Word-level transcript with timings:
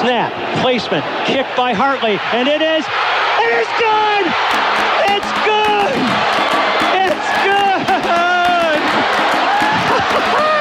Snap, 0.00 0.32
placement, 0.60 1.04
kick 1.24 1.46
by 1.56 1.72
Hartley, 1.72 2.18
and 2.32 2.46
it 2.46 2.60
is, 2.60 2.84
it 3.40 3.52
is 3.56 3.66
good! 3.80 4.26
It's 5.08 5.32
good! 5.46 5.96
It's 6.92 7.26
good! 10.36 10.52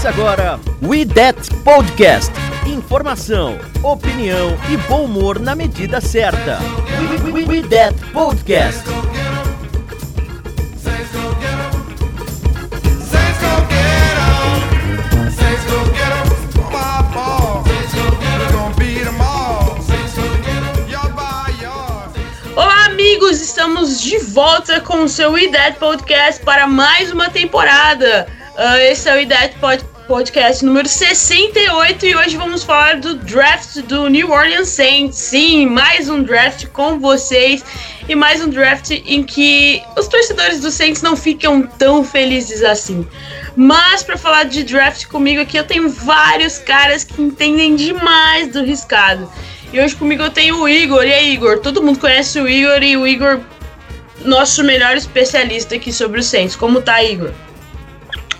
Começa 0.00 0.18
agora 0.18 0.60
We 0.82 1.04
That 1.04 1.54
Podcast. 1.56 2.32
Informação, 2.66 3.58
opinião 3.82 4.56
e 4.70 4.76
bom 4.88 5.04
humor 5.04 5.38
na 5.38 5.54
medida 5.54 6.00
certa. 6.00 6.58
We, 7.22 7.32
we, 7.32 7.44
we 7.44 7.62
That 7.68 7.94
Podcast. 8.06 8.82
Olá, 22.56 22.86
amigos! 22.86 23.42
Estamos 23.42 24.00
de 24.00 24.16
volta 24.18 24.80
com 24.80 25.04
o 25.04 25.08
seu 25.10 25.36
IDET 25.36 25.78
Podcast 25.78 26.42
para 26.42 26.66
mais 26.66 27.12
uma 27.12 27.28
temporada. 27.28 28.39
Ah, 28.56 28.78
esse 28.80 29.08
é 29.08 29.14
o 29.14 29.20
IDET 29.20 29.54
Pod- 29.58 29.84
Podcast 30.06 30.64
número 30.64 30.88
68 30.88 32.04
e 32.04 32.16
hoje 32.16 32.36
vamos 32.36 32.64
falar 32.64 32.96
do 32.96 33.14
draft 33.14 33.76
do 33.82 34.08
New 34.08 34.30
Orleans 34.30 34.68
Saints. 34.68 35.16
Sim, 35.16 35.66
mais 35.66 36.08
um 36.08 36.22
draft 36.22 36.66
com 36.66 36.98
vocês 36.98 37.64
e 38.08 38.14
mais 38.16 38.42
um 38.42 38.48
draft 38.48 38.90
em 38.90 39.22
que 39.22 39.80
os 39.96 40.08
torcedores 40.08 40.60
do 40.60 40.70
Saints 40.70 41.00
não 41.00 41.16
ficam 41.16 41.62
tão 41.62 42.02
felizes 42.04 42.62
assim. 42.64 43.06
Mas 43.56 44.02
para 44.02 44.16
falar 44.18 44.44
de 44.44 44.64
draft 44.64 45.06
comigo 45.06 45.40
aqui, 45.40 45.56
eu 45.56 45.64
tenho 45.64 45.88
vários 45.88 46.58
caras 46.58 47.04
que 47.04 47.22
entendem 47.22 47.76
demais 47.76 48.48
do 48.48 48.64
riscado. 48.64 49.30
E 49.72 49.80
hoje 49.80 49.94
comigo 49.94 50.24
eu 50.24 50.30
tenho 50.30 50.58
o 50.60 50.68
Igor. 50.68 51.04
E 51.04 51.12
aí, 51.12 51.32
Igor? 51.34 51.60
Todo 51.60 51.82
mundo 51.82 52.00
conhece 52.00 52.40
o 52.40 52.48
Igor 52.48 52.82
e 52.82 52.96
o 52.96 53.06
Igor, 53.06 53.38
nosso 54.24 54.64
melhor 54.64 54.96
especialista 54.96 55.76
aqui 55.76 55.92
sobre 55.92 56.18
o 56.18 56.22
Saints. 56.22 56.56
Como 56.56 56.82
tá, 56.82 57.00
Igor? 57.04 57.30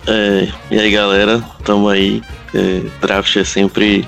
É, 0.07 0.47
e 0.69 0.79
aí 0.79 0.91
galera, 0.91 1.43
tamo 1.63 1.87
aí. 1.87 2.21
É, 2.53 2.81
draft 2.99 3.35
é 3.37 3.43
sempre 3.43 4.05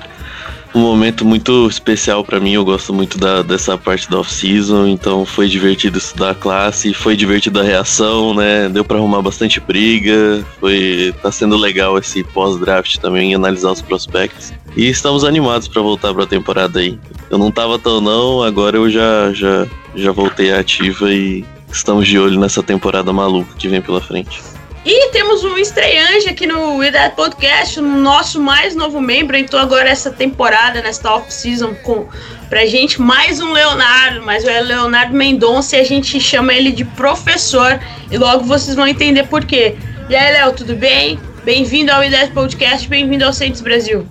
um 0.75 0.80
momento 0.80 1.23
muito 1.23 1.67
especial 1.67 2.23
pra 2.23 2.39
mim. 2.39 2.53
Eu 2.53 2.66
gosto 2.66 2.94
muito 2.94 3.17
da, 3.17 3.41
dessa 3.41 3.77
parte 3.77 4.09
da 4.09 4.19
off-season, 4.19 4.88
então 4.88 5.25
foi 5.25 5.47
divertido 5.47 5.97
estudar 5.97 6.31
a 6.31 6.36
classe, 6.36 6.94
foi 6.94 7.16
divertido 7.16 7.59
a 7.59 7.64
reação, 7.64 8.33
né? 8.33 8.67
Deu 8.69 8.83
pra 8.83 8.97
arrumar 8.97 9.21
bastante 9.21 9.59
briga, 9.59 10.44
foi 10.59 11.14
tá 11.21 11.31
sendo 11.31 11.55
legal 11.55 11.97
esse 11.97 12.23
pós-draft 12.23 12.97
também, 12.97 13.36
analisar 13.36 13.71
os 13.71 13.81
prospectos. 13.81 14.52
E 14.75 14.89
estamos 14.89 15.23
animados 15.23 15.67
pra 15.67 15.81
voltar 15.81 16.14
pra 16.14 16.25
temporada 16.25 16.80
aí. 16.80 16.97
Eu 17.30 17.38
não 17.38 17.52
tava 17.52 17.77
tão 17.77 18.02
não, 18.02 18.41
agora 18.41 18.77
eu 18.77 18.89
já 18.89 19.31
já 19.33 19.67
já 19.95 20.11
voltei 20.11 20.52
ativa 20.52 21.14
e 21.14 21.45
estamos 21.71 22.08
de 22.08 22.17
olho 22.17 22.39
nessa 22.39 22.64
temporada 22.64 23.14
maluca 23.14 23.53
que 23.58 23.67
vem 23.67 23.81
pela 23.81 24.02
frente. 24.02 24.41
E 24.86 25.12
temos 25.12 25.45
um 25.45 25.58
estreante 25.58 26.28
aqui 26.28 26.45
no 26.45 26.80
That 26.92 27.16
Podcast, 27.16 27.80
o 27.80 27.84
nosso 27.84 28.42
mais 28.42 28.76
novo 28.76 28.99
membro. 28.99 29.38
Entrou 29.38 29.61
agora 29.61 29.88
essa 29.88 30.11
temporada, 30.11 30.82
nesta 30.82 31.10
off-season, 31.16 31.73
com 31.76 32.05
pra 32.49 32.66
gente 32.66 33.02
mais 33.02 33.39
um 33.39 33.54
Leonardo, 33.54 34.21
mas 34.26 34.44
é 34.44 34.60
Leonardo 34.60 35.16
Mendonça 35.16 35.77
e 35.77 35.80
a 35.80 35.86
gente 35.86 36.20
chama 36.20 36.54
ele 36.54 36.70
de 36.70 36.83
professor. 36.83 37.80
E 38.11 38.17
logo 38.17 38.44
vocês 38.44 38.76
vão 38.76 38.86
entender 38.86 39.23
por 39.27 39.45
quê. 39.45 39.77
E 40.10 40.16
aí, 40.17 40.33
Léo, 40.33 40.52
tudo 40.52 40.76
bem? 40.76 41.17
Bem-vindo 41.45 41.89
ao 41.89 42.02
That 42.02 42.32
Podcast, 42.33 42.86
bem-vindo 42.89 43.23
ao 43.23 43.32
Saints 43.32 43.61
Brasil. 43.61 44.05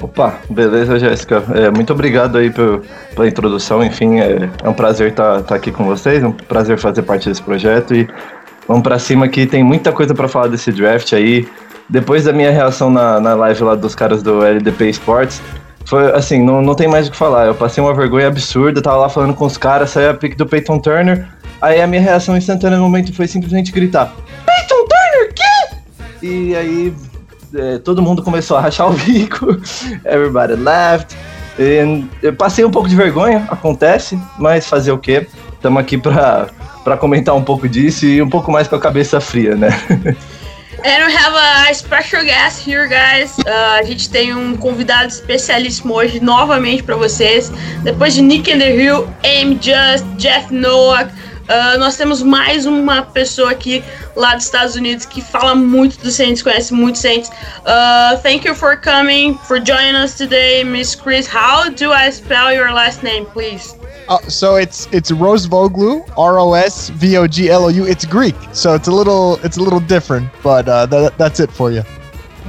Opa, 0.00 0.38
beleza, 0.48 1.00
Jéssica. 1.00 1.42
É, 1.52 1.68
muito 1.68 1.92
obrigado 1.92 2.38
aí 2.38 2.48
pela 2.48 3.26
introdução. 3.26 3.82
Enfim, 3.82 4.20
é, 4.20 4.48
é 4.62 4.68
um 4.68 4.74
prazer 4.74 5.10
estar 5.10 5.38
aqui 5.50 5.72
com 5.72 5.84
vocês, 5.84 6.22
é 6.22 6.26
um 6.26 6.32
prazer 6.32 6.78
fazer 6.78 7.02
parte 7.02 7.28
desse 7.28 7.42
projeto 7.42 7.92
e 7.92 8.08
vamos 8.66 8.82
pra 8.82 8.98
cima 8.98 9.28
que 9.28 9.46
tem 9.46 9.62
muita 9.62 9.92
coisa 9.92 10.14
pra 10.14 10.28
falar 10.28 10.48
desse 10.48 10.72
draft 10.72 11.12
aí. 11.12 11.48
Depois 11.88 12.24
da 12.24 12.32
minha 12.32 12.50
reação 12.50 12.90
na, 12.90 13.20
na 13.20 13.34
live 13.34 13.64
lá 13.64 13.74
dos 13.74 13.94
caras 13.94 14.22
do 14.22 14.44
LDP 14.44 14.88
Sports, 14.90 15.42
foi 15.84 16.10
assim, 16.12 16.42
não, 16.42 16.62
não 16.62 16.74
tem 16.74 16.88
mais 16.88 17.08
o 17.08 17.10
que 17.10 17.16
falar. 17.16 17.46
Eu 17.46 17.54
passei 17.54 17.82
uma 17.82 17.94
vergonha 17.94 18.28
absurda, 18.28 18.80
tava 18.80 18.96
lá 18.96 19.08
falando 19.08 19.34
com 19.34 19.44
os 19.44 19.56
caras, 19.56 19.90
saiu 19.90 20.10
a 20.10 20.14
pick 20.14 20.36
do 20.36 20.46
Peyton 20.46 20.78
Turner. 20.78 21.28
Aí 21.60 21.80
a 21.80 21.86
minha 21.86 22.00
reação 22.00 22.36
instantânea 22.36 22.78
no 22.78 22.84
momento 22.84 23.14
foi 23.14 23.26
simplesmente 23.26 23.72
gritar: 23.72 24.12
Peyton 24.46 24.86
Turner, 24.88 25.34
quê? 25.34 26.26
E 26.26 26.56
aí 26.56 26.94
é, 27.54 27.78
todo 27.78 28.00
mundo 28.00 28.22
começou 28.22 28.56
a 28.56 28.60
rachar 28.60 28.88
o 28.88 28.94
bico, 28.94 29.46
everybody. 30.04 30.54
E 31.58 32.04
eu 32.22 32.32
passei 32.32 32.64
um 32.64 32.70
pouco 32.70 32.88
de 32.88 32.96
vergonha, 32.96 33.46
acontece, 33.50 34.18
mas 34.38 34.66
fazer 34.66 34.92
o 34.92 34.98
quê? 34.98 35.26
Estamos 35.54 35.80
aqui 35.80 35.98
pra, 35.98 36.48
pra 36.82 36.96
comentar 36.96 37.34
um 37.34 37.42
pouco 37.42 37.68
disso 37.68 38.06
e 38.06 38.20
um 38.20 38.28
pouco 38.28 38.50
mais 38.50 38.68
com 38.68 38.76
a 38.76 38.80
cabeça 38.80 39.20
fria, 39.20 39.54
né? 39.54 39.70
And 40.84 41.06
we 41.06 41.12
have 41.12 41.34
a 41.34 41.72
special 41.74 42.24
guest 42.24 42.66
here, 42.66 42.88
guys. 42.88 43.38
Uh, 43.38 43.78
a 43.78 43.82
gente 43.84 44.10
tem 44.10 44.34
um 44.34 44.56
convidado 44.56 45.06
especialíssimo 45.06 45.94
hoje, 45.94 46.18
novamente 46.18 46.82
para 46.82 46.96
vocês. 46.96 47.52
Depois 47.84 48.14
de 48.14 48.22
Nick 48.22 48.50
and 48.50 48.58
the 48.58 48.74
Hill, 48.74 49.08
Aim 49.22 49.60
Just, 49.62 50.04
Jeff 50.16 50.52
Nowak, 50.52 51.12
uh, 51.12 51.78
nós 51.78 51.96
temos 51.96 52.20
mais 52.20 52.66
uma 52.66 53.02
pessoa 53.02 53.52
aqui 53.52 53.84
lá 54.16 54.34
dos 54.34 54.46
Estados 54.46 54.74
Unidos 54.74 55.06
que 55.06 55.22
fala 55.22 55.54
muito 55.54 55.98
do 55.98 56.10
Saints, 56.10 56.42
conhece 56.42 56.74
muito 56.74 56.98
Saints. 56.98 57.28
Uh, 57.28 58.20
thank 58.20 58.44
you 58.44 58.54
for 58.54 58.76
coming, 58.76 59.38
for 59.46 59.60
joining 59.60 59.94
us 59.94 60.16
today, 60.16 60.64
Miss 60.64 60.96
Chris. 60.96 61.28
How 61.32 61.70
do 61.70 61.92
I 61.92 62.10
spell 62.10 62.52
your 62.52 62.72
last 62.72 63.04
name, 63.04 63.26
please? 63.26 63.76
Uh, 64.08 64.18
so 64.28 64.56
it's 64.56 64.88
it's 64.92 65.10
Rosvoglu, 65.10 66.04
R 66.16 66.38
O 66.38 66.54
S 66.54 66.90
V 66.90 67.16
O 67.18 67.26
G 67.26 67.50
L 67.50 67.64
O 67.64 67.68
U. 67.68 67.86
It's 67.86 68.04
Greek, 68.04 68.36
so 68.52 68.74
it's 68.74 68.88
a 68.88 68.92
little 68.92 69.38
it's 69.44 69.56
a 69.56 69.62
little 69.62 69.80
different, 69.80 70.28
but 70.42 70.68
uh, 70.68 70.86
that, 70.86 71.16
that's 71.18 71.40
it 71.40 71.50
for 71.50 71.70
you. 71.70 71.82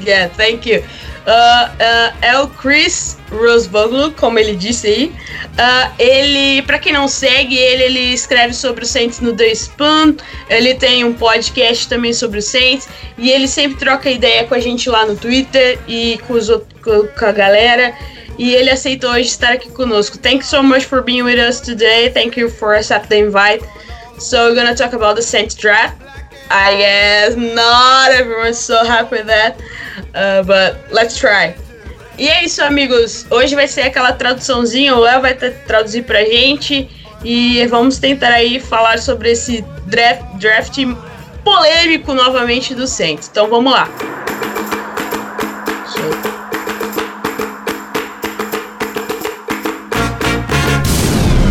Yeah, 0.01 0.27
thank 0.27 0.65
you. 0.65 0.83
Uh, 1.25 1.69
uh, 1.79 2.13
é 2.21 2.37
o 2.37 2.47
Chris 2.49 3.17
Rosvoglu, 3.31 4.11
como 4.11 4.37
ele 4.39 4.55
disse 4.55 4.87
aí. 4.87 5.15
Uh, 5.53 5.93
ele, 5.97 6.61
pra 6.63 6.77
quem 6.77 6.91
não 6.91 7.07
segue 7.07 7.55
ele, 7.55 7.83
ele 7.83 8.13
escreve 8.13 8.53
sobre 8.53 8.83
o 8.83 8.87
Saints 8.87 9.21
no 9.21 9.33
The 9.33 9.51
Spoon. 9.51 10.17
Ele 10.49 10.73
tem 10.75 11.05
um 11.05 11.13
podcast 11.13 11.87
também 11.87 12.13
sobre 12.13 12.39
o 12.39 12.41
Saints. 12.41 12.89
E 13.17 13.31
ele 13.31 13.47
sempre 13.47 13.77
troca 13.77 14.09
ideia 14.09 14.43
com 14.45 14.55
a 14.55 14.59
gente 14.59 14.89
lá 14.89 15.05
no 15.05 15.15
Twitter 15.15 15.79
e 15.87 16.19
com, 16.27 16.33
os, 16.33 16.49
com 16.83 17.25
a 17.25 17.31
galera. 17.31 17.93
E 18.37 18.53
ele 18.53 18.69
aceitou 18.69 19.11
hoje 19.11 19.29
estar 19.29 19.53
aqui 19.53 19.69
conosco. 19.69 20.17
Thank 20.17 20.37
you 20.37 20.45
so 20.45 20.63
much 20.63 20.85
for 20.85 21.01
being 21.03 21.23
with 21.23 21.39
us 21.39 21.59
today. 21.59 22.09
Thank 22.09 22.39
you 22.39 22.49
for 22.49 22.75
accepting 22.75 23.09
the 23.09 23.27
invite. 23.27 23.63
So 24.19 24.45
we're 24.45 24.55
gonna 24.55 24.75
talk 24.75 24.93
about 24.93 25.15
the 25.15 25.21
Saints 25.21 25.55
draft. 25.55 25.97
I 26.49 26.77
guess 26.77 27.35
not 27.35 28.11
everyone's 28.11 28.59
so 28.59 28.83
happy 28.85 29.17
with 29.17 29.27
that, 29.27 29.59
uh, 30.13 30.43
but 30.43 30.77
let's 30.91 31.17
try. 31.17 31.55
E 32.17 32.27
é 32.27 32.45
isso, 32.45 32.63
amigos. 32.63 33.25
Hoje 33.31 33.55
vai 33.55 33.67
ser 33.67 33.81
aquela 33.81 34.11
traduçãozinha, 34.11 34.95
o 34.95 34.99
Léo 34.99 35.21
vai 35.21 35.33
traduzir 35.33 36.03
pra 36.03 36.23
gente 36.23 36.87
e 37.23 37.65
vamos 37.67 37.97
tentar 37.97 38.29
aí 38.29 38.59
falar 38.59 38.99
sobre 38.99 39.31
esse 39.31 39.65
draft, 39.87 40.23
draft 40.35 40.77
polêmico 41.43 42.13
novamente 42.13 42.75
do 42.75 42.85
Saints. 42.85 43.29
Então 43.31 43.49
vamos 43.49 43.73
lá. 43.73 43.89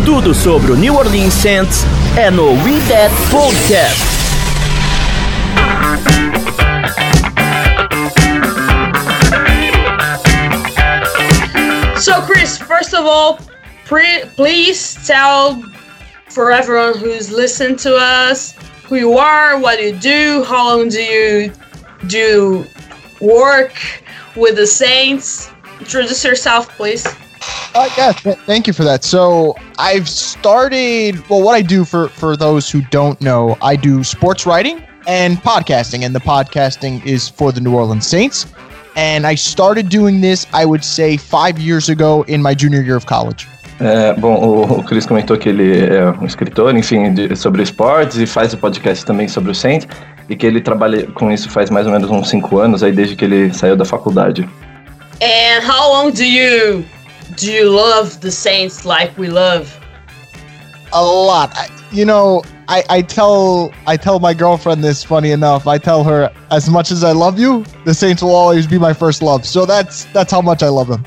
Tudo 0.05 0.33
sobre 0.33 0.73
o 0.73 0.75
New 0.75 0.95
Orleans 0.95 1.33
Saints 1.33 1.85
é 2.17 2.29
no 2.29 2.51
Who 2.51 2.79
Dat 2.89 3.11
Podcast. 3.31 4.01
So, 11.99 12.21
Chris, 12.23 12.57
first 12.57 12.93
of 12.93 13.05
all, 13.05 13.39
pre- 13.85 14.25
please 14.35 14.95
tell 15.07 15.63
for 16.29 16.51
everyone 16.51 16.97
who's 16.97 17.31
listened 17.31 17.79
to 17.79 17.95
us 17.95 18.55
who 18.83 18.97
you 18.97 19.17
are, 19.17 19.57
what 19.57 19.81
you 19.81 19.95
do, 19.95 20.43
how 20.43 20.77
long 20.77 20.89
do 20.89 21.01
you 21.01 21.53
do 22.07 22.65
work 23.21 23.73
with 24.35 24.57
the 24.57 24.67
Saints. 24.67 25.49
Introduce 25.79 26.25
yourself, 26.25 26.67
please. 26.75 27.07
Uh, 27.75 27.89
yeah, 27.97 28.11
th- 28.11 28.37
thank 28.45 28.67
you 28.67 28.73
for 28.73 28.83
that. 28.83 29.03
So 29.03 29.55
I've 29.79 30.07
started. 30.07 31.27
Well, 31.29 31.41
what 31.41 31.55
I 31.55 31.61
do 31.61 31.85
for 31.85 32.09
for 32.09 32.37
those 32.37 32.69
who 32.69 32.81
don't 32.91 33.19
know, 33.19 33.57
I 33.61 33.75
do 33.75 34.03
sports 34.03 34.45
writing 34.45 34.83
and 35.07 35.37
podcasting, 35.37 36.05
and 36.05 36.13
the 36.13 36.19
podcasting 36.19 37.03
is 37.05 37.27
for 37.27 37.51
the 37.51 37.59
New 37.59 37.75
Orleans 37.75 38.05
Saints. 38.05 38.45
And 38.95 39.25
I 39.25 39.33
started 39.35 39.89
doing 39.89 40.21
this, 40.21 40.45
I 40.53 40.65
would 40.65 40.85
say, 40.85 41.17
five 41.17 41.57
years 41.57 41.89
ago 41.89 42.23
in 42.27 42.43
my 42.43 42.53
junior 42.53 42.81
year 42.83 42.95
of 42.95 43.07
college. 43.07 43.47
É, 43.79 44.13
bom, 44.13 44.35
o, 44.35 44.79
o 44.79 44.83
Chris 44.83 45.05
comentou 45.05 45.35
que 45.35 45.49
ele 45.49 45.85
é 45.85 46.05
um 46.21 46.25
escritor, 46.25 46.75
enfim, 46.75 47.11
de, 47.11 47.35
sobre 47.35 47.63
esportes 47.63 48.17
e 48.17 48.27
faz 48.27 48.53
o 48.53 48.57
podcast 48.57 49.03
também 49.03 49.27
sobre 49.27 49.51
o 49.51 49.55
Saints 49.55 49.87
e 50.29 50.35
que 50.35 50.45
ele 50.45 50.61
trabalha 50.61 51.07
com 51.07 51.31
isso 51.31 51.49
faz 51.49 51.71
mais 51.71 51.87
ou 51.87 51.91
menos 51.91 52.09
uns 52.09 52.29
cinco 52.29 52.59
anos 52.59 52.83
aí 52.83 52.91
desde 52.91 53.15
que 53.15 53.25
ele 53.25 53.51
saiu 53.51 53.75
da 53.75 53.83
faculdade. 53.83 54.47
And 55.21 55.65
how 55.67 55.91
long 55.91 56.11
do 56.11 56.23
you 56.23 56.85
do 57.35 57.51
you 57.51 57.69
love 57.69 58.21
the 58.21 58.31
Saints 58.31 58.85
like 58.85 59.17
we 59.17 59.29
love? 59.29 59.77
A 60.91 61.03
lot. 61.03 61.51
I, 61.55 61.67
you 61.91 62.05
know, 62.05 62.43
I, 62.67 62.83
I 62.89 63.01
tell 63.01 63.71
I 63.87 63.97
tell 63.97 64.19
my 64.19 64.33
girlfriend 64.33 64.83
this. 64.83 65.03
Funny 65.03 65.31
enough, 65.31 65.67
I 65.67 65.77
tell 65.77 66.03
her 66.03 66.31
as 66.51 66.69
much 66.69 66.91
as 66.91 67.03
I 67.03 67.11
love 67.11 67.39
you, 67.39 67.65
the 67.85 67.93
Saints 67.93 68.21
will 68.21 68.35
always 68.35 68.67
be 68.67 68.77
my 68.77 68.93
first 68.93 69.21
love. 69.21 69.45
So 69.45 69.65
that's 69.65 70.05
that's 70.05 70.31
how 70.31 70.41
much 70.41 70.61
I 70.63 70.69
love 70.69 70.87
them. 70.89 71.03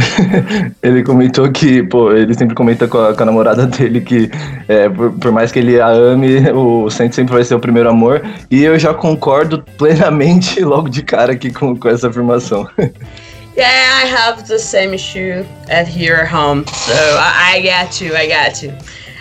ele 0.82 1.02
comentou 1.02 1.50
que, 1.52 1.82
pô, 1.82 2.12
ele 2.12 2.32
sempre 2.34 2.54
comenta 2.54 2.88
com 2.88 2.98
a, 2.98 3.14
com 3.14 3.22
a 3.22 3.26
namorada 3.26 3.66
dele 3.66 4.00
que, 4.00 4.30
é, 4.66 4.88
por, 4.88 5.12
por, 5.12 5.30
mais 5.30 5.52
que 5.52 5.58
ele 5.58 5.78
a 5.78 5.88
ame, 5.88 6.50
o 6.50 6.88
Saints 6.88 7.14
sempre 7.14 7.34
vai 7.34 7.44
ser 7.44 7.54
o 7.54 7.60
primeiro 7.60 7.90
amor. 7.90 8.22
E 8.50 8.64
eu 8.64 8.78
já 8.78 8.94
concordo 8.94 9.62
plenamente 9.76 10.60
logo 10.64 10.88
de 10.88 11.02
cara 11.02 11.32
aqui 11.32 11.50
com, 11.50 11.76
com 11.76 11.88
essa 11.88 12.08
afirmação. 12.08 12.66
Yeah, 13.54 13.66
I 14.02 14.06
have 14.06 14.48
the 14.48 14.58
same 14.58 14.94
issue 14.94 15.44
at 15.68 15.86
here 15.86 16.16
at 16.16 16.28
home, 16.28 16.66
so 16.66 16.94
I, 16.94 17.56
I 17.56 17.62
got 17.62 18.00
you, 18.00 18.14
I 18.14 18.26
got 18.26 18.62
you. 18.62 18.74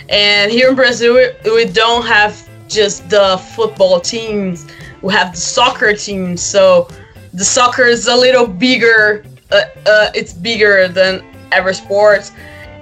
And 0.07 0.49
here 0.49 0.69
in 0.69 0.75
Brazil, 0.75 1.15
we, 1.15 1.51
we 1.51 1.65
don't 1.65 2.05
have 2.05 2.47
just 2.69 3.09
the 3.09 3.37
football 3.55 3.99
teams; 3.99 4.67
we 5.01 5.11
have 5.11 5.33
the 5.33 5.37
soccer 5.37 5.93
team. 5.93 6.37
So 6.37 6.87
the 7.33 7.43
soccer 7.43 7.83
is 7.83 8.07
a 8.07 8.15
little 8.15 8.47
bigger. 8.47 9.25
Uh, 9.51 9.63
uh, 9.85 10.11
it's 10.15 10.31
bigger 10.31 10.87
than 10.87 11.25
ever 11.51 11.73
sports, 11.73 12.31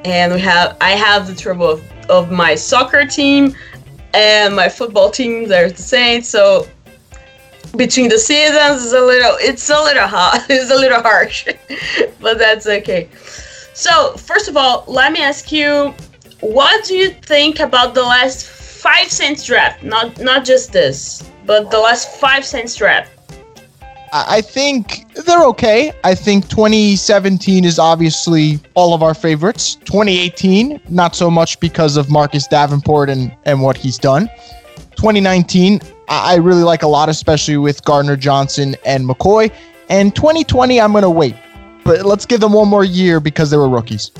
and 0.05 0.31
we 0.31 0.39
have 0.41 0.77
I 0.81 0.91
have 0.91 1.25
the 1.25 1.35
trouble 1.35 1.67
of, 1.67 1.83
of 2.11 2.31
my 2.31 2.53
soccer 2.53 3.07
team 3.07 3.55
and 4.13 4.55
my 4.55 4.69
football 4.69 5.09
team. 5.09 5.47
They're 5.47 5.71
the 5.71 5.81
same, 5.81 6.21
so 6.21 6.67
between 7.75 8.09
the 8.09 8.17
seasons 8.17 8.83
is 8.83 8.93
a 8.93 9.01
little 9.01 9.35
it's 9.39 9.69
a 9.69 9.81
little 9.81 10.07
hot 10.07 10.45
it's 10.49 10.71
a 10.71 10.75
little 10.75 11.01
harsh 11.01 11.47
but 12.19 12.37
that's 12.37 12.67
okay 12.67 13.09
so 13.73 14.13
first 14.13 14.47
of 14.47 14.57
all 14.57 14.83
let 14.87 15.11
me 15.11 15.21
ask 15.21 15.51
you 15.51 15.93
what 16.41 16.85
do 16.85 16.95
you 16.95 17.09
think 17.09 17.59
about 17.59 17.93
the 17.93 18.01
last 18.01 18.45
five 18.47 19.11
Saints 19.11 19.45
draft 19.45 19.83
not 19.83 20.19
not 20.19 20.45
just 20.45 20.71
this 20.71 21.29
but 21.45 21.69
the 21.69 21.79
last 21.79 22.19
five 22.19 22.45
Saints 22.45 22.75
draft 22.75 23.11
I 24.11 24.41
think 24.41 25.13
they're 25.13 25.43
okay. 25.49 25.91
I 26.03 26.15
think 26.15 26.47
2017 26.49 27.63
is 27.63 27.77
obviously 27.77 28.59
all 28.73 28.95
of 28.95 29.03
our 29.03 29.13
favorites. 29.13 29.75
2018, 29.75 30.81
not 30.89 31.15
so 31.15 31.29
much 31.29 31.59
because 31.59 31.97
of 31.97 32.09
Marcus 32.09 32.47
Davenport 32.47 33.09
and, 33.09 33.35
and 33.45 33.61
what 33.61 33.77
he's 33.77 33.99
done. 33.99 34.27
2019, 34.95 35.79
I 36.09 36.37
really 36.37 36.63
like 36.63 36.81
a 36.81 36.87
lot, 36.87 37.07
especially 37.07 37.57
with 37.57 37.83
Gardner 37.83 38.17
Johnson 38.17 38.75
and 38.83 39.07
McCoy. 39.07 39.51
And 39.89 40.15
2020, 40.15 40.81
I'm 40.81 40.91
going 40.91 41.03
to 41.03 41.09
wait. 41.09 41.35
But 41.83 42.03
let's 42.03 42.25
give 42.25 42.39
them 42.41 42.53
one 42.53 42.67
more 42.67 42.83
year 42.83 43.19
because 43.19 43.51
they 43.51 43.57
were 43.57 43.69
rookies. 43.69 44.11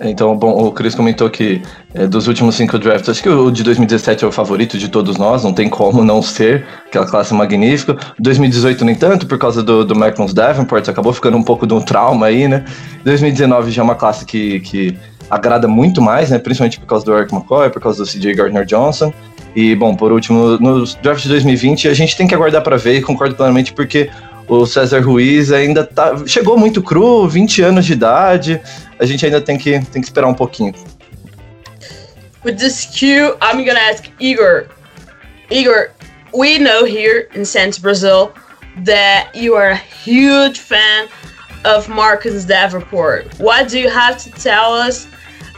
Então, 0.00 0.36
bom, 0.36 0.50
o 0.50 0.72
Chris 0.72 0.94
comentou 0.94 1.30
que 1.30 1.62
é, 1.94 2.06
dos 2.06 2.26
últimos 2.26 2.56
cinco 2.56 2.78
drafts, 2.78 3.08
acho 3.08 3.22
que 3.22 3.28
o 3.28 3.50
de 3.50 3.62
2017 3.62 4.24
é 4.24 4.28
o 4.28 4.32
favorito 4.32 4.76
de 4.76 4.88
todos 4.88 5.16
nós, 5.16 5.44
não 5.44 5.52
tem 5.52 5.68
como 5.68 6.04
não 6.04 6.20
ser, 6.20 6.66
aquela 6.86 7.06
classe 7.06 7.32
magnífica. 7.32 7.96
2018 8.18 8.84
nem 8.84 8.96
tanto, 8.96 9.26
por 9.26 9.38
causa 9.38 9.62
do, 9.62 9.84
do 9.84 9.94
Marcus 9.94 10.34
Davenport, 10.34 10.88
acabou 10.88 11.12
ficando 11.12 11.36
um 11.36 11.44
pouco 11.44 11.64
de 11.64 11.74
um 11.74 11.80
trauma 11.80 12.26
aí, 12.26 12.48
né? 12.48 12.64
2019 13.04 13.70
já 13.70 13.82
é 13.82 13.84
uma 13.84 13.94
classe 13.94 14.24
que, 14.24 14.60
que 14.60 14.98
agrada 15.30 15.66
muito 15.66 16.00
mais, 16.00 16.30
né? 16.30 16.38
Principalmente 16.38 16.78
por 16.78 16.86
causa 16.86 17.04
do 17.04 17.16
Eric 17.16 17.34
McCoy, 17.34 17.70
por 17.70 17.80
causa 17.80 18.04
do 18.04 18.10
CJ 18.10 18.34
Gardner 18.34 18.64
Johnson. 18.64 19.12
E, 19.54 19.74
bom, 19.76 19.94
por 19.94 20.10
último, 20.10 20.58
no 20.58 20.84
draft 21.02 21.22
de 21.22 21.28
2020, 21.28 21.88
a 21.88 21.94
gente 21.94 22.16
tem 22.16 22.26
que 22.26 22.34
aguardar 22.34 22.62
para 22.62 22.76
ver 22.76 22.98
e 22.98 23.02
concordo 23.02 23.36
plenamente 23.36 23.72
porque 23.72 24.10
o 24.48 24.66
César 24.66 25.00
Ruiz 25.00 25.52
ainda 25.52 25.84
tá. 25.84 26.26
Chegou 26.26 26.58
muito 26.58 26.82
cru, 26.82 27.28
20 27.28 27.62
anos 27.62 27.86
de 27.86 27.92
idade. 27.92 28.60
A 28.98 29.06
gente 29.06 29.24
ainda 29.24 29.40
tem 29.40 29.56
que, 29.56 29.78
tem 29.86 30.02
que 30.02 30.08
esperar 30.08 30.26
um 30.26 30.34
pouquinho. 30.34 30.74
With 32.44 32.56
this 32.56 32.84
cue, 32.84 33.34
I'm 33.40 33.64
gonna 33.64 33.80
ask 33.90 34.04
Igor. 34.20 34.66
Igor, 35.50 35.90
we 36.32 36.58
know 36.58 36.84
here 36.84 37.28
in 37.34 37.44
Santos, 37.44 37.78
Brazil, 37.78 38.32
that 38.84 39.30
you 39.34 39.54
are 39.56 39.72
a 39.72 39.80
huge 40.04 40.60
fan 40.60 41.08
of 41.64 41.88
Marcus 41.88 42.44
Davenport. 42.44 43.32
What 43.38 43.68
do 43.68 43.78
you 43.78 43.88
have 43.88 44.18
to 44.24 44.30
tell 44.30 44.72
us 44.72 45.06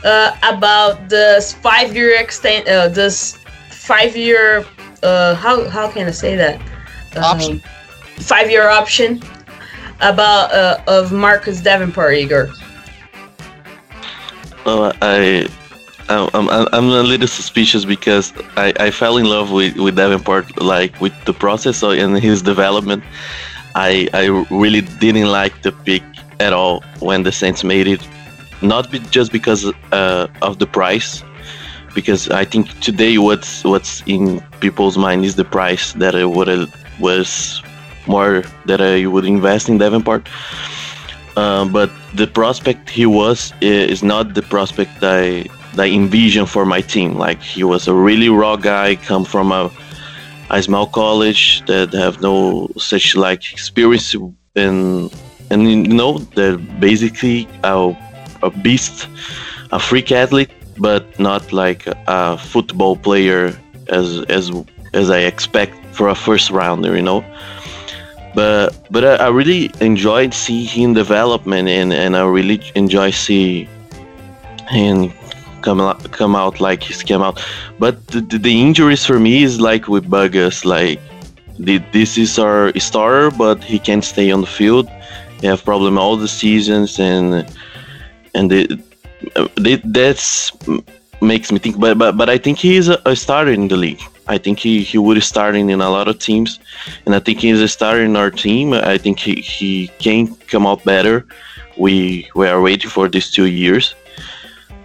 uh, 0.05 0.37
about 0.43 1.09
this 1.09 1.53
five-year 1.53 2.21
extent? 2.21 2.69
Uh, 2.69 2.89
this 2.89 3.39
five-year. 3.71 4.65
Uh, 5.03 5.35
how 5.35 5.69
how 5.69 5.91
can 5.91 6.07
I 6.07 6.13
say 6.13 6.37
that? 6.37 6.61
Um, 7.17 7.25
option. 7.25 7.63
Five-year 8.17 8.69
option 8.69 9.23
about 10.01 10.53
uh, 10.53 10.83
of 10.87 11.13
Marcus 11.13 11.61
Davenport, 11.61 12.15
Igor. 12.15 12.51
Well, 14.65 14.93
I. 15.03 15.49
I'm, 16.09 16.49
I'm, 16.51 16.69
I'm 16.73 16.85
a 16.85 17.03
little 17.03 17.27
suspicious 17.27 17.85
because 17.85 18.33
I, 18.57 18.73
I 18.79 18.91
fell 18.93 19.17
in 19.17 19.27
love 19.27 19.51
with, 19.51 19.77
with 19.77 19.97
Davenport 19.97 20.63
like 20.63 21.01
with 21.01 21.13
the 21.25 21.33
process 21.33 21.83
and 21.83 22.17
his 22.17 22.43
development. 22.43 23.03
I 23.77 24.09
I 24.15 24.27
really 24.51 24.81
didn't 24.81 25.31
like 25.31 25.63
the 25.63 25.73
pick 25.73 26.03
at 26.41 26.53
all 26.53 26.83
when 27.01 27.23
the 27.23 27.33
Saints 27.33 27.63
made 27.63 27.87
it, 27.87 28.01
not 28.63 28.91
be, 28.91 28.99
just 29.11 29.31
because 29.33 29.71
uh, 29.93 30.27
of 30.41 30.59
the 30.59 30.67
price, 30.67 31.23
because 31.95 32.31
I 32.31 32.45
think 32.45 32.69
today 32.81 33.19
what's 33.19 33.65
what's 33.65 34.03
in 34.07 34.41
people's 34.61 34.97
mind 34.97 35.25
is 35.25 35.37
the 35.37 35.45
price 35.45 35.93
that 35.95 36.15
I 36.15 36.25
would 36.25 36.73
was 36.99 37.63
more 38.07 38.45
that 38.65 38.81
I 38.81 39.07
would 39.07 39.27
invest 39.27 39.69
in 39.69 39.77
Davenport. 39.79 40.27
Uh, 41.37 41.67
but 41.67 41.91
the 42.15 42.27
prospect 42.27 42.89
he 42.89 43.05
was 43.05 43.53
is 43.61 44.03
not 44.03 44.33
the 44.33 44.43
prospect 44.43 45.03
I 45.03 45.45
I 45.77 45.89
envision 45.89 46.47
for 46.47 46.65
my 46.65 46.81
team. 46.81 47.19
Like 47.19 47.43
he 47.43 47.63
was 47.63 47.89
a 47.89 47.93
really 47.93 48.31
raw 48.31 48.57
guy, 48.57 48.97
come 48.97 49.27
from 49.27 49.53
a 49.53 49.71
a 50.51 50.63
small 50.63 50.87
college 50.87 51.65
that 51.67 51.93
have 51.93 52.21
no 52.21 52.69
such 52.77 53.17
like 53.17 53.53
experience 53.53 54.15
and 54.55 55.13
and 55.51 55.71
you 55.71 55.95
know 55.95 56.19
they're 56.35 56.59
basically 56.59 57.49
a, 57.63 57.97
a 58.43 58.51
beast, 58.51 59.09
a 59.73 59.79
freak 59.79 60.11
athlete, 60.13 60.51
but 60.79 61.19
not 61.19 61.53
like 61.53 61.87
a 62.07 62.37
football 62.39 62.97
player 62.97 63.59
as 63.89 64.23
as 64.29 64.51
as 64.95 65.11
I 65.11 65.21
expect 65.21 65.75
for 65.95 66.09
a 66.09 66.15
first 66.15 66.51
rounder, 66.51 66.97
you 66.97 67.03
know. 67.03 67.25
But 68.35 68.87
but 68.91 69.05
I, 69.05 69.27
I 69.27 69.29
really 69.29 69.71
enjoyed 69.81 70.35
seeing 70.35 70.67
him 70.67 70.95
development 70.95 71.69
and 71.69 71.93
and 71.93 72.17
I 72.17 72.25
really 72.25 72.61
enjoy 72.75 73.11
see 73.11 73.69
him 74.69 75.13
come 75.67 75.81
out, 75.81 75.99
come 76.13 76.35
out 76.43 76.61
like 76.61 76.81
he's 76.87 77.03
come 77.03 77.23
out. 77.27 77.37
But 77.83 77.95
the, 78.13 78.21
the 78.49 78.55
injuries 78.67 79.05
for 79.05 79.19
me 79.19 79.43
is 79.49 79.55
like 79.71 79.85
with 79.89 80.05
Bugus, 80.15 80.65
like 80.65 81.01
the, 81.59 81.75
this 81.93 82.17
is 82.25 82.39
our 82.39 82.73
starter, 82.79 83.31
but 83.45 83.59
he 83.73 83.79
can't 83.79 84.05
stay 84.05 84.31
on 84.31 84.41
the 84.47 84.53
field. 84.61 84.87
He 85.41 85.47
have 85.49 85.65
problem 85.65 85.99
all 85.99 86.17
the 86.17 86.33
seasons, 86.43 86.91
and 86.99 87.27
and 88.39 88.53
it, 88.53 88.71
it 89.73 89.81
that's 89.93 90.53
makes 91.21 91.51
me 91.53 91.59
think. 91.59 91.75
But 91.85 91.99
but 91.99 92.13
but 92.21 92.29
I 92.31 92.39
think 92.39 92.59
he 92.59 92.77
is 92.81 92.89
a, 92.89 92.99
a 93.05 93.15
starter 93.17 93.53
in 93.61 93.69
the 93.69 93.77
league. 93.77 94.05
I 94.29 94.39
think 94.39 94.59
he, 94.59 94.83
he 94.83 94.99
would 94.99 95.23
starting 95.23 95.71
in 95.71 95.81
a 95.81 95.91
lot 95.97 96.09
of 96.09 96.19
teams, 96.19 96.59
and 97.05 97.15
I 97.15 97.21
think 97.21 97.39
he's 97.39 97.61
a 97.61 97.69
starter 97.69 98.03
in 98.03 98.17
our 98.17 98.31
team. 98.31 98.73
I 98.73 98.99
think 98.99 99.21
he, 99.21 99.35
he 99.37 99.89
can 99.99 100.35
come 100.53 100.67
out 100.67 100.83
better. 100.85 101.27
We 101.77 102.29
we 102.35 102.45
are 102.53 102.61
waiting 102.61 102.91
for 102.91 103.09
these 103.09 103.31
two 103.37 103.49
years. 103.63 103.95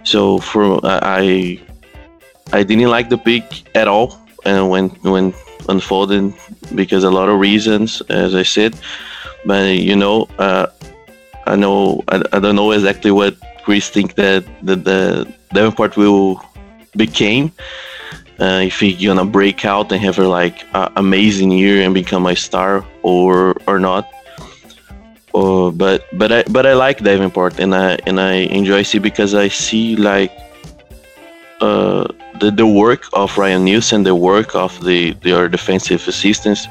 So 0.04 0.38
for 0.38 0.80
I 0.84 1.60
I 2.52 2.62
didn't 2.62 2.90
like 2.90 3.08
the 3.08 3.18
pick 3.18 3.64
at 3.74 3.88
all, 3.88 4.18
and 4.44 4.68
when 4.68 4.90
when 5.02 5.34
unfolded 5.68 6.34
because 6.74 7.04
a 7.04 7.10
lot 7.10 7.28
of 7.28 7.38
reasons, 7.38 8.02
as 8.08 8.34
I 8.34 8.42
said. 8.42 8.76
But 9.44 9.78
you 9.78 9.96
know, 9.96 10.28
uh, 10.38 10.66
I 11.46 11.56
know 11.56 12.02
I, 12.08 12.22
I 12.32 12.38
don't 12.40 12.56
know 12.56 12.72
exactly 12.72 13.10
what 13.10 13.36
Chris 13.64 13.88
think 13.88 14.14
that 14.16 14.44
the, 14.62 14.76
the 14.76 15.32
Davenport 15.52 15.96
will 15.96 16.42
became. 16.96 17.52
Uh, 18.40 18.62
if 18.64 18.80
he 18.80 18.92
gonna 18.94 19.24
break 19.24 19.64
out 19.64 19.92
and 19.92 20.00
have 20.02 20.18
a 20.18 20.26
like 20.26 20.64
uh, 20.74 20.88
amazing 20.96 21.52
year 21.52 21.82
and 21.82 21.94
become 21.94 22.26
a 22.26 22.34
star 22.34 22.84
or 23.02 23.54
or 23.66 23.78
not. 23.78 24.08
Uh, 25.34 25.70
but 25.70 26.04
but 26.18 26.30
I 26.32 26.42
but 26.50 26.66
I 26.66 26.74
like 26.74 26.98
Davenport 27.02 27.58
and 27.58 27.74
I 27.74 27.98
and 28.06 28.20
I 28.20 28.48
enjoy 28.52 28.82
see 28.82 28.98
because 28.98 29.34
I 29.34 29.48
see 29.48 29.96
like 29.96 30.32
uh, 31.60 32.06
the 32.40 32.50
the 32.50 32.66
work 32.66 33.04
of 33.12 33.36
Ryan 33.38 33.64
Nielsen, 33.64 34.02
the 34.02 34.14
work 34.14 34.54
of 34.54 34.72
the 34.84 35.12
their 35.22 35.48
defensive 35.48 36.06
assistants 36.08 36.66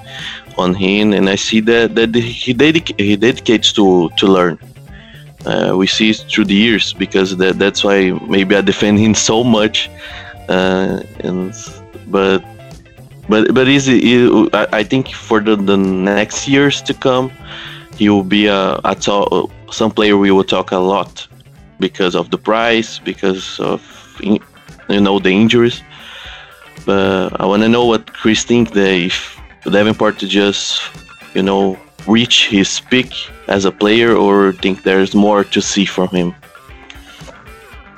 on 0.58 0.74
him, 0.76 1.14
and 1.14 1.30
I 1.30 1.36
see 1.36 1.62
that 1.62 1.96
that 1.96 2.14
he 2.14 2.54
dedic- 2.54 3.00
he 3.00 3.16
dedicates 3.16 3.72
to 3.74 4.10
to 4.18 4.28
learn. 4.28 4.60
Uh, 5.46 5.74
we 5.76 5.88
see 5.88 6.12
it 6.12 6.18
through 6.30 6.46
the 6.46 6.54
years 6.54 6.94
because 6.94 7.36
that 7.38 7.58
that's 7.58 7.84
why 7.84 8.12
maybe 8.28 8.56
I 8.56 8.62
defend 8.62 9.00
him 9.00 9.16
so 9.16 9.44
much, 9.44 9.90
uh, 10.50 11.02
and 11.22 11.56
but 12.08 12.44
but 13.30 13.54
but 13.54 13.68
is 13.68 13.88
it, 13.88 14.04
I, 14.54 14.68
I 14.80 14.84
think 14.84 15.10
for 15.10 15.40
the, 15.40 15.56
the 15.56 15.78
next 15.78 16.48
years 16.48 16.82
to 16.84 16.94
come, 16.94 17.32
he 18.02 18.10
will 18.10 18.24
be 18.40 18.48
a, 18.48 18.80
a 18.84 18.96
to- 18.96 19.48
some 19.70 19.92
player 19.92 20.18
we 20.18 20.32
will 20.32 20.50
talk 20.56 20.72
a 20.72 20.84
lot 20.94 21.28
because 21.80 22.16
of 22.16 22.32
the 22.32 22.38
price, 22.38 22.98
because 22.98 23.60
of 23.60 23.80
in, 24.24 24.40
you 24.90 25.02
know 25.06 25.20
the 25.20 25.30
injuries. 25.30 25.84
But 26.84 27.40
I 27.40 27.46
want 27.46 27.62
to 27.62 27.70
know 27.70 27.86
what 27.86 28.12
Chris 28.12 28.44
think 28.44 28.74
that 28.74 28.94
if 29.10 29.16
Davenport 29.70 30.18
to 30.22 30.28
just 30.28 30.82
you 31.36 31.44
know 31.44 31.78
reach 32.08 32.48
his 32.48 32.80
peak 32.90 33.12
as 33.48 33.66
a 33.66 33.72
player 33.72 34.16
or 34.16 34.54
think 34.64 34.82
there's 34.82 35.14
more 35.14 35.44
to 35.54 35.62
see 35.62 35.86
from 35.86 36.10
him. 36.10 36.34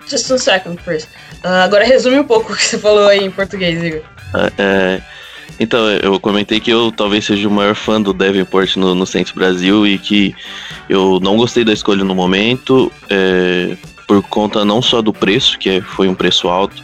Just 0.09 0.29
a 0.31 0.37
second, 0.37 0.79
Chris. 0.83 1.07
Uh, 1.45 1.63
agora 1.63 1.85
resume 1.85 2.19
um 2.19 2.27
pouco 2.27 2.51
o 2.51 2.55
que 2.57 2.65
você 2.65 2.77
falou 2.77 3.07
aí 3.07 3.23
em 3.23 3.31
português, 3.31 3.81
Igor. 3.81 4.03
É, 4.35 4.51
é, 4.57 5.01
então, 5.59 5.87
eu 6.01 6.19
comentei 6.19 6.59
que 6.59 6.71
eu 6.71 6.91
talvez 6.91 7.25
seja 7.25 7.47
o 7.47 7.51
maior 7.51 7.75
fã 7.75 8.01
do 8.01 8.13
Davenport 8.13 8.75
no, 8.75 8.95
no 8.95 9.05
Saints 9.05 9.31
Brasil 9.31 9.85
e 9.85 9.97
que 9.97 10.35
eu 10.89 11.19
não 11.21 11.37
gostei 11.37 11.63
da 11.63 11.73
escolha 11.73 12.03
no 12.03 12.15
momento, 12.15 12.91
é, 13.09 13.77
por 14.07 14.21
conta 14.23 14.65
não 14.65 14.81
só 14.81 15.01
do 15.01 15.13
preço, 15.13 15.57
que 15.59 15.69
é, 15.69 15.81
foi 15.81 16.07
um 16.07 16.15
preço 16.15 16.49
alto, 16.49 16.83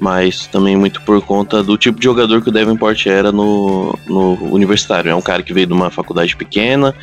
mas 0.00 0.46
também 0.46 0.76
muito 0.76 1.02
por 1.02 1.20
conta 1.22 1.62
do 1.62 1.76
tipo 1.76 1.98
de 1.98 2.04
jogador 2.04 2.42
que 2.42 2.48
o 2.48 2.52
Davenport 2.52 3.06
era 3.06 3.30
no, 3.30 3.96
no 4.06 4.34
universitário. 4.52 5.10
É 5.10 5.14
um 5.14 5.22
cara 5.22 5.42
que 5.42 5.52
veio 5.52 5.66
de 5.66 5.72
uma 5.72 5.90
faculdade 5.90 6.36
pequena 6.36 6.94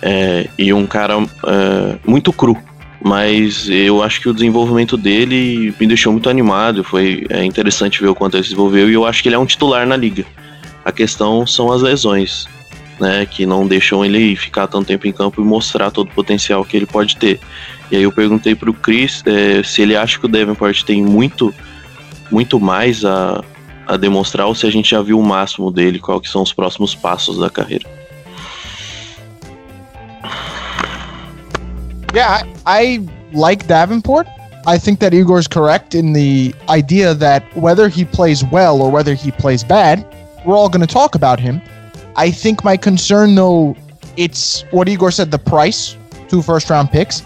é, 0.00 0.48
e 0.58 0.72
um 0.72 0.86
cara 0.86 1.14
é, 1.46 1.98
muito 2.04 2.32
cru. 2.32 2.56
Mas 3.04 3.68
eu 3.68 4.02
acho 4.02 4.20
que 4.20 4.28
o 4.28 4.34
desenvolvimento 4.34 4.96
dele 4.96 5.74
me 5.78 5.86
deixou 5.86 6.12
muito 6.12 6.30
animado. 6.30 6.84
Foi 6.84 7.26
é 7.28 7.44
interessante 7.44 8.00
ver 8.00 8.08
o 8.08 8.14
quanto 8.14 8.36
ele 8.36 8.44
se 8.44 8.50
desenvolveu 8.50 8.88
e 8.88 8.94
eu 8.94 9.04
acho 9.04 9.22
que 9.22 9.28
ele 9.28 9.34
é 9.34 9.38
um 9.38 9.46
titular 9.46 9.86
na 9.86 9.96
liga. 9.96 10.24
A 10.84 10.92
questão 10.92 11.44
são 11.46 11.72
as 11.72 11.82
lesões, 11.82 12.46
né? 13.00 13.26
Que 13.26 13.44
não 13.44 13.66
deixam 13.66 14.04
ele 14.04 14.36
ficar 14.36 14.68
tanto 14.68 14.86
tempo 14.86 15.06
em 15.06 15.12
campo 15.12 15.40
e 15.40 15.44
mostrar 15.44 15.90
todo 15.90 16.08
o 16.08 16.14
potencial 16.14 16.64
que 16.64 16.76
ele 16.76 16.86
pode 16.86 17.16
ter. 17.16 17.40
E 17.90 17.96
aí 17.96 18.02
eu 18.02 18.12
perguntei 18.12 18.54
pro 18.54 18.72
Chris 18.72 19.22
é, 19.26 19.62
se 19.62 19.82
ele 19.82 19.96
acha 19.96 20.18
que 20.18 20.26
o 20.26 20.28
Davenport 20.28 20.82
tem 20.84 21.02
muito, 21.02 21.52
muito 22.30 22.60
mais 22.60 23.04
a, 23.04 23.42
a 23.86 23.96
demonstrar 23.96 24.46
ou 24.46 24.54
se 24.54 24.64
a 24.64 24.70
gente 24.70 24.90
já 24.90 25.02
viu 25.02 25.18
o 25.18 25.24
máximo 25.24 25.72
dele, 25.72 25.98
qual 25.98 26.20
que 26.20 26.28
são 26.28 26.42
os 26.42 26.52
próximos 26.52 26.94
passos 26.94 27.38
da 27.38 27.50
carreira. 27.50 28.01
Yeah, 32.12 32.28
I, 32.28 32.52
I 32.66 33.08
like 33.32 33.66
Davenport. 33.66 34.26
I 34.66 34.78
think 34.78 35.00
that 35.00 35.12
Igor's 35.12 35.48
correct 35.48 35.94
in 35.94 36.12
the 36.12 36.54
idea 36.68 37.14
that 37.14 37.42
whether 37.56 37.88
he 37.88 38.04
plays 38.04 38.44
well 38.44 38.80
or 38.80 38.90
whether 38.90 39.14
he 39.14 39.30
plays 39.32 39.64
bad, 39.64 40.06
we're 40.44 40.54
all 40.54 40.68
going 40.68 40.86
to 40.86 40.92
talk 40.92 41.14
about 41.14 41.40
him. 41.40 41.60
I 42.16 42.30
think 42.30 42.62
my 42.62 42.76
concern, 42.76 43.34
though, 43.34 43.74
it's 44.16 44.62
what 44.70 44.88
Igor 44.88 45.10
said 45.10 45.30
the 45.30 45.38
price, 45.38 45.96
two 46.28 46.42
first 46.42 46.68
round 46.70 46.90
picks, 46.90 47.22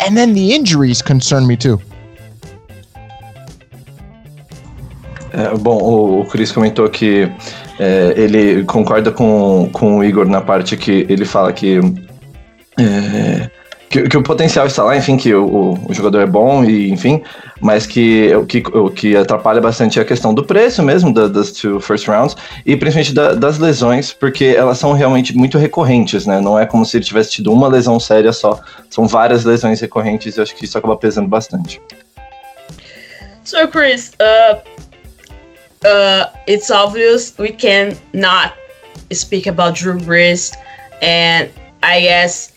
and 0.00 0.16
then 0.16 0.34
the 0.34 0.54
injuries 0.54 1.02
concern 1.02 1.46
me 1.46 1.56
too. 1.56 1.80
É, 5.32 5.54
bom, 5.58 5.76
o, 5.76 6.24
Chris 6.24 6.50
comentou 6.50 6.88
que 6.88 7.30
é, 7.78 8.14
ele 8.16 8.64
concorda 8.64 9.12
com, 9.12 9.68
com 9.72 9.98
o 9.98 10.04
Igor 10.04 10.26
na 10.26 10.40
parte 10.40 10.76
que 10.76 11.06
ele 11.10 11.24
fala 11.26 11.52
que, 11.52 11.78
é, 12.78 13.50
que, 13.88 14.08
que 14.08 14.16
o 14.16 14.22
potencial 14.22 14.66
está 14.66 14.82
lá, 14.82 14.96
enfim, 14.96 15.16
que 15.16 15.32
o, 15.34 15.78
o 15.88 15.94
jogador 15.94 16.20
é 16.20 16.26
bom 16.26 16.64
e 16.64 16.90
enfim, 16.90 17.22
mas 17.60 17.86
que 17.86 18.34
o 18.34 18.44
que, 18.44 18.62
o 18.72 18.90
que 18.90 19.16
atrapalha 19.16 19.60
bastante 19.60 19.98
é 19.98 20.02
a 20.02 20.04
questão 20.04 20.34
do 20.34 20.44
preço 20.44 20.82
mesmo 20.82 21.12
da, 21.12 21.28
das 21.28 21.52
two 21.52 21.80
first 21.80 22.06
rounds 22.06 22.36
e 22.64 22.76
principalmente 22.76 23.14
da, 23.14 23.34
das 23.34 23.58
lesões, 23.58 24.12
porque 24.12 24.54
elas 24.56 24.78
são 24.78 24.92
realmente 24.92 25.36
muito 25.36 25.56
recorrentes, 25.56 26.26
né? 26.26 26.40
Não 26.40 26.58
é 26.58 26.66
como 26.66 26.84
se 26.84 26.96
ele 26.96 27.04
tivesse 27.04 27.30
tido 27.30 27.52
uma 27.52 27.68
lesão 27.68 28.00
séria 28.00 28.32
só, 28.32 28.60
são 28.90 29.06
várias 29.06 29.44
lesões 29.44 29.80
recorrentes 29.80 30.36
e 30.36 30.40
eu 30.40 30.42
acho 30.42 30.54
que 30.56 30.64
isso 30.64 30.76
acaba 30.76 30.96
pesando 30.96 31.28
bastante. 31.28 31.80
So, 33.44 33.68
Chris, 33.68 34.12
uh, 34.20 34.56
uh, 35.84 36.26
it's 36.48 36.70
obvious 36.70 37.32
we 37.38 37.52
can 37.52 37.92
not 38.12 38.54
speak 39.12 39.48
about 39.48 39.78
Drew 39.78 39.98
Brees, 39.98 40.52
and 41.00 41.48
I 41.80 42.00
guess 42.00 42.52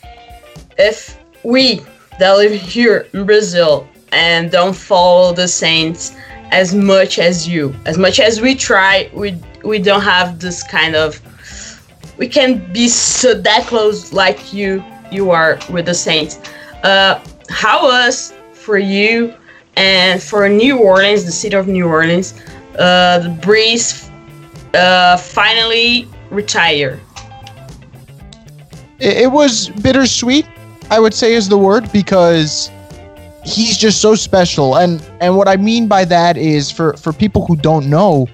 if 0.79 1.18
we 1.43 1.81
that 2.19 2.33
live 2.33 2.51
here 2.51 3.07
in 3.13 3.25
Brazil 3.25 3.87
and 4.11 4.51
don't 4.51 4.75
follow 4.75 5.33
the 5.33 5.47
Saints 5.47 6.15
as 6.51 6.73
much 6.73 7.19
as 7.19 7.47
you, 7.47 7.75
as 7.85 7.97
much 7.97 8.19
as 8.19 8.41
we 8.41 8.55
try, 8.55 9.09
we 9.13 9.37
we 9.63 9.79
don't 9.79 10.01
have 10.01 10.39
this 10.39 10.63
kind 10.63 10.95
of 10.95 11.21
we 12.17 12.27
can 12.27 12.71
be 12.73 12.87
so 12.87 13.33
that 13.33 13.65
close 13.67 14.11
like 14.11 14.53
you 14.53 14.83
you 15.11 15.31
are 15.31 15.59
with 15.69 15.85
the 15.85 15.93
Saints. 15.93 16.39
Uh, 16.83 17.23
how 17.49 17.83
was 17.83 18.33
for 18.53 18.77
you 18.77 19.33
and 19.75 20.21
for 20.21 20.47
New 20.49 20.77
Orleans, 20.77 21.25
the 21.25 21.31
city 21.31 21.55
of 21.55 21.67
New 21.67 21.87
Orleans, 21.87 22.33
uh, 22.77 23.19
the 23.19 23.29
Brees 23.29 24.09
uh, 24.73 25.17
finally 25.17 26.07
retire? 26.29 26.99
It, 28.99 29.17
it 29.17 29.31
was 29.31 29.69
bittersweet, 29.69 30.45
I 30.89 30.99
would 30.99 31.13
say 31.13 31.33
is 31.33 31.49
the 31.49 31.57
word, 31.57 31.91
because 31.91 32.71
he's 33.43 33.77
just 33.77 34.01
so 34.01 34.15
special. 34.15 34.77
And 34.77 35.01
and 35.21 35.37
what 35.37 35.47
I 35.47 35.57
mean 35.57 35.87
by 35.87 36.05
that 36.05 36.37
is 36.37 36.71
for 36.71 36.93
for 36.93 37.13
people 37.13 37.45
who 37.45 37.55
don't 37.55 37.89
know, 37.89 38.27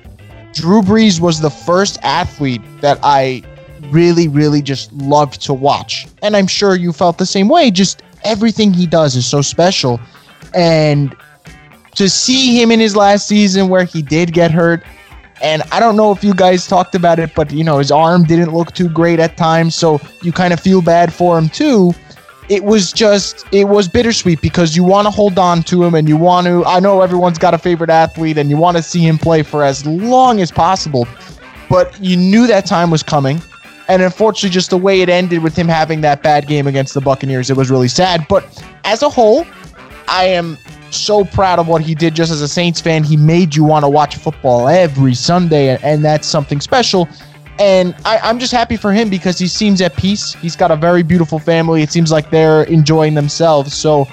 Drew 0.53 0.81
Brees 0.81 1.19
was 1.19 1.41
the 1.41 1.50
first 1.50 1.97
athlete 2.01 2.62
that 2.81 3.00
I 3.03 3.43
really, 3.91 4.27
really 4.27 4.62
just 4.62 4.91
loved 4.93 5.41
to 5.43 5.53
watch. 5.53 6.07
And 6.21 6.35
I'm 6.35 6.47
sure 6.47 6.75
you 6.75 6.91
felt 6.91 7.17
the 7.17 7.25
same 7.25 7.47
way. 7.50 7.71
Just 7.71 8.01
everything 8.24 8.74
he 8.74 8.88
does 8.88 9.15
is 9.15 9.25
so 9.27 9.41
special. 9.41 10.00
And 10.53 11.15
to 11.95 12.09
see 12.09 12.59
him 12.59 12.71
in 12.71 12.79
his 12.79 12.95
last 12.95 13.27
season 13.27 13.69
where 13.69 13.83
he 13.83 14.01
did 14.01 14.33
get 14.33 14.51
hurt, 14.51 14.83
and 15.41 15.62
I 15.71 15.79
don't 15.79 15.95
know 15.95 16.12
if 16.12 16.24
you 16.24 16.33
guys 16.33 16.65
talked 16.65 16.95
about 16.95 17.19
it, 17.19 17.35
but 17.35 17.51
you 17.51 17.63
know, 17.63 17.77
his 17.77 17.91
arm 17.91 18.24
didn't 18.24 18.53
look 18.53 18.74
too 18.74 18.89
great 18.89 19.19
at 19.19 19.38
times, 19.38 19.75
so 19.75 20.00
you 20.21 20.31
kind 20.31 20.53
of 20.53 20.59
feel 20.59 20.81
bad 20.81 21.13
for 21.13 21.38
him 21.38 21.50
too. 21.50 21.93
It 22.48 22.64
was 22.64 22.94
just, 22.94 23.46
it 23.52 23.66
was 23.66 23.88
bittersweet 23.88 24.40
because 24.42 24.75
you 24.75 24.84
want 24.84 25.06
to 25.06 25.12
hold 25.12 25.40
on 25.40 25.64
to 25.64 25.84
him 25.84 25.96
and 25.96 26.08
you 26.08 26.16
want 26.16 26.46
to. 26.46 26.64
I 26.66 26.80
know 26.80 27.02
everyone's 27.02 27.40
got 27.40 27.54
a 27.54 27.58
favorite 27.58 27.90
athlete 27.90 28.38
and 28.38 28.50
you 28.50 28.58
want 28.58 28.78
to 28.78 28.84
see 28.84 29.00
him 29.00 29.18
play 29.18 29.42
for 29.42 29.64
as 29.64 29.86
long 29.86 30.40
as 30.40 30.52
possible, 30.52 31.08
but 31.70 32.00
you 32.00 32.16
knew 32.16 32.46
that 32.48 32.66
time 32.66 32.92
was 32.92 33.02
coming. 33.02 33.42
And 33.88 34.02
unfortunately, 34.02 34.50
just 34.50 34.70
the 34.70 34.78
way 34.78 35.02
it 35.02 35.10
ended 35.10 35.44
with 35.44 35.56
him 35.56 35.68
having 35.68 36.02
that 36.02 36.24
bad 36.24 36.48
game 36.48 36.68
against 36.68 36.94
the 36.94 37.02
Buccaneers, 37.02 37.50
it 37.50 37.58
was 37.58 37.70
really 37.70 37.88
sad. 37.88 38.28
But 38.28 38.64
as 38.84 39.02
a 39.04 39.10
whole, 39.10 39.46
I 40.08 40.25
am 40.25 40.58
so 40.92 41.25
proud 41.25 41.60
of 41.60 41.68
what 41.68 41.82
he 41.82 41.94
did 41.94 42.16
just 42.16 42.32
as 42.32 42.42
a 42.42 42.48
Saints 42.48 42.82
fan. 42.82 43.04
He 43.04 43.18
made 43.18 43.56
you 43.56 43.64
want 43.64 43.84
to 43.84 43.90
watch 43.90 44.16
football 44.16 44.68
every 44.68 45.14
Sunday, 45.14 45.78
and, 45.78 46.06
that's 46.06 46.28
something 46.28 46.62
special. 46.62 47.08
And 47.57 47.95
I, 48.03 48.17
I'm 48.17 48.38
just 48.38 48.51
happy 48.51 48.77
for 48.77 48.91
him 48.91 49.09
because 49.09 49.38
he 49.38 49.47
seems 49.47 49.81
at 49.81 49.95
peace. 49.95 50.33
He's 50.33 50.55
got 50.55 50.71
a 50.71 50.75
very 50.75 51.03
beautiful 51.03 51.39
family. 51.39 51.81
It 51.81 51.91
seems 51.91 52.12
like 52.12 52.29
they're 52.29 52.63
enjoying 52.63 53.13
themselves. 53.13 53.74
So 53.74 54.07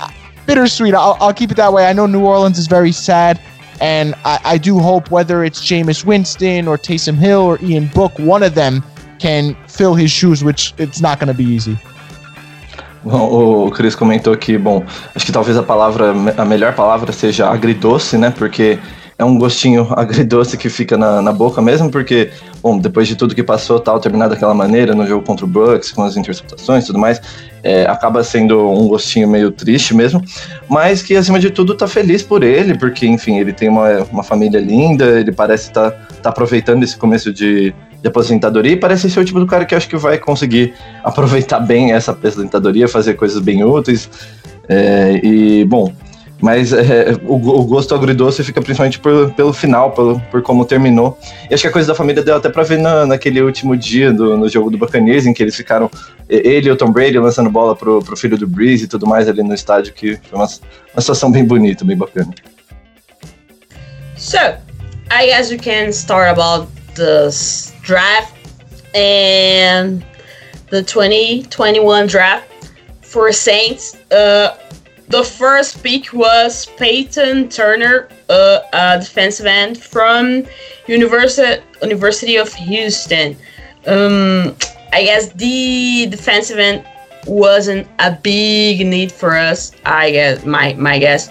uh, 0.00 0.10
bittersweet. 0.46 0.94
I'll, 0.94 1.16
I'll 1.20 1.34
keep 1.34 1.50
it 1.50 1.56
that 1.58 1.72
way. 1.72 1.86
I 1.86 1.92
know 1.92 2.06
New 2.06 2.24
Orleans 2.24 2.58
is 2.58 2.66
very 2.66 2.92
sad. 2.92 3.40
And 3.80 4.14
I, 4.24 4.40
I 4.44 4.58
do 4.58 4.78
hope 4.78 5.10
whether 5.10 5.44
it's 5.44 5.60
Jameis 5.60 6.04
Winston 6.04 6.66
or 6.66 6.78
Taysom 6.78 7.16
Hill 7.16 7.42
or 7.42 7.58
Ian 7.62 7.88
Book, 7.88 8.18
one 8.18 8.42
of 8.42 8.54
them 8.54 8.82
can 9.18 9.56
fill 9.66 9.94
his 9.94 10.10
shoes, 10.10 10.42
which 10.42 10.74
it's 10.78 11.00
not 11.00 11.20
going 11.20 11.28
to 11.28 11.34
be 11.34 11.44
easy. 11.44 11.78
Bom, 13.04 13.66
o 13.66 13.70
Chris 13.70 13.94
comentou 13.94 14.36
que, 14.36 14.58
bom, 14.58 14.84
acho 15.14 15.24
que 15.24 15.32
talvez 15.32 15.56
a 15.56 15.62
palavra, 15.62 16.10
a 16.36 16.44
melhor 16.44 16.74
palavra 16.74 17.12
seja 17.12 17.48
agridoce, 17.48 18.18
né? 18.18 18.30
Porque 18.30 18.78
é 19.18 19.24
um 19.24 19.36
gostinho 19.36 19.88
agridoce 19.96 20.56
que 20.56 20.68
fica 20.68 20.96
na, 20.96 21.20
na 21.20 21.32
boca 21.32 21.60
mesmo, 21.60 21.90
porque, 21.90 22.30
bom, 22.62 22.78
depois 22.78 23.08
de 23.08 23.16
tudo 23.16 23.34
que 23.34 23.42
passou, 23.42 23.80
tal, 23.80 23.98
terminar 23.98 24.28
daquela 24.28 24.54
maneira 24.54 24.94
no 24.94 25.06
jogo 25.06 25.24
contra 25.24 25.44
o 25.44 25.48
Bucks, 25.48 25.90
com 25.90 26.04
as 26.04 26.16
interceptações 26.16 26.84
e 26.84 26.86
tudo 26.86 26.98
mais, 26.98 27.20
é, 27.62 27.84
acaba 27.86 28.22
sendo 28.22 28.70
um 28.70 28.86
gostinho 28.86 29.28
meio 29.28 29.50
triste 29.50 29.94
mesmo, 29.94 30.22
mas 30.68 31.02
que 31.02 31.16
acima 31.16 31.40
de 31.40 31.50
tudo 31.50 31.74
tá 31.74 31.88
feliz 31.88 32.22
por 32.22 32.44
ele, 32.44 32.78
porque, 32.78 33.06
enfim, 33.06 33.38
ele 33.38 33.52
tem 33.52 33.68
uma, 33.68 34.04
uma 34.04 34.22
família 34.22 34.60
linda, 34.60 35.20
ele 35.20 35.32
parece 35.32 35.68
estar 35.68 35.90
tá, 35.90 36.06
tá 36.22 36.30
aproveitando 36.30 36.84
esse 36.84 36.96
começo 36.96 37.32
de, 37.32 37.74
de 38.00 38.08
aposentadoria 38.08 38.72
e 38.72 38.76
parece 38.76 39.10
ser 39.10 39.18
o 39.18 39.24
tipo 39.24 39.40
do 39.40 39.46
cara 39.46 39.64
que 39.64 39.74
acho 39.74 39.88
que 39.88 39.96
vai 39.96 40.18
conseguir 40.18 40.74
aproveitar 41.02 41.58
bem 41.58 41.92
essa 41.92 42.12
aposentadoria, 42.12 42.86
fazer 42.86 43.14
coisas 43.14 43.40
bem 43.40 43.64
úteis. 43.64 44.08
É, 44.68 45.18
e, 45.22 45.64
bom, 45.64 45.90
mas 46.40 46.72
é, 46.72 47.16
o, 47.24 47.34
o, 47.34 47.64
gosto 47.64 47.94
agridoce 47.94 48.44
fica 48.44 48.62
principalmente 48.62 48.98
por, 48.98 49.32
pelo 49.34 49.52
final, 49.52 49.90
pelo, 49.90 50.20
por 50.30 50.40
como 50.42 50.64
terminou. 50.64 51.18
E 51.50 51.54
acho 51.54 51.62
que 51.62 51.68
a 51.68 51.72
coisa 51.72 51.88
da 51.88 51.94
família 51.94 52.22
deu 52.22 52.36
até 52.36 52.48
pra 52.48 52.62
ver 52.62 52.78
na, 52.78 53.06
naquele 53.06 53.42
último 53.42 53.76
dia 53.76 54.12
do, 54.12 54.36
no 54.36 54.48
jogo 54.48 54.70
do 54.70 54.78
Buccaneers, 54.78 55.26
em 55.26 55.34
que 55.34 55.42
eles 55.42 55.56
ficaram, 55.56 55.90
ele 56.28 56.68
e 56.68 56.70
o 56.70 56.76
Tom 56.76 56.92
Brady 56.92 57.18
lançando 57.18 57.50
bola 57.50 57.74
pro, 57.74 58.02
pro 58.02 58.16
filho 58.16 58.38
do 58.38 58.46
Breeze 58.46 58.84
e 58.84 58.88
tudo 58.88 59.06
mais 59.06 59.28
ali 59.28 59.42
no 59.42 59.52
estádio, 59.52 59.92
que 59.92 60.16
foi 60.16 60.38
uma, 60.38 60.46
uma 60.94 61.00
situação 61.00 61.30
bem 61.30 61.44
bonita, 61.44 61.84
bem 61.84 61.96
bacana. 61.96 62.32
So, 64.16 64.38
I 65.10 65.26
guess 65.26 65.50
we 65.50 65.58
can 65.58 65.92
start 65.92 66.28
about 66.30 66.68
this 66.94 67.72
draft 67.82 68.34
and 68.94 70.04
the 70.70 70.82
2021 70.82 72.06
draft 72.06 72.46
for 73.02 73.32
Saints. 73.32 73.96
Uh, 74.12 74.50
the 75.08 75.24
first 75.24 75.82
pick 75.82 76.12
was 76.12 76.66
Peyton 76.76 77.48
Turner, 77.48 78.08
uh, 78.28 78.60
a 78.72 78.98
defensive 79.00 79.46
end 79.46 79.82
from 79.82 80.44
University 80.86 82.36
of 82.36 82.52
Houston. 82.52 83.36
Um, 83.86 84.54
I 84.92 85.04
guess 85.04 85.32
the 85.32 86.06
defensive 86.10 86.58
end 86.58 86.86
wasn't 87.26 87.88
a 87.98 88.12
big 88.22 88.86
need 88.86 89.10
for 89.10 89.34
us. 89.36 89.72
I 89.84 90.10
guess 90.10 90.44
my 90.44 90.74
my 90.74 90.98
guess, 90.98 91.30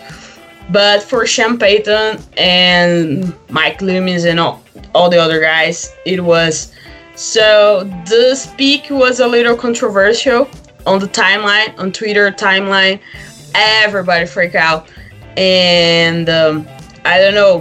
but 0.72 1.03
for 1.03 1.25
Sean 1.27 1.60
Payton 1.60 2.19
and 2.38 3.34
Mike 3.50 3.81
Loomis 3.81 4.25
and 4.25 4.39
all, 4.39 4.63
all 4.96 5.10
the 5.10 5.17
other 5.17 5.39
guys, 5.39 5.93
it 6.05 6.24
was. 6.24 6.74
So 7.15 7.84
this 8.07 8.48
pick 8.57 8.89
was 8.91 9.19
a 9.19 9.27
little 9.27 9.55
controversial 9.55 10.48
on 10.86 11.00
the 11.00 11.07
timeline, 11.07 11.77
on 11.79 11.91
Twitter 11.91 12.31
timeline 12.31 13.00
everybody 13.56 14.25
freak 14.25 14.56
out. 14.56 14.89
And 15.36 16.30
um, 16.30 16.68
I 17.06 17.20
don't 17.20 17.36
know. 17.36 17.60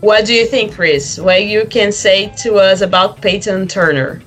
What 0.00 0.26
do 0.26 0.34
you 0.34 0.46
think, 0.46 0.74
Chris? 0.74 1.18
What 1.18 1.44
you 1.44 1.66
can 1.66 1.90
say 1.90 2.32
to 2.38 2.56
us 2.56 2.80
about 2.80 3.20
Peyton 3.20 3.66
Turner? 3.66 4.22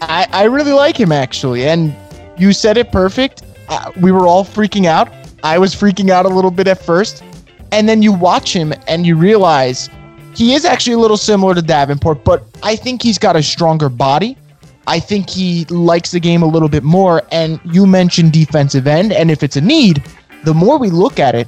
I, 0.00 0.26
I 0.32 0.44
really 0.44 0.72
like 0.72 0.98
him 0.98 1.12
actually, 1.12 1.68
and 1.68 1.94
you 2.38 2.52
said 2.52 2.76
it 2.76 2.90
perfect. 2.90 3.42
Uh, 3.68 3.92
we 4.00 4.10
were 4.10 4.26
all 4.26 4.44
freaking 4.44 4.86
out. 4.86 5.08
I 5.44 5.58
was 5.58 5.74
freaking 5.74 6.10
out 6.10 6.26
a 6.26 6.28
little 6.28 6.50
bit 6.50 6.66
at 6.66 6.82
first, 6.82 7.22
and 7.70 7.88
then 7.88 8.02
you 8.02 8.12
watch 8.12 8.54
him 8.54 8.72
and 8.88 9.06
you 9.06 9.16
realize 9.16 9.88
he 10.34 10.54
is 10.54 10.64
actually 10.64 10.94
a 10.94 10.98
little 10.98 11.16
similar 11.16 11.54
to 11.54 11.62
Davenport, 11.62 12.24
but 12.24 12.44
I 12.62 12.76
think 12.76 13.02
he's 13.02 13.18
got 13.18 13.36
a 13.36 13.42
stronger 13.42 13.88
body. 13.88 14.36
I 14.90 14.98
think 14.98 15.30
he 15.30 15.66
likes 15.66 16.10
the 16.10 16.18
game 16.18 16.42
a 16.42 16.46
little 16.46 16.68
bit 16.68 16.82
more. 16.82 17.22
And 17.30 17.60
you 17.64 17.86
mentioned 17.86 18.32
defensive 18.32 18.88
end, 18.88 19.12
and 19.12 19.30
if 19.30 19.44
it's 19.44 19.54
a 19.54 19.60
need, 19.60 20.02
the 20.42 20.52
more 20.52 20.78
we 20.78 20.90
look 20.90 21.20
at 21.20 21.36
it, 21.36 21.46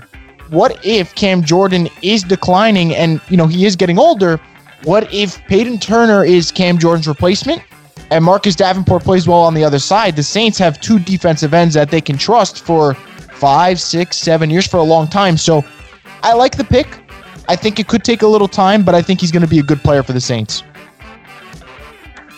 what 0.50 0.78
if 0.84 1.12
Cam 1.16 1.42
Jordan 1.42 1.88
is 2.02 2.22
declining 2.22 2.94
and 2.94 3.20
you 3.28 3.36
know 3.36 3.48
he 3.48 3.66
is 3.66 3.74
getting 3.74 3.98
older? 3.98 4.40
What 4.84 5.12
if 5.12 5.38
Peyton 5.46 5.80
Turner 5.80 6.24
is 6.24 6.52
Cam 6.52 6.78
Jordan's 6.78 7.08
replacement 7.08 7.62
and 8.12 8.24
Marcus 8.24 8.54
Davenport 8.54 9.02
plays 9.02 9.26
well 9.26 9.40
on 9.40 9.54
the 9.54 9.64
other 9.64 9.80
side? 9.80 10.14
The 10.14 10.22
Saints 10.22 10.56
have 10.58 10.80
two 10.80 11.00
defensive 11.00 11.52
ends 11.52 11.74
that 11.74 11.90
they 11.90 12.00
can 12.00 12.16
trust 12.16 12.64
for 12.64 12.94
five, 12.94 13.80
six, 13.80 14.18
seven 14.18 14.50
years 14.50 14.68
for 14.68 14.76
a 14.76 14.84
long 14.84 15.08
time. 15.08 15.36
So 15.36 15.64
I 16.22 16.34
like 16.34 16.56
the 16.56 16.64
pick. 16.64 16.86
I 17.48 17.56
think 17.56 17.80
it 17.80 17.88
could 17.88 18.04
take 18.04 18.22
a 18.22 18.28
little 18.28 18.46
time, 18.46 18.84
but 18.84 18.94
I 18.94 19.02
think 19.02 19.20
he's 19.20 19.32
going 19.32 19.42
to 19.42 19.48
be 19.48 19.58
a 19.58 19.64
good 19.64 19.80
player 19.80 20.04
for 20.04 20.12
the 20.12 20.20
Saints. 20.20 20.62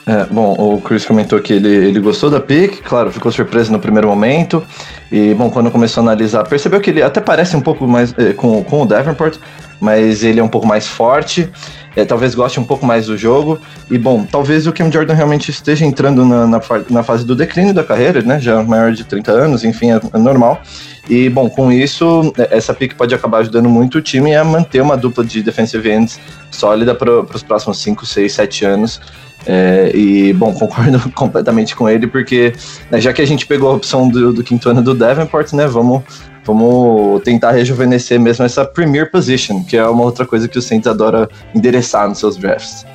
É, 0.07 0.27
bom, 0.27 0.55
o 0.59 0.81
Chris 0.83 1.07
comentou 1.07 1.41
que 1.41 1.55
ele, 1.55 1.69
ele 1.69 1.99
gostou 1.99 2.29
da 2.29 2.39
pick, 2.39 2.83
claro, 2.83 3.11
ficou 3.11 3.33
surpreso 3.33 3.73
no 3.73 3.79
primeiro 3.79 4.07
momento. 4.07 4.63
E, 5.11 5.33
bom, 5.33 5.51
quando 5.51 5.71
começou 5.71 6.03
a 6.03 6.05
analisar, 6.05 6.45
percebeu 6.45 6.81
que 6.81 6.91
ele 6.91 7.03
até 7.03 7.21
parece 7.21 7.57
um 7.57 7.61
pouco 7.61 7.89
mais 7.89 8.15
é, 8.19 8.35
com, 8.35 8.63
com 8.65 8.83
o 8.83 8.87
Davenport, 8.87 9.39
mas 9.81 10.23
ele 10.23 10.41
é 10.41 10.43
um 10.43 10.49
pouco 10.49 10.67
mais 10.67 10.87
forte. 10.87 11.51
É, 11.97 12.05
talvez 12.05 12.35
goste 12.35 12.61
um 12.61 12.65
pouco 12.65 12.85
mais 12.85 13.07
do 13.07 13.17
jogo. 13.17 13.59
E, 13.90 13.97
bom, 13.97 14.25
talvez 14.25 14.67
o 14.67 14.73
Cam 14.73 14.90
Jordan 14.93 15.14
realmente 15.14 15.51
esteja 15.51 15.87
entrando 15.87 16.25
na, 16.27 16.47
na, 16.47 16.61
na 16.90 17.03
fase 17.03 17.25
do 17.25 17.35
declínio 17.35 17.73
da 17.73 17.83
carreira, 17.83 18.21
né? 18.21 18.38
Já 18.38 18.62
maior 18.62 18.93
de 18.93 19.05
30 19.05 19.33
anos, 19.33 19.64
enfim, 19.64 19.90
é, 19.90 20.01
é 20.12 20.19
normal. 20.19 20.61
E, 21.09 21.31
bom, 21.31 21.49
com 21.49 21.73
isso, 21.73 22.31
é, 22.37 22.57
essa 22.57 22.75
pick 22.75 22.95
pode 22.95 23.14
acabar 23.14 23.38
ajudando 23.38 23.71
muito 23.71 23.99
o 23.99 24.03
time 24.03 24.35
a 24.35 24.45
manter 24.45 24.83
uma 24.83 24.99
dupla 24.99 25.25
de 25.25 25.43
defensive 25.43 25.90
ends 25.90 26.21
sólida 26.51 26.95
para 26.95 27.21
os 27.21 27.43
próximos 27.43 27.79
5, 27.79 28.05
6, 28.05 28.33
7 28.33 28.64
anos. 28.67 29.01
É, 29.46 29.90
e, 29.94 30.33
bom, 30.33 30.52
concordo 30.54 31.11
completamente 31.11 31.76
com 31.76 31.88
ele, 31.88 32.07
porque 32.07 32.52
né, 32.90 33.00
já 33.00 33.12
que 33.12 33.22
a 33.22 33.26
gente 33.26 33.46
pegou 33.46 33.70
a 33.70 33.74
opção 33.74 34.09
do, 34.09 34.33
do 34.33 34.42
quinto 34.42 34.68
ano 34.68 34.83
do 34.83 34.94
Davenport, 34.94 35.52
né, 35.52 35.66
vamos, 35.66 36.02
vamos 36.44 37.22
tentar 37.22 37.52
rejuvenescer 37.52 38.18
mesmo 38.18 38.44
essa 38.44 38.64
premier 38.64 39.11
position, 39.11 39.62
que 39.64 39.76
é 39.76 39.87
uma 39.87 40.04
outra 40.04 40.26
coisa 40.26 40.48
que 40.48 40.59
o 40.59 40.62
Saints 40.62 40.87
adora 40.87 41.28
endereçar 41.54 42.09
nos 42.09 42.18
seus 42.18 42.37
drafts. 42.37 42.87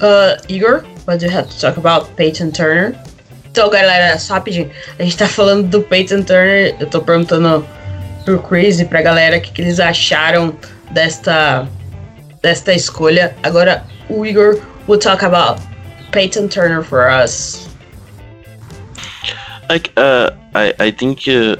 Uh, 0.00 0.40
Igor, 0.48 0.84
what 1.06 1.18
do 1.18 1.26
you 1.26 1.36
have 1.36 1.48
to 1.48 1.60
talk 1.60 1.78
about 1.78 2.10
Peyton 2.16 2.50
Turner? 2.50 2.94
Então, 3.50 3.70
galera, 3.70 4.18
só 4.18 4.34
rapidinho, 4.34 4.68
a 4.98 5.02
gente 5.02 5.16
tá 5.16 5.28
falando 5.28 5.68
do 5.68 5.80
Peyton 5.80 6.22
Turner, 6.22 6.74
eu 6.80 6.88
tô 6.88 7.00
perguntando 7.00 7.64
pro 8.24 8.38
Chris 8.40 8.80
e 8.80 8.84
pra 8.84 9.00
galera 9.00 9.36
o 9.36 9.40
que, 9.40 9.52
que 9.52 9.62
eles 9.62 9.78
acharam 9.78 10.56
desta, 10.90 11.68
desta 12.42 12.74
escolha. 12.74 13.36
Agora, 13.42 13.84
o 14.08 14.26
Igor 14.26 14.58
will 14.86 14.98
talk 14.98 15.22
about 15.22 15.60
Peyton 16.12 16.48
Turner 16.48 16.82
for 16.82 17.08
us. 17.08 17.68
Like, 19.68 19.92
uh, 19.96 20.30
I 20.54 20.74
I 20.78 20.90
think 20.90 21.26
uh, 21.26 21.56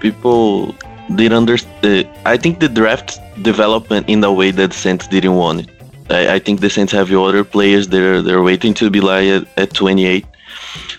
people 0.00 0.74
did 1.14 1.32
understand. 1.32 2.08
I 2.26 2.36
think 2.36 2.60
the 2.60 2.68
draft 2.68 3.18
development 3.42 4.08
in 4.08 4.20
the 4.20 4.32
way 4.32 4.50
that 4.52 4.72
Saints 4.72 5.06
didn't 5.08 5.34
want 5.34 5.60
it. 5.60 5.70
I, 6.10 6.34
I 6.34 6.38
think 6.38 6.60
the 6.60 6.70
Saints 6.70 6.92
have 6.92 7.10
other 7.12 7.44
players. 7.44 7.88
They're 7.88 8.22
they're 8.22 8.42
waiting 8.42 8.74
to 8.74 8.90
be 8.90 9.00
like 9.00 9.26
at, 9.26 9.58
at 9.58 9.74
28. 9.74 10.26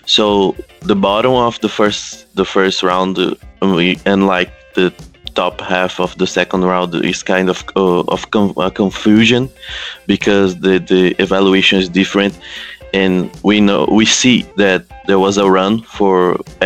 So 0.06 0.56
the 0.82 0.96
bottom 0.96 1.32
of 1.32 1.60
the 1.60 1.68
first 1.68 2.34
the 2.34 2.44
first 2.44 2.82
round 2.82 3.18
uh, 3.18 3.34
and 3.62 4.26
like 4.26 4.50
the 4.74 4.92
top 5.40 5.60
half 5.74 6.00
of 6.00 6.10
the 6.20 6.26
second 6.26 6.62
round 6.72 6.94
is 7.12 7.22
kind 7.34 7.48
of 7.54 7.58
uh, 7.76 8.02
of 8.14 8.20
com- 8.34 8.54
uh, 8.56 8.70
confusion 8.82 9.42
because 10.12 10.50
the 10.64 10.74
the 10.92 11.02
evaluation 11.26 11.76
is 11.82 11.88
different. 12.00 12.34
And 13.02 13.14
we 13.48 13.56
know 13.66 13.80
we 14.00 14.06
see 14.20 14.38
that 14.62 14.80
there 15.08 15.20
was 15.26 15.36
a 15.44 15.46
run 15.58 15.74
for 15.98 16.14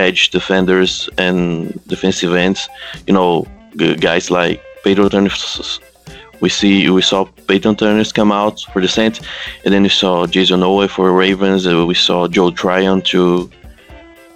edge 0.06 0.20
defenders 0.36 0.92
and 1.24 1.44
defensive 1.92 2.32
ends 2.46 2.60
you 3.06 3.14
know 3.20 3.32
guys 4.08 4.24
like 4.38 4.56
Peyton 4.82 5.08
Turner. 5.12 5.34
We 6.42 6.48
see 6.58 6.74
we 6.98 7.02
saw 7.10 7.20
Peyton 7.48 7.74
Turner 7.80 8.04
come 8.20 8.32
out 8.40 8.56
for 8.72 8.80
the 8.84 8.90
Saints 8.98 9.18
and 9.62 9.70
then 9.72 9.82
we 9.88 9.92
saw 10.02 10.14
Jayson 10.34 10.62
Oweh 10.68 10.88
for 10.96 11.06
Ravens 11.24 11.62
we 11.92 11.98
saw 12.08 12.18
Joe 12.36 12.50
Tryon 12.60 12.98
to 13.12 13.22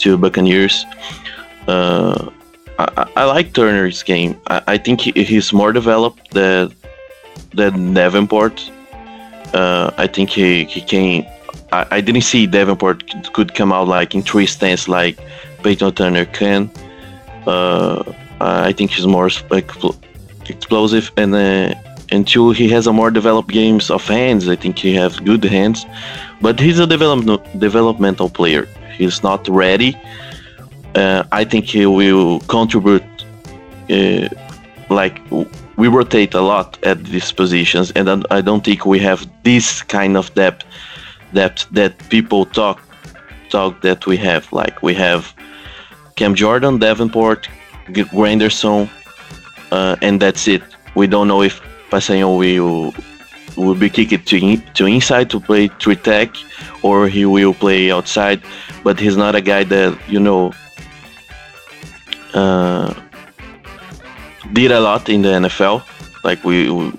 to 0.02 0.08
Buccaneers. 0.22 0.76
Uh, 1.74 2.30
I, 2.78 3.10
I 3.16 3.24
like 3.24 3.52
Turner's 3.52 4.02
game. 4.02 4.40
I, 4.46 4.62
I 4.66 4.78
think 4.78 5.00
he, 5.00 5.12
he's 5.12 5.52
more 5.52 5.72
developed 5.72 6.30
than 6.32 6.74
than 7.52 7.94
Davenport. 7.94 8.70
Uh, 9.52 9.90
I 9.96 10.06
think 10.06 10.30
he, 10.30 10.64
he 10.64 10.80
can. 10.80 11.26
I, 11.72 11.86
I 11.90 12.00
didn't 12.00 12.22
see 12.22 12.46
Davenport 12.46 13.32
could 13.32 13.54
come 13.54 13.72
out 13.72 13.88
like 13.88 14.14
in 14.14 14.22
three 14.22 14.46
stands 14.46 14.88
like 14.88 15.18
Peyton 15.62 15.92
Turner 15.92 16.24
can. 16.26 16.70
Uh, 17.46 18.02
I 18.40 18.72
think 18.72 18.90
he's 18.92 19.06
more 19.06 19.30
explosive 20.48 21.10
and 21.16 21.34
uh, 21.34 21.74
two 22.24 22.50
he 22.50 22.68
has 22.68 22.86
a 22.86 22.92
more 22.92 23.10
developed 23.10 23.48
games 23.48 23.90
of 23.90 24.06
hands. 24.06 24.48
I 24.48 24.56
think 24.56 24.78
he 24.78 24.94
has 24.94 25.18
good 25.18 25.44
hands, 25.44 25.84
but 26.40 26.60
he's 26.60 26.78
a 26.78 26.86
development 26.86 27.42
developmental 27.58 28.28
player. 28.28 28.68
He's 28.96 29.22
not 29.22 29.48
ready 29.48 29.96
uh, 30.98 31.22
I 31.32 31.44
think 31.44 31.64
he 31.66 31.86
will 31.86 32.40
contribute. 32.40 33.04
Uh, 33.88 34.28
like 34.90 35.20
we 35.76 35.86
rotate 35.88 36.34
a 36.34 36.40
lot 36.40 36.78
at 36.82 37.04
these 37.04 37.30
positions, 37.32 37.90
and 37.92 38.26
I 38.30 38.40
don't 38.40 38.64
think 38.64 38.84
we 38.84 38.98
have 39.00 39.20
this 39.44 39.82
kind 39.82 40.16
of 40.16 40.34
depth 40.34 40.64
depth 41.32 41.66
that 41.72 41.92
people 42.08 42.44
talk 42.46 42.78
talk 43.50 43.80
that 43.82 44.06
we 44.06 44.16
have. 44.16 44.52
Like 44.52 44.82
we 44.82 44.94
have 44.94 45.32
Cam 46.16 46.34
Jordan, 46.34 46.78
Davenport, 46.78 47.48
Granderson, 48.16 48.90
uh, 49.70 49.96
and 50.02 50.20
that's 50.20 50.48
it. 50.48 50.62
We 50.94 51.06
don't 51.06 51.28
know 51.28 51.42
if 51.42 51.60
Kpassagnon 51.90 52.38
will 52.38 52.94
will 53.56 53.74
be 53.74 53.90
kicked 53.90 54.26
to 54.28 54.36
in, 54.36 54.62
to 54.74 54.86
inside 54.86 55.30
to 55.30 55.40
play 55.40 55.68
three 55.80 55.96
tech, 55.96 56.30
or 56.82 57.08
he 57.08 57.24
will 57.24 57.54
play 57.54 57.92
outside. 57.92 58.40
But 58.84 58.98
he's 58.98 59.16
not 59.16 59.34
a 59.34 59.40
guy 59.40 59.64
that 59.64 59.92
you 60.08 60.20
know 60.20 60.52
uh, 62.38 62.94
did 64.52 64.70
a 64.70 64.80
lot 64.80 65.08
in 65.08 65.22
the 65.22 65.32
NFL. 65.44 65.82
Like 66.24 66.42
we, 66.44 66.70
we 66.70 66.90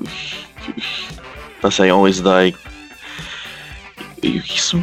Kpassagnon 1.61 1.93
always 1.93 2.21
like 2.21 2.55
it's, 4.21 4.73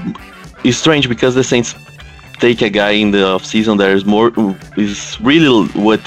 it's 0.65 0.79
strange 0.79 1.09
because 1.09 1.35
the 1.35 1.45
Saints 1.45 1.75
take 2.39 2.61
a 2.63 2.71
guy 2.71 2.91
in 2.91 3.11
the 3.11 3.27
off 3.27 3.45
season 3.45 3.79
that 3.79 3.91
is 3.91 4.05
more 4.05 4.33
is 4.77 5.19
really 5.21 5.67
what 5.89 6.01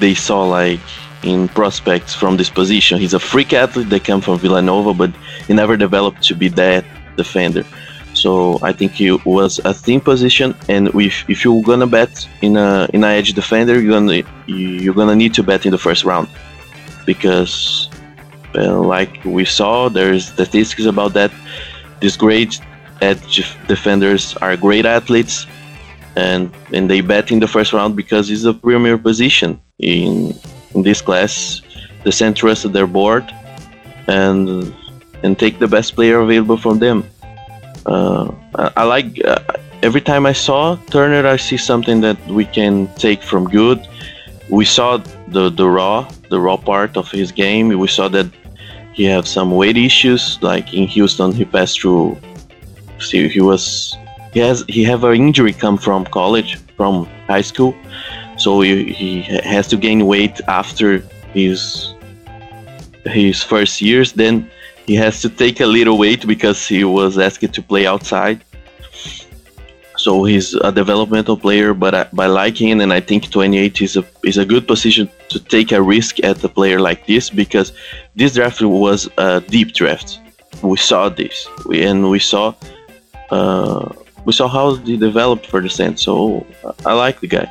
they 0.00 0.14
saw 0.14 0.44
like 0.44 0.80
in 1.22 1.48
prospects 1.48 2.14
from 2.14 2.36
this 2.36 2.50
position. 2.50 2.98
He's 2.98 3.14
a 3.14 3.18
freak 3.18 3.52
athlete 3.52 3.90
that 3.90 4.04
came 4.04 4.20
from 4.20 4.38
Villanova, 4.38 4.92
but 4.94 5.10
he 5.46 5.54
never 5.54 5.76
developed 5.76 6.22
to 6.28 6.34
be 6.34 6.48
that 6.48 6.84
defender. 7.16 7.64
So 8.14 8.58
I 8.62 8.72
think 8.72 8.92
he 8.92 9.10
was 9.10 9.60
a 9.64 9.74
thin 9.74 10.00
position, 10.00 10.54
and 10.68 10.88
if, 10.94 11.28
if 11.28 11.44
you're 11.44 11.62
gonna 11.62 11.86
bet 11.86 12.26
in 12.42 12.56
a 12.56 12.88
in 12.94 13.02
a 13.02 13.08
edge 13.08 13.32
defender, 13.34 13.80
you're 13.80 13.92
gonna 13.92 14.22
you're 14.46 14.94
gonna 14.94 15.16
need 15.16 15.34
to 15.34 15.42
bet 15.42 15.66
in 15.66 15.72
the 15.72 15.78
first 15.78 16.04
round 16.04 16.28
because, 17.06 17.90
uh, 18.54 18.80
like 18.80 19.22
we 19.24 19.44
saw, 19.44 19.88
there's 19.88 20.28
statistics 20.28 20.86
about 20.86 21.12
that. 21.14 21.32
These 22.00 22.16
great 22.16 22.60
edge 23.00 23.42
defenders 23.66 24.36
are 24.36 24.56
great 24.56 24.86
athletes, 24.86 25.46
and 26.14 26.54
and 26.72 26.88
they 26.88 27.00
bet 27.00 27.32
in 27.32 27.40
the 27.40 27.48
first 27.48 27.72
round 27.72 27.96
because 27.96 28.30
it's 28.30 28.44
a 28.44 28.54
premier 28.54 28.96
position 28.96 29.60
in 29.80 30.34
in 30.74 30.82
this 30.82 31.02
class. 31.02 31.62
The 32.04 32.12
Saints 32.12 32.38
trusted 32.40 32.72
their 32.72 32.86
board, 32.86 33.24
and 34.06 34.72
and 35.24 35.38
take 35.38 35.58
the 35.58 35.66
best 35.66 35.94
player 35.96 36.20
available 36.20 36.58
from 36.58 36.78
them. 36.78 37.02
Uh, 37.86 38.32
I, 38.54 38.84
like 38.84 39.22
uh, 39.24 39.40
every 39.82 40.00
time 40.00 40.26
I 40.26 40.32
saw 40.32 40.76
Turner, 40.90 41.26
I 41.26 41.36
see 41.36 41.56
something 41.56 42.00
that 42.00 42.18
we 42.28 42.44
can 42.44 42.88
take 42.94 43.22
from 43.22 43.44
good. 43.44 43.86
We 44.48 44.64
saw 44.64 44.98
the 45.28 45.50
the 45.50 45.68
raw 45.68 46.08
the 46.30 46.40
raw 46.40 46.56
part 46.56 46.96
of 46.96 47.10
his 47.10 47.32
game. 47.32 47.68
We 47.68 47.88
saw 47.88 48.08
that 48.08 48.26
he 48.92 49.04
have 49.04 49.26
some 49.26 49.50
weight 49.50 49.76
issues. 49.76 50.38
Like 50.42 50.72
in 50.72 50.86
Houston, 50.88 51.32
he 51.32 51.44
passed 51.44 51.80
through. 51.80 52.16
See, 53.00 53.28
he 53.28 53.40
was 53.40 53.96
he 54.32 54.40
has 54.40 54.64
he 54.68 54.84
have 54.84 55.04
an 55.04 55.16
injury 55.16 55.52
come 55.52 55.76
from 55.76 56.04
college 56.06 56.58
from 56.76 57.06
high 57.26 57.42
school, 57.42 57.74
so 58.38 58.60
he, 58.60 58.92
he 58.92 59.22
has 59.22 59.68
to 59.68 59.76
gain 59.76 60.06
weight 60.06 60.40
after 60.48 60.98
his 61.32 61.94
his 63.04 63.42
first 63.42 63.82
years. 63.82 64.12
Then 64.12 64.50
he 64.86 64.94
has 64.94 65.20
to 65.22 65.28
take 65.28 65.60
a 65.60 65.66
little 65.66 65.98
weight 65.98 66.26
because 66.26 66.66
he 66.66 66.84
was 66.84 67.18
asked 67.18 67.52
to 67.52 67.62
play 67.62 67.86
outside. 67.86 68.44
So 69.96 70.24
he's 70.24 70.54
a 70.54 70.70
developmental 70.70 71.36
player, 71.36 71.72
but 71.72 71.94
I, 71.94 72.04
by 72.12 72.26
liking 72.26 72.82
and 72.82 72.92
I 72.92 73.00
think 73.00 73.30
28 73.30 73.80
is 73.80 73.96
a 73.96 74.04
is 74.22 74.36
a 74.36 74.44
good 74.44 74.66
position 74.66 75.08
to 75.28 75.38
take 75.38 75.72
a 75.72 75.80
risk 75.80 76.22
at 76.22 76.44
a 76.44 76.48
player 76.48 76.78
like 76.80 77.06
this 77.06 77.30
because 77.30 77.72
this 78.14 78.34
draft 78.34 78.60
was 78.60 79.08
a 79.16 79.40
deep 79.40 79.72
draft. 79.72 80.20
We 80.62 80.76
saw 80.76 81.08
this, 81.08 81.48
we, 81.66 81.84
and 81.84 82.10
we 82.10 82.18
saw 82.18 82.54
uh, 83.30 83.88
we 84.26 84.32
saw 84.32 84.48
how 84.48 84.74
he 84.74 84.96
developed 84.96 85.46
for 85.46 85.60
the 85.60 85.70
Saints. 85.70 86.02
So 86.02 86.44
I 86.84 86.92
like 86.92 87.20
the 87.20 87.28
guy. 87.28 87.48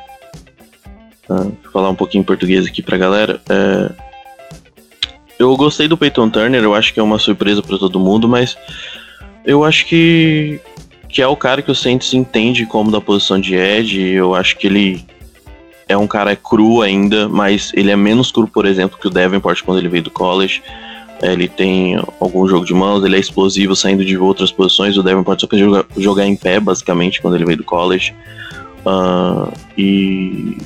Uh, 1.28 1.50
falar 1.72 1.88
um 1.88 1.96
pouquinho 1.96 2.20
em 2.20 2.24
português 2.24 2.66
aqui 2.66 2.82
pra 2.82 2.98
galera. 2.98 3.40
Uh, 3.48 3.94
eu 5.38 5.56
gostei 5.56 5.88
do 5.88 5.96
Peyton 5.96 6.30
Turner, 6.30 6.62
eu 6.62 6.74
acho 6.74 6.92
que 6.92 7.00
é 7.00 7.02
uma 7.02 7.18
surpresa 7.18 7.62
para 7.62 7.78
todo 7.78 7.98
mundo, 8.00 8.28
mas 8.28 8.56
eu 9.44 9.64
acho 9.64 9.86
que, 9.86 10.60
que 11.08 11.20
é 11.20 11.26
o 11.26 11.36
cara 11.36 11.60
que 11.60 11.70
o 11.70 11.74
Saints 11.74 12.14
entende 12.14 12.64
como 12.66 12.90
da 12.90 13.00
posição 13.00 13.40
de 13.40 13.54
Ed. 13.54 14.00
Eu 14.00 14.34
acho 14.34 14.56
que 14.56 14.66
ele 14.66 15.04
é 15.88 15.96
um 15.96 16.06
cara 16.06 16.34
cru 16.34 16.82
ainda, 16.82 17.28
mas 17.28 17.72
ele 17.74 17.90
é 17.90 17.96
menos 17.96 18.32
cru, 18.32 18.48
por 18.48 18.64
exemplo, 18.64 18.98
que 18.98 19.06
o 19.06 19.10
Davenport 19.10 19.62
quando 19.62 19.78
ele 19.78 19.88
veio 19.88 20.04
do 20.04 20.10
college. 20.10 20.62
Ele 21.22 21.48
tem 21.48 21.96
algum 22.20 22.46
jogo 22.46 22.66
de 22.66 22.74
mãos, 22.74 23.04
ele 23.04 23.16
é 23.16 23.20
explosivo 23.20 23.74
saindo 23.74 24.04
de 24.04 24.16
outras 24.16 24.50
posições. 24.50 24.96
O 24.96 25.02
Davenport 25.02 25.40
só 25.40 25.46
quer 25.46 25.58
jogar 25.96 26.26
em 26.26 26.36
pé, 26.36 26.58
basicamente, 26.60 27.20
quando 27.20 27.34
ele 27.34 27.46
veio 27.46 27.58
do 27.58 27.64
college. 27.64 28.14
Uh, 28.84 29.50
e, 29.78 30.58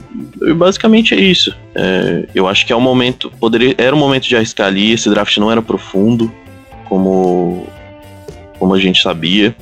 e, 0.42 0.52
basicamente 0.54 1.14
é 1.14 1.20
isso. 1.20 1.54
É, 1.74 2.26
eu 2.34 2.48
acho 2.48 2.66
que 2.66 2.72
é 2.72 2.76
o 2.76 2.80
momento. 2.80 3.30
Poderia, 3.38 3.74
era 3.78 3.94
o 3.94 3.98
momento 3.98 4.26
de 4.28 4.36
arriscar 4.36 4.66
ali. 4.66 4.92
Esse 4.92 5.08
draft 5.08 5.36
não 5.38 5.50
era 5.50 5.62
profundo, 5.62 6.32
como, 6.88 7.66
como 8.58 8.74
a 8.74 8.80
gente 8.80 9.00
sabia. 9.00 9.54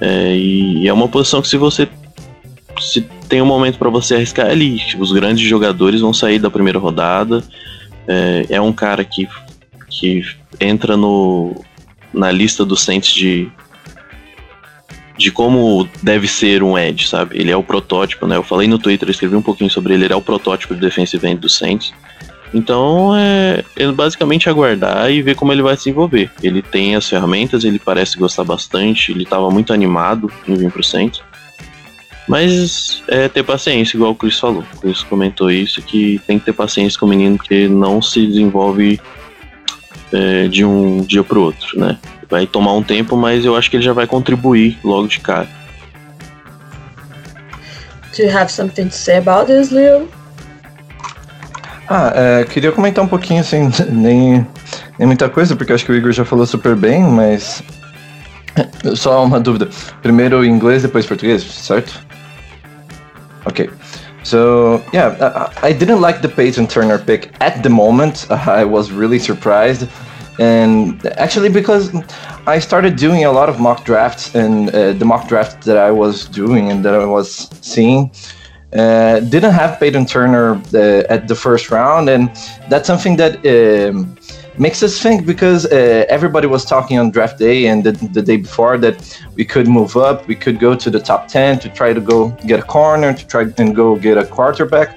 É, 0.00 0.34
e, 0.36 0.82
e 0.84 0.88
é 0.88 0.92
uma 0.92 1.08
posição 1.08 1.42
que 1.42 1.48
se 1.48 1.56
você 1.56 1.88
se 2.80 3.02
tem 3.28 3.42
um 3.42 3.46
momento 3.46 3.78
para 3.78 3.90
você 3.90 4.16
arriscar 4.16 4.46
é 4.46 4.50
ali. 4.50 4.80
Os 4.98 5.12
grandes 5.12 5.46
jogadores 5.46 6.00
vão 6.00 6.12
sair 6.12 6.38
da 6.38 6.50
primeira 6.50 6.78
rodada. 6.78 7.44
É, 8.08 8.46
é 8.50 8.60
um 8.60 8.72
cara 8.72 9.04
que, 9.04 9.28
que 9.88 10.22
entra 10.58 10.96
no, 10.96 11.54
na 12.12 12.30
lista 12.30 12.64
dos 12.64 12.80
Saints 12.82 13.12
de 13.12 13.50
de 15.20 15.30
como 15.30 15.86
deve 16.02 16.26
ser 16.26 16.62
um 16.62 16.78
Edge, 16.78 17.06
sabe? 17.06 17.38
Ele 17.38 17.50
é 17.50 17.56
o 17.56 17.62
protótipo, 17.62 18.26
né? 18.26 18.36
Eu 18.36 18.42
falei 18.42 18.66
no 18.66 18.78
Twitter, 18.78 19.10
escrevi 19.10 19.36
um 19.36 19.42
pouquinho 19.42 19.68
sobre 19.68 19.92
ele, 19.92 20.06
ele 20.06 20.14
é 20.14 20.16
o 20.16 20.22
protótipo 20.22 20.74
de 20.74 20.80
defensive 20.80 21.26
end 21.28 21.38
do 21.38 21.48
Saints. 21.48 21.92
Então 22.54 23.14
é, 23.14 23.62
é 23.76 23.92
basicamente 23.92 24.48
aguardar 24.48 25.10
e 25.10 25.20
ver 25.20 25.36
como 25.36 25.52
ele 25.52 25.60
vai 25.60 25.76
se 25.76 25.90
envolver. 25.90 26.30
Ele 26.42 26.62
tem 26.62 26.96
as 26.96 27.06
ferramentas, 27.06 27.64
ele 27.64 27.78
parece 27.78 28.16
gostar 28.16 28.44
bastante, 28.44 29.12
ele 29.12 29.24
estava 29.24 29.50
muito 29.50 29.74
animado 29.74 30.32
em 30.48 30.54
vir 30.54 30.72
pro 30.72 30.82
Saints. 30.82 31.20
Mas 32.26 33.02
é 33.06 33.28
ter 33.28 33.42
paciência, 33.42 33.98
igual 33.98 34.12
o 34.12 34.14
Chris 34.14 34.38
falou. 34.38 34.64
O 34.74 34.80
Chris 34.80 35.02
comentou 35.02 35.50
isso, 35.50 35.82
que 35.82 36.18
tem 36.26 36.38
que 36.38 36.46
ter 36.46 36.54
paciência 36.54 36.98
com 36.98 37.04
o 37.04 37.08
menino, 37.10 37.36
porque 37.36 37.68
não 37.68 38.00
se 38.00 38.26
desenvolve 38.26 38.98
é, 40.12 40.48
de 40.48 40.64
um 40.64 41.02
dia 41.02 41.22
pro 41.22 41.42
outro, 41.42 41.78
né? 41.78 41.98
Vai 42.30 42.46
tomar 42.46 42.74
um 42.74 42.82
tempo, 42.82 43.16
mas 43.16 43.44
eu 43.44 43.56
acho 43.56 43.68
que 43.68 43.76
ele 43.76 43.84
já 43.84 43.92
vai 43.92 44.06
contribuir 44.06 44.78
logo 44.84 45.08
de 45.08 45.18
cara. 45.18 45.48
Do 48.16 48.22
you 48.22 48.30
have 48.30 48.50
something 48.50 48.88
to 48.88 48.94
say 48.94 49.16
about 49.16 49.46
this, 49.46 49.70
Leo? 49.70 50.08
Ah, 51.88 52.12
é, 52.14 52.44
queria 52.44 52.70
comentar 52.70 53.04
um 53.04 53.08
pouquinho, 53.08 53.40
assim, 53.40 53.68
nem, 53.90 54.46
nem 54.96 55.06
muita 55.06 55.28
coisa, 55.28 55.56
porque 55.56 55.72
acho 55.72 55.84
que 55.84 55.90
o 55.90 55.94
Igor 55.94 56.12
já 56.12 56.24
falou 56.24 56.46
super 56.46 56.76
bem, 56.76 57.02
mas. 57.02 57.62
Só 58.94 59.24
uma 59.24 59.40
dúvida. 59.40 59.68
Primeiro 60.00 60.44
inglês, 60.44 60.82
depois 60.82 61.04
português, 61.06 61.42
certo? 61.42 62.00
Ok. 63.44 63.70
So 64.22 64.82
yeah, 64.92 65.50
I 65.62 65.72
didn't 65.72 66.00
like 66.00 66.20
the 66.20 66.28
Peyton 66.28 66.66
Turner 66.66 66.98
pick 66.98 67.30
at 67.40 67.62
the 67.62 67.68
moment. 67.68 68.26
I 68.30 68.64
was 68.64 68.92
really 68.92 69.18
surprised 69.18 69.88
and 70.40 71.06
actually 71.18 71.50
because 71.50 71.94
I 72.46 72.58
started 72.58 72.96
doing 72.96 73.24
a 73.24 73.30
lot 73.30 73.48
of 73.48 73.60
mock 73.60 73.84
drafts 73.84 74.34
and 74.34 74.70
uh, 74.70 74.94
the 74.94 75.04
mock 75.04 75.28
draft 75.28 75.64
that 75.66 75.76
I 75.76 75.90
was 75.90 76.26
doing 76.26 76.70
and 76.70 76.84
that 76.84 76.94
I 76.94 77.04
was 77.04 77.48
seeing 77.60 78.10
uh, 78.72 79.20
didn't 79.20 79.52
have 79.52 79.78
Peyton 79.80 80.06
Turner 80.06 80.54
uh, 80.74 81.02
at 81.14 81.26
the 81.26 81.34
first 81.34 81.70
round, 81.70 82.08
and 82.08 82.28
that's 82.68 82.86
something 82.86 83.16
that 83.16 83.44
um, 83.44 84.16
makes 84.58 84.82
us 84.82 85.02
think 85.02 85.26
because 85.26 85.66
uh, 85.66 86.04
everybody 86.08 86.46
was 86.46 86.64
talking 86.64 86.96
on 86.96 87.10
draft 87.10 87.38
day 87.38 87.66
and 87.66 87.82
the, 87.82 87.92
the, 88.12 88.22
day 88.22 88.36
before 88.36 88.78
that 88.78 88.96
we 89.34 89.44
could 89.44 89.66
move 89.66 89.96
up, 89.96 90.26
we 90.28 90.36
could 90.36 90.60
go 90.60 90.76
to 90.76 90.88
the 90.88 91.00
top 91.00 91.26
10 91.26 91.58
to 91.58 91.68
try 91.70 91.92
to 91.92 92.00
go 92.00 92.28
get 92.46 92.60
a 92.60 92.62
corner, 92.62 93.12
to 93.12 93.26
try 93.26 93.46
and 93.58 93.74
go 93.74 93.96
get 93.96 94.16
a 94.16 94.24
quarterback. 94.24 94.96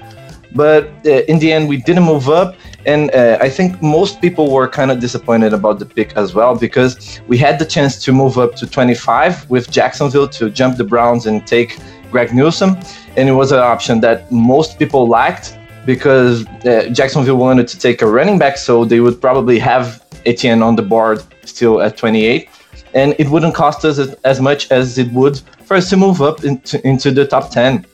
But 0.54 0.84
uh, 1.04 1.22
in 1.26 1.40
the 1.40 1.52
end, 1.52 1.68
we 1.68 1.78
didn't 1.78 2.04
move 2.04 2.28
up. 2.28 2.54
And 2.86 3.14
uh, 3.14 3.38
I 3.40 3.48
think 3.48 3.80
most 3.82 4.20
people 4.20 4.50
were 4.52 4.68
kind 4.68 4.90
of 4.90 5.00
disappointed 5.00 5.52
about 5.52 5.78
the 5.78 5.86
pick 5.86 6.16
as 6.16 6.34
well 6.34 6.54
because 6.56 7.20
we 7.26 7.38
had 7.38 7.58
the 7.58 7.64
chance 7.64 8.02
to 8.04 8.12
move 8.12 8.38
up 8.38 8.54
to 8.56 8.66
25 8.66 9.48
with 9.48 9.70
Jacksonville 9.70 10.28
to 10.28 10.50
jump 10.50 10.76
the 10.76 10.84
Browns 10.84 11.26
and 11.26 11.46
take 11.46 11.78
Greg 12.10 12.34
Newsome. 12.34 12.78
And 13.16 13.28
it 13.28 13.32
was 13.32 13.52
an 13.52 13.60
option 13.60 14.00
that 14.00 14.30
most 14.30 14.78
people 14.78 15.08
liked 15.08 15.58
because 15.86 16.46
uh, 16.46 16.88
Jacksonville 16.92 17.36
wanted 17.36 17.68
to 17.68 17.78
take 17.78 18.02
a 18.02 18.06
running 18.06 18.38
back, 18.38 18.56
so 18.56 18.84
they 18.84 19.00
would 19.00 19.20
probably 19.20 19.58
have 19.58 20.04
Etienne 20.26 20.62
on 20.62 20.76
the 20.76 20.82
board 20.82 21.22
still 21.44 21.80
at 21.80 21.96
28. 21.96 22.48
And 22.94 23.14
it 23.18 23.28
wouldn't 23.28 23.54
cost 23.54 23.84
us 23.84 23.98
as 24.24 24.40
much 24.40 24.70
as 24.70 24.98
it 24.98 25.10
would 25.12 25.40
for 25.64 25.76
us 25.76 25.90
to 25.90 25.96
move 25.96 26.22
up 26.22 26.44
into, 26.44 26.86
into 26.86 27.10
the 27.10 27.26
top 27.26 27.50
10. 27.50 27.84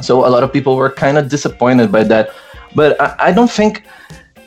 So 0.00 0.26
a 0.26 0.30
lot 0.30 0.42
of 0.42 0.52
people 0.52 0.76
were 0.76 0.90
kind 0.90 1.18
of 1.18 1.28
disappointed 1.28 1.92
by 1.92 2.04
that. 2.04 2.30
But 2.74 3.00
I, 3.00 3.14
I 3.18 3.32
don't 3.32 3.50
think 3.50 3.84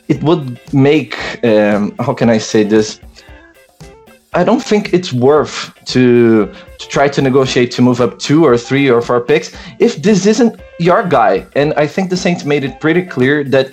it 0.07 0.21
would 0.23 0.59
make, 0.73 1.17
um, 1.45 1.95
how 1.99 2.13
can 2.13 2.29
I 2.29 2.37
say 2.37 2.63
this? 2.63 2.99
I 4.35 4.43
don't 4.43 4.63
think 4.63 4.93
it's 4.93 5.13
worth 5.13 5.71
to 5.85 6.51
to 6.79 6.87
try 6.89 7.07
to 7.07 7.21
negotiate 7.21 7.69
to 7.71 7.81
move 7.81 8.01
up 8.01 8.17
two 8.17 8.43
or 8.43 8.57
three 8.57 8.89
or 8.89 8.99
four 9.01 9.21
picks 9.21 9.55
if 9.79 10.01
this 10.01 10.25
isn't 10.25 10.59
your 10.79 11.03
guy. 11.03 11.45
And 11.55 11.73
I 11.75 11.85
think 11.85 12.09
the 12.09 12.17
Saints 12.17 12.43
made 12.43 12.63
it 12.63 12.79
pretty 12.79 13.03
clear 13.03 13.43
that 13.43 13.71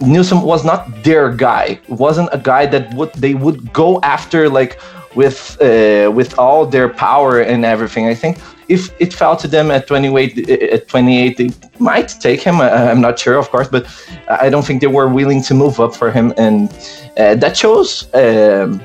Newsome 0.00 0.42
was 0.42 0.64
not 0.64 1.04
their 1.04 1.32
guy. 1.32 1.80
Wasn't 1.88 2.28
a 2.32 2.38
guy 2.38 2.66
that 2.66 2.92
would 2.94 3.12
they 3.12 3.34
would 3.34 3.72
go 3.72 4.00
after 4.02 4.48
like 4.48 4.80
with 5.14 5.56
uh, 5.60 6.10
with 6.10 6.38
all 6.38 6.66
their 6.66 6.88
power 6.88 7.40
and 7.40 7.64
everything. 7.64 8.06
I 8.06 8.14
think 8.14 8.38
if 8.70 8.90
it 9.00 9.12
fell 9.12 9.36
to 9.36 9.48
them 9.48 9.70
at 9.70 9.86
28, 9.86 10.48
at 10.50 10.88
28, 10.88 11.36
they 11.36 11.50
might 11.78 12.08
take 12.20 12.40
him. 12.40 12.60
I'm 12.60 13.00
not 13.00 13.18
sure, 13.18 13.36
of 13.36 13.50
course, 13.50 13.68
but 13.68 13.84
I 14.28 14.48
don't 14.48 14.64
think 14.64 14.80
they 14.80 14.86
were 14.86 15.08
willing 15.08 15.42
to 15.42 15.54
move 15.54 15.80
up 15.80 15.94
for 15.94 16.10
him, 16.10 16.32
and 16.36 16.70
uh, 17.18 17.34
that 17.34 17.56
shows 17.56 18.08
um, 18.14 18.80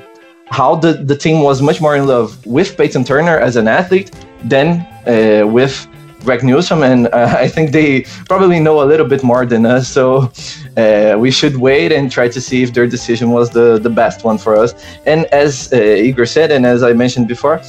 how 0.50 0.74
the, 0.76 0.92
the 0.94 1.16
team 1.16 1.42
was 1.42 1.62
much 1.62 1.80
more 1.80 1.96
in 1.96 2.06
love 2.06 2.44
with 2.44 2.76
Peyton 2.76 3.04
Turner 3.04 3.38
as 3.38 3.56
an 3.56 3.68
athlete 3.68 4.10
than 4.44 4.80
uh, 5.06 5.46
with 5.46 5.86
Greg 6.24 6.42
Newsome, 6.42 6.82
and 6.82 7.06
uh, 7.12 7.36
I 7.38 7.46
think 7.48 7.70
they 7.70 8.02
probably 8.28 8.58
know 8.58 8.82
a 8.82 8.86
little 8.86 9.06
bit 9.06 9.22
more 9.22 9.46
than 9.46 9.64
us. 9.64 9.88
So 9.88 10.32
uh, 10.76 11.16
we 11.16 11.30
should 11.30 11.56
wait 11.56 11.92
and 11.92 12.10
try 12.10 12.28
to 12.28 12.40
see 12.40 12.62
if 12.64 12.74
their 12.74 12.88
decision 12.88 13.30
was 13.30 13.50
the, 13.50 13.78
the 13.78 13.90
best 13.90 14.24
one 14.24 14.36
for 14.36 14.56
us. 14.56 14.74
And 15.06 15.26
as 15.26 15.72
uh, 15.72 15.76
Igor 15.76 16.26
said, 16.26 16.50
and 16.50 16.66
as 16.66 16.82
I 16.82 16.92
mentioned 16.92 17.28
before, 17.28 17.62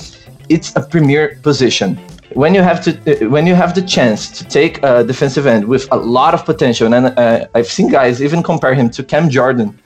it's 0.49 0.75
a 0.75 0.81
premier 0.81 1.39
position. 1.43 1.99
When 2.33 2.53
you 2.53 2.61
have 2.61 2.83
to, 2.83 2.91
uh, 2.91 3.29
when 3.29 3.47
you 3.47 3.55
have 3.55 3.73
the 3.73 3.81
chance 3.81 4.29
to 4.37 4.43
take 4.43 4.83
a 4.83 5.03
defensive 5.03 5.47
end 5.47 5.65
with 5.65 5.87
a 5.91 5.97
lot 5.97 6.33
of 6.33 6.45
potential, 6.45 6.93
and 6.93 7.07
uh, 7.07 7.47
I've 7.55 7.67
seen 7.67 7.89
guys 7.89 8.21
even 8.21 8.43
compare 8.43 8.73
him 8.73 8.89
to 8.91 9.03
Cam 9.03 9.29
Jordan. 9.29 9.77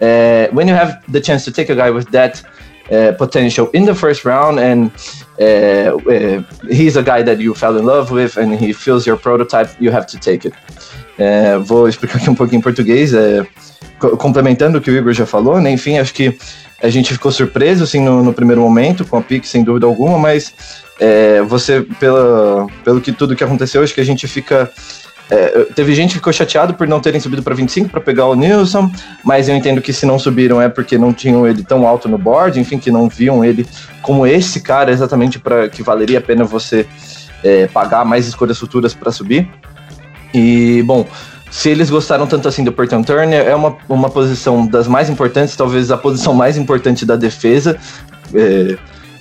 Uh, 0.00 0.46
when 0.52 0.68
you 0.68 0.74
have 0.74 1.02
the 1.10 1.20
chance 1.20 1.44
to 1.44 1.50
take 1.50 1.70
a 1.70 1.74
guy 1.74 1.90
with 1.90 2.08
that 2.10 2.42
uh, 2.92 3.12
potential 3.18 3.68
in 3.70 3.84
the 3.84 3.94
first 3.94 4.24
round, 4.24 4.60
and 4.60 4.90
uh, 5.40 5.44
uh, 5.44 6.42
he's 6.70 6.96
a 6.96 7.02
guy 7.02 7.22
that 7.22 7.38
you 7.38 7.54
fell 7.54 7.76
in 7.76 7.84
love 7.84 8.10
with, 8.10 8.36
and 8.36 8.54
he 8.54 8.72
fills 8.72 9.06
your 9.06 9.16
prototype, 9.16 9.68
you 9.80 9.90
have 9.90 10.06
to 10.06 10.18
take 10.18 10.44
it. 10.44 10.54
Vou 11.66 11.88
explicar 11.88 12.18
aqui 12.18 12.30
um 12.30 12.34
pouquinho 12.34 12.60
em 12.60 12.62
português, 12.62 13.12
complementando 13.98 14.78
o 14.78 14.80
que 14.80 14.90
o 14.90 14.96
Igor 14.96 15.12
já 15.12 15.26
falou, 15.26 15.60
né? 15.60 15.70
Enfim, 15.72 15.98
acho 15.98 16.14
que 16.14 16.38
a 16.82 16.88
gente 16.88 17.12
ficou 17.12 17.32
surpreso 17.32 17.84
assim 17.84 18.00
no, 18.00 18.22
no 18.22 18.32
primeiro 18.32 18.60
momento 18.60 19.04
com 19.04 19.16
a 19.16 19.22
pick, 19.22 19.44
sem 19.44 19.64
dúvida 19.64 19.86
alguma, 19.86 20.18
mas 20.18 20.54
é, 21.00 21.42
você, 21.42 21.82
pela, 21.98 22.66
pelo 22.84 23.00
que 23.00 23.12
tudo 23.12 23.34
que 23.34 23.44
aconteceu, 23.44 23.82
acho 23.82 23.94
que 23.94 24.00
a 24.00 24.06
gente 24.06 24.26
fica 24.26 24.70
é, 25.30 25.64
teve 25.74 25.94
gente 25.94 26.10
que 26.10 26.14
ficou 26.14 26.32
chateado 26.32 26.72
por 26.72 26.88
não 26.88 27.00
terem 27.00 27.20
subido 27.20 27.42
para 27.42 27.54
25 27.54 27.90
para 27.90 28.00
pegar 28.00 28.26
o 28.26 28.34
Nilson, 28.34 28.90
mas 29.22 29.48
eu 29.48 29.54
entendo 29.54 29.82
que 29.82 29.92
se 29.92 30.06
não 30.06 30.18
subiram 30.18 30.60
é 30.60 30.68
porque 30.70 30.96
não 30.96 31.12
tinham 31.12 31.46
ele 31.46 31.62
tão 31.62 31.86
alto 31.86 32.08
no 32.08 32.16
board, 32.16 32.58
enfim, 32.58 32.78
que 32.78 32.90
não 32.90 33.08
viam 33.08 33.44
ele 33.44 33.66
como 34.00 34.26
esse 34.26 34.60
cara 34.60 34.90
exatamente 34.90 35.38
para 35.38 35.68
que 35.68 35.82
valeria 35.82 36.18
a 36.18 36.22
pena 36.22 36.44
você 36.44 36.86
é, 37.44 37.66
pagar 37.66 38.06
mais 38.06 38.26
escolhas 38.26 38.58
futuras 38.58 38.94
para 38.94 39.12
subir. 39.12 39.48
E, 40.32 40.82
bom, 40.82 41.06
se 41.50 41.70
eles 41.70 41.90
gostaram 41.90 42.26
tanto 42.26 42.48
assim 42.48 42.64
do 42.64 42.72
Peyton 42.72 43.02
Turner, 43.02 43.46
é 43.46 43.54
uma, 43.54 43.76
uma 43.88 44.10
posição 44.10 44.66
das 44.66 44.86
mais 44.86 45.08
importantes, 45.08 45.56
talvez 45.56 45.90
a 45.90 45.96
posição 45.96 46.34
mais 46.34 46.56
importante 46.56 47.06
da 47.06 47.16
defesa. 47.16 47.78
É, 48.34 48.76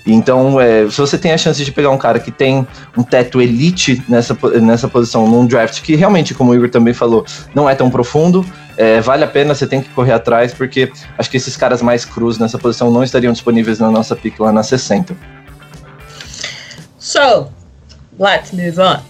então, 0.06 0.60
é, 0.60 0.90
se 0.90 0.98
você 0.98 1.18
tem 1.18 1.34
a 1.34 1.38
chance 1.38 1.64
de 1.64 1.72
pegar 1.72 1.90
um 1.90 1.98
cara 1.98 2.18
que 2.20 2.32
tem 2.32 2.66
um 2.98 3.04
teto 3.04 3.42
elite 3.42 4.02
nessa, 4.08 4.38
nessa 4.62 4.88
posição, 4.88 5.28
num 5.28 5.46
draft 5.46 5.82
que 5.82 5.96
realmente, 5.96 6.34
como 6.34 6.52
o 6.52 6.56
Igor 6.56 6.70
também 6.70 6.94
falou, 6.94 7.26
não 7.54 7.70
é 7.70 7.76
tão 7.76 7.90
profundo, 7.90 8.46
é, 8.78 9.02
vale 9.02 9.26
a 9.26 9.28
pena, 9.28 9.54
você 9.54 9.68
tem 9.68 9.82
que 9.82 9.90
correr 9.90 10.14
atrás, 10.14 10.54
porque 10.54 10.92
acho 11.18 11.30
que 11.30 11.36
esses 11.36 11.58
caras 11.58 11.82
mais 11.82 12.06
crus 12.06 12.38
nessa 12.38 12.58
posição 12.58 12.90
não 12.90 13.04
estariam 13.04 13.34
disponíveis 13.34 13.80
na 13.80 13.92
nossa 13.92 14.16
pick 14.16 14.40
lá 14.40 14.52
na 14.52 14.64
60. 14.64 15.16
So, 16.98 17.50
let's 18.18 18.54
move 18.54 18.80
on. 18.80 19.02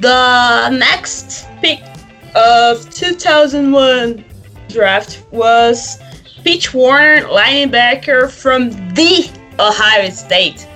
The 0.00 0.70
next 0.70 1.46
pick 1.60 1.91
of 2.34 2.88
2001 2.90 4.24
draft 4.68 5.24
was 5.30 5.98
Pete 6.44 6.72
Werner, 6.74 7.26
linebacker 7.26 8.30
from 8.30 8.70
the 8.94 9.30
Ohio 9.58 10.10
State. 10.10 10.66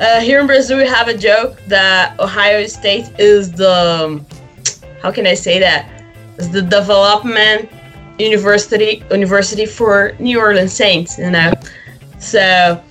Uh, 0.00 0.20
here 0.20 0.40
in 0.40 0.46
Brazil, 0.46 0.78
we 0.78 0.86
have 0.86 1.08
a 1.08 1.16
joke 1.16 1.60
that 1.68 2.18
Ohio 2.18 2.66
State 2.66 3.10
is 3.18 3.52
the 3.52 4.24
how 5.02 5.10
can 5.10 5.26
I 5.26 5.34
say 5.34 5.58
that? 5.58 6.04
The 6.36 6.62
development 6.62 7.70
university 8.18 9.04
university 9.10 9.66
for 9.66 10.12
New 10.18 10.38
Orleans 10.38 10.72
Saints, 10.72 11.18
you 11.18 11.30
know. 11.30 11.52
So 12.18 12.82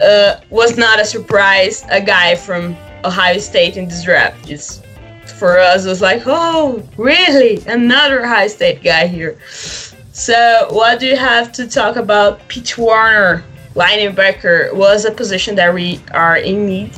uh, 0.00 0.40
was 0.50 0.78
not 0.78 1.00
a 1.00 1.04
surprise. 1.04 1.84
A 1.90 2.00
guy 2.00 2.36
from 2.36 2.76
Ohio 3.04 3.38
State 3.38 3.76
in 3.76 3.88
this 3.88 4.04
draft. 4.04 4.46
Just 4.46 4.84
for 5.30 5.58
us, 5.58 5.86
was 5.86 6.00
like, 6.00 6.22
oh, 6.26 6.82
really? 6.96 7.62
Another 7.66 8.24
Ohio 8.24 8.48
State 8.48 8.82
guy 8.82 9.06
here. 9.06 9.38
So, 10.12 10.68
what 10.70 10.98
do 10.98 11.06
you 11.06 11.16
have 11.16 11.52
to 11.52 11.68
talk 11.68 11.96
about? 11.96 12.46
Pete 12.48 12.76
Werner, 12.76 13.44
linebacker, 13.74 14.74
was 14.74 15.04
a 15.04 15.12
position 15.12 15.54
that 15.56 15.72
we 15.72 16.00
are 16.12 16.38
in 16.38 16.66
need 16.66 16.92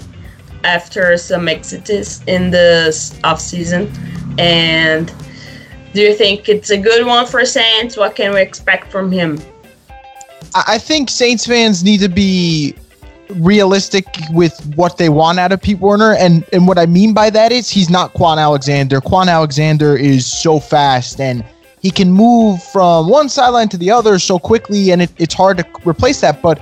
after 0.65 1.17
some 1.17 1.49
exits 1.49 2.23
in 2.27 2.51
this 2.51 3.19
offseason. 3.21 3.91
And 4.39 5.13
do 5.93 6.01
you 6.03 6.15
think 6.15 6.49
it's 6.49 6.71
a 6.71 6.79
good 6.79 7.05
one 7.05 7.27
for 7.27 7.45
Saints? 7.45 7.97
What 7.97 8.15
can 8.15 8.33
we 8.33 8.41
expect 8.41 8.91
from 8.91 9.11
him? 9.11 9.39
I 10.55 10.79
think 10.79 11.11
Saints 11.11 11.47
fans 11.47 11.85
need 11.85 12.01
to 12.01 12.09
be 12.09 12.75
realistic 13.37 14.07
with 14.31 14.61
what 14.77 14.99
they 14.99 15.09
want 15.09 15.39
out 15.39 15.53
of 15.53 15.61
Pete 15.63 15.79
Werner, 15.79 16.15
and 16.15 16.45
and 16.53 16.67
what 16.67 16.79
I 16.79 16.87
mean 16.87 17.15
by 17.15 17.31
that 17.31 17.53
is 17.53 17.71
he's 17.71 17.91
not 17.91 18.15
Kwon 18.15 18.39
Alexander. 18.39 19.01
Kwon 19.01 19.29
Alexander 19.29 19.97
is 19.97 20.27
so 20.27 20.61
fast 20.61 21.21
and 21.21 21.45
he 21.81 21.91
can 21.91 22.13
move 22.13 22.63
from 22.63 23.09
one 23.09 23.29
sideline 23.29 23.69
to 23.71 23.79
the 23.79 23.91
other 23.91 24.19
so 24.19 24.39
quickly, 24.39 24.91
and 24.91 25.03
it, 25.03 25.11
it's 25.19 25.35
hard 25.35 25.59
to 25.59 25.67
replace 25.85 26.21
that. 26.21 26.43
But 26.43 26.61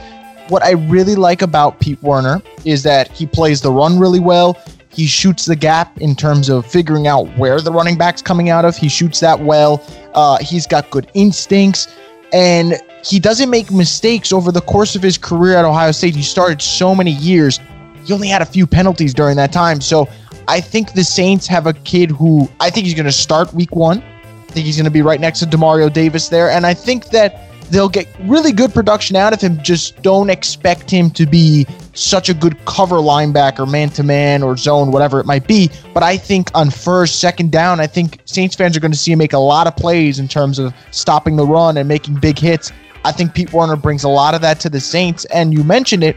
what 0.48 0.62
I 0.62 0.72
really 0.72 1.16
like 1.16 1.42
about 1.42 1.80
Pete 1.80 2.00
Werner 2.02 2.40
is 2.64 2.82
that 2.84 3.10
he 3.10 3.26
plays 3.26 3.60
the 3.60 3.72
run 3.72 3.98
really 3.98 4.20
well. 4.20 4.56
He 4.90 5.06
shoots 5.06 5.44
the 5.44 5.56
gap 5.56 5.98
in 6.00 6.14
terms 6.14 6.48
of 6.48 6.66
figuring 6.66 7.06
out 7.06 7.24
where 7.36 7.60
the 7.60 7.70
running 7.72 7.98
back's 7.98 8.22
coming 8.22 8.48
out 8.48 8.64
of. 8.64 8.76
He 8.76 8.88
shoots 8.88 9.20
that 9.20 9.40
well. 9.40 9.84
Uh, 10.14 10.38
he's 10.40 10.66
got 10.66 10.90
good 10.90 11.10
instincts 11.14 11.88
and 12.32 12.74
he 13.04 13.18
doesn't 13.18 13.50
make 13.50 13.70
mistakes 13.70 14.32
over 14.32 14.52
the 14.52 14.60
course 14.60 14.96
of 14.96 15.02
his 15.02 15.18
career 15.18 15.56
at 15.56 15.64
Ohio 15.64 15.92
State. 15.92 16.14
He 16.14 16.22
started 16.22 16.60
so 16.60 16.94
many 16.94 17.12
years. 17.12 17.60
He 18.04 18.12
only 18.12 18.28
had 18.28 18.42
a 18.42 18.46
few 18.46 18.66
penalties 18.66 19.14
during 19.14 19.36
that 19.36 19.52
time. 19.52 19.80
So 19.80 20.08
I 20.48 20.60
think 20.60 20.94
the 20.94 21.04
Saints 21.04 21.46
have 21.46 21.66
a 21.66 21.72
kid 21.72 22.10
who 22.10 22.48
I 22.60 22.70
think 22.70 22.86
he's 22.86 22.94
going 22.94 23.06
to 23.06 23.12
start 23.12 23.52
week 23.54 23.74
one. 23.76 24.02
I 24.02 24.52
think 24.52 24.66
he's 24.66 24.76
going 24.76 24.86
to 24.86 24.90
be 24.90 25.02
right 25.02 25.20
next 25.20 25.40
to 25.40 25.46
Demario 25.46 25.92
Davis 25.92 26.28
there. 26.28 26.50
And 26.50 26.66
I 26.66 26.74
think 26.74 27.10
that 27.10 27.48
they'll 27.70 27.88
get 27.88 28.08
really 28.20 28.52
good 28.52 28.72
production 28.72 29.16
out 29.16 29.32
of 29.32 29.40
him. 29.40 29.62
Just 29.62 30.00
don't 30.02 30.30
expect 30.30 30.90
him 30.90 31.10
to 31.10 31.26
be 31.26 31.66
such 31.92 32.28
a 32.28 32.34
good 32.34 32.64
cover 32.64 32.96
linebacker, 32.96 33.70
man 33.70 33.90
to 33.90 34.02
man 34.02 34.42
or 34.42 34.56
zone, 34.56 34.90
whatever 34.90 35.20
it 35.20 35.26
might 35.26 35.46
be. 35.46 35.70
But 35.92 36.02
I 36.02 36.16
think 36.16 36.50
on 36.54 36.70
first, 36.70 37.20
second 37.20 37.52
down, 37.52 37.80
I 37.80 37.86
think 37.86 38.20
Saints 38.24 38.56
fans 38.56 38.76
are 38.76 38.80
going 38.80 38.92
to 38.92 38.98
see 38.98 39.12
him 39.12 39.18
make 39.18 39.32
a 39.32 39.38
lot 39.38 39.66
of 39.66 39.76
plays 39.76 40.18
in 40.18 40.28
terms 40.28 40.58
of 40.58 40.72
stopping 40.90 41.36
the 41.36 41.46
run 41.46 41.76
and 41.76 41.88
making 41.88 42.16
big 42.16 42.38
hits. 42.38 42.72
I 43.04 43.12
think 43.12 43.34
Pete 43.34 43.52
Werner 43.52 43.76
brings 43.76 44.04
a 44.04 44.08
lot 44.08 44.34
of 44.34 44.40
that 44.42 44.60
to 44.60 44.68
the 44.68 44.80
Saints. 44.80 45.24
And 45.26 45.52
you 45.52 45.64
mentioned 45.64 46.04
it, 46.04 46.16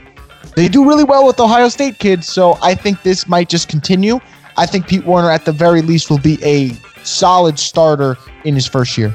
they 0.55 0.67
do 0.67 0.87
really 0.87 1.03
well 1.03 1.25
with 1.25 1.39
Ohio 1.39 1.69
State 1.69 1.99
kids. 1.99 2.27
So 2.27 2.57
I 2.61 2.75
think 2.75 3.03
this 3.03 3.27
might 3.27 3.49
just 3.49 3.69
continue. 3.69 4.19
I 4.57 4.65
think 4.65 4.87
Pete 4.87 5.05
Werner, 5.05 5.31
at 5.31 5.45
the 5.45 5.51
very 5.51 5.81
least, 5.81 6.09
will 6.09 6.19
be 6.19 6.37
a 6.43 6.71
solid 7.03 7.57
starter 7.57 8.17
in 8.43 8.55
his 8.55 8.67
first 8.67 8.97
year. 8.97 9.13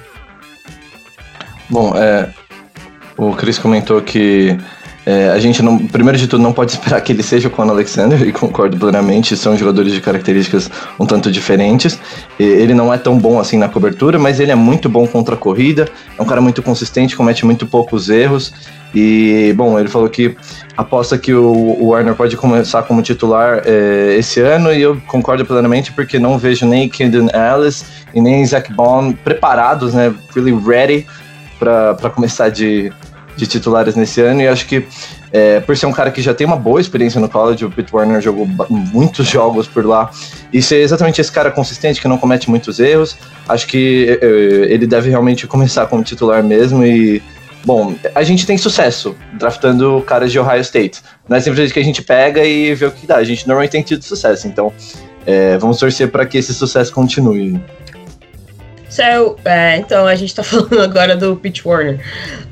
Bom, 1.69 1.93
é, 1.95 2.33
o 3.17 3.35
Chris 3.35 3.59
comentou 3.59 4.01
que 4.01 4.57
é, 5.07 5.31
a 5.31 5.39
gente 5.39 5.63
não, 5.63 5.79
primeiro 5.79 6.19
de 6.19 6.27
tudo, 6.27 6.43
não 6.43 6.53
pode 6.53 6.73
esperar 6.73 7.01
que 7.01 7.13
ele 7.13 7.23
seja 7.23 7.49
o 7.49 7.63
Alexander, 7.63 8.21
e 8.23 8.33
concordo 8.33 8.77
plenamente, 8.77 9.37
são 9.37 9.57
jogadores 9.57 9.93
de 9.93 10.01
características 10.01 10.69
um 10.99 11.07
tanto 11.07 11.31
diferentes. 11.31 11.97
Ele 12.41 12.75
não 12.75 12.93
é 12.93 12.99
tão 12.99 13.17
bom 13.17 13.39
assim 13.39 13.57
na 13.57 13.69
cobertura, 13.69 14.19
mas 14.19 14.41
ele 14.41 14.51
é 14.51 14.57
muito 14.57 14.89
bom 14.89 15.07
contra 15.07 15.37
a 15.37 15.39
corrida, 15.39 15.89
é 16.19 16.21
um 16.21 16.25
cara 16.25 16.41
muito 16.41 16.61
consistente, 16.61 17.17
comete 17.17 17.47
muito 17.47 17.67
poucos 17.67 18.11
erros. 18.11 18.53
E, 18.93 19.53
bom, 19.57 19.79
ele 19.79 19.89
falou 19.89 20.09
que 20.09 20.37
aposta 20.77 21.17
que 21.17 21.33
o, 21.33 21.53
o 21.53 21.89
Warner 21.89 22.15
pode 22.15 22.37
começar 22.37 22.83
como 22.83 23.01
titular 23.01 23.63
é, 23.65 24.17
esse 24.19 24.41
ano, 24.41 24.73
e 24.73 24.83
eu 24.83 25.01
concordo 25.07 25.45
plenamente, 25.45 25.93
porque 25.93 26.19
não 26.19 26.37
vejo 26.37 26.67
nem 26.67 26.89
Kendon 26.89 27.29
Ellis 27.33 27.85
e 28.13 28.21
nem 28.21 28.45
Zach 28.45 28.73
Bond 28.73 29.17
preparados, 29.23 29.95
né, 29.95 30.13
really 30.35 30.53
ready 30.53 31.07
para 31.59 32.11
começar 32.11 32.49
de, 32.49 32.93
de 33.37 33.47
titulares 33.47 33.95
nesse 33.95 34.21
ano. 34.21 34.41
E 34.41 34.49
acho 34.49 34.67
que, 34.67 34.87
é, 35.33 35.61
por 35.61 35.77
ser 35.77 35.87
um 35.87 35.93
cara 35.93 36.11
que 36.11 36.23
já 36.23 36.33
tem 36.33 36.47
uma 36.47 36.57
boa 36.57 36.81
experiência 36.81 37.21
no 37.21 37.29
college, 37.29 37.65
o 37.65 37.71
Pete 37.71 37.95
Warner 37.95 38.21
jogou 38.21 38.49
muitos 38.69 39.27
jogos 39.29 39.67
por 39.67 39.85
lá, 39.85 40.11
e 40.53 40.63
ser 40.63 40.77
exatamente 40.77 41.21
esse 41.21 41.31
cara 41.31 41.51
consistente 41.51 42.01
que 42.01 42.09
não 42.09 42.19
comete 42.19 42.49
muitos 42.49 42.81
erros, 42.81 43.17
acho 43.49 43.67
que 43.67 44.19
é, 44.21 44.27
ele 44.73 44.87
deve 44.87 45.11
realmente 45.11 45.47
começar 45.47 45.87
como 45.87 46.03
titular 46.03 46.43
mesmo. 46.43 46.85
E, 46.85 47.23
bom, 47.65 47.95
a 48.15 48.23
gente 48.23 48.47
tem 48.47 48.57
sucesso 48.57 49.15
draftando 49.35 50.03
caras 50.07 50.33
de 50.33 50.39
Ohio 50.39 50.61
State. 50.61 51.03
Não 51.29 51.37
é 51.37 51.41
simplesmente 51.41 51.75
que 51.75 51.81
a 51.81 51.85
gente 51.85 52.03
pega 52.03 52.45
e 52.45 52.75
vê 52.75 52.87
o 52.87 52.91
que 52.91 53.07
dá. 53.07 53.17
A 53.17 53.25
gente 53.25 53.47
normalmente 53.47 53.73
tem 53.73 53.83
tido 53.83 54.03
sucesso, 54.03 54.49
então. 54.49 54.73
é, 55.27 55.59
vamos 55.59 55.79
torcer 55.79 56.09
para 56.11 56.25
que 56.25 56.39
esse 56.39 56.55
sucesso 56.55 56.93
continue. 56.93 57.61
É, 59.45 59.77
então 59.79 60.07
a 60.07 60.15
gente 60.15 60.35
tá 60.35 60.43
falando 60.45 60.81
agora 60.81 61.17
do 61.17 61.37
Pitch 61.37 61.65
Warner, 61.65 62.01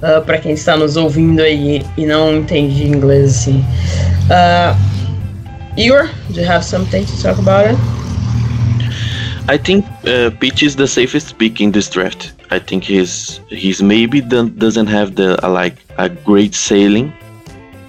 uh, 0.03 0.25
para 0.25 0.39
quem 0.39 0.53
está 0.53 0.77
nos 0.77 0.97
ouvindo 0.97 1.41
aí 1.41 1.85
e 1.97 2.07
não 2.07 2.37
entende 2.37 2.87
inglês 2.87 3.37
assim. 3.37 3.65
Uh, 4.29 4.77
Igor, 5.77 6.09
do 6.31 6.41
you 6.41 6.47
have 6.47 6.65
something 6.65 7.05
to 7.05 7.23
talk 7.23 7.39
about 7.39 7.69
it? 7.69 7.79
I 9.47 9.59
think 9.59 9.85
uh, 10.07 10.31
Peach 10.39 10.63
is 10.63 10.77
the 10.77 10.87
safest 10.87 11.37
pick 11.37 11.61
in 11.61 11.73
this 11.73 11.91
draft. 11.91 12.33
I 12.51 12.59
think 12.59 12.85
he's 12.85 13.41
he's 13.49 13.83
maybe 13.83 14.21
doesn't 14.23 14.87
have 14.87 15.17
the 15.17 15.37
uh, 15.45 15.51
like 15.51 15.77
a 15.99 16.09
great 16.09 16.55
sailing. 16.55 17.13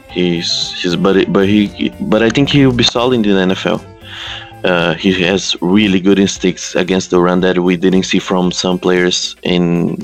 He's 0.10 0.74
he's 0.74 0.96
but 0.96 1.32
but 1.32 1.48
he 1.48 1.94
but 2.02 2.22
I 2.22 2.30
think 2.30 2.50
he 2.50 2.65
will 2.65 2.76
be 2.76 2.84
solid 2.84 3.15
in 3.15 3.22
the 3.22 3.54
NFL. 3.54 3.80
Uh, 4.65 4.95
he 4.95 5.13
has 5.21 5.56
really 5.62 5.99
good 5.99 6.17
instincts 6.17 6.73
against 6.73 7.12
the 7.12 7.19
run 7.19 7.39
that 7.41 7.60
we 7.60 7.78
didn't 7.78 8.01
see 8.01 8.17
from 8.17 8.51
some 8.51 8.80
players 8.80 9.36
in 9.43 10.01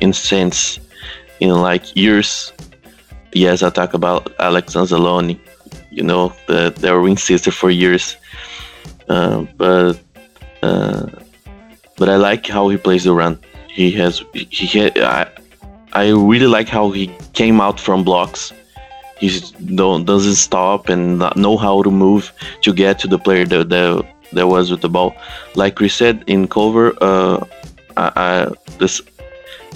in 0.00 0.12
sense 0.12 0.80
in 1.38 1.50
like 1.50 1.94
years. 1.94 2.52
Yes, 3.32 3.62
I 3.62 3.70
talk 3.70 3.94
about 3.94 4.34
Alex 4.40 4.74
Anzalone, 4.74 5.38
you 5.92 6.02
know, 6.02 6.32
the 6.48 6.74
their 6.76 7.00
wing 7.00 7.18
sister 7.18 7.52
for 7.52 7.70
years. 7.70 8.16
Uh, 9.08 9.46
but 9.56 10.00
uh, 10.62 11.06
but 11.96 12.08
I 12.08 12.16
like 12.16 12.48
how 12.48 12.68
he 12.68 12.76
plays 12.76 13.04
the 13.04 13.12
run. 13.12 13.38
He 13.68 13.92
has 13.92 14.24
he 14.32 14.66
had, 14.66 14.98
I, 14.98 15.30
I 15.92 16.10
really 16.10 16.48
like 16.48 16.68
how 16.68 16.90
he 16.90 17.14
came 17.32 17.60
out 17.60 17.78
from 17.78 18.02
blocks. 18.02 18.52
He 19.20 19.38
doesn't 19.74 20.34
stop 20.34 20.88
and 20.88 21.18
know 21.36 21.56
how 21.58 21.82
to 21.82 21.90
move 21.90 22.32
to 22.62 22.72
get 22.72 22.98
to 23.00 23.06
the 23.06 23.18
player 23.18 23.44
that 23.46 23.68
that, 23.68 24.06
that 24.32 24.46
was 24.46 24.70
with 24.70 24.80
the 24.80 24.88
ball. 24.88 25.14
Like 25.54 25.78
we 25.78 25.88
said 25.90 26.24
in 26.26 26.48
cover, 26.48 26.94
uh, 27.02 27.44
I, 27.96 28.12
I, 28.16 28.46
this 28.78 29.02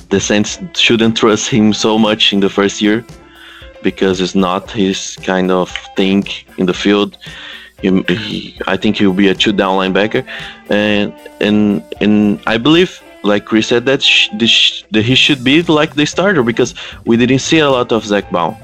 the 0.09 0.18
Saints 0.18 0.59
shouldn't 0.74 1.16
trust 1.16 1.50
him 1.50 1.72
so 1.74 1.98
much 1.98 2.33
in 2.33 2.40
the 2.40 2.48
first 2.48 2.80
year 2.80 3.04
because 3.83 4.20
it's 4.20 4.35
not 4.35 4.70
his 4.70 5.16
kind 5.16 5.50
of 5.50 5.70
thing 5.94 6.24
in 6.57 6.64
the 6.66 6.74
field. 6.74 7.18
He, 7.83 8.02
he, 8.09 8.59
I 8.66 8.76
think 8.78 8.96
he'll 8.96 9.12
be 9.12 9.28
a 9.28 9.35
two 9.35 9.52
down 9.52 9.76
linebacker, 9.76 10.24
and 10.70 11.12
and 11.40 11.85
and 12.00 12.40
I 12.46 12.57
believe, 12.57 13.02
like 13.24 13.44
Chris 13.44 13.66
said, 13.66 13.85
that, 13.85 14.02
sh- 14.02 14.30
sh- 14.46 14.85
that 14.92 15.02
he 15.02 15.14
should 15.14 15.44
be 15.44 15.62
like 15.62 15.94
the 15.94 16.07
starter 16.07 16.42
because 16.42 16.74
we 17.04 17.18
didn't 17.18 17.40
see 17.40 17.59
a 17.59 17.68
lot 17.68 17.92
of 17.92 18.07
Zack 18.07 18.30
Baun 18.30 18.57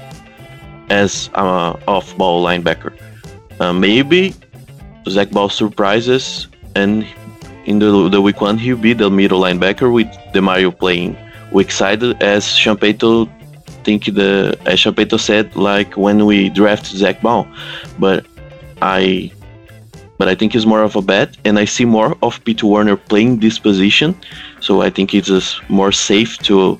as 0.91 1.29
a 1.33 1.79
off 1.87 2.15
ball 2.17 2.43
linebacker. 2.43 2.91
Uh, 3.59 3.73
maybe 3.73 4.35
Zack 5.07 5.31
Baun 5.31 5.49
surprises 5.49 6.47
and 6.75 7.05
in 7.65 7.79
the 7.79 8.09
the 8.09 8.21
week 8.21 8.41
one 8.41 8.57
he'll 8.57 8.83
be 8.89 8.93
the 8.93 9.09
middle 9.09 9.41
linebacker 9.41 9.91
with 9.91 10.07
Demario 10.33 10.71
playing 10.83 11.15
weak 11.51 11.71
side 11.71 12.03
as 12.21 12.43
Champeito 12.63 13.29
think 13.83 14.05
the 14.05 14.57
as 14.65 14.79
Champeito 14.79 15.19
said 15.19 15.55
like 15.55 15.97
when 15.97 16.25
we 16.25 16.49
draft 16.49 16.85
Zack 16.85 17.21
Baun, 17.21 17.45
but 17.99 18.25
I 18.81 19.31
but 20.17 20.27
I 20.27 20.35
think 20.35 20.53
it's 20.53 20.67
more 20.67 20.83
of 20.83 20.95
a 20.95 21.01
bet, 21.01 21.35
and 21.45 21.57
I 21.57 21.65
see 21.65 21.85
more 21.85 22.15
of 22.21 22.43
Pete 22.43 22.61
Werner 22.61 22.95
playing 22.95 23.39
this 23.39 23.57
position, 23.57 24.15
so 24.59 24.81
I 24.81 24.89
think 24.91 25.15
it's 25.15 25.59
more 25.67 25.91
safe 25.91 26.37
to 26.49 26.79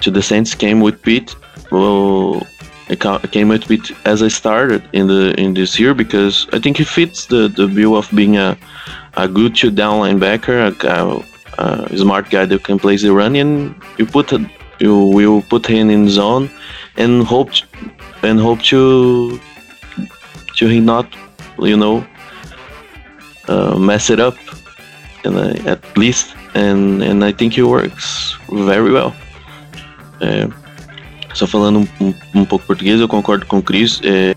to 0.00 0.10
the 0.10 0.22
Saints 0.22 0.54
game 0.54 0.80
with 0.80 1.02
Pete. 1.02 1.36
Well, 1.70 2.46
I 2.90 2.96
came 2.96 3.50
out 3.50 3.68
with 3.68 3.90
as 4.04 4.22
I 4.22 4.28
started 4.28 4.82
in 4.92 5.06
the 5.06 5.34
in 5.40 5.54
this 5.54 5.78
year 5.78 5.94
because 5.94 6.46
I 6.52 6.58
think 6.58 6.76
he 6.76 6.84
fits 6.84 7.26
the 7.26 7.48
the 7.48 7.66
bill 7.66 7.96
of 7.96 8.10
being 8.14 8.36
a 8.36 8.56
a 9.16 9.26
good 9.26 9.56
two 9.56 9.70
down 9.70 10.00
linebacker, 10.00 10.74
a, 10.84 11.62
a 11.62 11.96
smart 11.96 12.30
guy 12.30 12.44
that 12.46 12.64
can 12.64 12.78
play 12.78 12.96
the 12.96 13.12
run, 13.12 13.36
and 13.36 13.74
you 13.96 14.06
put 14.06 14.32
a, 14.32 14.38
you 14.80 14.94
will 14.94 15.42
put 15.42 15.66
him 15.66 15.88
in 15.90 16.08
zone 16.08 16.50
and 16.96 17.24
hope 17.24 17.50
and 18.22 18.38
hope 18.38 18.60
to 18.62 19.40
to 20.56 20.66
he 20.66 20.80
not 20.80 21.06
you 21.58 21.76
know 21.76 22.04
uh, 23.48 23.78
mess 23.78 24.10
it 24.10 24.20
up 24.20 24.36
and 25.24 25.36
uh, 25.36 25.70
at 25.70 25.80
least. 25.96 26.34
And 26.54 27.02
and 27.02 27.24
I 27.24 27.32
think 27.32 27.54
he 27.54 27.62
works 27.62 28.36
very 28.48 28.92
well. 28.92 29.12
É, 30.20 30.48
só 31.34 31.46
falando 31.46 31.80
um, 31.80 32.06
um, 32.06 32.14
um, 32.34 32.44
pouco 32.44 32.66
português 32.66 33.00
eu 33.00 33.08
concordo 33.08 33.44
com 33.46 33.58
o 33.58 33.62
Chris 33.62 34.00
é, 34.04 34.34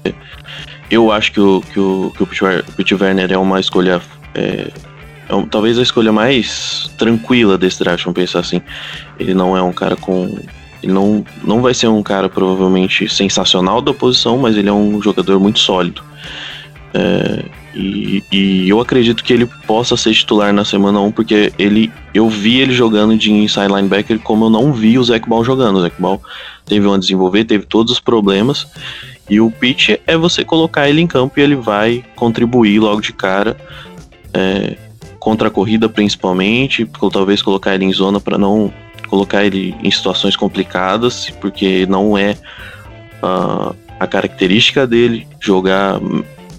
eu 0.89 1.11
acho 1.11 1.31
que 1.31 1.39
o 1.39 1.61
que 1.61 1.79
o, 1.79 2.11
que 2.15 2.23
o 2.23 2.27
Pete 2.75 2.95
Werner 2.95 3.31
é 3.31 3.37
uma 3.37 3.59
escolha 3.59 4.01
é, 4.33 4.71
é 5.29 5.45
talvez 5.49 5.77
a 5.77 5.81
escolha 5.81 6.11
mais 6.11 6.89
tranquila 6.97 7.57
desse 7.57 7.79
draft, 7.79 8.05
vamos 8.05 8.15
pensar 8.19 8.39
assim. 8.39 8.61
Ele 9.19 9.33
não 9.33 9.57
é 9.57 9.61
um 9.61 9.73
cara 9.73 9.95
com. 9.95 10.37
Ele 10.81 10.93
não, 10.93 11.25
não 11.43 11.61
vai 11.61 11.73
ser 11.73 11.87
um 11.87 12.03
cara 12.03 12.29
provavelmente 12.29 13.09
sensacional 13.09 13.81
da 13.81 13.93
posição, 13.93 14.37
mas 14.37 14.55
ele 14.55 14.69
é 14.69 14.73
um 14.73 15.01
jogador 15.01 15.39
muito 15.39 15.59
sólido. 15.59 16.01
É, 16.93 17.43
e, 17.75 18.23
e, 18.31 18.69
eu 18.69 18.79
acredito 18.79 19.23
que 19.23 19.33
ele 19.33 19.45
possa 19.65 19.97
ser 19.97 20.13
titular 20.13 20.53
na 20.53 20.63
semana 20.63 20.99
1, 20.99 21.11
porque 21.11 21.51
ele, 21.59 21.91
eu 22.13 22.29
vi 22.29 22.59
ele 22.59 22.73
jogando 22.73 23.17
de 23.17 23.31
inside 23.31 23.67
linebacker 23.67 24.19
como 24.19 24.45
eu 24.45 24.49
não 24.49 24.71
vi 24.71 24.97
o 24.97 25.03
Zac 25.03 25.27
Ball 25.27 25.43
jogando. 25.43 25.77
O 25.77 25.81
Zac 25.81 25.99
Ball 25.99 26.21
teve 26.67 26.87
um 26.87 26.99
desenvolver, 26.99 27.45
teve 27.45 27.65
todos 27.65 27.93
os 27.93 27.99
problemas. 27.99 28.67
E 29.29 29.41
o 29.41 29.51
pitch 29.51 29.97
é 30.05 30.17
você 30.17 30.43
colocar 30.43 30.89
ele 30.89 31.01
em 31.01 31.07
campo 31.07 31.39
e 31.39 31.43
ele 31.43 31.55
vai 31.55 32.03
contribuir 32.15 32.79
logo 32.79 33.01
de 33.01 33.11
cara. 33.11 33.57
É, 34.33 34.77
contra 35.19 35.49
a 35.49 35.51
corrida 35.51 35.89
principalmente, 35.89 36.89
ou 37.01 37.09
talvez 37.09 37.41
colocar 37.41 37.75
ele 37.75 37.83
em 37.83 37.91
zona 37.91 38.17
para 38.17 38.37
não 38.37 38.71
colocar 39.09 39.43
ele 39.43 39.75
em 39.83 39.91
situações 39.91 40.37
complicadas, 40.37 41.29
porque 41.41 41.85
não 41.85 42.17
é 42.17 42.37
uh, 43.21 43.75
a 43.99 44.07
característica 44.07 44.87
dele 44.87 45.27
jogar 45.39 45.99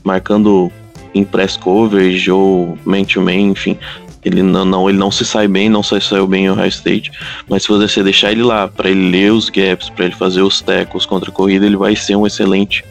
marcando 0.05 0.71
em 1.15 1.25
press 1.25 1.57
coverage 1.57 2.31
ou 2.31 2.77
man 2.85 3.05
to 3.05 3.23
man, 3.23 3.33
enfim. 3.33 3.79
Ele 4.25 4.43
não, 4.43 4.65
não, 4.65 4.89
ele 4.89 4.99
não 4.99 5.11
se 5.11 5.25
sai 5.25 5.47
bem, 5.47 5.69
não 5.69 5.83
se 5.83 6.01
saiu 6.01 6.27
bem 6.27 6.47
em 6.47 6.51
Ohio 6.51 6.69
State, 6.69 7.13
mas 7.49 7.63
se 7.63 7.69
você 7.69 8.03
deixar 8.03 8.33
ele 8.33 8.43
lá 8.43 8.67
para 8.67 8.91
ele 8.91 9.11
ler 9.11 9.33
os 9.33 9.49
gaps, 9.49 9.91
para 9.91 10.07
ele 10.07 10.15
fazer 10.15 10.43
os 10.43 10.61
tackles 10.61 11.07
contra 11.07 11.31
a 11.31 11.33
corrida, 11.33 11.65
ele 11.65 11.77
vai 11.77 11.95
ser 11.95 12.17
um 12.17 12.27
excelente. 12.27 12.85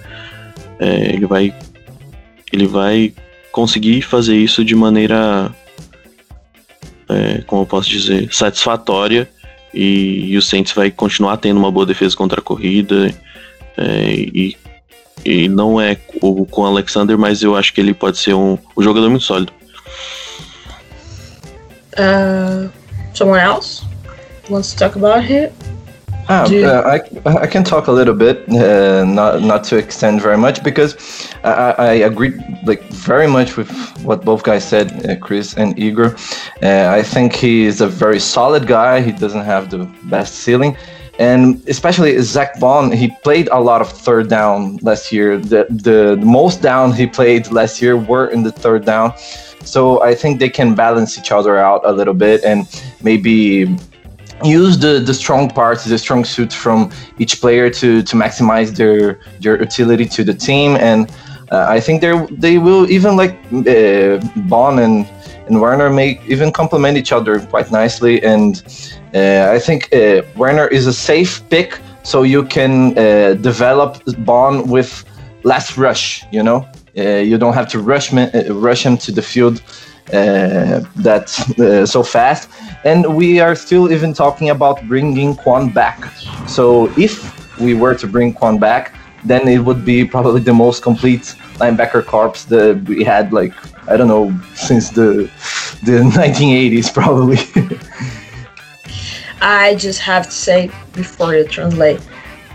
É, 0.80 1.14
ele 1.14 1.26
vai 1.26 1.54
ele 2.52 2.66
vai 2.66 3.14
conseguir 3.52 4.02
fazer 4.02 4.38
isso 4.38 4.64
de 4.64 4.76
maneira 4.76 5.54
é, 7.10 7.42
como 7.46 7.64
eu 7.64 7.66
posso 7.66 7.90
dizer, 7.90 8.34
satisfatória 8.34 9.30
e, 9.74 10.32
e, 10.32 10.38
o 10.38 10.42
Saints 10.42 10.74
vai 10.74 10.90
continuar 10.92 11.38
tendo 11.38 11.58
uma 11.58 11.72
boa 11.72 11.86
defesa 11.86 12.16
contra 12.16 12.40
a 12.40 12.44
corrida 12.44 13.14
é, 13.78 14.14
e, 14.14 14.58
e 15.26 15.48
não 15.48 15.80
é 15.80 15.98
o, 16.22 16.46
com 16.46 16.62
o 16.62 16.66
Alexander, 16.66 17.18
mas 17.18 17.42
eu 17.44 17.56
acho 17.56 17.74
que 17.74 17.82
ele 17.82 17.94
pode 17.94 18.18
ser 18.18 18.34
um, 18.34 18.58
um 18.76 18.84
jogador 18.84 19.10
muito 19.10 19.26
sólido. 19.26 19.54
Uh, 21.98 22.70
someone 23.14 23.40
else 23.40 23.86
wants 24.50 24.72
to 24.72 24.78
talk 24.78 24.96
about 24.96 25.24
it? 25.30 25.54
Ah, 26.30 26.44
uh, 26.44 26.82
I, 27.26 27.44
I 27.44 27.48
can 27.48 27.64
talk 27.64 27.88
a 27.88 27.92
little 27.92 28.14
bit, 28.14 28.50
uh, 28.50 29.06
not 29.06 29.42
not 29.42 29.64
to 29.70 29.78
extend 29.78 30.22
very 30.22 30.38
much, 30.38 30.62
because 30.62 30.98
I, 31.46 31.72
I 31.78 31.94
agree 32.04 32.34
like 32.66 32.84
very 32.92 33.28
much 33.28 33.56
with 33.56 33.72
what 34.04 34.26
both 34.26 34.44
guys 34.44 34.68
said, 34.68 34.88
uh, 35.06 35.16
Chris 35.16 35.56
and 35.56 35.80
Igor. 35.80 36.18
Uh, 36.62 36.90
I 37.00 37.02
think 37.02 37.34
he 37.34 37.64
is 37.64 37.80
a 37.80 37.88
very 37.88 38.20
solid 38.20 38.68
guy. 38.68 39.00
He 39.02 39.14
doesn't 39.14 39.46
have 39.46 39.70
the 39.70 39.88
best 40.10 40.36
ceiling, 40.44 40.76
and 41.18 41.64
especially 41.70 42.20
Zack 42.22 42.60
Baun, 42.60 42.92
he 42.92 43.08
played 43.24 43.48
a 43.54 43.60
lot 43.60 43.80
of 43.80 43.90
third 43.90 44.28
down 44.28 44.80
last 44.82 45.14
year. 45.14 45.38
The, 45.38 45.66
the 45.70 46.18
the 46.20 46.26
most 46.26 46.62
down 46.62 46.92
he 46.92 47.08
played 47.08 47.50
last 47.52 47.82
year 47.82 47.96
were 47.96 48.28
in 48.28 48.44
the 48.44 48.52
third 48.52 48.84
down, 48.84 49.14
so 49.64 50.02
I 50.02 50.16
think 50.16 50.40
they 50.40 50.50
can 50.50 50.76
balance 50.76 51.18
each 51.18 51.32
other 51.32 51.58
out 51.58 51.82
a 51.84 51.92
little 51.92 52.14
bit 52.14 52.44
and 52.44 52.68
maybe 53.02 53.68
use 54.44 54.78
the 54.78 55.00
the 55.00 55.14
strong 55.14 55.50
parts, 55.50 55.86
the 55.86 55.98
strong 55.98 56.24
suits 56.24 56.56
from 56.56 56.92
each 57.20 57.42
player 57.42 57.70
to 57.70 58.02
to 58.04 58.16
maximize 58.16 58.76
their 58.76 59.20
their 59.42 59.60
utility 59.60 60.06
to 60.06 60.24
the 60.24 60.34
team. 60.34 60.76
And 60.78 61.12
uh, 61.52 61.66
I 61.68 61.80
think 61.80 62.02
they 62.02 62.14
they 62.32 62.58
will 62.58 62.90
even 62.90 63.16
like 63.16 63.38
uh, 63.52 64.20
and 64.80 65.08
and 65.48 65.62
Werner 65.62 65.90
may 65.90 66.20
even 66.28 66.52
complement 66.52 66.98
each 66.98 67.12
other 67.12 67.40
quite 67.40 67.72
nicely. 67.72 68.22
And 68.24 68.62
uh, 69.14 69.50
I 69.52 69.60
think 69.60 69.94
uh, 69.94 70.22
Werner 70.36 70.68
is 70.68 70.88
a 70.88 70.94
safe 70.94 71.42
pick, 71.50 71.80
so 72.04 72.24
you 72.24 72.44
can 72.44 72.98
uh, 72.98 73.34
develop 73.36 74.04
Baun 74.26 74.68
with 74.68 75.06
less 75.44 75.78
rush. 75.78 76.26
You 76.32 76.44
know, 76.44 76.68
you 76.98 77.38
don't 77.38 77.54
have 77.54 77.68
to 77.70 77.80
rush 77.80 78.12
rush 78.12 78.86
him 78.86 78.98
to 78.98 79.12
the 79.12 79.22
field 79.22 79.62
uh, 80.14 80.82
that 80.96 81.28
uh, 81.60 81.86
so 81.86 82.02
fast. 82.02 82.50
And 82.84 83.16
we 83.16 83.40
are 83.40 83.56
still 83.56 83.92
even 83.92 84.14
talking 84.14 84.50
about 84.50 84.88
bringing 84.88 85.36
Kwon 85.36 85.74
back. 85.74 86.06
So 86.48 86.88
if 86.98 87.60
we 87.60 87.74
were 87.74 87.96
to 87.96 88.08
bring 88.08 88.34
Kwon 88.34 88.60
back, 88.60 88.96
then 89.26 89.48
it 89.48 89.60
would 89.60 89.84
be 89.84 90.06
probably 90.06 90.42
the 90.42 90.54
most 90.54 90.82
complete 90.82 91.36
linebacker 91.56 92.06
corps 92.06 92.46
that 92.46 92.82
we 92.84 93.04
had, 93.04 93.34
like 93.34 93.54
I 93.90 93.98
don't 93.98 94.08
know, 94.08 94.34
since 94.56 94.90
the 94.90 95.30
the 95.84 95.92
1980s 96.16 96.94
probably. 96.94 97.40
I 99.42 99.76
just 99.76 100.00
have 100.00 100.26
to 100.26 100.32
say 100.32 100.72
before 100.94 101.36
you 101.36 101.46
translate, 101.48 102.00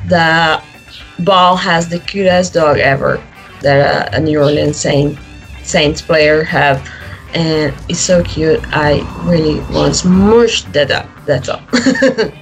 the 0.09 0.61
ball 1.21 1.57
has 1.57 1.89
the 1.89 2.01
cutest 2.01 2.55
dog 2.55 2.79
ever 2.79 3.23
that 3.63 4.15
a 4.15 4.21
New 4.21 4.41
Orleans 4.41 4.77
Saint, 4.77 5.19
Saints 5.63 6.03
player 6.03 6.43
have 6.45 6.87
and 7.35 7.75
it's 7.89 8.01
so 8.01 8.23
cute. 8.23 8.61
I 8.73 9.01
really 9.25 9.61
want 9.73 9.95
to 9.95 9.99
smush 10.01 10.65
that 10.73 10.91
up. 10.91 11.09
That's 11.27 11.49
all. 11.49 11.63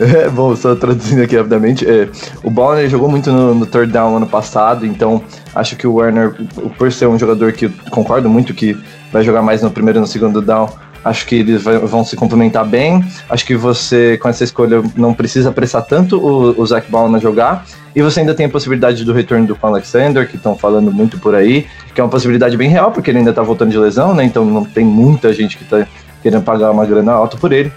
É, 0.00 0.28
bom, 0.28 0.56
só 0.56 0.74
traduzindo 0.74 1.22
aqui 1.22 1.36
rapidamente, 1.36 1.88
é, 1.88 2.08
o 2.42 2.50
Ballner 2.50 2.88
jogou 2.88 3.08
muito 3.08 3.30
no, 3.30 3.54
no 3.54 3.66
third 3.66 3.92
down 3.92 4.16
ano 4.16 4.26
passado, 4.26 4.86
então 4.86 5.22
acho 5.54 5.76
que 5.76 5.86
o 5.86 5.94
Werner, 5.94 6.34
por 6.78 6.90
ser 6.90 7.06
um 7.06 7.18
jogador 7.18 7.52
que 7.52 7.68
concordo 7.90 8.28
muito 8.28 8.54
que 8.54 8.76
vai 9.12 9.22
jogar 9.22 9.42
mais 9.42 9.62
no 9.62 9.70
primeiro 9.70 9.98
e 9.98 10.00
no 10.00 10.06
segundo 10.06 10.40
down, 10.40 10.68
acho 11.04 11.26
que 11.26 11.36
eles 11.36 11.62
vai, 11.62 11.78
vão 11.78 12.04
se 12.04 12.16
complementar 12.16 12.64
bem. 12.66 13.04
Acho 13.28 13.44
que 13.44 13.56
você, 13.56 14.18
com 14.18 14.28
essa 14.28 14.44
escolha, 14.44 14.82
não 14.96 15.12
precisa 15.12 15.50
apressar 15.50 15.82
tanto 15.84 16.18
o, 16.18 16.60
o 16.60 16.66
Zach 16.66 16.90
Ballner 16.90 17.16
a 17.16 17.22
jogar. 17.22 17.64
E 17.94 18.00
você 18.00 18.20
ainda 18.20 18.34
tem 18.34 18.46
a 18.46 18.48
possibilidade 18.48 19.04
do 19.04 19.12
retorno 19.12 19.46
do 19.46 19.56
Pan 19.56 19.68
Alexander, 19.68 20.28
que 20.28 20.36
estão 20.36 20.56
falando 20.56 20.90
muito 20.92 21.18
por 21.18 21.34
aí, 21.34 21.66
que 21.94 22.00
é 22.00 22.04
uma 22.04 22.10
possibilidade 22.10 22.56
bem 22.56 22.68
real, 22.68 22.90
porque 22.90 23.10
ele 23.10 23.18
ainda 23.18 23.32
tá 23.32 23.42
voltando 23.42 23.70
de 23.70 23.78
lesão, 23.78 24.14
né? 24.14 24.24
Então 24.24 24.44
não 24.44 24.64
tem 24.64 24.84
muita 24.84 25.32
gente 25.32 25.58
que 25.58 25.64
tá 25.64 25.86
querendo 26.22 26.42
pagar 26.42 26.70
uma 26.70 26.86
grana 26.86 27.12
alta 27.12 27.36
por 27.36 27.52
ele. 27.52 27.72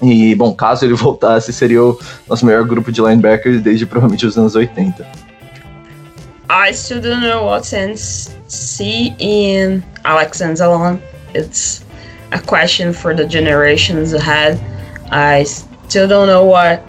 E, 0.00 0.34
bom, 0.34 0.52
caso 0.54 0.84
ele 0.84 0.94
voltasse, 0.94 1.52
seria 1.52 1.82
o 1.82 1.98
nosso 2.28 2.46
melhor 2.46 2.64
grupo 2.64 2.92
de 2.92 3.00
linebackers 3.00 3.60
desde 3.60 3.86
provavelmente 3.86 4.26
os 4.26 4.38
anos 4.38 4.54
80. 4.54 5.04
I 6.50 6.72
still 6.74 7.00
don't 7.00 7.22
know 7.26 7.46
what 7.46 7.66
sense 7.66 8.30
see 8.46 9.14
in 9.18 9.82
Alexander 10.04 10.64
alone. 10.64 10.98
It's 11.34 11.82
a 12.32 12.40
question 12.40 12.92
for 12.92 13.14
the 13.14 13.26
generations 13.26 14.12
ahead. 14.12 14.60
I 15.10 15.44
still 15.44 16.08
don't 16.08 16.26
know 16.26 16.44
what 16.44 16.80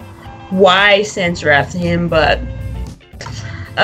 why 0.50 1.02
Saints 1.02 1.40
drafted 1.40 1.80
him, 1.80 2.08
but 2.08 2.40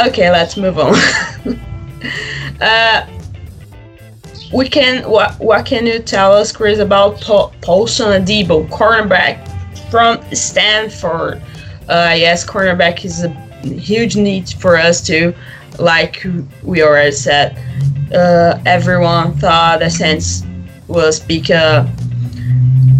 okay, 0.07 0.31
let's 0.31 0.57
move 0.57 0.79
on. 0.79 0.95
uh, 2.61 3.07
we 4.53 4.69
can 4.69 5.09
what 5.09 5.39
what 5.39 5.67
can 5.67 5.87
you 5.87 5.99
tell 5.99 6.33
us, 6.33 6.53
Chris, 6.53 6.79
about 6.79 7.21
Paul, 7.21 7.53
Paulson 7.61 8.23
Adebo, 8.23 8.67
cornerback 8.69 9.47
from 9.91 10.23
Stanford? 10.35 11.43
Uh, 11.89 12.15
yes, 12.17 12.47
cornerback 12.47 13.05
is 13.05 13.25
a 13.25 13.29
huge 13.63 14.17
need 14.17 14.49
for 14.49 14.77
us 14.77 15.05
too. 15.07 15.35
Like 15.79 16.25
we 16.63 16.83
already 16.83 17.13
said, 17.13 17.57
uh, 18.15 18.61
everyone 18.67 19.37
thought 19.37 19.81
the 19.81 19.91
Saints 19.91 20.45
was 20.91 21.21
pick 21.21 21.51
a 21.51 21.91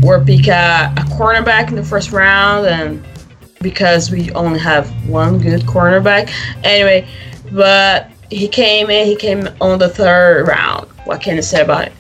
were 0.03 0.25
pick 0.25 0.47
a, 0.47 0.95
cornerback 1.11 1.69
in 1.69 1.75
the 1.75 1.85
first 1.85 2.13
round, 2.13 2.67
and 2.67 3.05
because 3.61 4.11
we 4.11 4.31
only 4.33 4.59
have 4.59 4.89
one 5.07 5.39
good 5.39 5.61
cornerback, 5.63 6.33
anyway, 6.65 7.07
but 7.53 8.11
he 8.31 8.49
came 8.49 8.89
in, 8.89 9.07
he 9.07 9.17
came 9.17 9.49
on 9.61 9.79
the 9.79 9.89
third 9.89 10.47
round 10.49 10.91
what 11.11 11.21
can 11.21 11.35
you 11.35 11.43
say 11.43 11.61
about 11.61 11.87
it? 11.87 11.93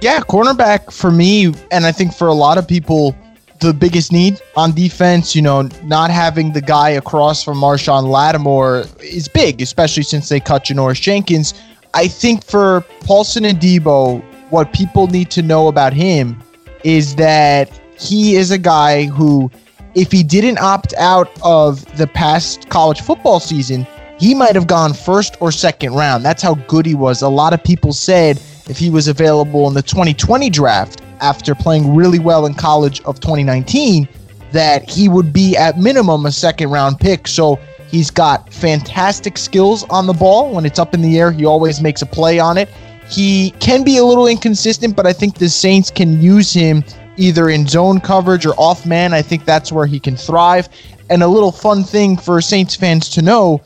Yeah, 0.00 0.20
cornerback 0.20 0.90
for 0.90 1.10
me, 1.10 1.52
and 1.70 1.84
I 1.84 1.92
think 1.92 2.14
for 2.14 2.28
a 2.28 2.32
lot 2.32 2.56
of 2.56 2.66
people, 2.66 3.14
the 3.60 3.74
biggest 3.74 4.10
need 4.10 4.40
on 4.56 4.72
defense, 4.72 5.36
you 5.36 5.42
know, 5.42 5.68
not 5.84 6.10
having 6.10 6.54
the 6.54 6.62
guy 6.62 6.88
across 6.90 7.44
from 7.44 7.58
Marshon 7.58 8.08
Lattimore 8.08 8.86
is 9.00 9.28
big, 9.28 9.60
especially 9.60 10.02
since 10.02 10.30
they 10.30 10.40
cut 10.40 10.64
Janoris 10.64 10.98
Jenkins. 10.98 11.52
I 11.92 12.08
think 12.08 12.42
for 12.42 12.80
Paulson 13.00 13.44
Adebo, 13.44 14.24
what 14.50 14.72
people 14.72 15.06
need 15.06 15.30
to 15.30 15.42
know 15.42 15.68
about 15.68 15.92
him 15.92 16.36
is 16.84 17.14
that 17.16 17.70
he 17.98 18.36
is 18.36 18.50
a 18.50 18.58
guy 18.58 19.04
who, 19.04 19.50
if 19.94 20.10
he 20.10 20.22
didn't 20.22 20.58
opt 20.58 20.94
out 20.94 21.30
of 21.42 21.84
the 21.96 22.06
past 22.06 22.68
college 22.68 23.00
football 23.00 23.40
season, 23.40 23.86
he 24.18 24.34
might 24.34 24.54
have 24.54 24.66
gone 24.66 24.92
first 24.92 25.36
or 25.40 25.50
second 25.50 25.94
round. 25.94 26.24
That's 26.24 26.42
how 26.42 26.54
good 26.54 26.84
he 26.84 26.94
was. 26.94 27.22
A 27.22 27.28
lot 27.28 27.54
of 27.54 27.64
people 27.64 27.92
said 27.92 28.40
if 28.68 28.78
he 28.78 28.90
was 28.90 29.08
available 29.08 29.66
in 29.66 29.74
the 29.74 29.82
2020 29.82 30.50
draft 30.50 31.02
after 31.20 31.54
playing 31.54 31.94
really 31.94 32.18
well 32.18 32.46
in 32.46 32.54
college 32.54 33.00
of 33.02 33.20
2019, 33.20 34.08
that 34.52 34.88
he 34.88 35.08
would 35.08 35.32
be 35.32 35.56
at 35.56 35.78
minimum 35.78 36.26
a 36.26 36.32
second 36.32 36.70
round 36.70 36.98
pick. 36.98 37.28
So 37.28 37.58
he's 37.88 38.10
got 38.10 38.52
fantastic 38.52 39.38
skills 39.38 39.84
on 39.90 40.06
the 40.06 40.12
ball. 40.12 40.52
When 40.52 40.66
it's 40.66 40.78
up 40.78 40.94
in 40.94 41.02
the 41.02 41.18
air, 41.18 41.30
he 41.32 41.44
always 41.44 41.80
makes 41.80 42.02
a 42.02 42.06
play 42.06 42.38
on 42.38 42.58
it. 42.58 42.68
He 43.10 43.50
can 43.60 43.82
be 43.84 43.98
a 43.98 44.04
little 44.04 44.26
inconsistent, 44.26 44.96
but 44.96 45.06
I 45.06 45.12
think 45.12 45.36
the 45.36 45.48
Saints 45.48 45.90
can 45.90 46.22
use 46.22 46.52
him 46.52 46.84
either 47.16 47.50
in 47.50 47.66
zone 47.66 48.00
coverage 48.00 48.46
or 48.46 48.54
off 48.54 48.86
man. 48.86 49.12
I 49.12 49.20
think 49.20 49.44
that's 49.44 49.72
where 49.72 49.86
he 49.86 49.98
can 50.00 50.16
thrive. 50.16 50.68
And 51.10 51.22
a 51.22 51.28
little 51.28 51.52
fun 51.52 51.82
thing 51.82 52.16
for 52.16 52.40
Saints 52.40 52.76
fans 52.76 53.08
to 53.10 53.22
know 53.22 53.60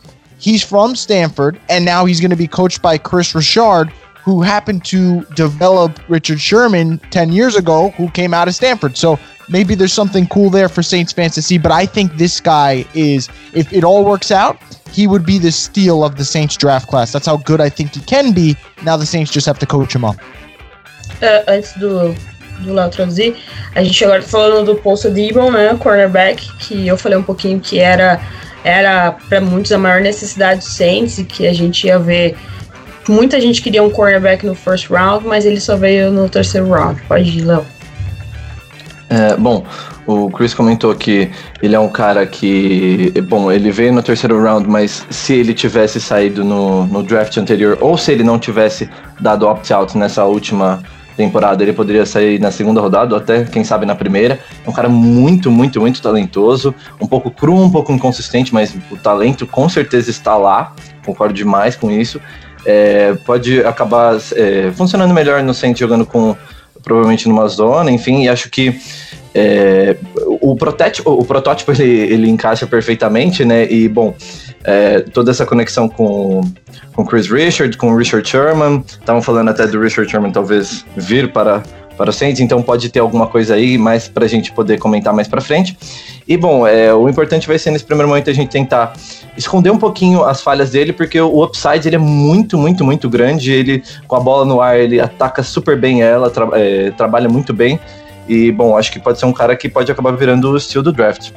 He's 0.45 0.62
from 0.62 0.95
Stanford, 0.95 1.59
and 1.70 1.86
now 1.86 2.05
he's 2.05 2.20
going 2.20 2.30
to 2.30 2.36
be 2.36 2.47
coached 2.47 2.82
by 2.82 2.99
Kris 2.99 3.34
Richard, 3.34 3.88
who 4.24 4.42
happened 4.42 4.84
to 4.84 5.22
develop 5.34 5.99
Richard 6.07 6.38
Sherman 6.38 6.99
10 7.11 7.32
years 7.32 7.57
ago, 7.57 7.90
who 7.97 8.11
came 8.11 8.34
out 8.34 8.47
of 8.47 8.55
Stanford. 8.55 8.99
So 8.99 9.18
maybe 9.49 9.74
there's 9.74 9.92
something 9.92 10.26
cool 10.26 10.51
there 10.51 10.68
for 10.68 10.82
Saints 10.82 11.12
fans 11.12 11.34
to 11.34 11.42
see. 11.42 11.59
But 11.59 11.72
I 11.72 11.86
think 11.86 12.16
this 12.16 12.40
guy 12.40 12.84
is, 12.95 13.28
if 13.53 13.72
it 13.72 13.84
all 13.84 14.05
works 14.05 14.30
out, 14.30 14.59
he 14.92 15.07
would 15.07 15.26
be 15.26 15.38
the 15.38 15.53
steal 15.53 16.05
of 16.05 16.16
the 16.16 16.24
Saints 16.24 16.57
draft 16.57 16.88
class. 16.88 17.12
That's 17.12 17.26
how 17.26 17.38
good 17.38 17.61
I 17.61 17.68
think 17.68 17.95
he 17.95 18.01
can 18.01 18.32
be. 18.32 18.57
Now 18.84 18.97
the 18.97 19.07
Saints 19.07 19.32
just 19.32 19.47
have 19.47 19.59
to 19.59 19.66
coach 19.66 19.95
him 19.95 20.05
up. 20.05 20.16
Uh, 21.22 21.42
antes 21.49 21.72
do, 21.74 22.14
do 22.64 22.72
Léo 22.72 22.90
traduzir, 22.90 23.36
a 23.74 23.82
gente 23.82 24.05
agora 24.05 24.22
tá 24.22 24.28
falando 24.28 24.66
do 24.66 24.76
Paulson 24.76 25.12
Dibon, 25.12 25.51
né, 25.51 25.76
cornerback, 25.78 26.51
que 26.59 26.86
eu 26.86 26.97
falei 26.97 27.18
um 27.18 27.22
pouquinho 27.22 27.61
que 27.61 27.78
era 27.78 28.20
era 28.64 29.12
para 29.28 29.42
muitos 29.42 29.70
a 29.72 29.78
maior 29.78 30.01
necessidade 30.01 30.61
do 30.61 30.64
Saints 30.64 31.18
e 31.18 31.24
que 31.24 31.47
a 31.47 31.53
gente 31.53 31.86
ia 31.86 31.99
ver. 31.99 32.34
Muita 33.07 33.38
gente 33.38 33.61
queria 33.61 33.82
um 33.82 33.90
cornerback 33.90 34.47
no 34.47 34.55
first 34.55 34.88
round, 34.88 35.26
mas 35.26 35.45
ele 35.45 35.61
só 35.61 35.76
veio 35.76 36.11
no 36.11 36.26
terceiro 36.30 36.70
round. 36.70 37.01
Pode 37.03 37.28
ir, 37.28 37.42
Léo. 37.42 37.74
É, 39.14 39.36
bom, 39.36 39.64
o 40.08 40.28
Chris 40.28 40.52
comentou 40.52 40.92
que 40.92 41.30
ele 41.62 41.76
é 41.76 41.78
um 41.78 41.88
cara 41.88 42.26
que. 42.26 43.12
Bom, 43.28 43.52
ele 43.52 43.70
veio 43.70 43.92
no 43.92 44.02
terceiro 44.02 44.42
round, 44.42 44.68
mas 44.68 45.06
se 45.08 45.34
ele 45.34 45.54
tivesse 45.54 46.00
saído 46.00 46.42
no, 46.42 46.84
no 46.86 47.00
draft 47.00 47.36
anterior, 47.36 47.78
ou 47.80 47.96
se 47.96 48.10
ele 48.10 48.24
não 48.24 48.40
tivesse 48.40 48.90
dado 49.20 49.46
opt-out 49.46 49.96
nessa 49.96 50.24
última 50.24 50.82
temporada, 51.16 51.62
ele 51.62 51.72
poderia 51.72 52.04
sair 52.04 52.40
na 52.40 52.50
segunda 52.50 52.80
rodada, 52.80 53.14
ou 53.14 53.20
até, 53.20 53.44
quem 53.44 53.62
sabe, 53.62 53.86
na 53.86 53.94
primeira. 53.94 54.40
É 54.66 54.68
um 54.68 54.72
cara 54.72 54.88
muito, 54.88 55.48
muito, 55.48 55.80
muito 55.80 56.02
talentoso. 56.02 56.74
Um 57.00 57.06
pouco 57.06 57.30
cru, 57.30 57.54
um 57.54 57.70
pouco 57.70 57.92
inconsistente, 57.92 58.52
mas 58.52 58.76
o 58.90 58.96
talento 58.96 59.46
com 59.46 59.68
certeza 59.68 60.10
está 60.10 60.36
lá. 60.36 60.72
Concordo 61.06 61.32
demais 61.32 61.76
com 61.76 61.88
isso. 61.88 62.20
É, 62.66 63.14
pode 63.24 63.64
acabar 63.64 64.16
é, 64.34 64.72
funcionando 64.74 65.14
melhor 65.14 65.40
no 65.44 65.54
centro 65.54 65.78
jogando 65.78 66.04
com 66.04 66.34
provavelmente 66.85 67.28
numa 67.28 67.49
zona, 67.49 67.91
enfim, 67.91 68.24
e 68.24 68.28
acho 68.28 68.51
que 68.51 68.78
é, 69.35 69.97
o, 70.41 70.55
protótipo, 70.55 71.11
o 71.11 71.24
protótipo 71.24 71.72
ele, 71.72 71.82
ele 71.85 72.28
encaixa 72.28 72.66
perfeitamente, 72.66 73.45
né? 73.45 73.66
E 73.70 73.89
bom, 73.89 74.14
é, 74.62 75.01
toda 75.01 75.30
essa 75.30 75.45
conexão 75.45 75.89
com 75.89 76.43
com 76.95 77.05
Chris 77.05 77.28
Richard, 77.28 77.76
com 77.76 77.95
Richard 77.97 78.28
Sherman, 78.28 78.85
estavam 78.87 79.20
falando 79.20 79.51
até 79.51 79.66
do 79.66 79.80
Richard 79.80 80.11
Sherman 80.11 80.30
talvez 80.30 80.85
vir 80.97 81.32
para 81.32 81.62
para 81.97 82.11
o 82.11 82.12
Saints, 82.12 82.40
então 82.40 82.62
pode 82.62 82.88
ter 82.88 83.01
alguma 83.01 83.26
coisa 83.26 83.55
aí 83.55 83.78
mais 83.78 84.09
para 84.09 84.24
a 84.24 84.28
gente 84.28 84.53
poder 84.53 84.78
comentar 84.78 85.12
mais 85.12 85.28
para 85.28 85.40
frente. 85.40 85.76
E 86.26 86.36
bom, 86.36 86.66
é, 86.66 86.92
o 86.92 87.09
importante 87.09 87.47
vai 87.47 87.59
ser 87.59 87.70
nesse 87.70 87.84
primeiro 87.84 88.09
momento 88.09 88.30
a 88.30 88.32
gente 88.32 88.51
tentar 88.51 88.95
esconder 89.36 89.70
um 89.70 89.78
pouquinho 89.78 90.24
as 90.24 90.40
falhas 90.42 90.70
dele, 90.70 90.92
porque 90.92 91.20
o 91.20 91.45
upside 91.45 91.86
ele 91.86 91.97
é 91.97 91.99
muito, 91.99 92.57
muito, 92.59 92.84
muito 92.84 93.09
grande. 93.09 93.53
Ele 93.53 93.82
com 94.07 94.16
a 94.16 94.20
bola 94.20 94.45
no 94.45 94.61
ar 94.61 94.78
ele 94.78 95.01
ataca 95.01 95.42
super 95.42 95.78
bem 95.78 96.03
ela, 96.03 96.30
tra 96.30 96.49
é, 96.55 96.90
trabalha 96.92 97.28
muito 97.28 97.53
bem. 97.53 97.78
E, 98.26 98.51
bom, 98.51 98.76
acho 98.76 98.90
que 98.90 98.99
pode 98.99 99.18
ser 99.18 99.26
um 99.26 99.32
cara 99.32 99.55
que 99.55 99.68
pode 99.68 99.92
acabar 99.92 100.12
virando 100.12 100.51
o 100.51 100.57
estilo 100.57 100.82
do 100.82 100.92
draft. 100.92 101.30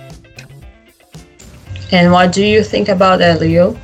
And 1.91 2.12
what 2.12 2.38
do 2.38 2.45
you 2.45 2.64
think 2.64 2.89
about 2.89 3.20
that, 3.20 3.39
Leo? 3.39 3.76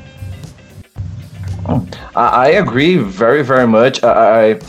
I 2.15 2.57
agree 2.57 2.97
very, 2.97 3.43
very 3.43 3.65
much. 3.65 4.03
I 4.03 4.07
I 4.07 4.59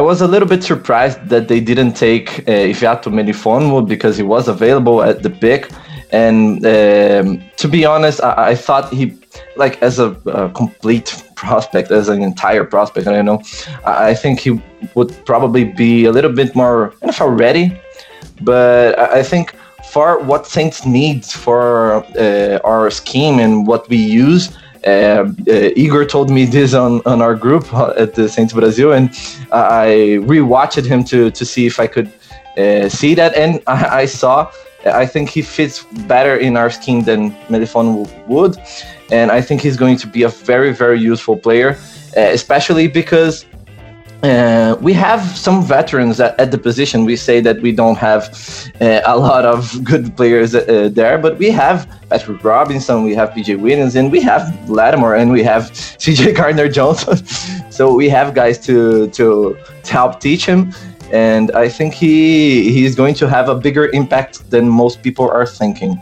was 0.00 0.20
a 0.20 0.26
little 0.26 0.48
bit 0.48 0.62
surprised 0.62 1.28
that 1.28 1.48
they 1.48 1.60
didn't 1.60 1.94
take 1.94 2.40
uh, 2.40 2.72
Melifonwu 3.10 3.86
because 3.86 4.16
he 4.16 4.22
was 4.22 4.48
available 4.48 5.02
at 5.02 5.22
the 5.22 5.30
pick. 5.30 5.70
And 6.10 6.64
um, 6.64 7.42
to 7.56 7.68
be 7.68 7.84
honest, 7.84 8.22
I, 8.22 8.50
I, 8.50 8.54
thought 8.54 8.92
he, 8.92 9.16
like, 9.56 9.82
as 9.82 9.98
a, 9.98 10.10
a, 10.26 10.50
complete 10.50 11.22
prospect, 11.34 11.90
as 11.90 12.08
an 12.08 12.22
entire 12.22 12.64
prospect, 12.64 13.06
I 13.06 13.12
don't 13.12 13.24
know, 13.24 13.42
I, 13.84 14.10
I 14.10 14.14
think 14.14 14.40
he 14.40 14.60
would 14.94 15.12
probably 15.24 15.64
be 15.64 16.04
a 16.04 16.12
little 16.12 16.32
bit 16.32 16.54
more 16.54 16.94
NFL 17.02 17.38
ready. 17.38 17.80
But 18.42 18.98
I, 18.98 19.20
I 19.20 19.22
think 19.22 19.54
for 19.90 20.18
what 20.20 20.46
Saints 20.46 20.84
needs 20.84 21.32
for 21.32 22.04
uh, 22.18 22.58
our 22.64 22.90
scheme 22.90 23.38
and 23.40 23.66
what 23.66 23.88
we 23.88 23.96
use, 23.96 24.56
uh, 24.86 25.28
uh, 25.48 25.70
Igor 25.74 26.04
told 26.04 26.30
me 26.30 26.44
this 26.46 26.72
on, 26.72 27.02
on 27.06 27.20
our 27.20 27.34
group 27.34 27.72
at 27.74 28.14
the 28.14 28.28
Saints 28.28 28.52
Brazil, 28.52 28.92
and 28.92 29.10
I 29.50 30.18
rewatched 30.22 30.86
him 30.86 31.02
to 31.04 31.30
to 31.30 31.44
see 31.44 31.66
if 31.66 31.80
I 31.80 31.88
could 31.88 32.12
uh, 32.56 32.88
see 32.88 33.14
that, 33.14 33.34
and 33.34 33.60
I, 33.66 34.02
I, 34.02 34.06
saw. 34.06 34.50
I 34.84 35.04
think 35.04 35.30
he 35.30 35.42
fits 35.42 35.82
better 36.06 36.36
in 36.36 36.56
our 36.56 36.70
scheme 36.70 37.02
than 37.02 37.32
Melifon 37.48 38.08
would, 38.28 38.56
and 39.10 39.32
I 39.32 39.40
think 39.40 39.60
he's 39.60 39.76
going 39.76 39.96
to 39.98 40.06
be 40.06 40.22
a 40.22 40.28
very 40.28 40.72
very 40.72 41.00
useful 41.00 41.36
player, 41.36 41.76
especially 42.16 42.86
because 42.86 43.44
uh, 44.26 44.76
we 44.80 44.92
have 44.92 45.20
some 45.36 45.62
veterans 45.62 46.20
at, 46.20 46.38
at, 46.40 46.50
the 46.50 46.58
position. 46.58 47.04
We 47.04 47.16
say 47.16 47.40
that 47.40 47.60
we 47.60 47.72
don't 47.72 47.98
have 47.98 48.22
uh, 48.80 49.00
a 49.04 49.16
lot 49.16 49.44
of 49.44 49.60
good 49.84 50.16
players 50.16 50.54
uh, 50.54 50.88
there, 50.92 51.16
but 51.18 51.38
we 51.38 51.50
have 51.50 51.88
Patrick 52.10 52.42
Robinson, 52.42 53.04
we 53.04 53.14
have 53.14 53.30
PJ 53.30 53.60
Williams, 53.60 53.94
and 53.94 54.10
we 54.10 54.20
have 54.22 54.42
Lattimore, 54.68 55.14
and 55.14 55.30
we 55.30 55.42
have 55.42 55.62
CJ 56.02 56.34
Gardner 56.36 56.68
Johnson. 56.68 57.16
so 57.70 57.94
we 57.94 58.08
have 58.08 58.34
guys 58.34 58.58
to, 58.66 59.08
to 59.08 59.56
to 59.84 59.92
help 59.92 60.20
teach 60.20 60.44
him, 60.44 60.72
and 61.12 61.50
I 61.52 61.68
think 61.68 61.94
he 61.94 62.72
he's 62.72 62.94
going 62.94 63.14
to 63.22 63.28
have 63.28 63.48
a 63.48 63.54
bigger 63.54 63.86
impact 64.00 64.50
than 64.50 64.68
most 64.68 65.02
people 65.02 65.30
are 65.30 65.46
thinking. 65.46 66.00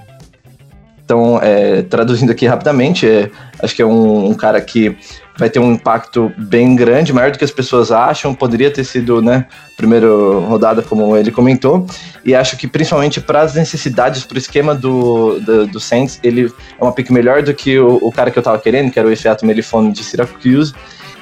Então, 1.04 1.38
é, 1.42 1.82
traduzindo 1.82 2.32
aqui 2.32 2.46
rapidamente, 2.46 3.06
é, 3.06 3.30
acho 3.62 3.76
que 3.76 3.82
é 3.82 3.86
um, 3.86 4.30
um, 4.30 4.34
cara 4.34 4.58
que 4.60 4.96
vai 5.36 5.50
ter 5.50 5.58
um 5.58 5.72
impacto 5.72 6.32
bem 6.36 6.76
grande, 6.76 7.12
maior 7.12 7.30
do 7.30 7.38
que 7.38 7.44
as 7.44 7.50
pessoas 7.50 7.90
acham. 7.90 8.34
Poderia 8.34 8.70
ter 8.70 8.84
sido, 8.84 9.20
né, 9.20 9.46
primeira 9.76 10.06
rodada, 10.06 10.82
como 10.82 11.16
ele 11.16 11.30
comentou. 11.30 11.86
E 12.24 12.34
acho 12.34 12.56
que, 12.56 12.66
principalmente 12.66 13.20
para 13.20 13.42
as 13.42 13.54
necessidades, 13.54 14.24
para 14.24 14.36
o 14.36 14.38
esquema 14.38 14.74
do, 14.74 15.40
do, 15.40 15.66
do, 15.66 15.80
Saints, 15.80 16.20
ele 16.22 16.52
é 16.78 16.82
uma 16.82 16.92
pick 16.92 17.10
melhor 17.10 17.42
do 17.42 17.52
que 17.52 17.78
o, 17.78 17.98
o 18.00 18.12
cara 18.12 18.30
que 18.30 18.38
eu 18.38 18.42
estava 18.42 18.58
querendo, 18.58 18.90
que 18.90 18.98
era 18.98 19.08
o 19.08 19.12
Efeto 19.12 19.44
Melifone 19.44 19.92
de 19.92 20.04
Syracuse. 20.04 20.72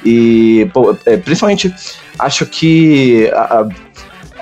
E, 0.05 0.69
pô, 0.75 0.97
é, 1.07 1.17
principalmente, 1.17 1.75
acho 2.19 2.45
que 2.47 3.31
a, 3.33 3.69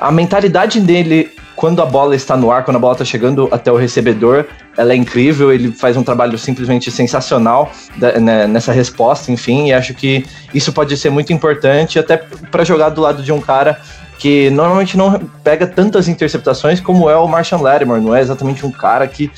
a 0.00 0.10
mentalidade 0.10 0.80
dele 0.80 1.30
quando 1.60 1.82
a 1.82 1.84
bola 1.84 2.16
está 2.16 2.38
no 2.38 2.50
ar, 2.50 2.64
quando 2.64 2.76
a 2.76 2.80
bola 2.80 2.94
está 2.94 3.04
chegando 3.04 3.46
até 3.52 3.70
o 3.70 3.76
recebedor, 3.76 4.46
ela 4.78 4.94
é 4.94 4.96
incrível, 4.96 5.52
ele 5.52 5.70
faz 5.70 5.94
um 5.94 6.02
trabalho 6.02 6.38
simplesmente 6.38 6.90
sensacional 6.90 7.70
né, 7.98 8.46
nessa 8.46 8.72
resposta, 8.72 9.30
enfim, 9.30 9.68
e 9.68 9.72
acho 9.74 9.92
que 9.92 10.24
isso 10.54 10.72
pode 10.72 10.96
ser 10.96 11.10
muito 11.10 11.34
importante 11.34 11.98
até 11.98 12.16
para 12.16 12.64
jogar 12.64 12.88
do 12.88 13.02
lado 13.02 13.22
de 13.22 13.30
um 13.30 13.42
cara 13.42 13.78
que 14.18 14.48
normalmente 14.48 14.96
não 14.96 15.18
pega 15.44 15.66
tantas 15.66 16.08
interceptações 16.08 16.80
como 16.80 17.10
é 17.10 17.16
o 17.16 17.28
Marshall 17.28 17.60
Lattimore, 17.60 18.00
não 18.00 18.16
é 18.16 18.22
exatamente 18.22 18.64
um 18.64 18.70
cara 18.70 19.06
que 19.06 19.30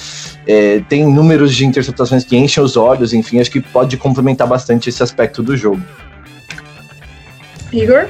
é, 0.46 0.80
tem 0.88 1.04
números 1.04 1.52
de 1.52 1.66
interceptações 1.66 2.22
que 2.22 2.36
enchem 2.36 2.62
os 2.62 2.76
olhos, 2.76 3.12
enfim, 3.12 3.40
acho 3.40 3.50
que 3.50 3.60
pode 3.60 3.96
complementar 3.96 4.46
bastante 4.46 4.88
esse 4.88 5.02
aspecto 5.02 5.42
do 5.42 5.56
jogo. 5.56 5.82
Igor? 7.72 8.06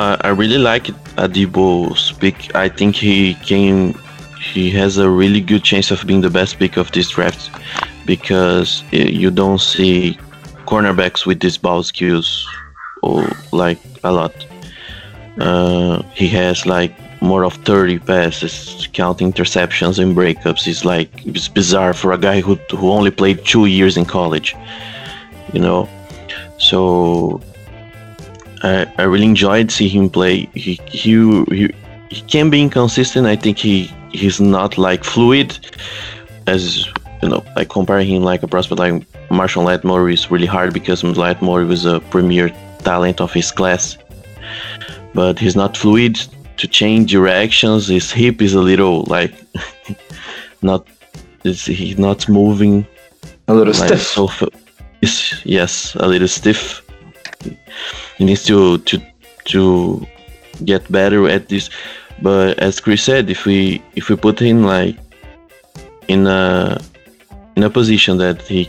Uh, 0.00 0.16
I 0.22 0.28
really 0.28 0.56
like 0.56 0.84
Adebo's 1.18 2.12
pick. 2.12 2.56
I 2.56 2.70
think 2.70 2.96
he 2.96 3.34
came. 3.34 3.92
He 4.40 4.70
has 4.70 4.96
a 4.96 5.10
really 5.10 5.42
good 5.42 5.62
chance 5.62 5.90
of 5.90 6.06
being 6.06 6.22
the 6.22 6.30
best 6.30 6.58
pick 6.58 6.78
of 6.78 6.90
this 6.92 7.10
draft 7.10 7.50
because 8.06 8.82
uh, 8.94 8.96
you 8.96 9.30
don't 9.30 9.60
see 9.60 10.18
cornerbacks 10.64 11.26
with 11.26 11.40
these 11.40 11.58
ball 11.58 11.82
skills 11.82 12.48
or 13.02 13.28
like 13.52 13.78
a 14.02 14.10
lot. 14.10 14.32
Uh, 15.38 16.02
he 16.14 16.28
has 16.28 16.64
like 16.64 16.94
more 17.20 17.44
of 17.44 17.52
30 17.66 17.98
passes, 17.98 18.88
counting 18.94 19.30
interceptions 19.30 19.98
and 19.98 20.16
breakups. 20.16 20.66
It's 20.66 20.82
like 20.82 21.10
it's 21.26 21.48
bizarre 21.48 21.92
for 21.92 22.12
a 22.12 22.18
guy 22.18 22.40
who 22.40 22.54
who 22.70 22.90
only 22.90 23.10
played 23.10 23.44
two 23.44 23.66
years 23.66 23.98
in 23.98 24.06
college, 24.06 24.56
you 25.52 25.60
know. 25.60 25.86
So 26.56 27.42
I, 28.62 28.92
I 28.98 29.02
really 29.02 29.24
enjoyed 29.24 29.70
seeing 29.70 29.90
him 29.90 30.10
play. 30.10 30.48
He, 30.54 30.80
he 30.86 31.44
he 31.50 31.74
he 32.10 32.20
can 32.22 32.50
be 32.50 32.62
inconsistent. 32.62 33.26
I 33.26 33.36
think 33.36 33.58
he 33.58 33.84
he's 34.12 34.40
not 34.40 34.76
like 34.76 35.04
fluid 35.04 35.58
as 36.46 36.86
you 37.22 37.28
know. 37.28 37.44
Like 37.56 37.70
comparing 37.70 38.08
him 38.08 38.22
like 38.22 38.42
a 38.42 38.48
prospect 38.48 38.78
like 38.78 38.92
Marshon 39.28 39.64
Lattimore 39.64 40.10
is 40.10 40.30
really 40.30 40.46
hard 40.46 40.74
because 40.74 41.02
Lattimore 41.02 41.64
was 41.64 41.86
a 41.86 42.00
premier 42.10 42.50
talent 42.80 43.20
of 43.20 43.32
his 43.32 43.50
class, 43.50 43.96
but 45.14 45.38
he's 45.38 45.56
not 45.56 45.76
fluid 45.76 46.20
to 46.58 46.68
change 46.68 47.10
directions. 47.10 47.88
His 47.88 48.12
hip 48.12 48.42
is 48.42 48.54
a 48.54 48.60
little 48.60 49.04
like 49.04 49.32
not. 50.62 50.86
Is 51.42 51.64
he's 51.64 51.98
not 51.98 52.28
moving. 52.28 52.86
A 53.48 53.54
little 53.54 53.72
like, 53.72 53.98
stiff. 53.98 54.02
So, 54.02 54.28
yes, 55.44 55.94
a 55.94 56.06
little 56.06 56.28
stiff 56.28 56.82
he 58.20 58.26
needs 58.26 58.44
to 58.44 58.76
to 58.78 59.00
to 59.46 60.06
get 60.64 60.84
better 60.92 61.26
at 61.26 61.48
this. 61.48 61.70
But 62.20 62.58
as 62.58 62.78
Chris 62.78 63.02
said, 63.02 63.30
if 63.30 63.46
we 63.46 63.82
if 63.96 64.10
we 64.10 64.16
put 64.16 64.38
him 64.38 64.62
like 64.62 64.96
in 66.08 66.26
a 66.26 66.78
in 67.56 67.62
a 67.62 67.70
position 67.70 68.18
that 68.18 68.42
he 68.42 68.68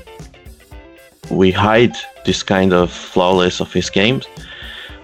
we 1.29 1.51
hide 1.51 1.95
this 2.25 2.43
kind 2.43 2.71
of 2.71 2.91
flawless 2.91 3.59
of 3.59 3.73
his 3.73 3.89
games, 3.89 4.25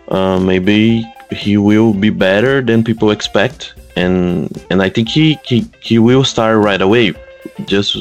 uh, 0.07 0.39
maybe 0.39 1.05
he 1.31 1.57
will 1.57 1.93
be 1.93 2.09
better 2.09 2.61
than 2.61 2.85
people 2.85 3.11
expect, 3.11 3.73
and 3.97 4.47
and 4.71 4.81
I 4.81 4.87
think 4.87 5.09
he 5.09 5.37
he, 5.43 5.67
he 5.81 5.99
will 5.99 6.23
start 6.23 6.63
right 6.63 6.81
away, 6.81 7.11
just 7.65 7.97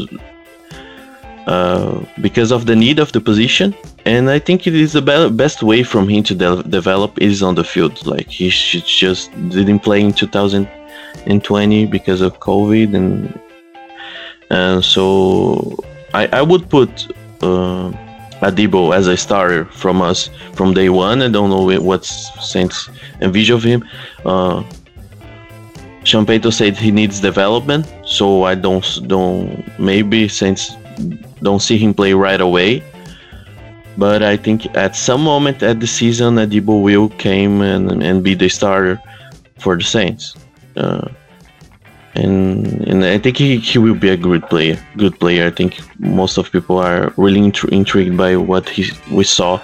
uh, 1.48 1.98
because 2.20 2.52
of 2.52 2.66
the 2.66 2.76
need 2.76 3.00
of 3.00 3.10
the 3.10 3.20
position 3.20 3.74
and 4.06 4.30
I 4.30 4.38
think 4.38 4.68
it 4.68 4.74
is 4.74 4.92
the 4.92 5.02
be- 5.02 5.30
best 5.30 5.64
way 5.64 5.82
from 5.82 6.08
him 6.08 6.22
to 6.24 6.34
de- 6.34 6.62
develop 6.62 7.20
is 7.20 7.42
on 7.42 7.56
the 7.56 7.64
field. 7.64 8.06
Like 8.06 8.28
he 8.28 8.48
just 8.50 9.32
didn't 9.50 9.80
play 9.80 10.00
in 10.00 10.12
2020 10.12 11.86
because 11.86 12.20
of 12.20 12.38
COVID, 12.38 12.94
and 12.94 13.40
and 14.50 14.84
so 14.84 15.76
I, 16.14 16.28
I 16.28 16.42
would 16.42 16.70
put 16.70 16.90
uh, 17.42 17.90
Adebo 18.46 18.94
as 18.94 19.08
a 19.08 19.16
starter 19.16 19.64
from 19.64 20.00
us 20.00 20.30
from 20.52 20.72
day 20.72 20.88
one. 20.88 21.20
I 21.20 21.28
don't 21.28 21.50
know 21.50 21.80
what's 21.80 22.10
Saints 22.48 22.88
envision 23.20 23.56
of 23.56 23.64
him. 23.64 23.84
Uh, 24.24 24.62
said 26.04 26.76
he 26.76 26.92
needs 26.92 27.18
development, 27.18 27.92
so 28.04 28.44
I 28.44 28.54
don't 28.54 28.86
don't 29.08 29.64
maybe 29.80 30.28
Saints 30.28 30.76
don't 31.42 31.60
see 31.60 31.76
him 31.76 31.92
play 31.92 32.12
right 32.14 32.40
away 32.40 32.84
but 33.96 34.22
I 34.22 34.36
think 34.36 34.66
at 34.76 34.96
some 34.96 35.22
moment 35.22 35.62
at 35.62 35.80
the 35.80 35.86
season, 35.86 36.36
Adebo 36.36 36.82
will 36.82 37.08
came 37.08 37.60
and, 37.60 38.02
and 38.02 38.22
be 38.22 38.34
the 38.34 38.48
starter 38.48 39.00
for 39.58 39.76
the 39.76 39.84
Saints. 39.84 40.36
Uh, 40.76 41.08
and 42.14 42.66
and 42.88 43.04
I 43.04 43.18
think 43.18 43.36
he, 43.36 43.58
he 43.58 43.78
will 43.78 43.94
be 43.94 44.08
a 44.08 44.16
good 44.16 44.42
player. 44.48 44.78
Good 44.96 45.18
player. 45.20 45.46
I 45.46 45.50
think 45.50 45.80
most 45.98 46.38
of 46.38 46.50
people 46.50 46.78
are 46.78 47.12
really 47.16 47.40
intri- 47.40 47.72
intrigued 47.72 48.16
by 48.16 48.36
what 48.36 48.68
he 48.68 48.90
we 49.10 49.24
saw 49.24 49.60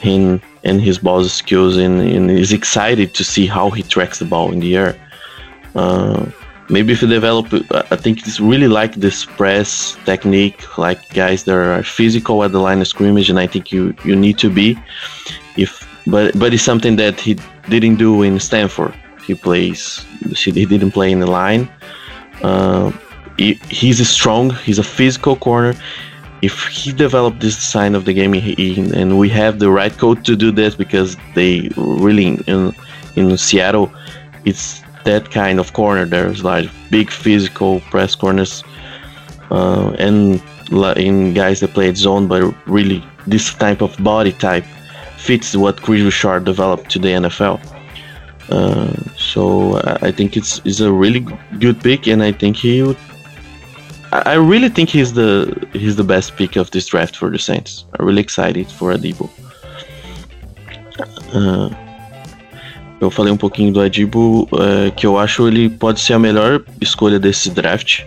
him 0.00 0.40
and 0.64 0.80
his 0.80 0.98
ball 0.98 1.24
skills, 1.24 1.76
and, 1.76 2.00
and 2.00 2.30
is 2.30 2.52
excited 2.52 3.14
to 3.14 3.24
see 3.24 3.46
how 3.46 3.70
he 3.70 3.82
tracks 3.82 4.18
the 4.18 4.24
ball 4.24 4.50
in 4.52 4.60
the 4.60 4.76
air. 4.76 4.96
Uh, 5.74 6.26
maybe 6.70 6.92
if 6.92 7.02
you 7.02 7.08
develop 7.08 7.46
i 7.90 7.96
think 7.96 8.26
it's 8.26 8.40
really 8.40 8.68
like 8.68 8.94
this 8.94 9.24
press 9.24 9.96
technique 10.04 10.78
like 10.78 11.08
guys 11.10 11.44
that 11.44 11.54
are 11.54 11.82
physical 11.82 12.42
at 12.42 12.52
the 12.52 12.58
line 12.58 12.80
of 12.80 12.88
scrimmage 12.88 13.28
and 13.28 13.38
i 13.38 13.46
think 13.46 13.70
you 13.70 13.94
you 14.04 14.16
need 14.16 14.38
to 14.38 14.50
be. 14.50 14.78
If 15.56 15.86
but 16.06 16.38
but 16.38 16.52
it's 16.52 16.62
something 16.62 16.96
that 16.96 17.20
he 17.20 17.38
didn't 17.68 17.96
do 17.96 18.22
in 18.22 18.38
stanford. 18.40 18.94
He 19.26 19.34
plays 19.34 20.04
he 20.36 20.66
didn't 20.66 20.92
play 20.92 21.10
in 21.10 21.20
the 21.20 21.26
line. 21.26 21.68
Uh, 22.42 22.92
he, 23.38 23.54
he's 23.68 24.06
strong 24.08 24.50
he's 24.50 24.78
a 24.78 24.82
physical 24.82 25.36
corner. 25.36 25.74
If 26.42 26.66
he 26.66 26.92
developed 26.92 27.40
this 27.40 27.56
sign 27.56 27.94
of 27.94 28.04
the 28.04 28.12
game 28.12 28.34
he, 28.34 28.80
and 28.94 29.18
we 29.18 29.30
have 29.30 29.58
the 29.58 29.70
right 29.70 29.96
coach 29.96 30.26
to 30.26 30.36
do 30.36 30.50
this 30.50 30.74
because 30.74 31.16
they 31.34 31.70
really 31.76 32.38
in 32.46 32.74
in 33.16 33.38
seattle 33.38 33.90
it's 34.44 34.83
that 35.04 35.30
kind 35.30 35.58
of 35.58 35.72
corner. 35.72 36.04
There's 36.04 36.44
like 36.44 36.68
big 36.90 37.10
physical 37.10 37.80
press 37.80 38.14
corners, 38.14 38.64
uh, 39.50 39.94
and 39.98 40.42
in 40.96 41.34
guys 41.34 41.60
that 41.60 41.74
play 41.74 41.94
zone, 41.94 42.26
but 42.26 42.54
really 42.66 43.04
this 43.26 43.54
type 43.54 43.80
of 43.82 43.96
body 44.02 44.32
type 44.32 44.64
fits 45.18 45.56
what 45.56 45.80
Kris 45.80 46.02
Richard 46.02 46.44
developed 46.44 46.90
to 46.90 46.98
the 46.98 47.08
NFL. 47.08 47.60
Uh, 48.50 48.92
so 49.16 49.80
I 50.02 50.10
think 50.10 50.36
it's 50.36 50.60
it's 50.64 50.80
a 50.80 50.92
really 50.92 51.26
good 51.58 51.80
pick, 51.80 52.06
and 52.06 52.22
I 52.22 52.32
think 52.32 52.56
he 52.56 52.82
would. 52.82 52.98
I 54.12 54.34
really 54.34 54.68
think 54.68 54.90
he's 54.90 55.14
the 55.14 55.66
he's 55.72 55.96
the 55.96 56.04
best 56.04 56.36
pick 56.36 56.56
of 56.56 56.70
this 56.70 56.86
draft 56.86 57.16
for 57.16 57.30
the 57.30 57.38
Saints. 57.38 57.84
I'm 57.98 58.06
really 58.06 58.20
excited 58.22 58.68
for 58.68 58.94
Adebo. 58.94 59.28
Uh, 61.32 61.74
Eu 63.04 63.10
falei 63.10 63.32
um 63.32 63.36
pouquinho 63.36 63.72
do 63.72 63.80
Adibo, 63.80 64.48
é, 64.52 64.90
que 64.90 65.06
eu 65.06 65.18
acho 65.18 65.46
ele 65.46 65.68
pode 65.68 66.00
ser 66.00 66.14
a 66.14 66.18
melhor 66.18 66.62
escolha 66.80 67.18
desse 67.18 67.50
draft. 67.50 68.00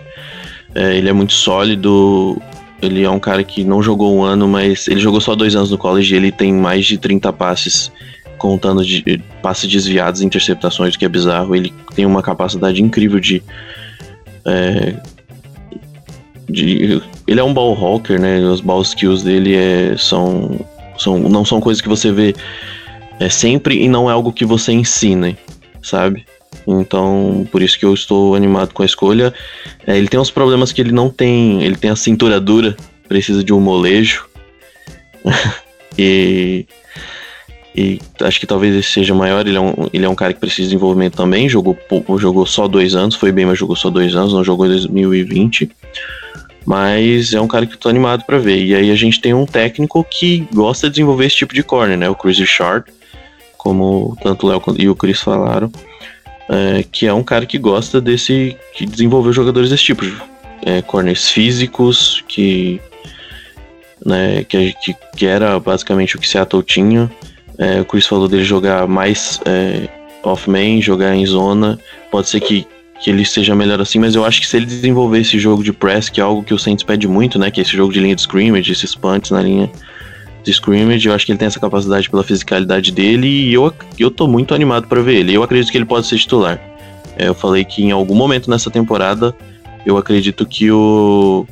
É, 0.76 0.98
ele 0.98 1.10
é 1.10 1.14
muito 1.14 1.34
sólido, 1.34 2.41
ele 2.82 3.04
é 3.04 3.10
um 3.10 3.20
cara 3.20 3.43
que 3.43 3.64
não 3.64 3.82
jogou 3.82 4.16
um 4.16 4.24
ano, 4.24 4.48
mas 4.48 4.88
ele 4.88 5.00
jogou 5.00 5.22
só 5.22 5.36
dois 5.36 5.56
anos 5.56 5.72
no 5.72 5.78
college 5.78 6.16
ele 6.16 6.32
tem 6.32 6.54
mais 6.54 6.86
de 6.86 6.98
30 6.98 7.32
passes, 7.34 7.91
contando 8.38 8.84
de 8.84 9.22
passes 9.41 9.70
desviados 9.70 10.22
interceptações, 10.22 10.95
que 10.95 11.06
é 11.06 11.10
bizarro. 11.10 11.56
Ele 11.56 11.74
tem 11.95 12.06
uma 12.06 12.22
capacidade 12.22 12.82
incrível 12.82 13.20
de. 13.20 13.41
É, 14.45 14.95
de 16.50 17.02
ele 17.28 17.39
é 17.39 17.43
um 17.43 17.54
ball 17.54 17.74
hawker, 17.74 18.20
né? 18.20 18.39
Os 18.39 18.62
ball 18.62 18.82
skills 18.82 19.24
dele 19.24 19.56
é, 19.56 19.95
são 19.98 20.60
são, 20.98 21.18
não 21.20 21.45
são 21.45 21.60
coisas 21.60 21.82
que 21.82 21.88
você 21.88 22.12
vê 22.12 22.36
é, 23.20 23.30
sempre 23.30 23.82
e 23.82 23.88
não 23.88 24.09
é 24.09 24.13
algo 24.13 24.32
que 24.32 24.45
você 24.45 24.72
ensine, 24.72 25.38
sabe? 25.82 26.26
Então, 26.68 27.47
por 27.51 27.61
isso 27.61 27.80
que 27.80 27.86
eu 27.86 27.93
estou 27.93 28.36
animado 28.36 28.74
com 28.74 28.84
a 28.84 28.86
escolha. 28.86 29.34
É, 29.86 29.97
ele 29.97 30.07
tem 30.07 30.20
uns 30.20 30.32
problemas 30.32 30.72
que 30.72 30.82
ele 30.82 30.91
não 30.91 31.09
tem. 31.09 31.63
Ele 31.63 31.78
tem 31.78 31.89
a 31.89 31.95
cintura 31.95 32.39
dura, 32.39 32.76
precisa 33.07 33.43
de 33.43 33.53
um 33.53 33.61
molejo. 33.61 34.26
e, 35.97 36.65
e 37.74 37.99
acho 38.22 38.39
que 38.39 38.45
talvez 38.45 38.76
esse 38.76 38.91
seja 38.91 39.13
maior. 39.13 39.47
Ele 39.47 39.57
é, 39.57 39.61
um, 39.61 39.74
ele 39.93 40.05
é 40.05 40.09
um 40.09 40.15
cara 40.15 40.34
que 40.34 40.39
precisa 40.39 40.63
de 40.63 40.74
desenvolvimento 40.74 41.15
também. 41.15 41.47
Jogou 41.47 41.74
pouco, 41.74 42.18
jogou 42.18 42.45
só 42.45 42.68
dois 42.68 42.95
anos, 42.95 43.15
foi 43.15 43.32
bem, 43.32 43.45
mas 43.45 43.57
jogou 43.57 43.76
só 43.76 43.89
dois 43.89 44.13
anos, 44.15 44.34
não 44.34 44.43
jogou 44.43 44.65
em 44.65 44.70
2020. 44.70 45.72
Mas 46.65 47.34
é 47.34 47.39
um 47.39 47.47
cara 47.47 47.65
que 47.65 47.76
eu 47.76 47.80
tô 47.80 47.88
animado 47.88 48.26
para 48.26 48.38
ver. 48.38 48.61
E 48.61 48.76
aí 48.76 48.91
a 48.91 48.95
gente 48.95 49.22
tem 49.22 49.34
um 49.34 49.45
técnico 49.45 50.03
que 50.03 50.45
gosta 50.53 50.88
de 50.88 50.95
desenvolver 50.95 51.26
esse 51.26 51.38
tipo 51.38 51.53
de 51.53 51.63
corner, 51.63 51.97
né? 51.97 52.09
O 52.09 52.15
Chris 52.15 52.39
Richard, 52.39 52.91
como 53.58 54.18
tanto 54.22 54.45
o 54.45 54.49
Léo 54.49 54.62
e 54.78 54.89
o 54.89 54.95
Chris 54.95 55.20
falaram, 55.20 55.72
é, 56.49 56.84
que 56.91 57.05
é 57.08 57.14
um 57.14 57.24
cara 57.24 57.45
que 57.45 57.58
gosta 57.58 57.99
desse. 57.99 58.55
que 58.74 58.86
desenvolveu 58.86 59.34
jogadores 59.34 59.70
desse 59.70 59.84
tipo. 59.84 60.05
É, 60.66 60.82
corners 60.82 61.30
físicos, 61.30 62.24
que. 62.28 62.82
Né, 64.05 64.43
que, 64.43 64.74
que, 64.74 64.95
que 65.16 65.26
era 65.26 65.60
basicamente 65.60 66.16
o 66.16 66.20
que 66.20 66.28
Seattle 66.28 66.64
tinha. 66.64 67.12
É, 67.58 67.82
o 67.82 67.86
Chris 67.86 68.05
falou 68.05 68.28
dele 68.28 68.43
jogar 68.43 68.88
mais 68.88 69.41
é, 69.45 69.89
off-man, 70.24 70.80
jogar 70.82 71.16
em 71.16 71.26
zona. 71.26 71.80
Pode 72.12 72.30
ser 72.30 72.39
que 72.39 72.68
que 72.99 73.10
ele 73.10 73.24
seja 73.26 73.55
melhor 73.55 73.80
assim, 73.80 73.99
mas 73.99 74.16
eu 74.16 74.26
acho 74.26 74.41
que 74.41 74.47
se 74.47 74.58
ele 74.58 74.66
desenvolver 74.66 75.20
esse 75.20 75.38
jogo 75.38 75.64
de 75.64 75.72
press, 75.72 76.10
que 76.10 76.20
é 76.20 76.24
algo 76.24 76.43
que 76.43 76.53
o 76.53 76.60
Saints 76.60 76.84
pede 76.84 77.08
muito, 77.08 77.38
né, 77.38 77.51
que 77.51 77.62
é 77.62 77.64
esse 77.64 77.76
jogo 77.76 77.93
de 77.93 77.99
linha 77.99 78.16
de 78.16 78.22
scrimmage, 78.22 78.72
esses 78.72 78.95
punts 78.95 79.32
na 79.32 79.41
linha 79.41 79.70
de 80.48 80.54
scrimmage, 80.54 81.08
eu 81.08 81.14
acho 81.14 81.26
que 81.26 81.32
ele 81.32 81.39
tem 81.39 81.45
essa 81.45 81.60
capacidade 81.60 82.10
pela 82.10 82.24
fisicalidade 82.24 82.91
dele 82.91 83.28
e 83.28 83.54
eu, 83.54 83.74
eu 84.00 84.10
tô 84.10 84.28
muito 84.28 84.56
animado 84.56 84.88
para 84.88 85.02
ver 85.02 85.18
ele. 85.18 85.34
Eu 85.34 85.43
acredito 85.43 85.72
que 85.72 85.78
ele 85.78 85.86
pode 85.86 86.08
ser 86.08 86.18
titular. 86.18 86.60
É, 87.18 87.28
eu 87.28 87.36
falei 87.36 87.66
que 87.66 87.84
em 87.84 87.91
algum 87.91 88.16
momento 88.16 88.50
nessa 88.50 88.72
temporada 88.72 89.36
eu 89.86 89.98
acredito 89.98 90.45
que 90.45 90.72
o 90.72 91.45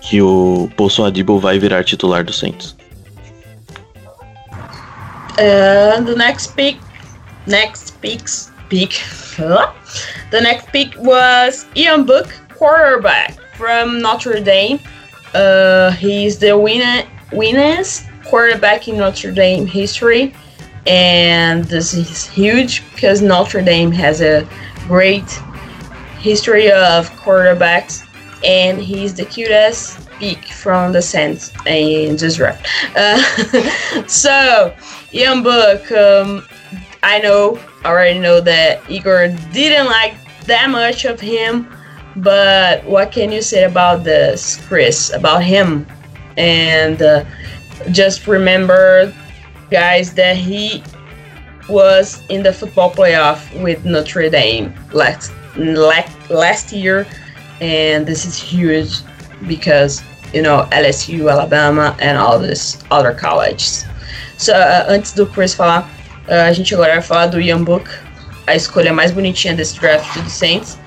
que 0.00 0.22
o 0.22 0.70
Paulson 0.76 1.04
Adibo 1.04 1.38
vai 1.38 1.58
virar 1.58 1.84
titular 1.84 2.24
do 2.24 2.32
Saints. 2.32 2.76
The 5.36 6.14
next 6.16 6.54
pick, 6.54 6.78
next 7.46 7.98
picks 8.00 8.50
pick. 8.68 8.92
the 10.30 10.40
next 10.40 10.70
pick 10.72 10.94
was 10.98 11.66
Ian 11.76 12.04
Book, 12.04 12.34
quarterback 12.58 13.34
from 13.56 14.00
Notre 14.00 14.40
Dame. 14.40 14.80
Uh, 15.34 15.90
he's 15.92 16.38
the 16.38 16.56
winner, 16.56 17.06
winners 17.32 18.04
quarterback 18.26 18.88
in 18.88 18.98
Notre 18.98 19.32
Dame 19.32 19.66
history, 19.66 20.34
and 20.86 21.64
this 21.64 21.94
is 21.94 22.26
huge 22.26 22.82
because 22.94 23.22
Notre 23.22 23.62
Dame 23.62 23.92
has 23.92 24.20
a 24.20 24.46
great 24.86 25.30
history 26.18 26.70
of 26.70 27.10
quarterbacks, 27.10 28.06
and 28.44 28.78
he's 28.78 29.14
the 29.14 29.24
cutest 29.24 30.08
pick 30.18 30.44
from 30.46 30.92
the 30.92 31.02
Saints. 31.02 31.52
In 31.66 32.16
this 32.16 32.36
draft. 32.36 32.66
Uh, 32.96 33.18
so, 34.06 34.74
Ian 35.12 35.42
Book, 35.42 35.90
um, 35.92 36.46
I 37.02 37.18
know 37.20 37.58
already 37.84 38.18
know 38.18 38.40
that 38.40 38.88
Igor 38.90 39.28
didn't 39.52 39.86
like 39.86 40.14
that 40.46 40.68
much 40.70 41.04
of 41.04 41.20
him, 41.20 41.72
but 42.16 42.84
what 42.84 43.12
can 43.12 43.30
you 43.32 43.42
say 43.42 43.64
about 43.64 44.04
this, 44.04 44.56
Chris, 44.66 45.12
about 45.12 45.42
him? 45.42 45.86
And 46.36 47.00
uh, 47.02 47.24
just 47.90 48.26
remember, 48.26 49.12
guys, 49.70 50.14
that 50.14 50.36
he 50.36 50.82
was 51.68 52.22
in 52.28 52.42
the 52.42 52.52
football 52.52 52.90
playoff 52.90 53.40
with 53.62 53.84
Notre 53.84 54.28
Dame 54.30 54.72
last 54.92 55.32
last 56.30 56.72
year, 56.72 57.06
and 57.60 58.06
this 58.06 58.24
is 58.24 58.36
huge 58.36 59.00
because 59.46 60.02
you 60.32 60.42
know 60.42 60.66
LSU, 60.72 61.30
Alabama, 61.30 61.96
and 62.00 62.16
all 62.16 62.38
these 62.38 62.82
other 62.90 63.12
colleges. 63.12 63.84
So 64.36 64.54
uh, 64.54 64.86
antes 64.88 65.12
do 65.12 65.26
Chris 65.26 65.54
falar, 65.54 65.88
Uh, 66.28 66.44
a 66.46 66.52
gente 66.52 66.74
agora 66.74 66.92
vai 66.92 67.02
falar 67.02 67.26
do 67.26 67.40
Ian 67.40 67.64
Book, 67.64 67.88
a 68.46 68.54
escolha 68.54 68.92
mais 68.92 69.10
bonitinha 69.10 69.54
desse 69.54 69.80
draft 69.80 70.20
do 70.20 70.28
Saints. 70.28 70.78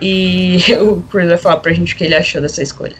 E 0.00 0.58
o 0.80 1.02
vai 1.12 1.36
falar 1.36 1.58
pra 1.58 1.72
gente 1.72 1.94
o 1.94 1.96
que 1.96 2.04
ele 2.04 2.14
achou 2.14 2.40
dessa 2.40 2.62
escolha. 2.62 2.96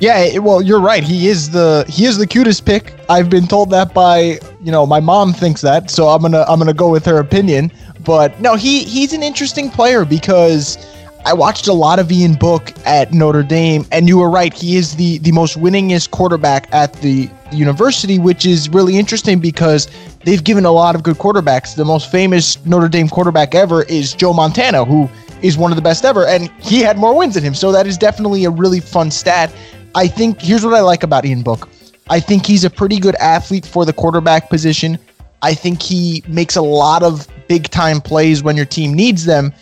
Yeah, 0.00 0.38
well, 0.38 0.62
you're 0.62 0.80
right. 0.80 1.02
He 1.02 1.26
is 1.26 1.50
the 1.50 1.84
he 1.88 2.04
is 2.04 2.18
the 2.18 2.26
cutest 2.26 2.64
pick. 2.64 2.94
I've 3.08 3.28
been 3.28 3.48
told 3.48 3.70
that 3.70 3.92
by 3.92 4.38
you 4.62 4.70
know 4.70 4.86
my 4.86 5.00
mom 5.00 5.32
thinks 5.32 5.60
that, 5.62 5.90
so 5.90 6.08
I'm 6.08 6.22
gonna 6.22 6.44
I'm 6.48 6.60
gonna 6.60 6.72
go 6.72 6.88
with 6.88 7.04
her 7.06 7.18
opinion. 7.18 7.72
But 8.04 8.40
no, 8.40 8.54
he 8.54 8.84
he's 8.84 9.12
an 9.12 9.24
interesting 9.24 9.70
player 9.70 10.04
because 10.04 10.78
I 11.24 11.32
watched 11.34 11.68
a 11.68 11.72
lot 11.72 11.98
of 11.98 12.10
Ian 12.10 12.34
Book 12.34 12.72
at 12.86 13.12
Notre 13.12 13.42
Dame, 13.42 13.84
and 13.92 14.08
you 14.08 14.18
were 14.18 14.30
right. 14.30 14.52
He 14.52 14.76
is 14.76 14.96
the 14.96 15.18
the 15.18 15.32
most 15.32 15.58
winningest 15.58 16.10
quarterback 16.10 16.68
at 16.72 16.92
the 16.94 17.28
university, 17.52 18.18
which 18.18 18.46
is 18.46 18.68
really 18.68 18.96
interesting 18.96 19.38
because 19.38 19.88
they've 20.24 20.42
given 20.42 20.64
a 20.64 20.70
lot 20.70 20.94
of 20.94 21.02
good 21.02 21.16
quarterbacks. 21.16 21.74
The 21.74 21.84
most 21.84 22.10
famous 22.10 22.64
Notre 22.64 22.88
Dame 22.88 23.08
quarterback 23.08 23.54
ever 23.54 23.82
is 23.84 24.14
Joe 24.14 24.32
Montana, 24.32 24.84
who 24.84 25.08
is 25.42 25.58
one 25.58 25.70
of 25.70 25.76
the 25.76 25.82
best 25.82 26.04
ever, 26.04 26.26
and 26.26 26.50
he 26.60 26.80
had 26.80 26.96
more 26.96 27.16
wins 27.16 27.34
than 27.34 27.44
him. 27.44 27.54
So 27.54 27.72
that 27.72 27.86
is 27.86 27.98
definitely 27.98 28.44
a 28.44 28.50
really 28.50 28.80
fun 28.80 29.10
stat. 29.10 29.52
I 29.94 30.08
think 30.08 30.40
here's 30.40 30.64
what 30.64 30.74
I 30.74 30.80
like 30.80 31.02
about 31.02 31.24
Ian 31.24 31.42
Book. 31.42 31.68
I 32.10 32.20
think 32.20 32.46
he's 32.46 32.64
a 32.64 32.70
pretty 32.70 32.98
good 32.98 33.16
athlete 33.16 33.66
for 33.66 33.84
the 33.84 33.92
quarterback 33.92 34.48
position. 34.48 34.98
I 35.42 35.54
think 35.54 35.82
he 35.82 36.22
makes 36.26 36.56
a 36.56 36.62
lot 36.62 37.02
of 37.02 37.28
big 37.48 37.68
time 37.70 38.00
plays 38.00 38.42
when 38.42 38.56
your 38.56 38.66
team 38.66 38.94
needs 38.94 39.24
them. 39.24 39.52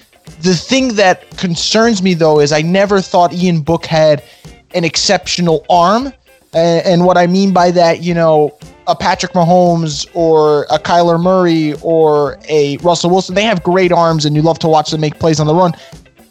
The 0.40 0.54
thing 0.54 0.94
that 0.94 1.36
concerns 1.38 2.02
me 2.02 2.14
though 2.14 2.40
is 2.40 2.52
I 2.52 2.62
never 2.62 3.00
thought 3.00 3.32
Ian 3.32 3.60
Book 3.62 3.86
had 3.86 4.22
an 4.74 4.84
exceptional 4.84 5.64
arm. 5.70 6.12
And, 6.54 7.04
what 7.04 7.18
I 7.18 7.26
mean 7.26 7.52
by 7.52 7.70
that, 7.72 8.02
you 8.02 8.14
know, 8.14 8.56
a 8.86 8.96
Patrick 8.96 9.32
Mahomes 9.32 10.08
or 10.14 10.62
a 10.70 10.78
Kyler 10.78 11.22
Murray 11.22 11.74
or 11.82 12.38
a 12.48 12.78
Russell 12.78 13.10
Wilson, 13.10 13.34
they 13.34 13.42
have 13.42 13.62
great 13.62 13.92
arms 13.92 14.24
and 14.24 14.34
you 14.34 14.40
love 14.40 14.58
to 14.60 14.68
watch 14.68 14.90
them 14.90 15.02
make 15.02 15.18
plays 15.18 15.38
on 15.38 15.46
the 15.46 15.54
run. 15.54 15.74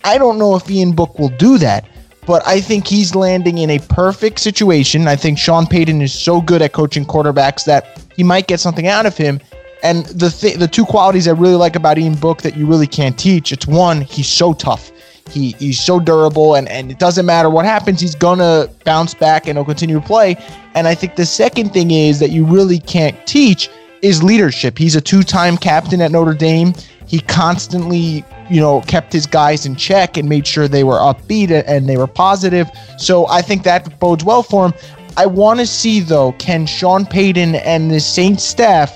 I 0.03 0.17
don't 0.17 0.39
know 0.39 0.55
if 0.55 0.67
Ian 0.69 0.93
Book 0.93 1.19
will 1.19 1.29
do 1.29 1.59
that, 1.59 1.85
but 2.25 2.41
I 2.47 2.59
think 2.59 2.87
he's 2.87 3.13
landing 3.13 3.59
in 3.59 3.69
a 3.69 3.77
perfect 3.79 4.39
situation. 4.39 5.07
I 5.07 5.15
think 5.15 5.37
Sean 5.37 5.67
Payton 5.67 6.01
is 6.01 6.13
so 6.13 6.41
good 6.41 6.61
at 6.61 6.73
coaching 6.73 7.05
quarterbacks 7.05 7.65
that 7.65 8.01
he 8.15 8.23
might 8.23 8.47
get 8.47 8.59
something 8.59 8.87
out 8.87 9.05
of 9.05 9.15
him. 9.15 9.39
And 9.83 10.05
the 10.07 10.29
th- 10.29 10.57
the 10.57 10.67
two 10.67 10.85
qualities 10.85 11.27
I 11.27 11.31
really 11.31 11.55
like 11.55 11.75
about 11.75 11.97
Ian 11.97 12.15
Book 12.15 12.41
that 12.41 12.57
you 12.57 12.65
really 12.65 12.87
can't 12.87 13.17
teach, 13.17 13.51
it's 13.51 13.67
one, 13.67 14.01
he's 14.01 14.27
so 14.27 14.53
tough. 14.53 14.91
He 15.29 15.51
he's 15.59 15.81
so 15.81 15.99
durable 15.99 16.55
and, 16.55 16.67
and 16.69 16.91
it 16.91 16.99
doesn't 16.99 17.25
matter 17.25 17.49
what 17.49 17.65
happens, 17.65 17.99
he's 17.99 18.15
gonna 18.15 18.69
bounce 18.83 19.13
back 19.13 19.47
and 19.47 19.57
he'll 19.57 19.65
continue 19.65 19.99
to 19.99 20.05
play. 20.05 20.37
And 20.75 20.87
I 20.87 20.95
think 20.95 21.15
the 21.15 21.25
second 21.25 21.69
thing 21.73 21.91
is 21.91 22.19
that 22.19 22.29
you 22.29 22.45
really 22.45 22.79
can't 22.79 23.15
teach 23.25 23.69
is 24.01 24.21
leadership. 24.21 24.77
He's 24.77 24.95
a 24.95 25.01
two-time 25.01 25.57
captain 25.57 25.99
at 26.01 26.11
Notre 26.11 26.33
Dame. 26.33 26.73
He 27.07 27.19
constantly, 27.21 28.23
you 28.49 28.59
know, 28.59 28.81
kept 28.81 29.13
his 29.13 29.25
guys 29.25 29.65
in 29.65 29.75
check 29.75 30.17
and 30.17 30.29
made 30.29 30.45
sure 30.45 30.67
they 30.67 30.83
were 30.83 30.97
upbeat 30.97 31.49
and 31.67 31.87
they 31.89 31.97
were 31.97 32.07
positive. 32.07 32.69
So 32.97 33.27
I 33.27 33.41
think 33.41 33.63
that 33.63 33.99
bodes 33.99 34.23
well 34.23 34.43
for 34.43 34.67
him. 34.67 34.73
I 35.17 35.25
want 35.25 35.59
to 35.59 35.65
see 35.65 36.01
though, 36.01 36.33
can 36.33 36.65
Sean 36.65 37.05
Payton 37.05 37.55
and 37.55 37.89
the 37.89 37.99
Saints 37.99 38.43
staff 38.43 38.95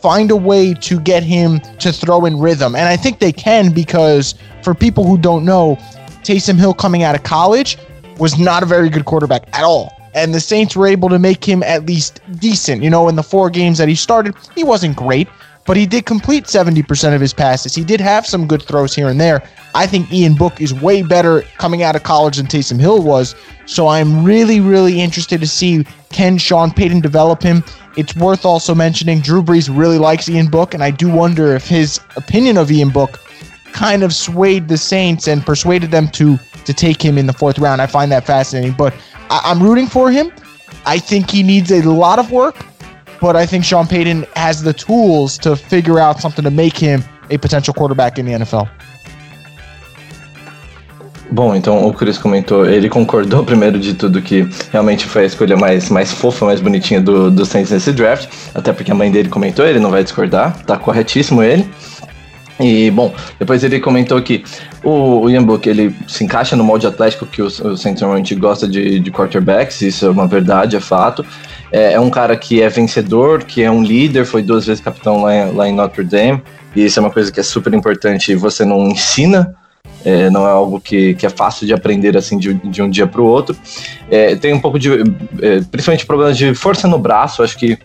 find 0.00 0.30
a 0.30 0.36
way 0.36 0.74
to 0.74 1.00
get 1.00 1.22
him 1.22 1.60
to 1.78 1.92
throw 1.92 2.24
in 2.24 2.38
rhythm? 2.38 2.74
And 2.74 2.88
I 2.88 2.96
think 2.96 3.18
they 3.18 3.32
can 3.32 3.72
because 3.72 4.34
for 4.62 4.74
people 4.74 5.04
who 5.04 5.18
don't 5.18 5.44
know, 5.44 5.76
Taysom 6.22 6.58
Hill 6.58 6.74
coming 6.74 7.02
out 7.02 7.14
of 7.14 7.22
college 7.22 7.78
was 8.18 8.38
not 8.38 8.62
a 8.62 8.66
very 8.66 8.90
good 8.90 9.04
quarterback 9.04 9.48
at 9.56 9.64
all. 9.64 9.96
And 10.14 10.34
the 10.34 10.40
Saints 10.40 10.74
were 10.76 10.86
able 10.86 11.08
to 11.08 11.18
make 11.18 11.44
him 11.44 11.62
at 11.62 11.86
least 11.86 12.20
decent. 12.38 12.82
You 12.82 12.90
know, 12.90 13.08
in 13.08 13.16
the 13.16 13.22
four 13.22 13.48
games 13.48 13.78
that 13.78 13.88
he 13.88 13.94
started, 13.94 14.34
he 14.54 14.64
wasn't 14.64 14.96
great, 14.96 15.28
but 15.66 15.76
he 15.76 15.86
did 15.86 16.04
complete 16.04 16.44
70% 16.44 17.14
of 17.14 17.20
his 17.20 17.32
passes. 17.32 17.74
He 17.74 17.84
did 17.84 18.00
have 18.00 18.26
some 18.26 18.46
good 18.48 18.62
throws 18.62 18.94
here 18.94 19.08
and 19.08 19.20
there. 19.20 19.42
I 19.74 19.86
think 19.86 20.12
Ian 20.12 20.34
Book 20.34 20.60
is 20.60 20.74
way 20.74 21.02
better 21.02 21.42
coming 21.58 21.82
out 21.82 21.94
of 21.94 22.02
college 22.02 22.38
than 22.38 22.46
Taysom 22.46 22.80
Hill 22.80 23.02
was. 23.02 23.36
So 23.66 23.86
I'm 23.86 24.24
really, 24.24 24.58
really 24.58 25.00
interested 25.00 25.40
to 25.40 25.46
see 25.46 25.84
can 26.10 26.38
Sean 26.38 26.72
Payton 26.72 27.00
develop 27.00 27.42
him. 27.42 27.62
It's 27.96 28.14
worth 28.14 28.44
also 28.44 28.74
mentioning 28.74 29.20
Drew 29.20 29.42
Brees 29.42 29.68
really 29.74 29.98
likes 29.98 30.28
Ian 30.28 30.48
Book, 30.48 30.74
and 30.74 30.82
I 30.82 30.90
do 30.90 31.10
wonder 31.10 31.54
if 31.54 31.66
his 31.66 32.00
opinion 32.16 32.56
of 32.56 32.70
Ian 32.70 32.90
Book 32.90 33.18
kind 33.72 34.02
of 34.02 34.14
swayed 34.14 34.68
the 34.68 34.76
Saints 34.76 35.26
and 35.26 35.44
persuaded 35.44 35.90
them 35.90 36.08
to 36.08 36.38
to 36.64 36.74
take 36.74 37.02
him 37.02 37.18
in 37.18 37.26
the 37.26 37.32
fourth 37.32 37.58
round. 37.58 37.80
I 37.80 37.86
find 37.86 38.12
that 38.12 38.26
fascinating, 38.26 38.74
but 38.76 38.94
I, 39.30 39.40
I'm 39.44 39.62
rooting 39.62 39.86
for 39.86 40.10
him. 40.10 40.32
I 40.86 40.98
think 40.98 41.30
he 41.30 41.42
needs 41.42 41.70
a 41.70 41.82
lot 41.82 42.18
of 42.18 42.30
work, 42.30 42.64
but 43.20 43.36
I 43.36 43.46
think 43.46 43.64
Sean 43.64 43.86
Payton 43.86 44.26
has 44.36 44.62
the 44.62 44.72
tools 44.72 45.36
to 45.38 45.56
figure 45.56 45.98
out 45.98 46.20
something 46.20 46.44
to 46.44 46.50
make 46.50 46.76
him 46.76 47.02
a 47.30 47.38
potential 47.38 47.74
quarterback 47.74 48.18
in 48.18 48.26
the 48.26 48.32
NFL. 48.32 48.68
Bom, 51.32 51.54
então 51.54 51.86
o 51.86 51.92
Chris 51.92 52.18
comentou, 52.18 52.66
ele 52.66 52.88
concordou 52.88 53.44
primeiro 53.46 53.78
de 53.78 53.94
tudo 53.94 54.20
que 54.20 54.48
realmente 54.72 55.06
foi 55.06 55.22
a 55.22 55.26
escolha 55.26 55.56
mais, 55.56 55.88
mais 55.88 56.10
fofa, 56.10 56.44
mais 56.44 56.60
bonitinha 56.60 57.00
do, 57.00 57.30
do 57.30 57.46
Saints 57.46 57.70
nesse 57.70 57.92
draft, 57.92 58.28
até 58.52 58.72
porque 58.72 58.90
a 58.90 58.94
mãe 58.94 59.10
dele 59.10 59.28
comentou, 59.28 59.64
ele 59.64 59.78
não 59.78 59.90
vai 59.90 60.02
discordar, 60.02 60.56
tá 60.64 60.76
corretíssimo 60.76 61.42
ele. 61.42 61.68
E, 62.58 62.90
bom, 62.90 63.14
depois 63.38 63.64
ele 63.64 63.80
comentou 63.80 64.20
que 64.20 64.44
o, 64.84 65.30
Ian 65.30 65.44
Book, 65.44 65.66
ele 65.66 65.94
se 66.06 66.24
encaixa 66.24 66.54
no 66.54 66.64
molde 66.64 66.86
atlético 66.86 67.24
que 67.24 67.40
o, 67.40 67.46
o 67.46 67.76
Saints 67.76 68.02
normalmente 68.02 68.34
gosta 68.34 68.68
de, 68.68 69.00
de 69.00 69.10
quarterbacks, 69.10 69.80
isso 69.80 70.04
é 70.04 70.10
uma 70.10 70.26
verdade, 70.26 70.76
é 70.76 70.80
fato. 70.80 71.24
É, 71.72 71.94
é, 71.94 72.00
um 72.00 72.10
cara 72.10 72.36
que 72.36 72.60
é 72.60 72.68
vencedor, 72.68 73.44
que 73.44 73.62
é 73.62 73.70
um 73.70 73.82
líder, 73.82 74.26
foi 74.26 74.42
duas 74.42 74.66
vezes 74.66 74.82
capitão 74.82 75.22
lá 75.22 75.30
lá 75.54 75.68
em 75.68 75.72
Notre 75.72 76.04
Dame, 76.04 76.42
e 76.76 76.84
isso 76.84 76.98
é 76.98 77.02
uma 77.02 77.10
coisa 77.10 77.32
que 77.32 77.40
é 77.40 77.42
super 77.42 77.72
importante 77.72 78.34
você 78.34 78.62
não 78.64 78.88
ensina 78.88 79.54
é, 80.04 80.30
não 80.30 80.46
é 80.46 80.50
algo 80.50 80.80
que, 80.80 81.14
que 81.14 81.26
é 81.26 81.30
fácil 81.30 81.66
de 81.66 81.72
aprender 81.72 82.16
assim 82.16 82.38
de, 82.38 82.54
de 82.54 82.82
um 82.82 82.88
dia 82.88 83.06
para 83.06 83.20
o 83.20 83.24
outro. 83.24 83.56
É, 84.10 84.34
tem 84.36 84.52
um 84.52 84.60
pouco 84.60 84.78
de, 84.78 84.90
é, 85.42 85.60
principalmente 85.70 86.06
problemas 86.06 86.36
de 86.36 86.54
força 86.54 86.88
no 86.88 86.98
braço, 86.98 87.42
acho 87.42 87.58
que 87.58 87.78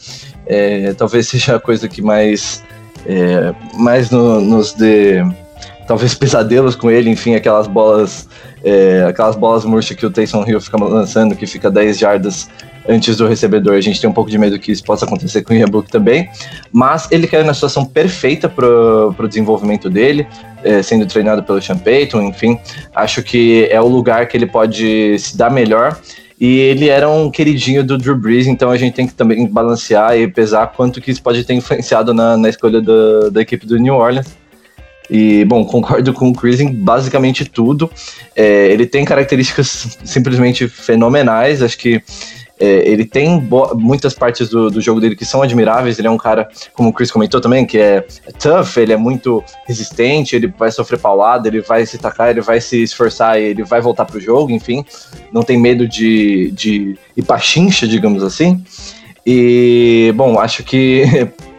é, 0.46 0.94
talvez 0.94 1.28
seja 1.28 1.56
a 1.56 1.60
coisa 1.60 1.88
que 1.88 2.02
mais, 2.02 2.64
é, 3.06 3.54
mais 3.74 4.10
no, 4.10 4.40
nos 4.40 4.74
dê 4.74 5.24
talvez 5.88 6.16
pesadelos 6.16 6.76
com 6.76 6.90
ele, 6.90 7.10
enfim, 7.10 7.36
aquelas 7.36 7.68
bolas, 7.68 8.28
é, 8.64 9.06
aquelas 9.08 9.36
bolas 9.36 9.64
murchas 9.66 9.96
que 9.96 10.06
o 10.06 10.10
Taysom 10.10 10.44
Hill 10.48 10.60
fica 10.60 10.84
lançando, 10.84 11.36
que 11.36 11.46
fica 11.46 11.70
10 11.70 12.00
jardas 12.00 12.50
antes 12.88 13.18
do 13.18 13.28
recebedor. 13.28 13.76
A 13.76 13.82
gente 13.82 14.00
tem 14.00 14.10
um 14.10 14.14
pouco 14.14 14.30
de 14.30 14.38
medo 14.38 14.60
que 14.60 14.72
isso 14.72 14.84
possa 14.84 15.06
acontecer 15.06 15.44
com 15.44 15.54
o 15.54 15.56
Ian 15.56 15.68
Book 15.68 15.90
também, 15.90 16.30
mas 16.72 17.08
ele 17.12 17.28
caiu 17.28 17.46
na 17.46 17.54
situação 17.54 17.86
perfeita 17.86 18.50
para 18.50 18.66
o 18.66 19.28
desenvolvimento 19.28 19.90
dele, 19.90 20.28
é, 20.66 20.82
sendo 20.82 21.06
treinado 21.06 21.44
pelo 21.44 21.62
Sean 21.62 21.78
Payton, 21.78 22.24
enfim. 22.24 22.60
Acho 22.94 23.22
que 23.22 23.68
é 23.70 23.80
o 23.80 23.88
lugar 23.88 24.28
que 24.28 24.36
ele 24.36 24.48
pode 24.48 25.18
se 25.20 25.38
dar 25.38 25.52
melhor. 25.52 25.98
E 26.42 26.60
ele 26.60 26.90
era 26.90 27.08
um 27.10 27.32
queridinho 27.32 27.84
do 27.84 27.98
Drew 27.98 28.18
Brees, 28.18 28.48
então 28.48 28.70
a 28.70 28.76
gente 28.76 28.94
tem 28.94 29.08
que 29.08 29.14
também 29.14 29.48
balancear 29.48 30.18
e 30.18 30.28
pesar 30.28 30.68
quanto 30.68 31.00
que 31.00 31.12
isso 31.12 31.24
pode 31.24 31.46
ter 31.46 31.54
influenciado 31.54 32.14
na, 32.14 32.36
na 32.36 32.50
escolha 32.50 32.82
da, 32.82 33.30
da 33.32 33.42
equipe 33.42 33.66
do 33.66 33.78
New 33.78 33.94
Orleans. 33.94 34.36
E, 35.10 35.46
bom, 35.46 35.64
concordo 35.66 36.12
com 36.14 36.30
o 36.30 36.34
Chris 36.34 36.60
em 36.60 36.74
basicamente 36.74 37.46
tudo. 37.46 37.90
É, 38.36 38.68
ele 38.68 38.86
tem 38.86 39.06
características 39.06 39.98
simplesmente 40.04 40.68
fenomenais. 40.68 41.62
Acho 41.62 41.78
que 41.78 42.02
é, 42.60 42.88
ele 42.88 43.04
tem 43.04 43.48
muitas 43.76 44.14
partes 44.14 44.50
do, 44.50 44.70
do, 44.70 44.80
jogo 44.80 45.02
dele 45.02 45.16
que 45.16 45.26
são 45.26 45.42
admiráveis. 45.42 46.00
Ele 46.00 46.08
é 46.08 46.12
um 46.12 46.18
cara, 46.18 46.48
como 46.74 46.90
o 46.90 46.94
Chris 46.94 47.12
comentou 47.12 47.42
também, 47.42 47.66
que 47.66 47.78
é, 47.78 48.06
tough, 48.40 48.78
ele 48.78 48.94
é 48.94 48.98
muito 48.98 49.44
resistente, 49.68 50.36
ele 50.36 50.48
vai 50.48 50.72
sofrer 50.72 51.00
paulada, 51.00 51.48
ele 51.48 51.62
vai 51.62 51.86
se 51.86 51.98
tacar, 51.98 52.30
ele 52.30 52.42
vai 52.42 52.62
se 52.62 52.82
esforçar, 52.82 53.38
ele 53.38 53.64
vai 53.64 53.82
voltar 53.82 54.06
pro 54.06 54.20
jogo, 54.22 54.52
enfim. 54.52 54.86
Não 55.34 55.44
tem 55.44 55.60
medo 55.60 55.88
de, 55.88 56.52
de 56.52 56.98
ir 57.16 57.24
pra 57.24 57.38
chincha, 57.40 57.88
digamos 57.88 58.24
assim. 58.24 58.64
E, 59.26 60.14
bom, 60.16 60.40
acho 60.40 60.64
que 60.64 61.04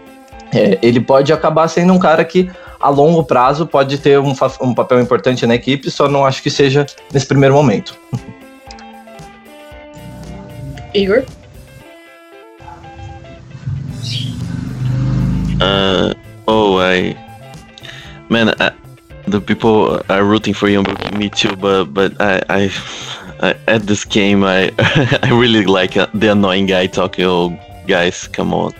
é, 0.54 0.78
ele 0.80 1.00
pode 1.00 1.30
acabar 1.32 1.68
sendo 1.68 1.92
um 1.92 1.98
cara 1.98 2.24
que 2.24 2.50
a 2.80 2.88
longo 2.88 3.22
prazo 3.24 3.66
pode 3.66 3.98
ter 3.98 4.18
um, 4.18 4.34
um 4.60 4.74
papel 4.74 5.00
importante 5.00 5.46
na 5.46 5.54
equipe, 5.54 5.90
só 5.90 6.08
não 6.08 6.24
acho 6.24 6.42
que 6.42 6.50
seja 6.50 6.86
nesse 7.12 7.26
primeiro 7.26 7.54
momento. 7.54 7.98
Igor? 10.96 11.24
Uh, 15.60 16.14
oh, 16.48 16.78
I, 16.78 17.12
man, 18.30 18.54
I, 18.60 18.72
the 19.26 19.40
people 19.40 20.00
are 20.08 20.24
rooting 20.24 20.54
for 20.54 20.68
you, 20.68 20.82
me 21.12 21.28
too. 21.28 21.54
But 21.56 21.92
but 21.92 22.18
I, 22.20 22.42
I, 22.48 22.70
I 23.40 23.56
at 23.68 23.82
this 23.82 24.04
game, 24.04 24.44
I 24.44 24.72
I 25.22 25.30
really 25.32 25.66
like 25.66 25.96
uh, 25.96 26.08
the 26.14 26.32
annoying 26.32 26.66
guy 26.66 26.86
talking. 26.86 27.24
Oh, 27.26 27.58
guys, 27.86 28.28
come 28.28 28.54
on. 28.54 28.72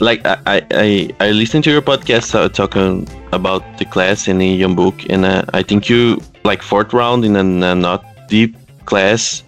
Like 0.00 0.20
I 0.26 0.36
I 0.70 1.10
I 1.20 1.30
listened 1.30 1.64
to 1.64 1.70
your 1.70 1.82
podcast 1.82 2.34
uh, 2.34 2.48
talking 2.48 3.08
about 3.32 3.64
the 3.78 3.84
class 3.84 4.28
in 4.28 4.38
the 4.38 4.48
young 4.48 4.74
book, 4.74 4.94
and 5.08 5.24
uh, 5.24 5.44
I 5.54 5.62
think 5.62 5.88
you 5.88 6.20
like 6.44 6.62
fourth 6.62 6.92
round 6.92 7.24
in 7.24 7.36
a, 7.36 7.72
a 7.72 7.74
not 7.74 8.04
deep 8.28 8.56
class 8.84 9.42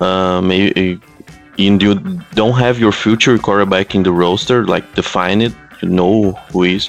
uh, 0.00 0.40
maybe 0.40 1.00
and 1.58 1.82
you 1.82 1.94
don't 2.34 2.58
have 2.58 2.78
your 2.78 2.92
future 2.92 3.36
quarterback 3.38 3.94
in 3.94 4.02
the 4.02 4.12
roster, 4.12 4.64
like 4.66 4.94
define 4.94 5.42
it, 5.42 5.52
you 5.82 5.88
know 5.88 6.32
who 6.52 6.64
is. 6.64 6.88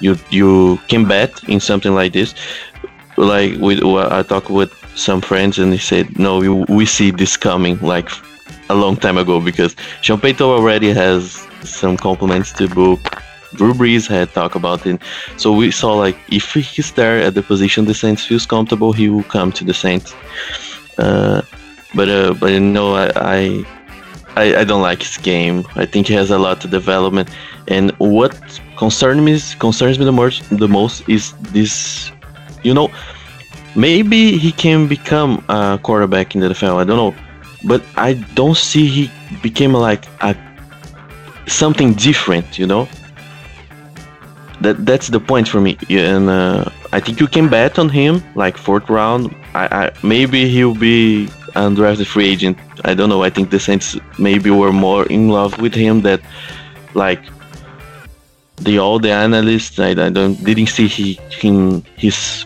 You 0.00 0.16
you 0.30 0.78
can 0.88 1.06
bet 1.06 1.42
in 1.48 1.60
something 1.60 1.94
like 1.94 2.12
this. 2.12 2.34
Like 3.16 3.58
with 3.58 3.82
I 3.82 4.22
talked 4.22 4.50
with 4.50 4.72
some 4.94 5.20
friends 5.20 5.58
and 5.58 5.72
they 5.72 5.78
said, 5.78 6.18
no, 6.18 6.38
we, 6.38 6.48
we 6.48 6.86
see 6.86 7.10
this 7.10 7.36
coming 7.36 7.78
like 7.80 8.08
a 8.68 8.74
long 8.74 8.96
time 8.96 9.18
ago 9.18 9.40
because 9.40 9.74
Sean 10.02 10.20
Payton 10.20 10.46
already 10.46 10.92
has 10.92 11.46
some 11.62 11.96
compliments 11.96 12.52
to 12.54 12.68
book. 12.68 13.00
Drew 13.54 13.72
Brees 13.74 14.06
had 14.06 14.32
talked 14.32 14.54
about 14.54 14.86
it, 14.86 15.00
so 15.36 15.52
we 15.52 15.72
saw 15.72 15.94
like 15.94 16.16
if 16.30 16.54
he's 16.54 16.92
there 16.92 17.20
at 17.20 17.34
the 17.34 17.42
position 17.42 17.84
the 17.84 17.94
Saints 17.94 18.24
feels 18.24 18.46
comfortable, 18.46 18.92
he 18.92 19.08
will 19.08 19.24
come 19.24 19.50
to 19.52 19.64
the 19.64 19.74
Saints. 19.74 20.14
Uh, 20.98 21.42
but 21.94 22.08
uh, 22.08 22.34
but 22.34 22.60
no, 22.60 22.94
I, 22.94 23.64
I 24.36 24.60
I 24.60 24.64
don't 24.64 24.82
like 24.82 25.02
his 25.02 25.16
game. 25.16 25.66
I 25.74 25.86
think 25.86 26.06
he 26.06 26.14
has 26.14 26.30
a 26.30 26.38
lot 26.38 26.64
of 26.64 26.70
development, 26.70 27.30
and 27.68 27.90
what 27.98 28.34
concerns 28.76 29.20
me 29.20 29.58
concerns 29.58 29.98
me 29.98 30.04
the 30.04 30.12
most 30.12 30.42
the 30.50 30.68
most 30.68 31.08
is 31.08 31.32
this. 31.52 32.12
You 32.62 32.74
know, 32.74 32.90
maybe 33.74 34.36
he 34.36 34.52
can 34.52 34.86
become 34.86 35.44
a 35.48 35.78
quarterback 35.82 36.34
in 36.34 36.40
the 36.40 36.48
NFL. 36.48 36.76
I 36.76 36.84
don't 36.84 36.96
know, 36.96 37.14
but 37.64 37.82
I 37.96 38.14
don't 38.34 38.56
see 38.56 38.86
he 38.86 39.10
became 39.42 39.72
like 39.72 40.04
a 40.20 40.36
something 41.46 41.94
different. 41.94 42.58
You 42.58 42.66
know, 42.66 42.88
that 44.60 44.84
that's 44.86 45.08
the 45.08 45.20
point 45.20 45.48
for 45.48 45.60
me. 45.60 45.76
And 45.88 46.28
uh, 46.28 46.66
I 46.92 47.00
think 47.00 47.20
you 47.20 47.26
can 47.26 47.48
bet 47.48 47.78
on 47.78 47.88
him, 47.88 48.22
like 48.34 48.56
fourth 48.56 48.88
round. 48.88 49.34
I, 49.54 49.66
I 49.86 49.92
maybe 50.02 50.48
he'll 50.48 50.74
be 50.74 51.28
undrafted 51.54 52.06
free 52.06 52.28
agent. 52.28 52.58
I 52.84 52.94
don't 52.94 53.08
know. 53.08 53.22
I 53.22 53.30
think 53.30 53.50
the 53.50 53.60
Saints 53.60 53.96
maybe 54.18 54.50
were 54.50 54.72
more 54.72 55.06
in 55.06 55.28
love 55.28 55.60
with 55.60 55.74
him 55.74 56.02
that, 56.02 56.20
like, 56.94 57.20
the 58.56 58.78
all 58.78 58.98
the 58.98 59.10
analysts. 59.10 59.78
I, 59.78 59.90
I 59.90 60.10
don't 60.10 60.42
didn't 60.44 60.66
see 60.66 60.86
he 60.86 61.14
him 61.30 61.82
his 61.96 62.44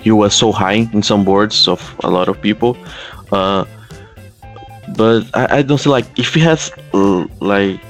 he 0.00 0.10
was 0.10 0.34
so 0.34 0.52
high 0.52 0.88
in 0.92 1.02
some 1.02 1.24
boards 1.24 1.68
of 1.68 1.80
a 2.04 2.10
lot 2.10 2.28
of 2.28 2.40
people. 2.40 2.76
Uh, 3.32 3.64
but 4.96 5.24
I, 5.34 5.58
I 5.58 5.62
don't 5.62 5.78
see 5.78 5.90
like 5.90 6.06
if 6.18 6.34
he 6.34 6.40
has 6.40 6.70
like 7.40 7.80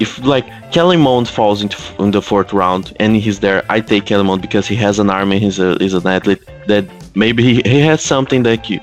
if 0.00 0.18
like 0.24 0.46
Kellen 0.72 1.00
Mond 1.00 1.28
falls 1.28 1.62
into 1.62 1.76
in 2.02 2.10
the 2.10 2.22
fourth 2.22 2.52
round 2.52 2.96
and 2.98 3.16
he's 3.16 3.40
there, 3.40 3.62
I 3.68 3.80
take 3.80 4.06
Kellen 4.06 4.26
Mond 4.26 4.42
because 4.42 4.66
he 4.66 4.76
has 4.76 4.98
an 4.98 5.10
arm 5.10 5.32
and 5.32 5.42
he's 5.42 5.58
a 5.58 5.76
he's 5.78 5.94
an 5.94 6.06
athlete 6.06 6.42
that 6.66 6.86
maybe 7.14 7.42
he, 7.42 7.62
he 7.64 7.80
has 7.80 8.02
something 8.02 8.42
that 8.44 8.70
you, 8.70 8.80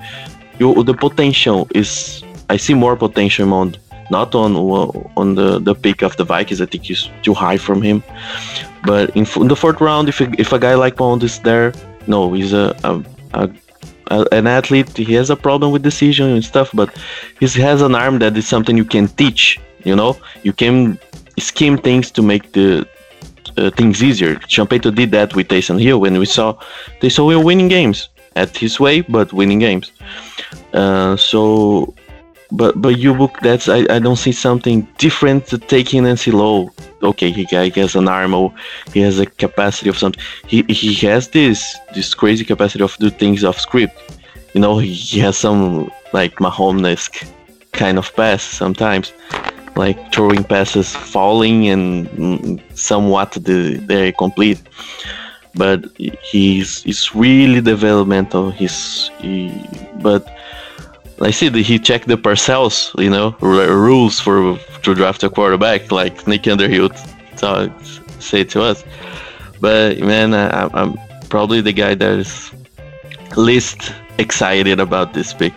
you 0.59 0.83
the 0.83 0.93
potential 0.93 1.67
is 1.73 2.23
I 2.49 2.57
see 2.57 2.73
more 2.73 2.95
potential 2.95 3.53
on 3.53 3.75
not 4.09 4.33
on 4.35 4.55
on 5.15 5.35
the 5.35 5.59
the 5.59 5.75
pick 5.75 6.01
of 6.01 6.15
the 6.17 6.23
Vikings. 6.23 6.61
I 6.61 6.65
think 6.65 6.85
he's 6.85 7.09
too 7.23 7.33
high 7.33 7.57
from 7.57 7.81
him. 7.81 8.03
But 8.85 9.09
in, 9.15 9.25
in 9.35 9.47
the 9.47 9.55
fourth 9.55 9.81
round, 9.81 10.09
if 10.09 10.21
if 10.21 10.53
a 10.53 10.59
guy 10.59 10.75
like 10.75 10.99
Mond 10.99 11.23
is 11.23 11.39
there, 11.39 11.73
no, 12.07 12.33
he's 12.33 12.53
a, 12.53 12.75
a, 12.83 13.03
a 13.33 13.49
an 14.31 14.47
athlete 14.47 14.95
he 14.95 15.13
has 15.13 15.29
a 15.29 15.35
problem 15.35 15.69
with 15.73 15.83
decision 15.83 16.29
and 16.29 16.41
stuff 16.41 16.69
but 16.73 16.89
he 17.41 17.45
has 17.59 17.81
an 17.81 17.93
arm 17.93 18.19
that 18.19 18.37
is 18.37 18.47
something 18.47 18.77
you 18.77 18.85
can 18.85 19.05
teach 19.09 19.59
you 19.83 19.93
know 19.93 20.15
you 20.43 20.53
can 20.53 20.97
scheme 21.37 21.77
things 21.77 22.09
to 22.09 22.21
make 22.21 22.53
the 22.53 22.87
uh, 23.57 23.69
things 23.71 24.03
easier. 24.03 24.35
Champeito 24.47 24.93
did 24.93 25.11
that 25.11 25.35
with 25.35 25.47
Taysom 25.47 25.81
Hill 25.81 25.99
when 25.99 26.17
we 26.19 26.25
saw 26.25 26.53
Taysom 27.01 27.31
Hill 27.31 27.43
winning 27.43 27.67
games 27.67 28.09
at 28.37 28.55
his 28.55 28.79
way, 28.79 29.01
but 29.01 29.33
winning 29.33 29.59
games. 29.59 29.91
Uh, 30.73 31.15
so, 31.17 31.93
but 32.51 32.81
but 32.81 32.97
you 32.97 33.13
book 33.13 33.37
that's 33.41 33.67
I, 33.67 33.79
I 33.89 33.99
don't 33.99 34.21
see 34.25 34.31
something 34.31 34.87
different 34.97 35.47
to 35.47 35.57
take 35.57 35.93
in 35.93 36.03
Nancy 36.03 36.31
Low. 36.31 36.71
Okay, 37.03 37.31
he, 37.31 37.43
he 37.43 37.81
has 37.81 37.95
an 37.95 38.07
arm, 38.07 38.33
or 38.33 38.53
he 38.93 39.01
has 39.01 39.19
a 39.19 39.25
capacity 39.25 39.89
of 39.89 39.97
something. 39.97 40.23
He 40.47 40.63
he 40.69 40.93
has 41.07 41.29
this 41.29 41.75
this 41.93 42.13
crazy 42.13 42.45
capacity 42.45 42.83
of 42.83 42.95
do 42.97 43.09
things 43.09 43.43
off 43.43 43.59
script. 43.59 43.97
You 44.53 44.61
know, 44.61 44.77
he, 44.77 44.93
he 44.93 45.19
has 45.19 45.37
some 45.37 45.91
like 46.13 46.35
Mahomes 46.35 47.09
kind 47.73 47.97
of 47.97 48.15
pass 48.15 48.43
sometimes 48.43 49.13
like 49.77 50.11
throwing 50.11 50.43
passes 50.43 50.95
falling 50.95 51.69
and 51.69 52.61
somewhat 52.73 53.31
the, 53.33 53.77
they're 53.85 54.11
complete 54.11 54.59
but 55.57 55.85
he's 55.97 56.83
he's 56.83 57.15
really 57.15 57.61
developmental 57.61 58.51
he's 58.51 59.09
he, 59.19 59.51
but 60.01 60.25
I 61.21 61.31
see 61.31 61.49
that 61.49 61.61
he 61.61 61.79
checked 61.79 62.07
the 62.07 62.15
Parcells, 62.15 62.93
you 63.01 63.09
know, 63.09 63.35
rules 63.41 64.19
for 64.19 64.57
to 64.83 64.93
draft 64.93 65.23
a 65.23 65.29
quarterback, 65.29 65.91
like 65.91 66.27
Nick 66.27 66.47
Underhill 66.47 66.89
talk, 67.37 67.71
say 68.19 68.43
to 68.43 68.61
us. 68.61 68.83
But 69.59 69.99
man, 69.99 70.35
I, 70.35 70.69
am 70.79 70.95
probably 71.29 71.61
the 71.61 71.73
guy 71.73 71.95
that 71.95 72.19
is 72.19 72.51
least 73.35 73.93
excited 74.19 74.79
about 74.79 75.13
this 75.13 75.33
pick. 75.33 75.53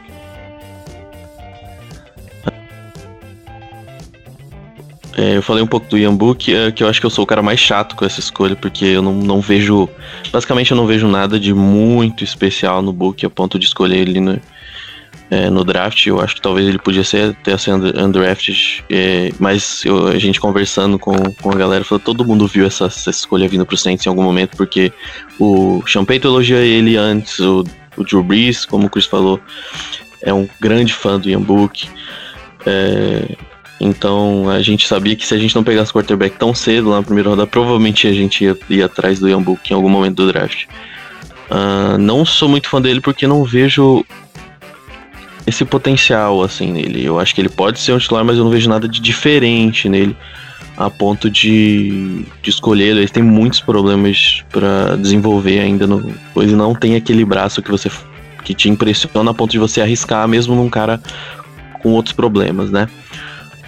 É, 5.16 5.36
eu 5.36 5.42
falei 5.42 5.62
um 5.62 5.66
pouco 5.66 5.88
do 5.88 5.98
Ian 5.98 6.14
Book, 6.14 6.54
é, 6.54 6.70
que 6.70 6.82
eu 6.82 6.88
acho 6.88 7.00
que 7.00 7.06
eu 7.06 7.10
sou 7.10 7.24
o 7.24 7.26
cara 7.26 7.42
mais 7.42 7.58
chato 7.58 7.96
com 7.96 8.04
essa 8.04 8.20
escolha, 8.20 8.54
porque 8.54 8.84
eu 8.84 9.02
não, 9.02 9.12
não 9.14 9.40
vejo. 9.40 9.88
Basicamente, 10.32 10.70
eu 10.70 10.76
não 10.76 10.86
vejo 10.86 11.08
nada 11.08 11.38
de 11.38 11.52
muito 11.52 12.22
especial 12.22 12.80
no 12.80 12.92
Book 12.92 13.24
a 13.24 13.30
ponto 13.30 13.58
de 13.58 13.66
escolher 13.66 13.98
ele 13.98 14.20
no, 14.20 14.40
é, 15.30 15.50
no 15.50 15.64
draft. 15.64 16.06
Eu 16.06 16.20
acho 16.20 16.36
que 16.36 16.40
talvez 16.40 16.66
ele 16.66 16.78
podia 16.78 17.02
ser 17.02 17.30
até 17.30 17.56
ser 17.58 17.72
undrafted, 17.72 18.84
é, 18.88 19.30
mas 19.38 19.84
eu, 19.84 20.06
a 20.06 20.18
gente 20.18 20.40
conversando 20.40 20.98
com, 20.98 21.14
com 21.40 21.50
a 21.50 21.56
galera, 21.56 21.84
falou, 21.84 22.00
todo 22.00 22.24
mundo 22.24 22.46
viu 22.46 22.66
essa, 22.66 22.86
essa 22.86 23.10
escolha 23.10 23.48
vindo 23.48 23.66
pro 23.66 23.76
Saints 23.76 24.06
em 24.06 24.08
algum 24.08 24.22
momento, 24.22 24.56
porque 24.56 24.92
o 25.38 25.82
Champeito 25.86 26.28
elogia 26.28 26.58
ele 26.58 26.96
antes, 26.96 27.40
o, 27.40 27.64
o 27.96 28.04
Drew 28.04 28.22
Brees, 28.22 28.64
como 28.64 28.86
o 28.86 28.90
Chris 28.90 29.06
falou, 29.06 29.40
é 30.22 30.32
um 30.32 30.48
grande 30.60 30.94
fã 30.94 31.18
do 31.18 31.28
Ian 31.28 31.40
Book. 31.40 31.88
É, 32.66 33.36
então 33.80 34.48
a 34.50 34.60
gente 34.60 34.86
sabia 34.86 35.16
que 35.16 35.26
se 35.26 35.34
a 35.34 35.38
gente 35.38 35.56
não 35.56 35.64
pegasse 35.64 35.92
quarterback 35.92 36.36
tão 36.36 36.54
cedo 36.54 36.90
lá 36.90 36.96
na 36.96 37.02
primeira 37.02 37.30
rodada, 37.30 37.46
provavelmente 37.46 38.06
a 38.06 38.12
gente 38.12 38.44
ia, 38.44 38.56
ia 38.68 38.84
atrás 38.84 39.18
do 39.18 39.40
Book 39.40 39.70
em 39.70 39.74
algum 39.74 39.88
momento 39.88 40.16
do 40.16 40.30
draft. 40.30 40.66
Uh, 41.50 41.98
não 41.98 42.24
sou 42.24 42.48
muito 42.48 42.68
fã 42.68 42.80
dele 42.80 43.00
porque 43.00 43.26
não 43.26 43.42
vejo 43.42 44.04
esse 45.46 45.64
potencial 45.64 46.42
assim 46.42 46.70
nele. 46.72 47.04
Eu 47.04 47.18
acho 47.18 47.34
que 47.34 47.40
ele 47.40 47.48
pode 47.48 47.80
ser 47.80 47.92
um 47.92 47.98
titular, 47.98 48.24
mas 48.24 48.36
eu 48.36 48.44
não 48.44 48.50
vejo 48.50 48.68
nada 48.68 48.86
de 48.86 49.00
diferente 49.00 49.88
nele 49.88 50.16
a 50.76 50.88
ponto 50.88 51.30
de, 51.30 52.24
de 52.42 52.50
escolher. 52.50 52.96
Ele 52.96 53.08
tem 53.08 53.22
muitos 53.22 53.60
problemas 53.60 54.44
para 54.50 54.96
desenvolver 54.96 55.58
ainda, 55.58 55.86
no, 55.86 56.14
pois 56.32 56.52
não 56.52 56.74
tem 56.74 56.96
aquele 56.96 57.24
braço 57.24 57.62
que 57.62 57.70
você 57.70 57.90
que 58.44 58.54
te 58.54 58.68
impressiona 58.68 59.30
a 59.30 59.34
ponto 59.34 59.50
de 59.50 59.58
você 59.58 59.80
arriscar 59.82 60.26
mesmo 60.26 60.54
num 60.54 60.70
cara 60.70 61.00
com 61.82 61.90
outros 61.90 62.14
problemas, 62.14 62.70
né? 62.70 62.88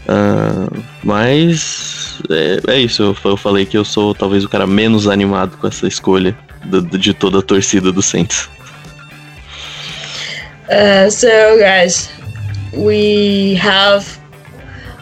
Uh, 0.09 0.82
mas 1.05 2.20
é, 2.28 2.61
é, 2.72 2.80
isso, 2.80 3.03
eu, 3.03 3.16
eu, 3.30 3.36
falei 3.36 3.64
que 3.64 3.78
eu 3.78 3.84
sou 3.84 4.14
talvez 4.14 4.44
o 4.44 4.48
cara 4.48 4.66
menos 4.66 5.07
animado 5.07 5.57
com 5.57 5.68
essa 5.68 5.86
escolha 5.86 6.36
do, 6.64 6.82
de 6.82 7.14
toda 7.14 7.38
a 7.38 7.42
torcida 7.42 7.92
do 7.92 8.03
Saints. 8.03 8.48
Uh, 10.68 11.11
so, 11.11 11.59
guys, 11.59 12.11
we 12.72 13.55
have 13.55 14.07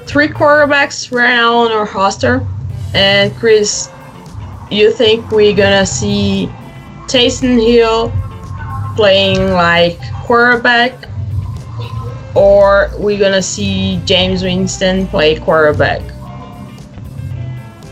three 0.06 0.28
quarterbacks 0.28 1.12
right 1.12 1.36
now 1.36 1.54
on 1.54 1.70
our 1.70 1.86
roster. 1.94 2.44
And, 2.94 3.32
Chris, 3.36 3.88
you 4.70 4.92
think 4.92 5.30
we're 5.30 5.54
gonna 5.54 5.86
see 5.86 6.50
Taysom 7.06 7.60
Hill 7.60 8.12
playing 8.96 9.52
like 9.52 9.98
quarterback 10.24 10.92
or 12.34 12.90
we're 12.98 13.18
gonna 13.18 13.42
see 13.42 14.00
Jameis 14.04 14.42
Winston 14.42 15.06
play 15.08 15.38
quarterback. 15.38 16.02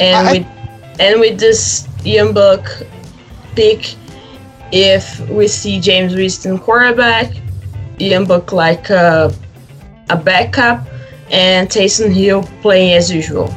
And 0.00 0.28
I, 0.28 0.32
with 0.32 0.46
and 1.00 1.20
with 1.20 1.38
this 1.38 1.88
Ian 2.04 2.32
Book 2.32 2.66
pick, 3.54 3.94
if 4.72 5.20
we 5.28 5.48
see 5.48 5.78
Jameis 5.80 6.14
Winston 6.14 6.58
quarterback, 6.58 7.32
Ian 8.00 8.24
Book 8.24 8.52
like 8.52 8.90
a, 8.90 9.32
a 10.10 10.16
backup, 10.16 10.86
and 11.30 11.68
Taysom 11.68 12.12
Hill 12.12 12.42
playing 12.62 12.94
as 12.94 13.12
usual. 13.12 13.52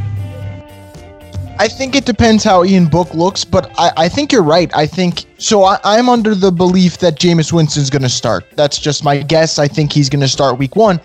I 1.62 1.68
think 1.68 1.96
it 1.96 2.06
depends 2.06 2.44
how 2.44 2.66
Ian 2.66 2.88
Book 2.88 3.14
looks, 3.14 3.46
but 3.46 3.72
I, 3.78 3.92
I 3.96 4.10
think 4.10 4.32
you're 4.32 4.42
right. 4.42 4.76
I 4.76 4.88
think 4.88 5.26
so. 5.38 5.62
I, 5.62 6.00
am 6.00 6.10
under 6.10 6.34
the 6.34 6.52
belief 6.52 6.98
that 6.98 7.20
Jameis 7.20 7.54
Winston's 7.54 7.92
going 7.92 8.02
to 8.02 8.10
start. 8.10 8.46
That's 8.56 8.80
just 8.80 9.04
my 9.04 9.22
guess. 9.22 9.60
I 9.60 9.68
think 9.68 9.94
he's 9.94 10.10
going 10.10 10.22
to 10.22 10.28
start 10.28 10.58
week 10.58 10.76
one. 10.76 11.00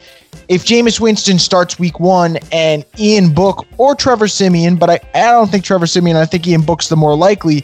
If 0.48 0.64
Jameis 0.64 0.98
Winston 0.98 1.38
starts 1.38 1.78
week 1.78 2.00
one 2.00 2.38
and 2.52 2.86
Ian 2.98 3.34
Book 3.34 3.66
or 3.76 3.94
Trevor 3.94 4.28
Siemian, 4.28 4.76
but 4.76 4.88
I, 4.88 4.98
I 5.14 5.30
don't 5.30 5.50
think 5.50 5.62
Trevor 5.62 5.86
Siemian, 5.86 6.16
I 6.16 6.24
think 6.24 6.48
Ian 6.48 6.62
Book's 6.62 6.88
the 6.88 6.96
more 6.96 7.14
likely, 7.14 7.62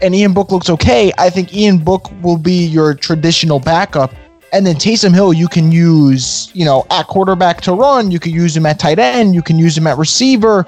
and 0.00 0.14
Ian 0.14 0.32
Book 0.32 0.52
looks 0.52 0.70
okay, 0.70 1.10
I 1.18 1.30
think 1.30 1.52
Ian 1.52 1.78
Book 1.78 2.08
will 2.22 2.38
be 2.38 2.64
your 2.64 2.94
traditional 2.94 3.58
backup. 3.58 4.14
And 4.52 4.66
then 4.66 4.76
Taysom 4.76 5.12
Hill, 5.12 5.32
you 5.32 5.46
can 5.46 5.70
use, 5.70 6.50
you 6.54 6.64
know, 6.64 6.86
at 6.90 7.06
quarterback 7.06 7.60
to 7.62 7.72
run. 7.72 8.10
You 8.10 8.18
can 8.18 8.32
use 8.32 8.56
him 8.56 8.64
at 8.64 8.78
tight 8.78 8.98
end. 8.98 9.34
You 9.34 9.42
can 9.42 9.58
use 9.58 9.76
him 9.76 9.86
at 9.86 9.98
receiver 9.98 10.66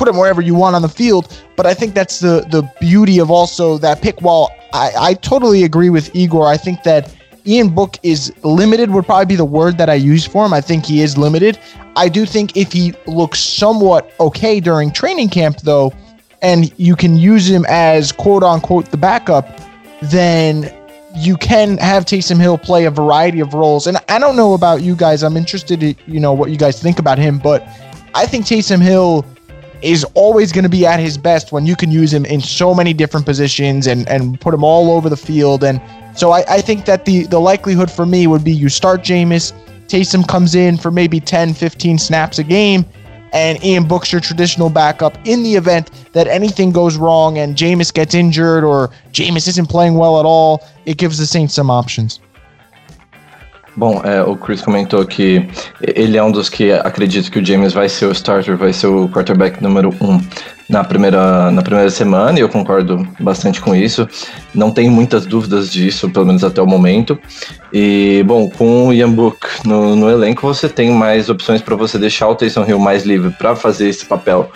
put 0.00 0.08
him 0.08 0.16
wherever 0.16 0.40
you 0.40 0.54
want 0.54 0.74
on 0.74 0.80
the 0.80 0.88
field. 0.88 1.30
But 1.56 1.66
I 1.66 1.74
think 1.74 1.94
that's 1.94 2.20
the 2.20 2.46
the 2.50 2.62
beauty 2.80 3.20
of 3.20 3.30
also 3.30 3.76
that 3.78 4.00
pick. 4.00 4.22
While 4.22 4.50
I, 4.72 4.92
I 4.98 5.14
totally 5.14 5.62
agree 5.62 5.90
with 5.90 6.14
Igor, 6.16 6.46
I 6.46 6.56
think 6.56 6.82
that 6.84 7.14
Ian 7.46 7.68
Book 7.68 7.98
is 8.02 8.32
limited 8.42 8.90
would 8.90 9.04
probably 9.04 9.26
be 9.26 9.36
the 9.36 9.44
word 9.44 9.76
that 9.76 9.90
I 9.90 9.94
use 9.94 10.26
for 10.26 10.46
him. 10.46 10.54
I 10.54 10.62
think 10.62 10.86
he 10.86 11.02
is 11.02 11.18
limited. 11.18 11.58
I 11.96 12.08
do 12.08 12.24
think 12.24 12.56
if 12.56 12.72
he 12.72 12.94
looks 13.06 13.40
somewhat 13.40 14.10
okay 14.18 14.58
during 14.58 14.90
training 14.90 15.28
camp 15.28 15.58
though, 15.58 15.92
and 16.40 16.72
you 16.78 16.96
can 16.96 17.16
use 17.16 17.48
him 17.48 17.66
as 17.68 18.10
quote 18.10 18.42
unquote 18.42 18.90
the 18.90 18.96
backup, 18.96 19.60
then 20.00 20.74
you 21.14 21.36
can 21.36 21.76
have 21.78 22.04
Taysom 22.04 22.40
Hill 22.40 22.58
play 22.58 22.84
a 22.84 22.90
variety 22.90 23.40
of 23.40 23.54
roles. 23.54 23.86
And 23.86 23.98
I 24.08 24.18
don't 24.18 24.36
know 24.36 24.54
about 24.54 24.82
you 24.82 24.94
guys. 24.94 25.22
I'm 25.22 25.36
interested 25.36 25.82
in, 25.82 25.96
you 26.06 26.20
know, 26.20 26.32
what 26.32 26.50
you 26.50 26.56
guys 26.56 26.80
think 26.80 26.98
about 26.98 27.18
him, 27.18 27.38
but 27.38 27.66
I 28.14 28.26
think 28.26 28.46
Taysom 28.46 28.80
Hill 28.80 29.24
is 29.82 30.04
always 30.14 30.52
going 30.52 30.64
to 30.64 30.70
be 30.70 30.86
at 30.86 31.00
his 31.00 31.16
best 31.16 31.52
when 31.52 31.66
you 31.66 31.74
can 31.74 31.90
use 31.90 32.12
him 32.12 32.24
in 32.26 32.40
so 32.40 32.74
many 32.74 32.92
different 32.92 33.24
positions 33.24 33.86
and, 33.86 34.06
and 34.08 34.40
put 34.40 34.52
him 34.52 34.62
all 34.62 34.90
over 34.90 35.08
the 35.08 35.16
field. 35.16 35.64
And 35.64 35.80
so 36.14 36.32
I, 36.32 36.44
I 36.48 36.60
think 36.60 36.84
that 36.84 37.06
the, 37.06 37.24
the 37.24 37.40
likelihood 37.40 37.90
for 37.90 38.04
me 38.04 38.26
would 38.26 38.44
be 38.44 38.52
you 38.52 38.68
start 38.68 39.00
Jameis, 39.00 39.52
Taysom 39.86 40.26
comes 40.28 40.54
in 40.54 40.76
for 40.76 40.90
maybe 40.90 41.18
10, 41.18 41.54
15 41.54 41.98
snaps 41.98 42.38
a 42.38 42.44
game, 42.44 42.84
and 43.32 43.62
Ian 43.64 43.86
Book's 43.86 44.12
your 44.12 44.20
traditional 44.20 44.70
backup 44.70 45.16
in 45.24 45.42
the 45.42 45.54
event 45.54 45.90
that 46.12 46.26
anything 46.26 46.72
goes 46.72 46.96
wrong 46.96 47.38
and 47.38 47.56
Jameis 47.56 47.92
gets 47.92 48.14
injured 48.14 48.64
or 48.64 48.90
Jameis 49.12 49.46
isn't 49.48 49.68
playing 49.68 49.94
well 49.94 50.18
at 50.18 50.26
all. 50.26 50.62
It 50.86 50.98
gives 50.98 51.18
the 51.18 51.26
Saints 51.26 51.54
some 51.54 51.70
options. 51.70 52.20
Bom, 53.76 54.02
é, 54.02 54.22
o 54.22 54.36
Chris 54.36 54.60
comentou 54.60 55.06
que 55.06 55.48
ele 55.80 56.16
é 56.18 56.22
um 56.22 56.32
dos 56.32 56.48
que 56.48 56.72
acredita 56.72 57.30
que 57.30 57.38
o 57.38 57.44
James 57.44 57.72
vai 57.72 57.88
ser 57.88 58.06
o 58.06 58.12
starter, 58.12 58.56
vai 58.56 58.72
ser 58.72 58.88
o 58.88 59.08
quarterback 59.08 59.62
número 59.62 59.94
um 60.00 60.20
na 60.70 60.84
primeira, 60.84 61.50
na 61.50 61.62
primeira 61.62 61.90
semana, 61.90 62.38
e 62.38 62.42
eu 62.42 62.48
concordo 62.48 63.04
bastante 63.18 63.60
com 63.60 63.74
isso. 63.74 64.08
Não 64.54 64.70
tem 64.70 64.88
muitas 64.88 65.26
dúvidas 65.26 65.68
disso, 65.68 66.08
pelo 66.08 66.24
menos 66.24 66.44
até 66.44 66.62
o 66.62 66.66
momento. 66.66 67.18
E, 67.72 68.22
bom, 68.24 68.48
com 68.48 68.86
o 68.86 68.92
Ian 68.92 69.10
Book 69.10 69.48
no, 69.64 69.96
no 69.96 70.08
elenco, 70.08 70.42
você 70.42 70.68
tem 70.68 70.90
mais 70.92 71.28
opções 71.28 71.60
para 71.60 71.74
você 71.74 71.98
deixar 71.98 72.28
o 72.28 72.36
Taysom 72.36 72.64
Hill 72.64 72.78
mais 72.78 73.04
livre 73.04 73.30
para 73.32 73.56
fazer 73.56 73.88
esse 73.88 74.06
papel 74.06 74.48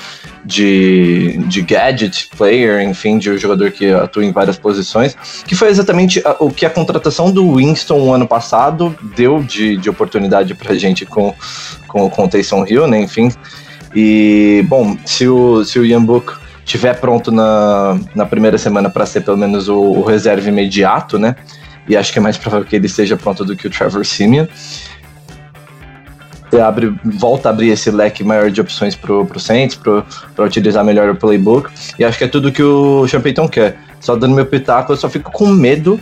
de, 0.45 1.37
de 1.49 1.63
gadget 1.63 2.29
player, 2.37 2.81
enfim, 2.89 3.19
de 3.19 3.31
um 3.31 3.37
jogador 3.37 3.73
que 3.73 3.93
atua 3.93 4.25
em 4.25 4.31
várias 4.31 4.57
posições, 4.57 5.17
que 5.45 5.57
foi 5.57 5.69
exatamente 5.69 6.23
o 6.39 6.49
que 6.49 6.65
a 6.65 6.71
contratação 6.71 7.33
do 7.33 7.57
Winston 7.57 8.15
ano 8.15 8.29
passado 8.29 8.97
deu 9.17 9.43
de, 9.43 9.77
de 9.77 9.91
oportunidade 9.91 10.55
para 10.55 10.77
gente 10.77 11.05
com, 11.05 11.35
com, 11.89 12.09
com 12.09 12.25
o 12.25 12.29
Taysom 12.29 12.65
Hill, 12.69 12.87
né, 12.87 13.01
enfim. 13.01 13.33
E, 13.95 14.65
bom, 14.69 14.97
se 15.05 15.29
o, 15.29 15.65
se 15.65 15.79
o 15.79 15.85
Ian 15.85 16.05
Book 16.05 16.33
estiver 16.65 16.99
pronto 16.99 17.31
na, 17.31 17.99
na 18.15 18.27
primeira 18.27 18.59
semana 18.59 18.91
para 18.91 19.07
ser 19.07 19.21
pelo 19.21 19.37
menos 19.37 19.69
o, 19.69 19.79
o 19.79 20.03
reserva 20.03 20.49
imediato, 20.49 21.19
né, 21.19 21.37
e 21.89 21.97
acho 21.97 22.13
que 22.13 22.19
é 22.19 22.23
mais 22.23 22.37
provável 22.37 22.67
que 22.67 22.75
ele 22.75 22.87
esteja 22.87 23.17
pronto 23.17 23.45
do 23.45 23.55
que 23.55 23.67
o 23.67 23.71
Trevor 23.71 24.05
Simeon, 24.05 24.47
abre, 26.61 26.95
volta 27.05 27.49
a 27.49 27.51
abrir 27.51 27.71
esse 27.71 27.91
leque 27.91 28.23
maior 28.23 28.51
de 28.51 28.61
opções 28.61 28.95
pro, 28.95 29.25
pro 29.27 29.41
Saints, 29.41 29.77
para 29.77 30.45
utilizar 30.45 30.85
melhor 30.85 31.09
o 31.11 31.17
playbook. 31.17 31.71
E 31.99 32.05
acho 32.05 32.19
que 32.19 32.25
é 32.25 32.29
tudo 32.29 32.53
que 32.53 32.63
o 32.63 33.07
Sean 33.09 33.21
Payton 33.21 33.49
quer. 33.49 33.77
Só 34.01 34.17
dando 34.17 34.35
meu 34.35 34.47
pitaco, 34.47 34.93
eu 34.93 34.97
só 34.97 35.09
fico 35.09 35.31
com 35.33 35.47
medo 35.49 36.01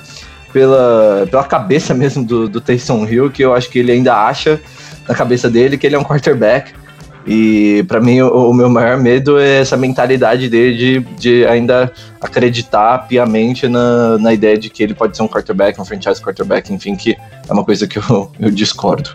pela, 0.53 1.26
pela 1.30 1.45
cabeça 1.45 1.95
mesmo 1.95 2.24
do, 2.24 2.49
do 2.49 2.61
Taysom 2.61 3.07
Hill, 3.07 3.30
que 3.30 3.43
eu 3.43 3.55
acho 3.55 3.70
que 3.70 3.78
ele 3.78 3.93
ainda 3.93 4.14
acha 4.14 4.61
na 5.09 5.14
cabeça 5.14 5.49
dele 5.49 5.76
que 5.76 5.86
ele 5.86 5.97
é 5.97 5.99
um 5.99 6.05
quarterback. 6.05 6.72
E 7.26 7.84
para 7.86 8.00
mim 8.00 8.20
o, 8.20 8.50
o, 8.50 8.54
meu 8.54 8.68
maior 8.68 8.98
medo 8.98 9.38
é 9.38 9.60
essa 9.60 9.76
mentalidade 9.76 10.48
dele 10.48 10.76
de, 10.76 11.00
de 11.18 11.46
ainda 11.46 11.92
acreditar 12.20 13.06
piamente 13.06 13.68
na, 13.68 14.18
na 14.18 14.32
ideia 14.32 14.58
de 14.58 14.68
que 14.68 14.82
ele 14.82 14.94
pode 14.94 15.16
ser 15.16 15.22
um 15.22 15.28
quarterback, 15.28 15.80
um 15.80 15.84
franchise 15.84 16.20
quarterback, 16.20 16.72
enfim, 16.72 16.96
que 16.96 17.16
é 17.48 17.52
uma 17.52 17.64
coisa 17.64 17.86
que 17.86 17.98
eu, 17.98 18.30
eu 18.40 18.50
discordo. 18.50 19.10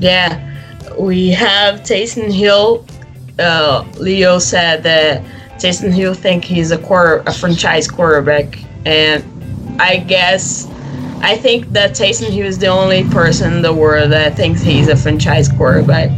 Yeah, 0.00 0.38
we 0.96 1.32
have 1.32 1.82
Taysom 1.82 2.30
Hill. 2.30 2.84
Uh, 3.38 3.84
Leo 3.98 4.38
said 4.40 4.82
that 4.84 5.22
Taysom 5.58 5.92
Hill 5.92 6.14
think 6.14 6.44
he's 6.44 6.70
a 6.70 6.78
quarter, 6.78 7.22
a 7.26 7.32
franchise 7.32 7.88
quarterback, 7.88 8.58
and 8.86 9.24
I 9.80 9.96
guess 9.98 10.68
I 11.20 11.36
think 11.36 11.68
that 11.72 11.92
Taysom 11.92 12.30
Hill 12.30 12.46
is 12.46 12.58
the 12.58 12.68
only 12.68 13.04
person 13.10 13.54
in 13.54 13.62
the 13.62 13.72
world 13.72 14.12
that 14.12 14.36
thinks 14.36 14.62
he's 14.62 14.88
a 14.88 14.96
franchise 14.96 15.48
quarterback. 15.48 16.10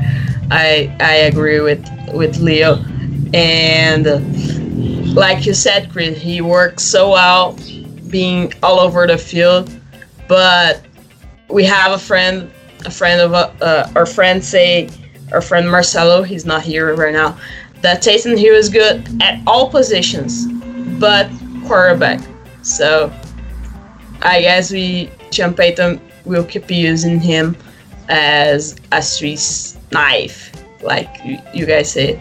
I 0.51 0.95
I 1.01 1.15
agree 1.31 1.61
with 1.61 1.87
with 2.13 2.39
Leo, 2.39 2.85
and 3.33 5.15
like 5.15 5.47
you 5.47 5.55
said, 5.55 5.91
Chris, 5.91 6.21
he 6.21 6.41
works 6.41 6.83
so 6.83 7.11
well 7.11 7.57
being 8.09 8.53
all 8.63 8.81
over 8.81 9.07
the 9.07 9.19
field. 9.19 9.73
But 10.29 10.85
we 11.49 11.65
have 11.65 11.93
a 11.93 11.99
friend, 11.99 12.51
a 12.85 12.91
friend 12.91 13.21
of 13.21 13.33
uh, 13.35 13.91
our 13.97 14.07
friend 14.07 14.45
say, 14.45 14.89
our 15.33 15.41
friend 15.41 15.69
Marcelo, 15.71 16.23
he's 16.23 16.45
not 16.45 16.63
here 16.63 16.95
right 16.95 17.13
now, 17.13 17.39
that 17.83 18.03
Taysom 18.03 18.39
Hill 18.39 18.55
is 18.55 18.69
good 18.69 19.09
at 19.23 19.41
all 19.47 19.71
positions, 19.71 20.47
but 21.01 21.31
quarterback. 21.67 22.21
So 22.63 23.13
I 24.23 24.41
guess 24.43 24.71
we 24.71 25.11
Sean 25.31 25.55
Payton 25.55 26.01
will 26.25 26.45
keep 26.45 26.71
using 26.71 27.21
him 27.21 27.57
as 28.09 28.77
a 28.93 29.01
Swiss 29.01 29.79
knife, 29.91 30.53
like 30.83 31.09
you, 31.55 31.67
guys 31.67 31.89
say. 31.89 32.21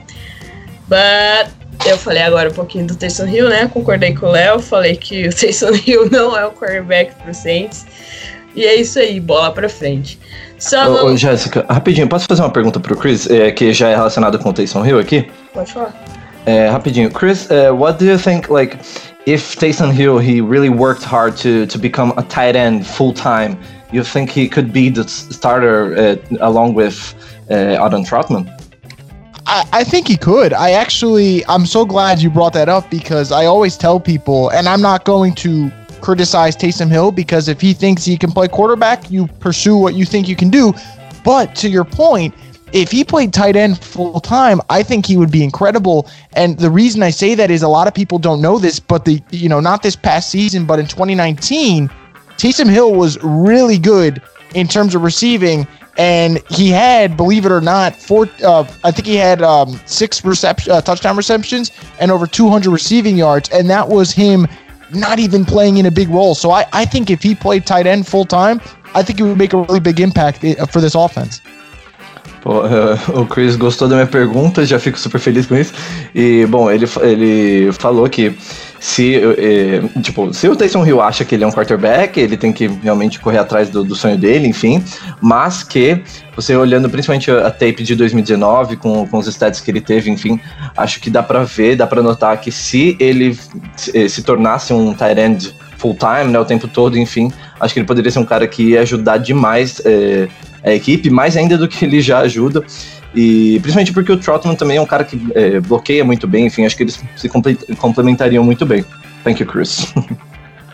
But 0.87 1.51
eu 1.87 1.97
falei 1.97 2.23
agora 2.23 2.49
um 2.49 2.53
pouquinho 2.53 2.87
do 2.87 2.95
Taysom 2.95 3.27
Hill, 3.27 3.49
né? 3.49 3.69
Concordei 3.73 4.13
com 4.13 4.27
o 4.27 4.31
Léo, 4.31 4.59
falei 4.59 4.95
que 4.95 5.27
o 5.27 5.33
Taysom 5.35 5.71
Hill 5.85 6.09
não 6.09 6.37
é 6.37 6.45
o 6.45 6.51
quarterback 6.51 7.13
pro 7.23 7.33
Saints. 7.33 7.85
E 8.55 8.65
é 8.65 8.75
isso 8.75 8.99
aí, 8.99 9.19
bola 9.19 9.51
pra 9.51 9.69
frente. 9.69 10.19
Só 10.57 11.05
ô, 11.05 11.05
ô, 11.05 11.17
Jéssica, 11.17 11.65
rapidinho, 11.69 12.07
posso 12.07 12.25
fazer 12.25 12.41
uma 12.41 12.49
pergunta 12.49 12.79
pro 12.79 12.97
Chris, 12.97 13.29
é, 13.29 13.51
que 13.51 13.71
já 13.71 13.89
é 13.89 13.95
relacionada 13.95 14.37
com 14.37 14.49
o 14.49 14.53
Taysom 14.53 14.85
Hill 14.85 14.99
aqui? 14.99 15.29
Pode 15.53 15.71
falar. 15.71 15.93
É, 16.45 16.67
rapidinho, 16.67 17.11
Chris, 17.11 17.45
uh, 17.45 17.73
what 17.73 17.99
do 17.99 18.09
you 18.09 18.17
think, 18.17 18.51
like, 18.51 18.75
if 19.25 19.55
Taysom 19.55 19.91
Hill, 19.91 20.17
he 20.17 20.41
really 20.41 20.69
worked 20.69 21.03
hard 21.03 21.35
to, 21.37 21.65
to 21.67 21.77
become 21.77 22.13
a 22.17 22.23
tight 22.23 22.55
end 22.55 22.87
full 22.87 23.13
time, 23.13 23.59
you 23.91 24.03
think 24.03 24.29
he 24.29 24.47
could 24.47 24.71
be 24.71 24.89
the 24.89 25.07
starter 25.07 25.95
uh, 25.97 26.37
along 26.41 26.73
with 26.73 27.15
uh, 27.49 27.53
Adam 27.53 28.03
Trautman? 28.03 28.47
I, 29.45 29.67
I 29.73 29.83
think 29.83 30.07
he 30.07 30.15
could. 30.15 30.53
I 30.53 30.71
actually, 30.71 31.45
I'm 31.47 31.65
so 31.65 31.85
glad 31.85 32.21
you 32.21 32.29
brought 32.29 32.53
that 32.53 32.69
up 32.69 32.89
because 32.89 33.31
I 33.31 33.45
always 33.45 33.77
tell 33.77 33.99
people, 33.99 34.49
and 34.49 34.67
I'm 34.67 34.81
not 34.81 35.05
going 35.05 35.33
to 35.35 35.71
criticize 36.01 36.55
Taysom 36.55 36.89
Hill 36.89 37.11
because 37.11 37.47
if 37.47 37.59
he 37.59 37.73
thinks 37.73 38.05
he 38.05 38.17
can 38.17 38.31
play 38.31 38.47
quarterback, 38.47 39.11
you 39.11 39.27
pursue 39.39 39.75
what 39.75 39.95
you 39.95 40.05
think 40.05 40.27
you 40.27 40.35
can 40.35 40.49
do. 40.49 40.73
But 41.23 41.55
to 41.55 41.69
your 41.69 41.83
point, 41.83 42.33
if 42.73 42.91
he 42.91 43.03
played 43.03 43.33
tight 43.33 43.55
end 43.55 43.79
full 43.79 44.19
time, 44.19 44.61
I 44.69 44.83
think 44.83 45.05
he 45.05 45.17
would 45.17 45.31
be 45.31 45.43
incredible. 45.43 46.09
And 46.33 46.57
the 46.57 46.69
reason 46.69 47.03
I 47.03 47.09
say 47.09 47.35
that 47.35 47.51
is 47.51 47.63
a 47.63 47.67
lot 47.67 47.87
of 47.87 47.93
people 47.93 48.19
don't 48.19 48.41
know 48.41 48.59
this, 48.59 48.79
but 48.79 49.05
the 49.05 49.21
you 49.31 49.49
know 49.49 49.59
not 49.59 49.83
this 49.83 49.95
past 49.95 50.29
season, 50.29 50.65
but 50.65 50.79
in 50.79 50.87
2019, 50.87 51.89
Taysom 52.37 52.69
Hill 52.69 52.93
was 52.93 53.17
really 53.23 53.77
good 53.77 54.21
in 54.55 54.67
terms 54.67 54.95
of 54.95 55.03
receiving, 55.03 55.67
and 55.97 56.41
he 56.49 56.69
had, 56.69 57.17
believe 57.17 57.45
it 57.45 57.51
or 57.51 57.61
not, 57.61 57.95
four. 57.95 58.27
Uh, 58.43 58.65
I 58.83 58.91
think 58.91 59.05
he 59.07 59.15
had 59.15 59.41
um, 59.41 59.79
six 59.85 60.23
reception, 60.23 60.71
uh, 60.71 60.81
touchdown 60.81 61.17
receptions 61.17 61.71
and 61.99 62.11
over 62.11 62.25
200 62.25 62.71
receiving 62.71 63.17
yards, 63.17 63.49
and 63.49 63.69
that 63.69 63.87
was 63.87 64.11
him 64.11 64.47
not 64.93 65.19
even 65.19 65.45
playing 65.45 65.77
in 65.77 65.85
a 65.85 65.91
big 65.91 66.09
role. 66.09 66.35
So 66.35 66.51
I, 66.51 66.65
I 66.73 66.85
think 66.85 67.09
if 67.09 67.21
he 67.21 67.35
played 67.35 67.65
tight 67.65 67.85
end 67.85 68.07
full 68.07 68.25
time, 68.25 68.61
I 68.95 69.03
think 69.03 69.19
it 69.19 69.23
would 69.23 69.37
make 69.37 69.53
a 69.53 69.61
really 69.61 69.79
big 69.79 69.99
impact 69.99 70.43
eh, 70.43 70.65
for 70.65 70.81
this 70.81 70.95
offense. 70.95 71.41
Pô, 72.41 72.61
o 73.19 73.25
Chris 73.25 73.55
gostou 73.55 73.87
da 73.87 73.95
minha 73.95 74.07
pergunta, 74.07 74.65
já 74.65 74.79
fico 74.79 74.99
super 74.99 75.19
feliz 75.19 75.45
com 75.45 75.55
isso. 75.55 75.73
E, 76.13 76.45
bom, 76.45 76.71
ele, 76.71 76.85
ele 77.01 77.71
falou 77.73 78.07
que 78.09 78.35
se, 78.79 79.15
eh, 79.15 79.81
tipo, 80.01 80.33
se 80.33 80.47
o 80.47 80.55
Taysom 80.55 80.85
Hill 80.85 81.01
acha 81.01 81.25
que 81.25 81.35
ele 81.35 81.43
é 81.43 81.47
um 81.47 81.51
quarterback, 81.51 82.17
ele 82.17 82.37
tem 82.37 82.53
que 82.53 82.67
realmente 82.67 83.19
correr 83.19 83.37
atrás 83.37 83.69
do, 83.69 83.83
do, 83.83 83.93
sonho 83.93 84.17
dele, 84.17 84.47
enfim. 84.47 84.81
Mas 85.21 85.63
que, 85.63 86.01
você 86.33 86.55
olhando 86.55 86.89
principalmente 86.89 87.29
a 87.29 87.51
tape 87.51 87.83
de 87.83 87.93
2019, 87.95 88.77
com, 88.77 89.05
com 89.05 89.17
os 89.17 89.27
stats 89.27 89.59
que 89.59 89.69
ele 89.69 89.81
teve, 89.81 90.09
enfim, 90.09 90.39
acho 90.77 91.01
que 91.01 91.09
dá 91.09 91.21
para 91.21 91.43
ver, 91.43 91.75
dá 91.75 91.85
para 91.85 92.01
notar 92.01 92.39
que 92.39 92.51
se 92.51 92.95
ele 92.99 93.37
se, 93.75 94.07
se 94.07 94.23
tornasse 94.23 94.71
um 94.71 94.93
tight 94.93 95.19
end 95.19 95.53
full 95.77 95.95
time, 95.95 96.31
né, 96.31 96.39
o 96.39 96.45
tempo 96.45 96.67
todo, 96.67 96.97
enfim, 96.97 97.31
acho 97.59 97.73
que 97.73 97.79
ele 97.79 97.87
poderia 97.87 98.11
ser 98.11 98.19
um 98.19 98.25
cara 98.25 98.47
que 98.47 98.71
ia 98.71 98.81
ajudar 98.81 99.17
demais 99.17 99.81
eh, 99.85 100.27
a 100.63 100.71
equipe, 100.71 101.09
mais 101.09 101.37
ainda 101.37 101.57
do 101.57 101.67
que 101.67 101.85
ele 101.85 102.01
já 102.01 102.19
ajuda. 102.19 102.63
E 103.15 103.59
principalmente 103.59 103.93
porque 103.93 104.11
o 104.11 104.17
Trotman 104.17 104.55
também 104.55 104.77
é 104.77 104.81
um 104.81 104.85
cara 104.85 105.03
que 105.03 105.19
é, 105.33 105.59
bloqueia 105.59 106.05
muito 106.05 106.27
bem, 106.27 106.45
enfim, 106.45 106.65
acho 106.65 106.77
que 106.77 106.83
eles 106.83 107.01
se 107.15 107.29
complementariam 107.77 108.43
muito 108.43 108.65
bem. 108.65 108.85
Thank 109.23 109.41
you, 109.41 109.47
Chris. 109.47 109.91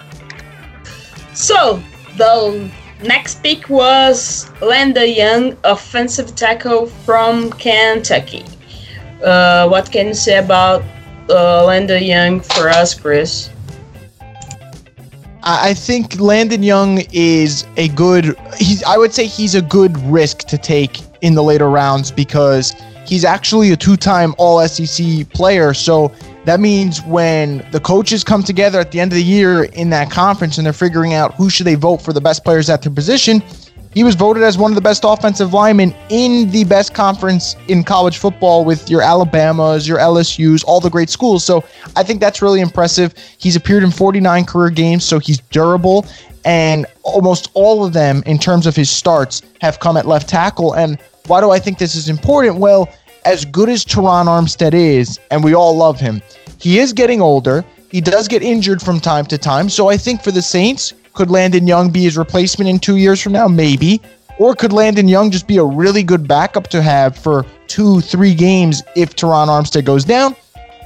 so, 1.34 1.82
the 2.18 2.70
next 3.04 3.42
pick 3.42 3.70
was 3.70 4.52
Landa 4.62 5.08
Young, 5.08 5.56
offensive 5.64 6.36
tackle 6.36 6.88
from 7.06 7.52
Kentucky. 7.52 8.44
Uh, 9.24 9.68
what 9.68 9.92
can 9.92 10.08
you 10.08 10.14
say 10.14 10.38
about 10.38 10.84
uh, 11.30 11.66
Landa 11.66 12.02
Young 12.02 12.42
for 12.42 12.70
us, 12.70 12.94
Chris? 12.94 13.50
I 15.46 15.76
think 15.76 16.20
Landon 16.20 16.64
Young 16.64 17.04
is 17.14 17.68
a 17.78 17.89
good. 17.89 18.36
He's. 18.58 18.82
I 18.84 18.98
would 18.98 19.14
say 19.14 19.28
he's 19.28 19.54
a 19.54 19.62
good 19.62 19.96
risk 20.00 20.39
to 20.39 20.58
take 20.58 21.02
in 21.22 21.36
the 21.36 21.43
later 21.43 21.70
rounds 21.70 22.12
because 22.12 22.74
he's 23.06 23.24
actually 23.24 23.72
a 23.72 23.76
two-time 23.76 24.34
All-SEC 24.39 25.30
player. 25.30 25.76
So 25.76 26.12
that 26.46 26.60
means 26.60 27.02
when 27.04 27.66
the 27.72 27.80
coaches 27.80 28.24
come 28.24 28.41
together 28.41 28.80
at 28.80 28.91
the 28.91 29.00
end 29.00 29.12
of 29.12 29.18
the 29.18 29.24
year 29.24 29.66
in 29.66 29.91
that 29.91 30.10
conference 30.10 30.58
and 30.58 30.66
they're 30.66 30.74
figuring 30.74 31.14
out 31.14 31.36
who 31.36 31.50
should 31.50 31.68
they 31.68 31.76
vote 31.76 31.98
for 31.98 32.12
the 32.12 32.22
best 32.22 32.43
players 32.43 32.70
at 32.70 32.82
their 32.82 32.91
position, 32.91 33.43
he 33.96 34.04
was 34.04 34.14
voted 34.14 34.43
as 34.43 34.58
one 34.58 34.72
of 34.72 34.76
the 34.76 34.82
best 34.82 35.04
offensive 35.06 35.54
linemen 35.54 35.96
in 36.10 36.52
the 36.52 36.66
best 36.66 36.93
conference 36.93 37.56
in 37.70 37.82
college 37.82 38.18
football 38.18 38.66
with 38.66 38.89
your 38.89 39.02
Alabamas, 39.02 39.88
your 39.88 39.98
LSUs, 40.00 40.66
all 40.68 40.82
the 40.82 40.89
great 40.89 41.10
schools. 41.10 41.46
So 41.46 41.64
I 41.96 42.04
think 42.04 42.20
that's 42.20 42.41
really 42.41 42.60
impressive. 42.60 43.16
He's 43.38 43.56
appeared 43.56 43.84
in 43.84 43.91
49 43.91 44.43
career 44.43 44.70
games, 44.70 45.06
so 45.06 45.18
he's 45.18 45.39
durable. 45.50 46.06
And 46.43 46.86
almost 47.04 47.50
all 47.54 47.86
of 47.86 47.93
them, 47.93 48.22
in 48.26 48.38
terms 48.38 48.68
of 48.68 48.76
his 48.76 48.89
starts, 48.89 49.41
have 49.62 49.80
come 49.80 49.96
at 49.96 50.06
left 50.06 50.28
tackle. 50.28 50.74
And 50.74 51.00
why 51.28 51.39
do 51.39 51.52
I 51.52 51.58
think 51.58 51.78
this 51.78 51.96
is 51.96 52.10
important? 52.10 52.58
Well, 52.58 52.89
as 53.24 53.46
good 53.46 53.70
as 53.70 53.86
Terron 53.86 54.26
Armstead 54.26 54.74
is, 54.74 55.22
and 55.32 55.41
we 55.41 55.56
all 55.56 55.76
love 55.76 56.02
him, 56.02 56.22
he 56.60 56.80
is 56.80 56.91
getting 56.91 57.22
older. 57.22 57.64
He 57.91 58.02
does 58.02 58.28
get 58.28 58.43
injured 58.43 58.82
from 58.82 59.00
time 59.00 59.26
to 59.28 59.38
time. 59.38 59.70
So 59.70 59.88
I 59.88 59.96
think 59.96 60.22
for 60.22 60.32
the 60.32 60.41
Saints, 60.41 60.93
could 61.16 61.32
Landon 61.32 61.66
Young 61.66 61.89
be 61.89 62.03
his 62.03 62.18
replacement 62.18 62.70
in 62.70 62.78
two 62.78 62.97
years 62.97 63.22
from 63.22 63.34
now? 63.34 63.47
Maybe. 63.47 64.01
Or 64.38 64.53
could 64.53 64.74
Landon 64.74 65.07
Young 65.07 65.32
just 65.32 65.47
be 65.47 65.57
a 65.57 65.63
really 65.63 66.03
good 66.03 66.28
backup 66.28 66.68
to 66.68 66.82
have 66.82 67.18
for 67.18 67.45
two, 67.68 68.01
three 68.01 68.36
games 68.36 68.84
if 68.95 69.16
Terron 69.16 69.47
Armstead 69.47 69.86
goes 69.86 70.03
down? 70.03 70.36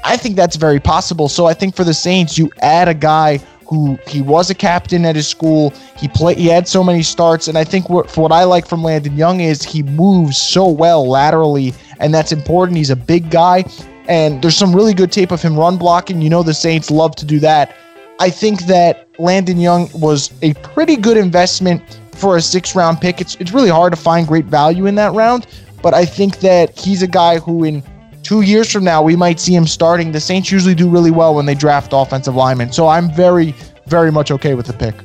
I 0.03 0.17
think 0.17 0.35
that's 0.35 0.55
very 0.55 0.79
possible. 0.79 1.27
So 1.27 1.47
I 1.47 1.53
think 1.53 1.75
for 1.75 1.83
the 1.83 1.93
Saints, 1.93 2.37
you 2.37 2.51
add 2.61 2.87
a 2.87 2.93
guy 2.93 3.39
who 3.67 3.99
he 4.07 4.21
was 4.21 4.49
a 4.49 4.55
captain 4.55 5.05
at 5.05 5.15
his 5.15 5.27
school. 5.27 5.71
He 5.97 6.07
played. 6.07 6.37
He 6.37 6.47
had 6.47 6.67
so 6.67 6.83
many 6.83 7.03
starts, 7.03 7.47
and 7.47 7.57
I 7.57 7.63
think 7.63 7.89
what 7.89 8.09
for 8.09 8.21
what 8.21 8.31
I 8.31 8.43
like 8.43 8.67
from 8.67 8.83
Landon 8.83 9.15
Young 9.15 9.41
is 9.41 9.61
he 9.61 9.83
moves 9.83 10.37
so 10.37 10.67
well 10.67 11.07
laterally, 11.07 11.73
and 11.99 12.13
that's 12.13 12.31
important. 12.31 12.77
He's 12.77 12.89
a 12.89 12.95
big 12.95 13.29
guy, 13.29 13.65
and 14.07 14.41
there's 14.41 14.57
some 14.57 14.75
really 14.75 14.93
good 14.93 15.11
tape 15.11 15.31
of 15.31 15.41
him 15.41 15.57
run 15.57 15.77
blocking. 15.77 16.21
You 16.21 16.29
know 16.29 16.41
the 16.41 16.53
Saints 16.53 16.89
love 16.89 17.15
to 17.17 17.25
do 17.25 17.39
that. 17.39 17.75
I 18.19 18.29
think 18.29 18.63
that 18.63 19.07
Landon 19.17 19.59
Young 19.59 19.89
was 19.93 20.31
a 20.41 20.53
pretty 20.55 20.97
good 20.97 21.15
investment 21.15 21.81
for 22.11 22.35
a 22.35 22.41
six 22.41 22.75
round 22.75 22.99
pick. 22.99 23.21
It's, 23.21 23.35
it's 23.35 23.53
really 23.53 23.69
hard 23.69 23.93
to 23.93 23.97
find 23.97 24.27
great 24.27 24.45
value 24.45 24.87
in 24.87 24.95
that 24.95 25.13
round, 25.13 25.47
but 25.81 25.93
I 25.93 26.03
think 26.03 26.39
that 26.39 26.77
he's 26.77 27.01
a 27.01 27.07
guy 27.07 27.39
who, 27.39 27.63
in 27.63 27.81
two 28.23 28.41
years 28.41 28.69
from 28.69 28.83
now, 28.83 29.01
we 29.01 29.15
might 29.15 29.39
see 29.39 29.55
him 29.55 29.65
starting. 29.65 30.11
The 30.11 30.19
Saints 30.19 30.51
usually 30.51 30.75
do 30.75 30.89
really 30.89 31.11
well 31.11 31.33
when 31.33 31.45
they 31.45 31.55
draft 31.55 31.93
offensive 31.93 32.35
linemen, 32.35 32.73
so 32.73 32.89
I'm 32.89 33.09
very, 33.09 33.55
very 33.87 34.11
much 34.11 34.31
okay 34.31 34.53
with 34.53 34.67
the 34.67 34.73
pick. 34.73 34.95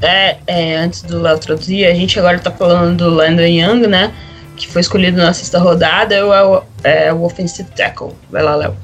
É, 0.00 0.36
é, 0.46 0.76
antes 0.76 1.02
do 1.02 1.20
Léo 1.20 1.36
traduzir, 1.38 1.84
a 1.84 1.92
gente 1.92 2.16
agora 2.20 2.38
tá 2.38 2.52
falando 2.52 2.98
do 2.98 3.10
Landon 3.10 3.42
Young, 3.42 3.88
né? 3.88 4.12
Que 4.56 4.68
foi 4.68 4.80
escolhido 4.80 5.16
na 5.16 5.32
sexta 5.32 5.58
rodada, 5.58 6.14
é 6.14 6.22
o, 6.22 6.62
é 6.84 7.12
o 7.12 7.24
offensive 7.24 7.68
tackle. 7.72 8.12
Vai 8.30 8.44
lá, 8.44 8.54
Léo. 8.54 8.76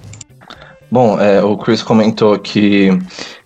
Bom, 0.95 1.21
é, 1.21 1.43
o 1.43 1.57
Chris 1.57 1.83
comentou 1.83 2.39
que 2.39 2.89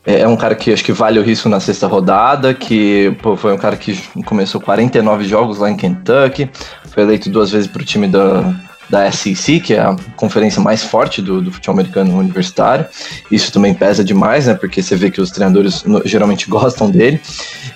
é, 0.04 0.20
é 0.20 0.28
um 0.28 0.36
cara 0.36 0.54
que 0.54 0.70
acho 0.70 0.84
que 0.84 0.92
vale 0.92 1.18
o 1.18 1.22
risco 1.22 1.48
na 1.48 1.58
sexta 1.58 1.86
rodada, 1.86 2.52
que 2.52 3.16
pô, 3.22 3.38
foi 3.38 3.54
um 3.54 3.56
cara 3.56 3.74
que 3.74 3.98
começou 4.26 4.60
49 4.60 5.24
jogos 5.24 5.56
lá 5.56 5.70
em 5.70 5.74
Kentucky, 5.74 6.50
foi 6.90 7.04
eleito 7.04 7.30
duas 7.30 7.50
vezes 7.50 7.66
para 7.66 7.80
o 7.80 7.84
time 7.86 8.06
da, 8.06 8.54
da 8.88 9.10
SEC, 9.10 9.60
que 9.60 9.74
é 9.74 9.80
a 9.80 9.96
conferência 10.16 10.60
mais 10.60 10.82
forte 10.82 11.20
do, 11.20 11.40
do, 11.42 11.52
futebol 11.52 11.74
americano 11.74 12.18
universitário. 12.18 12.86
Isso 13.30 13.52
também 13.52 13.74
pesa 13.74 14.02
demais, 14.02 14.46
né? 14.46 14.54
Porque 14.54 14.82
você 14.82 14.96
vê 14.96 15.10
que 15.10 15.20
os 15.20 15.30
treinadores 15.30 15.84
geralmente 16.04 16.48
gostam 16.50 16.90
dele. 16.90 17.20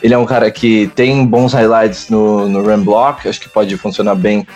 Ele 0.03 0.15
é 0.15 0.19
um 0.19 0.25
cara 0.25 0.51
que 0.51 0.91
tem 0.95 1.25
bons 1.27 1.53
highlights 1.53 2.09
no, 2.09 2.49
no 2.49 2.63
run 2.63 2.83
block, 2.83 3.29
acho 3.29 3.41
que 3.41 3.49
pode 3.49 3.77
funcionar 3.77 4.15
bem 4.15 4.47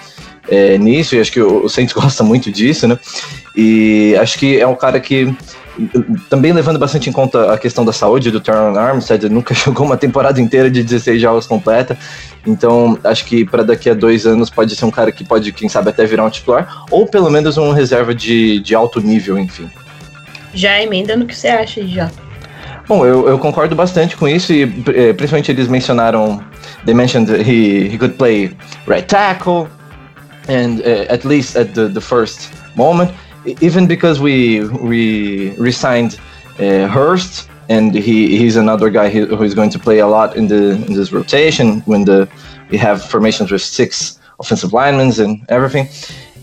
é, 0.49 0.79
nisso, 0.79 1.15
e 1.15 1.21
acho 1.21 1.33
que 1.33 1.41
o, 1.41 1.65
o 1.65 1.69
Saints 1.69 1.93
gosta 1.95 2.23
muito 2.23 2.51
disso, 2.51 2.89
né? 2.89 2.99
E 3.55 4.17
acho 4.21 4.39
que 4.39 4.59
é 4.59 4.67
um 4.67 4.77
cara 4.77 4.99
que 5.01 5.35
também 6.29 6.53
levando 6.53 6.79
bastante 6.79 7.11
em 7.11 7.13
conta 7.13 7.53
a 7.53 7.59
questão 7.59 7.85
da 7.85 7.93
saúde 7.93 8.31
do 8.31 8.41
Terran 8.41 8.79
Armstead, 8.79 9.27
ele 9.27 9.35
nunca 9.35 9.53
jogou 9.57 9.87
uma 9.87 9.97
temporada 9.97 10.41
inteira 10.41 10.71
de 10.71 10.83
16 10.83 11.21
jogos 11.21 11.47
completa, 11.47 11.97
então 12.47 12.99
acho 13.05 13.25
que 13.25 13.45
para 13.45 13.63
daqui 13.63 13.91
a 13.91 13.95
dois 13.95 14.27
anos 14.27 14.51
pode 14.51 14.75
ser 14.75 14.85
um 14.85 14.91
cara 14.91 15.13
que 15.13 15.25
pode, 15.25 15.53
quem 15.53 15.69
sabe, 15.69 15.91
até 15.91 16.05
virar 16.07 16.25
um 16.25 16.31
titular, 16.31 16.85
ou 16.91 17.07
pelo 17.07 17.31
menos 17.31 17.57
um 17.59 17.73
reserva 17.73 18.15
de, 18.15 18.61
de 18.61 18.75
alto 18.75 19.01
nível, 19.01 19.39
enfim. 19.39 19.71
já 20.55 20.83
emenda 20.83 21.17
no 21.17 21.27
que 21.27 21.37
você 21.37 21.49
acha 21.49 21.87
já. 21.87 22.11
Bom, 22.89 23.05
eu, 23.05 23.29
eu 23.29 23.39
concordo 23.39 23.75
bastante 23.75 24.17
com 24.17 24.29
isso 24.29 24.53
e 24.53 24.63
eh, 24.63 25.13
principalmente 25.13 25.51
eles 25.51 25.67
mencionaram, 25.67 26.41
they 26.85 26.95
mentioned 26.95 27.29
he, 27.29 27.89
he 27.93 27.99
could 27.99 28.15
play 28.17 28.57
right 28.87 29.07
tackle 29.09 29.69
and 30.49 30.81
uh, 30.81 31.13
at 31.13 31.27
least 31.27 31.57
at 31.57 31.75
the, 31.75 31.89
the 31.89 32.01
first 32.01 32.49
moment, 32.77 33.11
even 33.61 33.87
because 33.87 34.21
we 34.21 34.65
we 34.69 35.51
resigned 35.57 36.19
uh, 36.59 36.87
Hurst 36.89 37.49
and 37.69 37.95
he, 37.95 38.39
he's 38.39 38.57
another 38.57 38.91
guy 38.91 39.09
who 39.09 39.43
is 39.43 39.55
going 39.55 39.71
to 39.71 39.79
play 39.79 39.99
a 39.99 40.07
lot 40.07 40.37
in 40.37 40.49
the 40.49 40.73
in 40.87 40.95
this 40.95 41.13
rotation 41.13 41.81
when 41.83 42.05
the 42.05 42.29
we 42.71 42.77
have 42.79 43.05
formations 43.05 43.51
with 43.51 43.63
six 43.63 44.19
offensive 44.41 44.73
linemen 44.73 45.13
and 45.19 45.45
everything. 45.49 45.89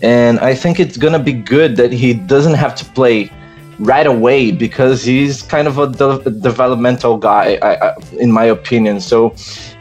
And 0.02 0.38
I 0.40 0.54
think 0.54 0.80
it's 0.80 0.96
gonna 0.96 1.18
be 1.18 1.32
good 1.32 1.76
that 1.76 1.92
he 1.92 2.14
doesn't 2.14 2.54
have 2.54 2.74
to 2.76 2.84
play 2.84 3.30
right 3.78 4.06
away 4.06 4.52
because 4.52 5.02
he's 5.02 5.42
kind 5.42 5.66
of 5.66 5.78
a 5.78 5.88
de- 5.88 6.30
developmental 6.30 7.16
guy, 7.16 7.58
I, 7.60 7.88
I, 7.88 7.94
in 8.12 8.30
my 8.30 8.44
opinion. 8.44 9.00
So 9.00 9.30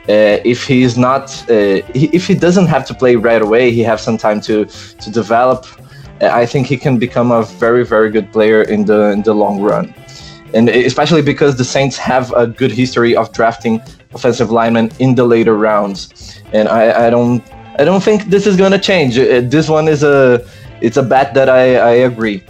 uh, 0.09 0.41
if 0.43 0.65
he's 0.65 0.97
not, 0.97 1.30
uh, 1.49 1.82
he, 1.93 2.09
if 2.11 2.28
he 2.28 2.36
doesn't 2.36 2.67
have 2.67 2.86
to 2.88 2.93
play 2.93 3.15
right 3.15 3.41
away, 3.41 3.71
he 3.71 3.82
has 3.82 4.01
some 4.01 4.17
time 4.17 4.41
to 4.41 4.65
to 4.65 5.11
develop. 5.11 5.65
I 6.32 6.45
think 6.45 6.67
he 6.67 6.78
can 6.78 6.97
become 6.97 7.32
a 7.32 7.43
very 7.43 7.86
very 7.86 8.09
good 8.09 8.32
player 8.32 8.61
in 8.63 8.86
the 8.86 9.11
in 9.11 9.24
the 9.24 9.34
long 9.34 9.61
run, 9.61 9.93
and 10.53 10.69
especially 10.69 11.21
because 11.21 11.57
the 11.57 11.65
Saints 11.65 11.97
have 11.97 12.32
a 12.34 12.47
good 12.47 12.71
history 12.71 13.15
of 13.15 13.32
drafting 13.32 13.82
offensive 14.13 14.51
linemen 14.51 14.91
in 14.99 15.15
the 15.15 15.24
later 15.24 15.55
rounds, 15.57 16.41
and 16.53 16.67
I, 16.69 17.07
I 17.07 17.09
don't 17.09 17.43
I 17.80 17.84
don't 17.84 18.03
think 18.03 18.26
this 18.30 18.45
is 18.45 18.55
gonna 18.55 18.80
change. 18.80 19.17
Uh, 19.17 19.41
This 19.41 19.67
one 19.69 19.88
is 19.88 20.03
a 20.03 20.45
it's 20.82 20.97
a 20.97 21.03
bet 21.03 21.34
that 21.34 21.49
I, 21.49 21.78
I 21.78 21.91
agree. 22.05 22.43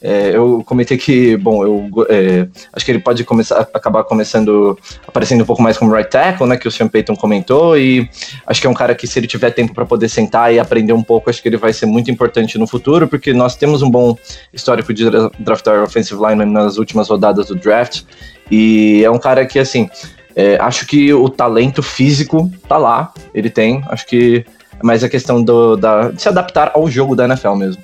É, 0.00 0.30
eu 0.34 0.62
comentei 0.64 0.96
que, 0.96 1.36
bom, 1.36 1.64
eu 1.64 2.06
é, 2.08 2.46
acho 2.72 2.84
que 2.84 2.90
ele 2.92 3.00
pode 3.00 3.24
começar, 3.24 3.68
acabar 3.74 4.04
começando, 4.04 4.78
aparecendo 5.06 5.42
um 5.42 5.44
pouco 5.44 5.60
mais 5.60 5.76
como 5.76 5.92
right 5.92 6.08
tackle, 6.08 6.46
né, 6.46 6.56
que 6.56 6.68
o 6.68 6.70
Sean 6.70 6.88
Payton 6.88 7.16
comentou, 7.16 7.76
e 7.76 8.08
acho 8.46 8.60
que 8.60 8.66
é 8.66 8.70
um 8.70 8.74
cara 8.74 8.94
que 8.94 9.06
se 9.06 9.18
ele 9.18 9.26
tiver 9.26 9.50
tempo 9.50 9.74
para 9.74 9.84
poder 9.84 10.08
sentar 10.08 10.54
e 10.54 10.58
aprender 10.58 10.92
um 10.92 11.02
pouco, 11.02 11.28
acho 11.28 11.42
que 11.42 11.48
ele 11.48 11.56
vai 11.56 11.72
ser 11.72 11.86
muito 11.86 12.10
importante 12.10 12.58
no 12.58 12.66
futuro, 12.66 13.08
porque 13.08 13.32
nós 13.32 13.56
temos 13.56 13.82
um 13.82 13.90
bom 13.90 14.16
histórico 14.52 14.94
de 14.94 15.10
dra- 15.10 15.30
draftar 15.38 15.82
offensive 15.82 16.20
lineman 16.20 16.46
nas 16.46 16.78
últimas 16.78 17.08
rodadas 17.08 17.46
do 17.46 17.56
draft, 17.56 18.02
e 18.50 19.02
é 19.04 19.10
um 19.10 19.18
cara 19.18 19.44
que, 19.44 19.58
assim, 19.58 19.90
é, 20.36 20.56
acho 20.60 20.86
que 20.86 21.12
o 21.12 21.28
talento 21.28 21.82
físico 21.82 22.50
tá 22.68 22.76
lá, 22.76 23.12
ele 23.34 23.50
tem, 23.50 23.82
acho 23.88 24.06
que 24.06 24.44
é 24.78 24.86
mais 24.86 25.02
a 25.02 25.08
questão 25.08 25.42
do, 25.42 25.76
da, 25.76 26.10
de 26.10 26.22
se 26.22 26.28
adaptar 26.28 26.70
ao 26.74 26.88
jogo 26.88 27.16
da 27.16 27.24
NFL 27.24 27.54
mesmo. 27.54 27.82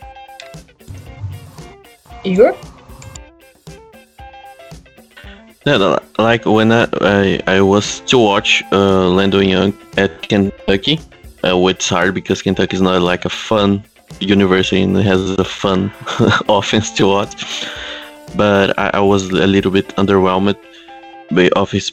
Yeah, 5.66 5.98
like 6.18 6.44
when 6.44 6.72
I, 6.72 6.86
I, 7.00 7.40
I 7.46 7.60
was 7.62 8.00
to 8.00 8.18
watch 8.18 8.62
uh, 8.70 9.08
Landon 9.08 9.48
Young 9.48 9.72
at 9.96 10.20
Kentucky, 10.28 11.00
uh, 11.42 11.56
it's 11.68 11.88
hard 11.88 12.14
because 12.14 12.42
Kentucky 12.42 12.76
is 12.76 12.82
not 12.82 13.00
like 13.00 13.24
a 13.24 13.30
fun 13.30 13.82
university 14.20 14.82
and 14.82 14.96
has 14.96 15.30
a 15.30 15.44
fun 15.44 15.90
offense 16.48 16.90
to 16.92 17.06
watch. 17.06 17.66
But 18.36 18.78
I, 18.78 18.90
I 18.94 19.00
was 19.00 19.30
a 19.30 19.46
little 19.46 19.70
bit 19.70 19.88
underwhelmed 19.96 20.56
by 21.30 21.48
of 21.50 21.70
his 21.70 21.90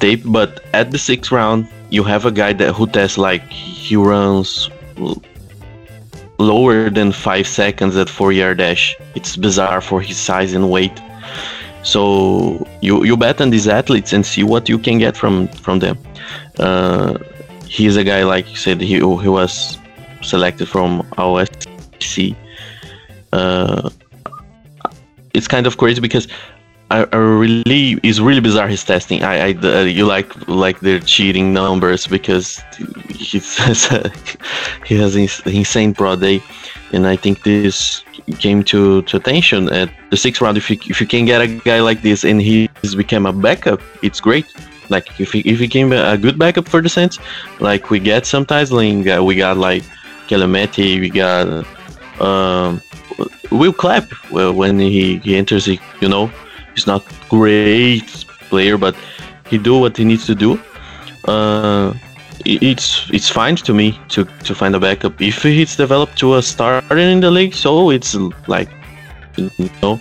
tape. 0.00 0.22
But 0.24 0.64
at 0.72 0.90
the 0.90 0.98
sixth 0.98 1.30
round, 1.30 1.68
you 1.90 2.02
have 2.02 2.26
a 2.26 2.32
guy 2.32 2.52
that 2.54 2.74
who 2.74 2.86
tests 2.86 3.18
like 3.18 3.42
he 3.50 3.96
runs 3.96 4.68
lower 6.38 6.90
than 6.90 7.12
five 7.12 7.46
seconds 7.46 7.96
at 7.96 8.08
four 8.08 8.32
yard 8.32 8.58
dash. 8.58 8.96
It's 9.14 9.36
bizarre 9.36 9.80
for 9.80 10.00
his 10.00 10.16
size 10.16 10.52
and 10.52 10.70
weight. 10.70 11.00
So 11.82 12.66
you 12.82 13.04
you 13.04 13.16
bet 13.16 13.40
on 13.40 13.50
these 13.50 13.68
athletes 13.68 14.12
and 14.12 14.26
see 14.26 14.42
what 14.42 14.68
you 14.68 14.78
can 14.78 14.98
get 14.98 15.16
from 15.16 15.48
from 15.48 15.78
them. 15.78 15.98
Uh, 16.58 17.18
he's 17.66 17.96
a 17.96 18.04
guy 18.04 18.24
like 18.24 18.50
you 18.50 18.56
said 18.56 18.80
he 18.80 18.96
he 18.96 19.28
was 19.28 19.78
selected 20.22 20.68
from 20.68 21.02
OSC. 21.16 22.34
Uh, 23.32 23.90
it's 25.34 25.48
kind 25.48 25.66
of 25.66 25.76
crazy 25.76 26.00
because 26.00 26.26
I, 26.90 27.06
I 27.12 27.16
really 27.16 27.98
it's 28.04 28.20
really 28.20 28.40
bizarre 28.40 28.68
his 28.68 28.84
testing. 28.84 29.24
I, 29.24 29.48
I 29.48 29.52
uh, 29.54 29.80
you 29.82 30.06
like 30.06 30.30
like 30.48 30.80
they're 30.80 31.00
cheating 31.00 31.52
numbers 31.52 32.06
because 32.06 32.62
he 33.08 33.38
has 33.38 33.88
he 34.86 34.94
has 34.96 35.16
an 35.16 35.28
insane 35.46 35.94
pro 35.94 36.14
day, 36.14 36.40
and 36.92 37.06
I 37.06 37.16
think 37.16 37.42
this 37.42 38.04
came 38.38 38.62
to, 38.64 39.02
to 39.02 39.16
attention 39.16 39.72
at 39.72 39.90
the 40.10 40.16
sixth 40.16 40.40
round. 40.40 40.56
If 40.56 40.70
you 40.70 40.78
if 40.86 41.00
you 41.00 41.08
can 41.08 41.24
get 41.24 41.40
a 41.40 41.48
guy 41.48 41.80
like 41.80 42.02
this 42.02 42.24
and 42.24 42.40
he's 42.40 42.94
become 42.94 43.26
a 43.26 43.32
backup, 43.32 43.80
it's 44.02 44.20
great. 44.20 44.46
Like 44.88 45.20
if 45.20 45.32
he 45.32 45.40
if 45.40 45.58
he 45.58 45.66
became 45.66 45.92
a 45.92 46.16
good 46.16 46.38
backup 46.38 46.68
for 46.68 46.80
the 46.80 46.88
Saints, 46.88 47.18
like 47.58 47.90
we 47.90 47.98
get 47.98 48.26
sometimes 48.26 48.70
like 48.70 49.08
uh, 49.08 49.24
we 49.24 49.34
got 49.34 49.56
like 49.56 49.82
Calameti, 50.28 51.00
we 51.00 51.10
got 51.10 51.66
um, 52.20 52.80
Will 53.50 53.72
Clapp 53.72 54.08
well, 54.30 54.52
when 54.52 54.78
he, 54.78 55.18
he 55.18 55.36
enters. 55.36 55.64
He, 55.64 55.80
you 56.00 56.08
know, 56.08 56.30
he's 56.76 56.86
not 56.86 57.02
great 57.28 58.06
player, 58.50 58.76
but 58.78 58.94
he 59.48 59.58
do 59.58 59.78
what 59.78 59.96
he 59.96 60.04
needs 60.04 60.26
to 60.26 60.34
do. 60.34 60.60
Uh, 61.26 61.92
it's 62.44 63.10
it's 63.10 63.28
fine 63.28 63.56
to 63.56 63.72
me 63.74 63.98
to, 64.10 64.24
to 64.44 64.54
find 64.54 64.76
a 64.76 64.78
backup. 64.78 65.20
If 65.20 65.42
he's 65.42 65.74
developed 65.74 66.16
to 66.18 66.36
a 66.36 66.42
starter 66.42 66.98
in 66.98 67.20
the 67.20 67.30
league, 67.30 67.54
so 67.54 67.90
it's 67.90 68.14
like 68.46 68.68
you 69.36 69.50
know 69.82 69.98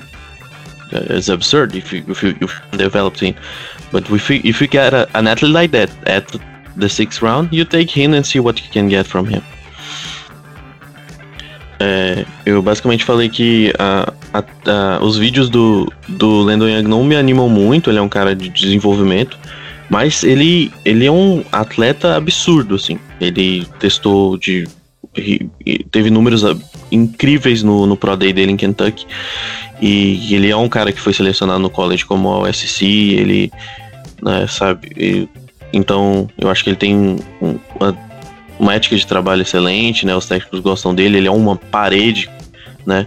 uh, 0.94 1.16
it's 1.18 1.30
absurd 1.30 1.74
if 1.76 1.92
you 1.92 2.04
if 2.08 2.22
you, 2.22 2.36
if 2.42 2.52
you 2.72 2.78
develop 2.78 3.18
him. 3.18 3.36
But 3.92 4.10
if 4.12 4.30
you, 4.30 4.42
if 4.44 4.62
you 4.62 4.68
get 4.68 4.94
a, 4.94 5.08
an 5.18 5.28
athlete 5.28 5.52
like 5.54 5.72
that 5.72 5.90
at 6.08 6.36
the 6.76 6.90
sixth 6.90 7.22
round, 7.22 7.54
you 7.54 7.64
take 7.66 7.90
him 7.90 8.14
and 8.14 8.26
see 8.26 8.40
what 8.40 8.62
you 8.62 8.70
can 8.72 8.90
get 8.90 9.08
from 9.08 9.26
him. 9.26 9.42
É, 11.80 12.26
eu 12.46 12.62
basicamente 12.62 13.04
falei 13.04 13.28
que 13.30 13.74
a- 13.78 14.14
a- 14.40 14.72
a- 14.98 15.04
os 15.04 15.18
vídeos 15.18 15.50
do, 15.50 15.92
do 16.08 16.42
Landon 16.42 16.68
Young 16.68 16.84
não 16.88 17.04
me 17.04 17.16
animam 17.16 17.48
muito, 17.50 17.90
ele 17.90 17.98
é 18.00 18.02
um 18.02 18.10
cara 18.10 18.36
de 18.36 18.50
desenvolvimento, 18.50 19.38
mas 19.90 20.24
ele, 20.24 20.72
ele 20.84 21.06
é 21.06 21.12
um 21.12 21.44
atleta 21.52 22.16
absurdo, 22.16 22.76
assim. 22.76 22.98
Ele 23.22 23.66
testou 23.80 24.38
de. 24.38 24.68
Teve 25.92 26.10
números 26.10 26.44
ah, 26.44 26.56
incríveis 26.92 27.64
no, 27.64 27.86
no 27.86 27.96
Pro 27.96 28.18
Day 28.18 28.34
dele 28.34 28.52
em 28.52 28.58
Kentucky. 28.58 29.06
E 29.82 30.34
ele 30.34 30.50
é 30.50 30.56
um 30.56 30.68
cara 30.70 30.92
que 30.92 31.00
foi 31.00 31.14
selecionado 31.14 31.60
no 31.60 31.70
college 31.70 32.06
como 32.06 32.30
o 32.30 32.48
SC, 32.52 32.84
ele. 32.86 33.52
né, 34.22 34.46
sabe? 34.48 34.90
e- 34.98 35.28
então, 35.74 36.30
eu 36.40 36.50
acho 36.50 36.64
que 36.64 36.70
ele 36.70 36.78
tem 36.78 36.96
um- 36.96 37.18
uma 37.80 38.06
uma 38.58 38.74
ética 38.74 38.96
de 38.96 39.06
trabalho 39.06 39.42
excelente, 39.42 40.06
né? 40.06 40.16
Os 40.16 40.28
técnicos 40.28 40.62
gostam 40.62 40.96
dele, 40.96 41.18
ele 41.18 41.28
é 41.28 41.32
uma 41.32 41.58
parede, 41.58 42.30
né? 42.86 43.06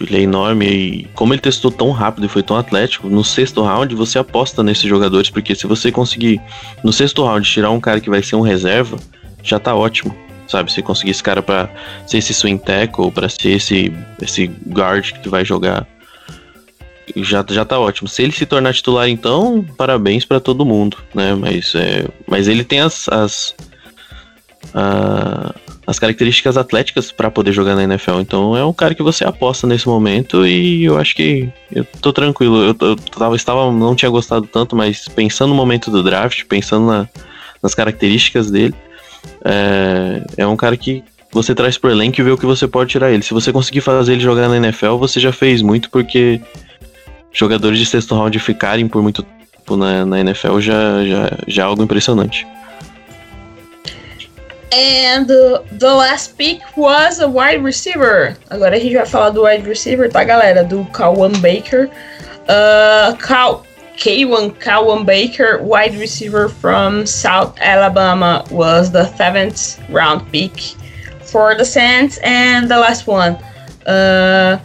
Ele 0.00 0.16
é 0.16 0.20
enorme 0.22 0.66
e 0.66 1.04
como 1.14 1.34
ele 1.34 1.40
testou 1.40 1.70
tão 1.70 1.90
rápido 1.90 2.26
e 2.26 2.28
foi 2.28 2.42
tão 2.42 2.56
atlético, 2.56 3.08
no 3.08 3.24
sexto 3.24 3.62
round 3.62 3.94
você 3.94 4.18
aposta 4.18 4.62
nesses 4.62 4.84
jogadores, 4.84 5.30
porque 5.30 5.54
se 5.54 5.66
você 5.66 5.92
conseguir 5.92 6.40
no 6.82 6.92
sexto 6.92 7.24
round 7.24 7.48
tirar 7.48 7.70
um 7.70 7.80
cara 7.80 8.00
que 8.00 8.10
vai 8.10 8.22
ser 8.22 8.36
um 8.36 8.40
reserva, 8.40 8.96
já 9.42 9.58
tá 9.58 9.74
ótimo, 9.74 10.14
sabe? 10.48 10.72
Se 10.72 10.82
conseguir 10.82 11.10
esse 11.10 11.22
cara 11.22 11.42
pra 11.42 11.68
ser 12.06 12.18
esse 12.18 12.32
swing 12.32 12.62
tackle, 12.62 13.10
pra 13.10 13.28
ser 13.28 13.50
esse, 13.50 13.92
esse 14.22 14.46
guard 14.66 15.12
que 15.12 15.28
vai 15.28 15.44
jogar, 15.44 15.86
já, 17.16 17.44
já 17.48 17.64
tá 17.64 17.78
ótimo. 17.78 18.08
Se 18.08 18.22
ele 18.22 18.32
se 18.32 18.46
tornar 18.46 18.72
titular, 18.72 19.08
então, 19.08 19.64
parabéns 19.76 20.24
pra 20.24 20.40
todo 20.40 20.64
mundo, 20.64 20.96
né? 21.14 21.34
Mas, 21.34 21.74
é, 21.74 22.06
mas 22.26 22.48
ele 22.48 22.64
tem 22.64 22.80
as, 22.80 23.08
as 23.08 23.54
as 25.90 25.98
características 25.98 26.56
atléticas 26.56 27.10
para 27.10 27.32
poder 27.32 27.50
jogar 27.50 27.74
na 27.74 27.82
NFL. 27.82 28.20
Então 28.20 28.56
é 28.56 28.64
um 28.64 28.72
cara 28.72 28.94
que 28.94 29.02
você 29.02 29.24
aposta 29.24 29.66
nesse 29.66 29.88
momento 29.88 30.46
e 30.46 30.84
eu 30.84 30.96
acho 30.96 31.16
que 31.16 31.48
eu 31.74 31.84
tô 32.00 32.12
tranquilo. 32.12 32.62
Eu, 32.62 32.76
eu 32.80 32.94
tava, 32.94 33.34
estava, 33.34 33.72
não 33.72 33.96
tinha 33.96 34.08
gostado 34.08 34.46
tanto, 34.46 34.76
mas 34.76 35.08
pensando 35.08 35.48
no 35.50 35.56
momento 35.56 35.90
do 35.90 36.00
draft, 36.00 36.44
pensando 36.44 36.86
na- 36.86 37.08
nas 37.60 37.74
características 37.74 38.52
dele, 38.52 38.72
é, 39.44 40.22
é 40.36 40.46
um 40.46 40.56
cara 40.56 40.76
que 40.76 41.02
você 41.32 41.56
traz 41.56 41.76
pro 41.76 41.90
elenco 41.90 42.20
e 42.20 42.24
vê 42.24 42.30
o 42.30 42.38
que 42.38 42.46
você 42.46 42.68
pode 42.68 42.90
tirar 42.90 43.10
ele. 43.10 43.24
Se 43.24 43.34
você 43.34 43.52
conseguir 43.52 43.80
fazer 43.80 44.12
ele 44.12 44.20
jogar 44.22 44.48
na 44.48 44.58
NFL, 44.58 44.94
você 44.94 45.18
já 45.18 45.32
fez 45.32 45.60
muito, 45.60 45.90
porque 45.90 46.40
jogadores 47.32 47.80
de 47.80 47.84
sexto 47.84 48.14
round 48.14 48.38
ficarem 48.38 48.86
por 48.86 49.02
muito 49.02 49.24
tempo 49.24 49.76
na, 49.76 50.06
na 50.06 50.20
NFL 50.20 50.60
já, 50.60 51.04
já, 51.04 51.30
já 51.48 51.62
é 51.64 51.66
algo 51.66 51.82
impressionante. 51.82 52.46
And 54.72 55.26
the, 55.26 55.64
last 55.80 56.38
pick 56.38 56.60
was 56.76 57.20
a 57.20 57.28
wide 57.28 57.64
receiver. 57.64 58.36
Agora 58.50 58.76
a 58.76 58.78
gente 58.78 58.94
vai 58.94 59.06
falar 59.06 59.30
do 59.30 59.42
wide 59.42 59.66
receiver, 59.66 60.08
tá, 60.08 60.22
galera? 60.24 60.62
Do 60.62 60.84
Kawaan 60.92 61.40
Baker. 61.40 61.90
Uh, 62.48 63.16
Cal 63.16 63.64
K1 63.96 64.58
Kawaan 64.58 65.04
Baker, 65.04 65.58
wide 65.62 65.94
receiver 65.96 66.48
from 66.48 67.04
South 67.04 67.58
Alabama, 67.60 68.44
was 68.50 68.90
the 68.90 69.04
seventh 69.16 69.78
round 69.90 70.30
pick 70.32 70.52
for 71.20 71.54
the 71.54 71.64
Saints. 71.64 72.18
And 72.22 72.70
the 72.70 72.78
last 72.78 73.06
one, 73.06 73.34
uh, 73.86 74.58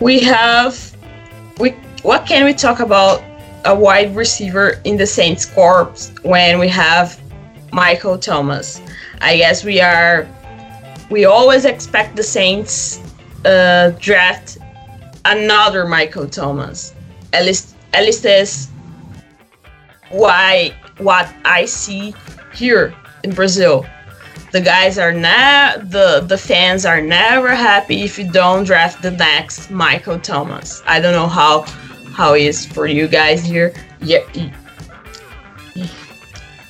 we 0.00 0.20
have 0.20 0.96
we 1.58 1.70
what 2.02 2.26
can 2.26 2.44
we 2.44 2.52
talk 2.52 2.80
about 2.80 3.22
a 3.64 3.74
wide 3.74 4.14
receiver 4.14 4.80
in 4.84 4.96
the 4.96 5.06
Saints 5.06 5.46
corps 5.46 6.12
when 6.22 6.58
we 6.58 6.68
have 6.68 7.18
Michael 7.76 8.16
Thomas? 8.16 8.80
I 9.20 9.36
guess 9.36 9.62
we 9.62 9.82
are 9.82 10.26
we 11.10 11.26
always 11.26 11.66
expect 11.66 12.16
the 12.16 12.22
Saints 12.22 13.02
uh, 13.44 13.90
draft 14.00 14.56
another 15.26 15.86
Michael 15.86 16.26
Thomas. 16.26 16.94
At 17.34 17.44
least 17.44 17.76
at 17.92 18.04
least 18.04 18.24
is 18.24 18.68
why 20.08 20.72
what 20.98 21.28
I 21.44 21.66
see 21.66 22.14
here 22.54 22.94
in 23.24 23.34
Brazil. 23.34 23.84
The 24.52 24.62
guys 24.62 24.96
are 24.98 25.12
not 25.12 25.90
the 25.90 26.24
the 26.26 26.38
fans 26.38 26.86
are 26.86 27.02
never 27.02 27.54
happy 27.54 28.04
if 28.04 28.18
you 28.18 28.32
don't 28.32 28.64
draft 28.64 29.02
the 29.02 29.10
next 29.10 29.70
Michael 29.70 30.18
Thomas. 30.18 30.82
I 30.86 30.98
don't 30.98 31.12
know 31.12 31.28
how 31.28 31.66
how 32.14 32.32
it 32.32 32.44
is 32.44 32.64
for 32.64 32.86
you 32.86 33.06
guys 33.06 33.44
here. 33.44 33.74
Yeah. 34.00 34.24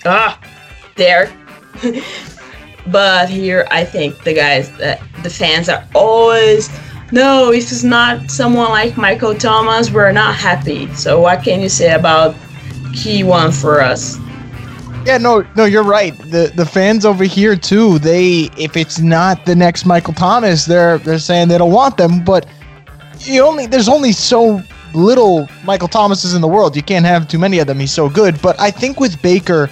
Ah, 0.05 0.41
there. 0.97 1.31
but 2.89 3.28
here 3.28 3.66
I 3.70 3.85
think 3.85 4.23
the 4.24 4.35
guys 4.35 4.74
that 4.78 5.01
the 5.23 5.31
fans 5.31 5.68
are 5.68 5.85
always 5.94 6.70
no, 7.12 7.52
if 7.52 7.70
it's 7.70 7.85
not 7.85 8.31
someone 8.31 8.70
like 8.70 8.97
Michael 8.97 9.35
Thomas, 9.35 9.90
we're 9.90 10.10
not 10.10 10.35
happy. 10.35 10.93
So 10.94 11.20
what 11.20 11.44
can 11.44 11.60
you 11.60 11.68
say 11.68 11.94
about 11.94 12.35
key 12.93 13.23
one 13.23 13.52
for 13.52 13.81
us? 13.81 14.18
Yeah, 15.05 15.18
no, 15.18 15.47
no, 15.56 15.66
you're 15.66 15.85
right. 15.85 16.18
The 16.31 16.52
the 16.56 16.66
fans 16.66 17.05
over 17.05 17.23
here 17.23 17.55
too. 17.55 18.01
They, 18.01 18.51
if 18.59 18.77
it's 18.77 18.98
not 18.98 19.47
the 19.47 19.55
next 19.55 19.86
Michael 19.86 20.14
Thomas, 20.14 20.64
they're 20.64 20.98
they're 20.98 21.20
saying 21.20 21.47
they 21.47 21.59
don't 21.59 21.70
want 21.70 21.97
them. 21.97 22.24
But 22.24 22.47
you 23.20 23.43
only 23.44 23.66
there's 23.66 23.89
only 23.89 24.10
so 24.10 24.60
little 24.93 25.48
Michael 25.62 25.86
Thomases 25.86 26.35
in 26.35 26.40
the 26.40 26.48
world. 26.48 26.74
You 26.74 26.82
can't 26.82 27.06
have 27.06 27.28
too 27.28 27.39
many 27.39 27.60
of 27.60 27.68
them. 27.68 27.78
He's 27.78 27.93
so 27.93 28.09
good. 28.09 28.43
But 28.43 28.59
I 28.59 28.73
think 28.73 28.98
with 28.98 29.23
Baker, 29.23 29.70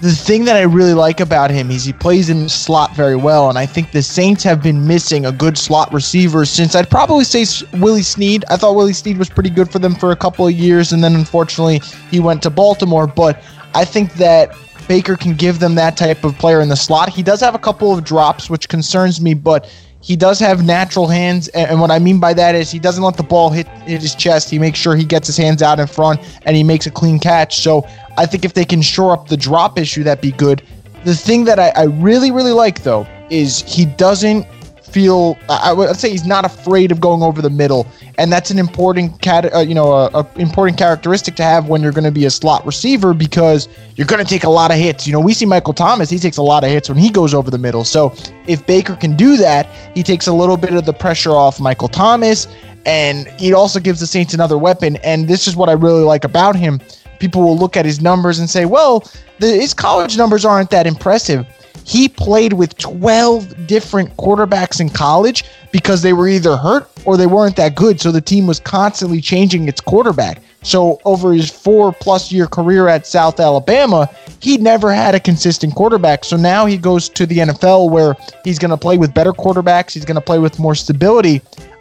the 0.00 0.12
thing 0.12 0.46
that 0.46 0.56
I 0.56 0.62
really 0.62 0.94
like 0.94 1.20
about 1.20 1.50
him 1.50 1.70
is 1.70 1.84
he 1.84 1.92
plays 1.92 2.30
in 2.30 2.48
slot 2.48 2.96
very 2.96 3.16
well, 3.16 3.50
and 3.50 3.58
I 3.58 3.66
think 3.66 3.92
the 3.92 4.02
Saints 4.02 4.42
have 4.44 4.62
been 4.62 4.86
missing 4.86 5.26
a 5.26 5.32
good 5.32 5.58
slot 5.58 5.92
receiver 5.92 6.46
since 6.46 6.74
I'd 6.74 6.88
probably 6.88 7.24
say 7.24 7.44
Willie 7.78 8.02
Snead. 8.02 8.44
I 8.48 8.56
thought 8.56 8.76
Willie 8.76 8.94
Snead 8.94 9.18
was 9.18 9.28
pretty 9.28 9.50
good 9.50 9.70
for 9.70 9.78
them 9.78 9.94
for 9.94 10.10
a 10.10 10.16
couple 10.16 10.46
of 10.46 10.54
years, 10.54 10.92
and 10.92 11.04
then 11.04 11.14
unfortunately 11.14 11.82
he 12.10 12.18
went 12.18 12.42
to 12.44 12.50
Baltimore. 12.50 13.06
But 13.06 13.42
I 13.74 13.84
think 13.84 14.14
that 14.14 14.56
Baker 14.88 15.16
can 15.16 15.34
give 15.34 15.58
them 15.58 15.74
that 15.74 15.98
type 15.98 16.24
of 16.24 16.36
player 16.38 16.62
in 16.62 16.70
the 16.70 16.76
slot. 16.76 17.10
He 17.10 17.22
does 17.22 17.40
have 17.40 17.54
a 17.54 17.58
couple 17.58 17.92
of 17.92 18.02
drops, 18.02 18.48
which 18.48 18.70
concerns 18.70 19.20
me, 19.20 19.34
but 19.34 19.70
he 20.02 20.16
does 20.16 20.40
have 20.40 20.64
natural 20.64 21.06
hands. 21.06 21.48
And 21.48 21.78
what 21.78 21.90
I 21.90 21.98
mean 21.98 22.18
by 22.18 22.32
that 22.34 22.54
is 22.54 22.70
he 22.70 22.78
doesn't 22.78 23.04
let 23.04 23.16
the 23.16 23.22
ball 23.22 23.50
hit, 23.50 23.68
hit 23.84 24.00
his 24.00 24.14
chest. 24.14 24.48
He 24.48 24.58
makes 24.58 24.78
sure 24.78 24.96
he 24.96 25.04
gets 25.04 25.26
his 25.26 25.36
hands 25.36 25.62
out 25.62 25.78
in 25.78 25.86
front 25.86 26.20
and 26.46 26.56
he 26.56 26.64
makes 26.64 26.86
a 26.86 26.90
clean 26.90 27.18
catch. 27.18 27.60
So 27.60 27.86
I 28.16 28.26
think 28.26 28.44
if 28.44 28.54
they 28.54 28.64
can 28.64 28.82
shore 28.82 29.12
up 29.12 29.28
the 29.28 29.36
drop 29.36 29.78
issue, 29.78 30.02
that'd 30.04 30.22
be 30.22 30.32
good. 30.32 30.62
The 31.04 31.14
thing 31.14 31.44
that 31.44 31.58
I, 31.58 31.68
I 31.70 31.84
really, 31.84 32.30
really 32.30 32.52
like, 32.52 32.82
though, 32.82 33.06
is 33.30 33.60
he 33.62 33.86
doesn't 33.86 34.46
feel 34.90 35.38
I 35.48 35.72
would 35.72 35.96
say 35.96 36.10
he's 36.10 36.26
not 36.26 36.44
afraid 36.44 36.90
of 36.90 37.00
going 37.00 37.22
over 37.22 37.40
the 37.40 37.50
middle, 37.50 37.86
and 38.18 38.32
that's 38.32 38.50
an 38.50 38.58
important 38.58 39.20
cat 39.22 39.52
uh, 39.54 39.60
you 39.60 39.74
know 39.74 39.92
a, 39.92 40.06
a, 40.08 40.28
important 40.36 40.78
characteristic 40.78 41.36
to 41.36 41.42
have 41.42 41.68
when 41.68 41.82
you're 41.82 41.92
going 41.92 42.04
to 42.04 42.10
be 42.10 42.24
a 42.24 42.30
slot 42.30 42.66
receiver 42.66 43.14
because 43.14 43.68
you're 43.96 44.06
going 44.06 44.22
to 44.24 44.28
take 44.28 44.44
a 44.44 44.50
lot 44.50 44.70
of 44.70 44.76
hits. 44.76 45.06
You 45.06 45.12
know, 45.12 45.20
we 45.20 45.32
see 45.32 45.46
Michael 45.46 45.74
Thomas; 45.74 46.10
he 46.10 46.18
takes 46.18 46.36
a 46.36 46.42
lot 46.42 46.64
of 46.64 46.70
hits 46.70 46.88
when 46.88 46.98
he 46.98 47.10
goes 47.10 47.34
over 47.34 47.50
the 47.50 47.58
middle. 47.58 47.84
So 47.84 48.14
if 48.46 48.66
Baker 48.66 48.96
can 48.96 49.16
do 49.16 49.36
that, 49.36 49.66
he 49.94 50.02
takes 50.02 50.26
a 50.26 50.32
little 50.32 50.56
bit 50.56 50.74
of 50.74 50.84
the 50.84 50.92
pressure 50.92 51.32
off 51.32 51.60
Michael 51.60 51.88
Thomas, 51.88 52.48
and 52.84 53.28
he 53.40 53.52
also 53.52 53.80
gives 53.80 54.00
the 54.00 54.06
Saints 54.06 54.34
another 54.34 54.58
weapon. 54.58 54.96
And 54.96 55.28
this 55.28 55.46
is 55.46 55.56
what 55.56 55.68
I 55.68 55.72
really 55.72 56.02
like 56.02 56.24
about 56.24 56.56
him. 56.56 56.80
People 57.20 57.42
will 57.42 57.56
look 57.56 57.76
at 57.76 57.84
his 57.84 58.00
numbers 58.00 58.40
and 58.40 58.50
say, 58.50 58.64
"Well, 58.64 59.04
the, 59.38 59.46
his 59.46 59.72
college 59.72 60.18
numbers 60.18 60.44
aren't 60.44 60.70
that 60.70 60.86
impressive." 60.86 61.46
He 61.84 62.08
played 62.08 62.52
with 62.52 62.76
12 62.78 63.66
different 63.66 64.16
quarterbacks 64.16 64.80
in 64.80 64.90
college 64.90 65.44
because 65.72 66.02
they 66.02 66.12
were 66.12 66.28
either 66.28 66.56
hurt 66.56 66.88
or 67.04 67.16
they 67.16 67.26
weren't 67.26 67.56
that 67.56 67.74
good. 67.74 68.00
So 68.00 68.12
the 68.12 68.20
team 68.20 68.46
was 68.46 68.60
constantly 68.60 69.20
changing 69.20 69.66
its 69.66 69.80
quarterback. 69.80 70.42
So 70.62 71.00
over 71.04 71.32
his 71.32 71.50
four 71.50 71.92
plus 71.92 72.30
year 72.30 72.46
career 72.46 72.88
at 72.88 73.06
South 73.06 73.40
Alabama, 73.40 74.08
he 74.40 74.58
never 74.58 74.92
had 74.92 75.14
a 75.14 75.20
consistent 75.20 75.74
quarterback. 75.74 76.24
So 76.24 76.36
now 76.36 76.66
he 76.66 76.76
goes 76.76 77.08
to 77.08 77.26
the 77.26 77.38
NFL 77.38 77.90
where 77.90 78.14
he's 78.44 78.58
going 78.58 78.70
to 78.70 78.76
play 78.76 78.98
with 78.98 79.14
better 79.14 79.32
quarterbacks. 79.32 79.92
He's 79.92 80.04
going 80.04 80.16
to 80.16 80.20
play 80.20 80.38
with 80.38 80.58
more 80.58 80.74
stability. 80.74 81.40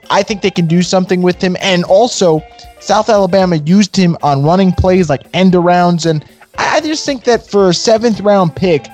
I 0.09 0.23
think 0.23 0.41
they 0.41 0.49
can 0.49 0.65
do 0.65 0.81
something 0.81 1.21
with 1.21 1.41
him. 1.41 1.55
And 1.59 1.83
also, 1.83 2.41
South 2.79 3.09
Alabama 3.09 3.57
used 3.57 3.95
him 3.95 4.17
on 4.21 4.43
running 4.43 4.71
plays 4.71 5.09
like 5.09 5.23
end 5.33 5.53
arounds. 5.53 6.09
And 6.09 6.25
I 6.57 6.81
just 6.81 7.05
think 7.05 7.23
that 7.25 7.45
for 7.45 7.69
a 7.69 7.73
seventh 7.73 8.21
round 8.21 8.55
pick, 8.55 8.87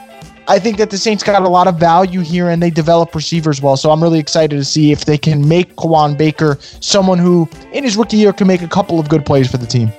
I 0.48 0.60
think 0.60 0.78
that 0.78 0.92
the 0.92 0.98
Saints 0.98 1.24
got 1.24 1.42
a 1.42 1.50
lot 1.50 1.68
of 1.68 1.80
value 1.80 2.20
here 2.20 2.50
and 2.50 2.62
they 2.62 2.70
develop 2.70 3.16
receivers 3.16 3.62
well. 3.62 3.78
So 3.78 3.92
I'm 3.92 4.02
really 4.02 4.20
excited 4.20 4.56
to 4.56 4.66
see 4.66 4.92
if 4.92 5.06
they 5.06 5.18
can 5.18 5.48
make 5.48 5.76
Kawaan 5.76 6.18
Baker 6.18 6.58
someone 6.82 7.18
who, 7.18 7.50
in 7.74 7.84
his 7.84 7.98
rookie 7.98 8.18
year, 8.18 8.32
can 8.32 8.48
make 8.48 8.62
a 8.62 8.68
couple 8.68 9.00
of 9.00 9.10
good 9.10 9.26
plays 9.26 9.50
for 9.50 9.58
the 9.58 9.66
team. 9.66 9.92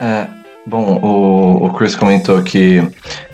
É, 0.00 0.39
bom, 0.66 0.98
o, 1.02 1.66
o 1.66 1.70
Chris 1.70 1.96
comentou 1.96 2.42
que 2.42 2.82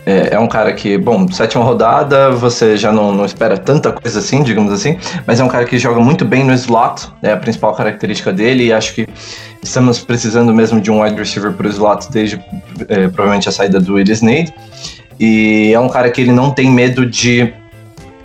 é, 0.05 0.35
é, 0.35 0.39
um 0.39 0.47
cara 0.47 0.73
que, 0.73 0.97
bom, 0.97 1.31
sétima 1.31 1.65
rodada, 1.65 2.31
você 2.31 2.77
já 2.77 2.93
não, 2.93 3.13
não 3.13 3.25
espera 3.25 3.59
tanta 3.59 3.93
coisa 3.93 4.21
assim, 4.21 4.43
digamos 4.43 4.73
assim, 4.73 4.97
mas 5.27 5.41
é 5.41 5.45
um 5.45 5.49
cara 5.49 5.65
que 5.65 5.79
joga 5.79 6.01
muito 6.01 6.25
bem 6.25 6.45
no 6.45 6.55
slot, 6.55 7.09
é 7.23 7.33
a 7.33 7.37
principal 7.37 7.75
característica 7.75 8.33
dele, 8.33 8.67
e 8.67 8.73
acho 8.73 8.95
que 8.95 9.09
estamos 9.63 9.99
precisando 9.99 10.55
mesmo 10.55 10.81
de 10.81 10.91
um 10.91 11.03
wide 11.03 11.17
receiver 11.17 11.53
para 11.53 11.67
o 11.67 11.71
slot 11.71 12.11
desde 12.11 12.41
é, 12.89 13.09
provavelmente 13.09 13.49
a 13.49 13.53
saída 13.53 13.81
do 13.81 13.95
Willis 13.95 14.19
Snead. 14.19 14.55
E 15.19 15.73
é 15.73 15.81
um 15.81 15.89
cara 15.89 16.11
que 16.11 16.21
ele 16.21 16.33
não 16.33 16.51
tem 16.51 16.71
medo 16.71 17.07
de 17.07 17.53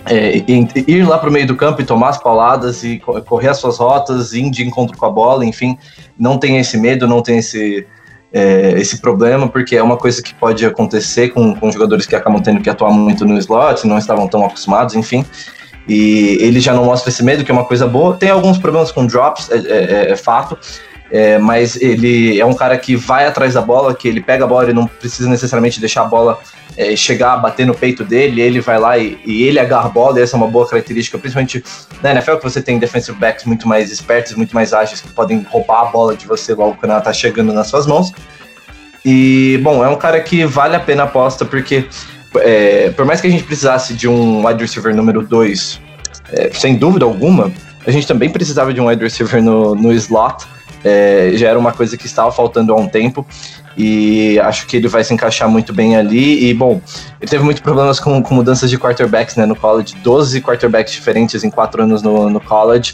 é, 0.06 0.44
ir 0.88 1.07
lá 1.07 1.18
para 1.18 1.30
o 1.30 1.32
meio 1.32 1.48
do 1.48 1.56
campo 1.56 1.82
e 1.82 1.86
tomar 1.86 2.10
as 2.10 2.18
pauladas 2.18 2.84
e 2.84 2.99
correr 3.26 3.49
as 3.49 3.57
suas 3.57 3.78
rotas, 3.78 4.34
ir 4.34 4.49
de 4.49 4.64
encontro 4.64 4.98
com 4.98 5.06
a 5.06 5.10
bola, 5.10 5.45
enfim, 5.45 5.78
não 6.19 6.38
tem 6.38 6.57
esse 6.57 6.78
medo, 6.78 7.07
não 7.07 7.22
tem 7.22 7.38
esse, 7.38 7.88
é, 8.33 8.73
esse 8.79 8.99
problema, 8.99 9.47
porque 9.47 9.75
é 9.75 9.83
uma 9.83 9.97
coisa 9.97 10.21
que 10.21 10.33
pode 10.33 10.65
acontecer 10.65 11.29
com, 11.29 11.53
com 11.55 11.71
jogadores 11.71 12.05
que 12.05 12.15
acabam 12.15 12.41
tendo 12.41 12.61
que 12.61 12.69
atuar 12.69 12.91
muito 12.91 13.25
no 13.25 13.37
slot, 13.37 13.85
não 13.85 13.97
estavam 13.97 14.27
tão 14.27 14.45
acostumados, 14.45 14.95
enfim. 14.95 15.25
E 15.87 16.37
ele 16.39 16.59
já 16.59 16.73
não 16.73 16.85
mostra 16.85 17.09
esse 17.09 17.23
medo, 17.23 17.43
que 17.43 17.51
é 17.51 17.53
uma 17.53 17.65
coisa 17.65 17.87
boa. 17.87 18.15
Tem 18.15 18.29
alguns 18.29 18.57
problemas 18.57 18.91
com 18.91 19.05
drops, 19.05 19.49
é, 19.51 19.57
é, 19.57 20.11
é 20.11 20.15
fato, 20.15 20.57
é, 21.11 21.38
mas 21.38 21.75
ele 21.75 22.39
é 22.39 22.45
um 22.45 22.53
cara 22.53 22.77
que 22.77 22.95
vai 22.95 23.25
atrás 23.25 23.53
da 23.53 23.61
bola, 23.61 23.93
que 23.93 24.07
ele 24.07 24.21
pega 24.21 24.45
a 24.45 24.47
bola 24.47 24.69
e 24.69 24.73
não 24.73 24.88
precisa 24.88 25.29
necessariamente 25.29 25.79
deixar 25.79 26.03
a 26.03 26.05
bola 26.05 26.39
é, 26.77 26.95
chegar, 26.95 27.35
bater 27.38 27.65
no 27.65 27.75
peito 27.75 28.03
dele, 28.05 28.39
ele 28.41 28.61
vai 28.61 28.79
lá 28.79 28.97
e, 28.97 29.19
e, 29.25 29.43
ele 29.43 29.59
agarra 29.59 29.88
a 29.88 29.89
bola, 29.89 30.17
e 30.17 30.23
essa 30.23 30.35
é 30.35 30.38
uma 30.38 30.47
boa 30.47 30.67
característica, 30.67 31.17
principalmente 31.17 31.61
na 32.01 32.11
NFL, 32.11 32.38
que 32.38 32.43
você 32.43 32.61
tem 32.61 32.79
defensive 32.79 33.17
backs 33.17 33.43
muito 33.43 33.67
mais 33.67 33.91
espertos, 33.91 34.35
muito 34.35 34.55
mais 34.55 34.73
ágeis, 34.73 35.01
que 35.01 35.09
podem 35.09 35.45
roubar 35.49 35.81
a 35.81 35.85
bola 35.85 36.15
de 36.15 36.25
você 36.25 36.53
logo 36.53 36.75
quando 36.79 36.91
ela 36.91 37.01
tá 37.01 37.11
chegando 37.11 37.51
nas 37.51 37.67
suas 37.67 37.85
mãos. 37.85 38.13
E, 39.03 39.59
bom, 39.61 39.83
é 39.83 39.89
um 39.89 39.97
cara 39.97 40.21
que 40.21 40.45
vale 40.45 40.75
a 40.75 40.79
pena 40.79 41.03
a 41.03 41.05
aposta, 41.07 41.43
porque 41.43 41.88
é, 42.38 42.91
por 42.91 43.03
mais 43.05 43.19
que 43.19 43.27
a 43.27 43.29
gente 43.29 43.43
precisasse 43.43 43.93
de 43.93 44.07
um 44.07 44.45
wide 44.45 44.61
receiver 44.61 44.95
número 44.95 45.21
2, 45.23 45.81
é, 46.31 46.51
sem 46.53 46.75
dúvida 46.75 47.03
alguma, 47.03 47.51
a 47.85 47.91
gente 47.91 48.07
também 48.07 48.29
precisava 48.29 48.73
de 48.73 48.79
um 48.79 48.88
wide 48.88 49.03
receiver 49.03 49.41
no, 49.41 49.75
no 49.75 49.91
slot, 49.91 50.45
é, 50.83 51.31
já 51.35 51.49
era 51.49 51.59
uma 51.59 51.71
coisa 51.71 51.95
que 51.97 52.05
estava 52.05 52.31
faltando 52.31 52.73
há 52.73 52.75
um 52.75 52.87
tempo 52.87 53.25
e 53.77 54.39
acho 54.39 54.67
que 54.67 54.77
ele 54.77 54.87
vai 54.87 55.03
se 55.03 55.13
encaixar 55.13 55.49
muito 55.49 55.73
bem 55.73 55.95
ali. 55.95 56.49
E, 56.49 56.53
bom, 56.53 56.81
ele 57.19 57.29
teve 57.29 57.43
muitos 57.43 57.61
problemas 57.61 57.99
com, 57.99 58.21
com 58.21 58.33
mudanças 58.33 58.69
de 58.69 58.77
quarterbacks 58.77 59.35
né, 59.35 59.45
no 59.45 59.55
college 59.55 59.95
12 60.03 60.41
quarterbacks 60.41 60.93
diferentes 60.93 61.43
em 61.43 61.49
quatro 61.49 61.83
anos 61.83 62.01
no, 62.01 62.29
no 62.29 62.39
college. 62.39 62.93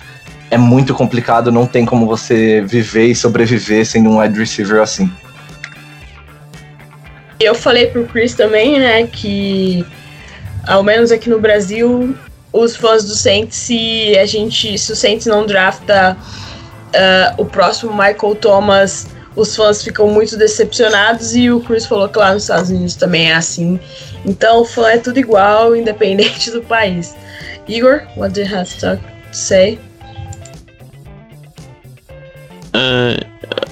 É 0.49 0.57
muito 0.57 0.93
complicado, 0.93 1.51
não 1.51 1.65
tem 1.65 1.85
como 1.85 2.05
você 2.05 2.61
viver 2.61 3.07
e 3.07 3.15
sobreviver 3.15 3.85
sendo 3.85 4.09
um 4.09 4.19
wide 4.19 4.37
receiver 4.37 4.81
assim. 4.81 5.11
Eu 7.39 7.53
falei 7.53 7.87
pro 7.87 8.05
Chris 8.05 8.33
também, 8.33 8.79
né, 8.79 9.05
que 9.07 9.85
ao 10.65 10.83
menos 10.83 11.11
aqui 11.11 11.29
no 11.29 11.39
Brasil, 11.39 12.15
os 12.51 12.75
fãs 12.75 13.03
do 13.03 13.13
Saints, 13.13 13.57
se 13.57 14.17
a 14.17 14.25
gente, 14.25 14.77
se 14.77 14.91
o 14.91 14.95
Saints 14.95 15.27
não 15.27 15.45
drafta 15.45 16.17
uh, 16.87 17.41
o 17.41 17.45
próximo 17.45 17.91
Michael 17.91 18.35
Thomas, 18.35 19.07
os 19.35 19.55
fãs 19.55 19.83
ficam 19.83 20.07
muito 20.07 20.35
decepcionados 20.37 21.35
e 21.35 21.51
o 21.51 21.61
Chris 21.61 21.85
falou 21.85 22.09
que 22.09 22.17
lá 22.17 22.33
nos 22.33 22.43
Estados 22.43 22.69
Unidos 22.69 22.95
também 22.95 23.29
é 23.29 23.35
assim. 23.35 23.79
Então, 24.25 24.65
fã 24.65 24.89
é 24.89 24.97
tudo 24.97 25.19
igual, 25.19 25.75
independente 25.77 26.51
do 26.51 26.61
país. 26.61 27.15
Igor, 27.67 28.07
what 28.15 28.33
do 28.33 28.41
you 28.41 28.55
have 28.55 28.69
to 28.79 28.99
say? 29.31 29.77
Uh, 32.73 33.17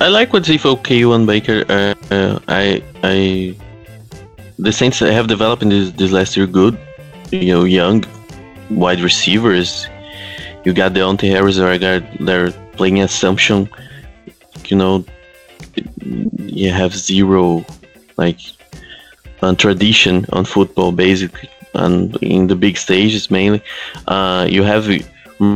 I 0.02 0.08
like 0.08 0.34
what 0.34 0.44
Zifo 0.44 0.82
KU 0.84 1.14
and 1.14 1.26
Baker. 1.26 1.64
Uh, 1.70 1.94
uh, 2.12 2.40
I, 2.48 2.84
I, 3.04 3.56
the 4.60 4.72
Saints 4.72 5.00
have 5.00 5.28
developed 5.28 5.64
in 5.64 5.70
this, 5.70 5.92
this 5.92 6.12
last 6.12 6.36
year 6.36 6.48
good, 6.48 6.78
you 7.32 7.54
know, 7.54 7.64
young 7.64 8.04
wide 8.70 9.00
receivers. 9.00 9.88
You 10.64 10.74
got 10.74 10.94
Deontay 10.94 11.30
Harris, 11.30 11.60
or 11.60 11.68
I 11.68 11.78
got 11.78 12.04
playing 12.78 13.02
assumption 13.02 13.70
you 14.66 14.78
know 14.78 15.04
you 16.38 16.72
have 16.72 16.94
zero 16.96 17.66
like 18.18 18.40
tradition 19.58 20.26
on 20.32 20.44
football 20.44 20.92
basically 20.92 21.50
and 21.76 22.16
in 22.24 22.48
the 22.48 22.56
big 22.56 22.78
stages 22.78 23.30
mainly. 23.30 23.62
Uh, 24.08 24.48
you 24.50 24.64
have 24.64 24.90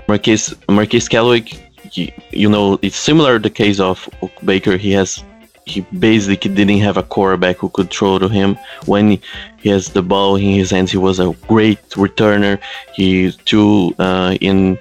Marquez 0.07 0.55
Marquez 0.69 1.07
Callaway 1.07 1.45
you, 1.93 2.11
you 2.31 2.49
know 2.49 2.77
it's 2.81 2.97
similar 2.97 3.39
the 3.39 3.49
case 3.49 3.79
of 3.79 4.07
Baker. 4.45 4.77
He 4.77 4.91
has 4.91 5.23
he 5.65 5.81
basically 5.99 6.53
didn't 6.53 6.79
have 6.79 6.97
a 6.97 7.03
quarterback 7.03 7.57
who 7.57 7.69
could 7.69 7.89
throw 7.91 8.19
to 8.19 8.27
him. 8.27 8.57
When 8.85 9.19
he 9.57 9.69
has 9.69 9.89
the 9.89 10.03
ball 10.03 10.35
in 10.35 10.53
his 10.53 10.71
hands 10.71 10.91
he 10.91 10.97
was 10.97 11.19
a 11.19 11.35
great 11.47 11.81
returner. 11.91 12.59
He 12.93 13.31
too 13.45 13.95
uh, 13.97 14.37
in 14.41 14.77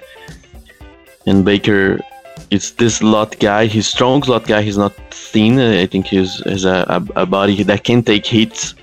in 1.25 1.43
Baker 1.43 1.99
it's 2.51 2.71
this 2.71 3.01
lot 3.03 3.39
guy. 3.39 3.65
He's 3.65 3.87
strong 3.87 4.21
lot 4.21 4.47
guy. 4.47 4.61
He's 4.61 4.77
not 4.77 4.93
thin. 5.11 5.59
Uh, 5.59 5.81
I 5.81 5.85
think 5.85 6.07
he's 6.07 6.39
has 6.45 6.65
a, 6.65 7.05
a, 7.15 7.25
body 7.25 7.63
that 7.63 7.83
can 7.83 8.03
take 8.03 8.25
hits. 8.25 8.75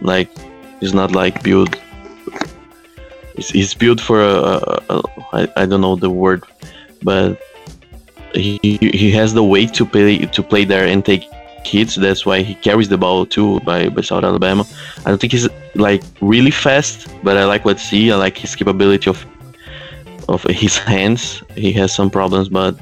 Like 0.00 0.30
he's 0.80 0.94
not 0.94 1.12
like 1.12 1.42
built. 1.42 1.76
He's, 3.34 3.50
he's 3.50 3.74
built 3.74 4.00
for 4.00 4.22
a, 4.22 4.34
a, 4.34 4.82
a 4.90 5.02
I, 5.32 5.48
I 5.56 5.66
don't 5.66 5.80
know 5.80 5.96
the 5.96 6.10
word, 6.10 6.44
but 7.02 7.40
he 8.34 8.58
he 8.62 9.10
has 9.12 9.34
the 9.34 9.42
weight 9.42 9.74
to 9.74 9.84
play 9.84 10.18
to 10.18 10.42
play 10.42 10.64
there 10.64 10.86
and 10.86 11.04
take 11.04 11.24
hits. 11.64 11.96
That's 11.96 12.24
why 12.24 12.42
he 12.42 12.54
carries 12.54 12.88
the 12.88 12.98
ball 12.98 13.26
too 13.26 13.58
by, 13.60 13.88
by 13.88 14.02
South 14.02 14.22
Alabama. 14.22 14.64
I 15.04 15.10
don't 15.10 15.20
think 15.20 15.32
he's 15.32 15.48
like 15.74 16.02
really 16.20 16.52
fast, 16.52 17.08
but 17.24 17.36
I 17.36 17.44
like 17.44 17.64
what 17.64 17.80
see. 17.80 18.12
I 18.12 18.16
like 18.16 18.38
his 18.38 18.54
capability 18.54 19.10
of 19.10 19.26
of 20.28 20.44
his 20.44 20.76
hands. 20.78 21.42
He 21.56 21.72
has 21.72 21.92
some 21.92 22.10
problems, 22.10 22.48
but 22.48 22.78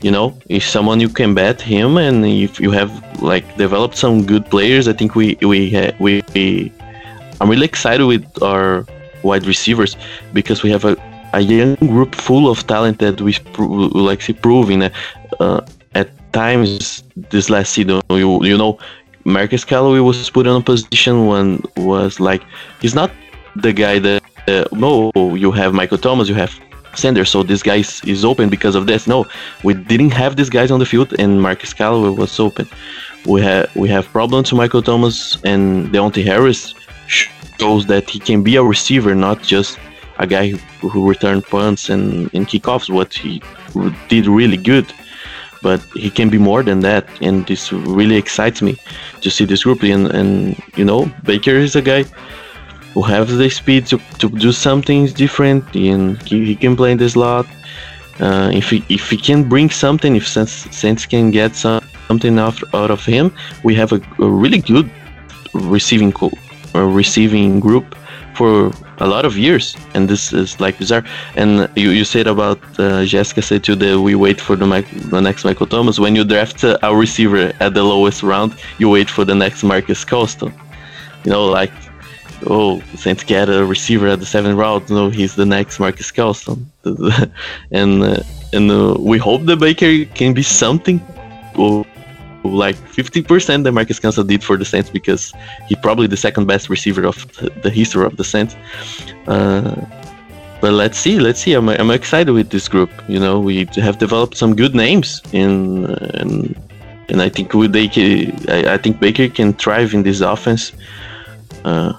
you 0.00 0.10
know, 0.10 0.38
if 0.48 0.62
someone 0.62 1.00
you 1.00 1.08
can 1.08 1.34
bet 1.34 1.60
him, 1.60 1.96
and 1.96 2.24
if 2.24 2.60
you 2.60 2.70
have 2.70 2.90
like 3.22 3.56
developed 3.56 3.96
some 3.96 4.24
good 4.24 4.46
players, 4.46 4.86
I 4.86 4.92
think 4.92 5.14
we 5.14 5.36
we 5.42 5.90
we, 5.98 6.22
we 6.34 6.72
I'm 7.40 7.50
really 7.50 7.66
excited 7.66 8.04
with 8.04 8.24
our 8.42 8.86
wide 9.22 9.46
receivers 9.46 9.96
because 10.32 10.62
we 10.62 10.70
have 10.70 10.84
a, 10.84 10.96
a 11.34 11.40
young 11.40 11.74
group 11.76 12.14
full 12.14 12.48
of 12.50 12.66
talent 12.66 12.98
that 13.00 13.20
we, 13.20 13.36
like 13.58 14.22
see 14.22 14.32
proving 14.32 14.82
uh, 15.40 15.60
at 15.94 16.08
times 16.32 17.02
this 17.30 17.50
last 17.50 17.72
season. 17.72 18.00
You 18.10 18.44
you 18.44 18.56
know, 18.56 18.78
Marquez 19.24 19.64
Callaway 19.64 20.00
was 20.00 20.30
put 20.30 20.46
in 20.46 20.54
a 20.54 20.60
position 20.60 21.26
when 21.26 21.62
was 21.76 22.20
like 22.20 22.42
he's 22.80 22.94
not 22.94 23.10
the 23.56 23.72
guy 23.72 23.98
that 23.98 24.22
uh, 24.46 24.64
no 24.72 25.10
you 25.34 25.50
have 25.50 25.74
Michael 25.74 25.98
Thomas, 25.98 26.28
you 26.28 26.34
have 26.34 26.54
Sanders. 26.94 27.30
So 27.30 27.42
this 27.42 27.62
guy 27.62 27.76
is, 27.76 28.02
is 28.04 28.24
open 28.24 28.48
because 28.48 28.74
of 28.74 28.86
this. 28.86 29.06
No, 29.06 29.26
we 29.62 29.74
didn't 29.74 30.10
have 30.10 30.36
these 30.36 30.50
guys 30.50 30.70
on 30.70 30.78
the 30.78 30.86
field, 30.86 31.14
and 31.18 31.40
Marquez 31.40 31.72
Callaway 31.72 32.10
was 32.10 32.38
open. 32.40 32.68
We 33.26 33.40
have 33.42 33.74
we 33.76 33.88
have 33.88 34.06
problems 34.06 34.48
to 34.50 34.54
Michael 34.54 34.82
Thomas 34.82 35.38
and 35.44 35.88
Deonte 35.92 36.24
Harris 36.24 36.74
shows 37.06 37.86
that 37.86 38.08
he 38.08 38.18
can 38.18 38.42
be 38.42 38.56
a 38.56 38.62
receiver, 38.62 39.14
not 39.14 39.42
just 39.42 39.78
a 40.18 40.26
guy 40.26 40.48
who, 40.48 40.88
who 40.88 41.08
returned 41.08 41.44
punts 41.44 41.88
and, 41.90 42.30
and 42.34 42.46
kickoffs. 42.46 42.90
What 42.90 43.12
he 43.14 43.42
did 44.08 44.26
really 44.26 44.56
good, 44.56 44.86
but 45.62 45.80
he 45.94 46.10
can 46.10 46.28
be 46.28 46.38
more 46.38 46.62
than 46.62 46.80
that, 46.80 47.06
and 47.20 47.46
this 47.46 47.72
really 47.72 48.16
excites 48.16 48.62
me 48.62 48.76
to 49.20 49.30
see 49.30 49.44
this 49.44 49.64
group. 49.64 49.82
And 49.82 50.06
and 50.06 50.60
you 50.76 50.84
know, 50.84 51.10
Baker 51.24 51.52
is 51.52 51.76
a 51.76 51.82
guy 51.82 52.04
who 52.98 53.04
have 53.04 53.28
the 53.42 53.48
speed 53.48 53.86
to, 53.86 53.96
to 54.18 54.28
do 54.28 54.50
something 54.50 55.06
different 55.24 55.62
and 55.76 56.20
he, 56.28 56.44
he 56.44 56.56
can 56.56 56.74
play 56.74 56.90
in 56.90 56.98
the 56.98 57.08
slot. 57.08 57.46
Uh, 58.18 58.50
if 58.52 58.70
he 58.70 58.78
if 58.88 59.08
he 59.10 59.16
can 59.16 59.48
bring 59.48 59.70
something, 59.70 60.16
if 60.16 60.26
Saints 60.26 61.06
can 61.06 61.30
get 61.30 61.54
some, 61.54 61.80
something 62.08 62.36
out, 62.40 62.58
out 62.74 62.90
of 62.90 63.04
him, 63.04 63.26
we 63.62 63.72
have 63.76 63.92
a, 63.92 64.00
a 64.18 64.28
really 64.42 64.58
good 64.58 64.90
receiving 65.54 66.10
co- 66.10 66.36
receiving 66.74 67.60
group 67.60 67.86
for 68.34 68.72
a 68.98 69.06
lot 69.06 69.24
of 69.24 69.38
years, 69.46 69.76
and 69.94 70.08
this 70.08 70.32
is 70.32 70.58
like 70.58 70.76
bizarre. 70.78 71.04
And 71.36 71.68
you, 71.76 71.90
you 71.90 72.04
said 72.04 72.26
about 72.26 72.58
uh, 72.80 73.04
Jessica 73.04 73.42
said 73.42 73.62
to 73.68 73.76
that 73.76 74.00
we 74.00 74.16
wait 74.16 74.40
for 74.40 74.56
the, 74.56 74.66
the 75.14 75.20
next 75.20 75.44
Michael 75.44 75.68
Thomas. 75.68 76.00
When 76.00 76.16
you 76.16 76.24
draft 76.24 76.64
a 76.64 76.92
receiver 77.04 77.52
at 77.60 77.74
the 77.74 77.84
lowest 77.84 78.24
round, 78.24 78.50
you 78.80 78.88
wait 78.88 79.08
for 79.08 79.24
the 79.24 79.36
next 79.36 79.62
Marques 79.62 80.04
Colston. 80.04 80.52
You 81.24 81.30
know, 81.30 81.44
like 81.46 81.72
oh, 82.46 82.80
Saints 82.96 83.24
get 83.24 83.48
a 83.48 83.64
receiver 83.64 84.08
at 84.08 84.20
the 84.20 84.26
seventh 84.26 84.58
round. 84.58 84.88
No, 84.90 85.10
he's 85.10 85.34
the 85.34 85.46
next 85.46 85.78
Marques 85.78 86.10
Colston, 86.10 86.70
and 87.70 88.02
uh, 88.02 88.22
and 88.52 88.70
uh, 88.70 88.96
we 88.98 89.18
hope 89.18 89.44
the 89.44 89.56
Baker 89.56 90.04
can 90.14 90.34
be 90.34 90.42
something 90.42 91.00
oh, 91.56 91.84
like 92.44 92.76
50% 92.76 93.64
that 93.64 93.72
Marques 93.72 93.98
Colston 93.98 94.26
did 94.26 94.42
for 94.42 94.56
the 94.56 94.64
Saints 94.64 94.90
because 94.90 95.32
he's 95.66 95.78
probably 95.78 96.06
the 96.06 96.16
second 96.16 96.46
best 96.46 96.68
receiver 96.68 97.04
of 97.04 97.26
the 97.62 97.70
history 97.70 98.04
of 98.04 98.16
the 98.16 98.24
Saints. 98.24 98.56
Uh, 99.26 99.74
but 100.60 100.72
let's 100.72 100.98
see, 100.98 101.20
let's 101.20 101.40
see. 101.40 101.52
I'm, 101.52 101.68
I'm 101.68 101.90
excited 101.90 102.32
with 102.32 102.50
this 102.50 102.68
group. 102.68 102.90
You 103.08 103.20
know, 103.20 103.38
we 103.38 103.66
have 103.76 103.98
developed 103.98 104.36
some 104.36 104.56
good 104.56 104.74
names 104.74 105.22
in. 105.32 105.86
in 106.14 106.56
and 107.10 107.22
I 107.22 107.28
think 107.28 107.52
they 107.72 107.86
I, 108.48 108.74
I 108.74 108.76
think 108.76 109.00
Baker 109.00 109.28
can 109.28 109.54
thrive 109.54 109.94
in 109.94 110.02
this 110.02 110.20
offense. 110.20 110.72
Uh, 111.64 111.92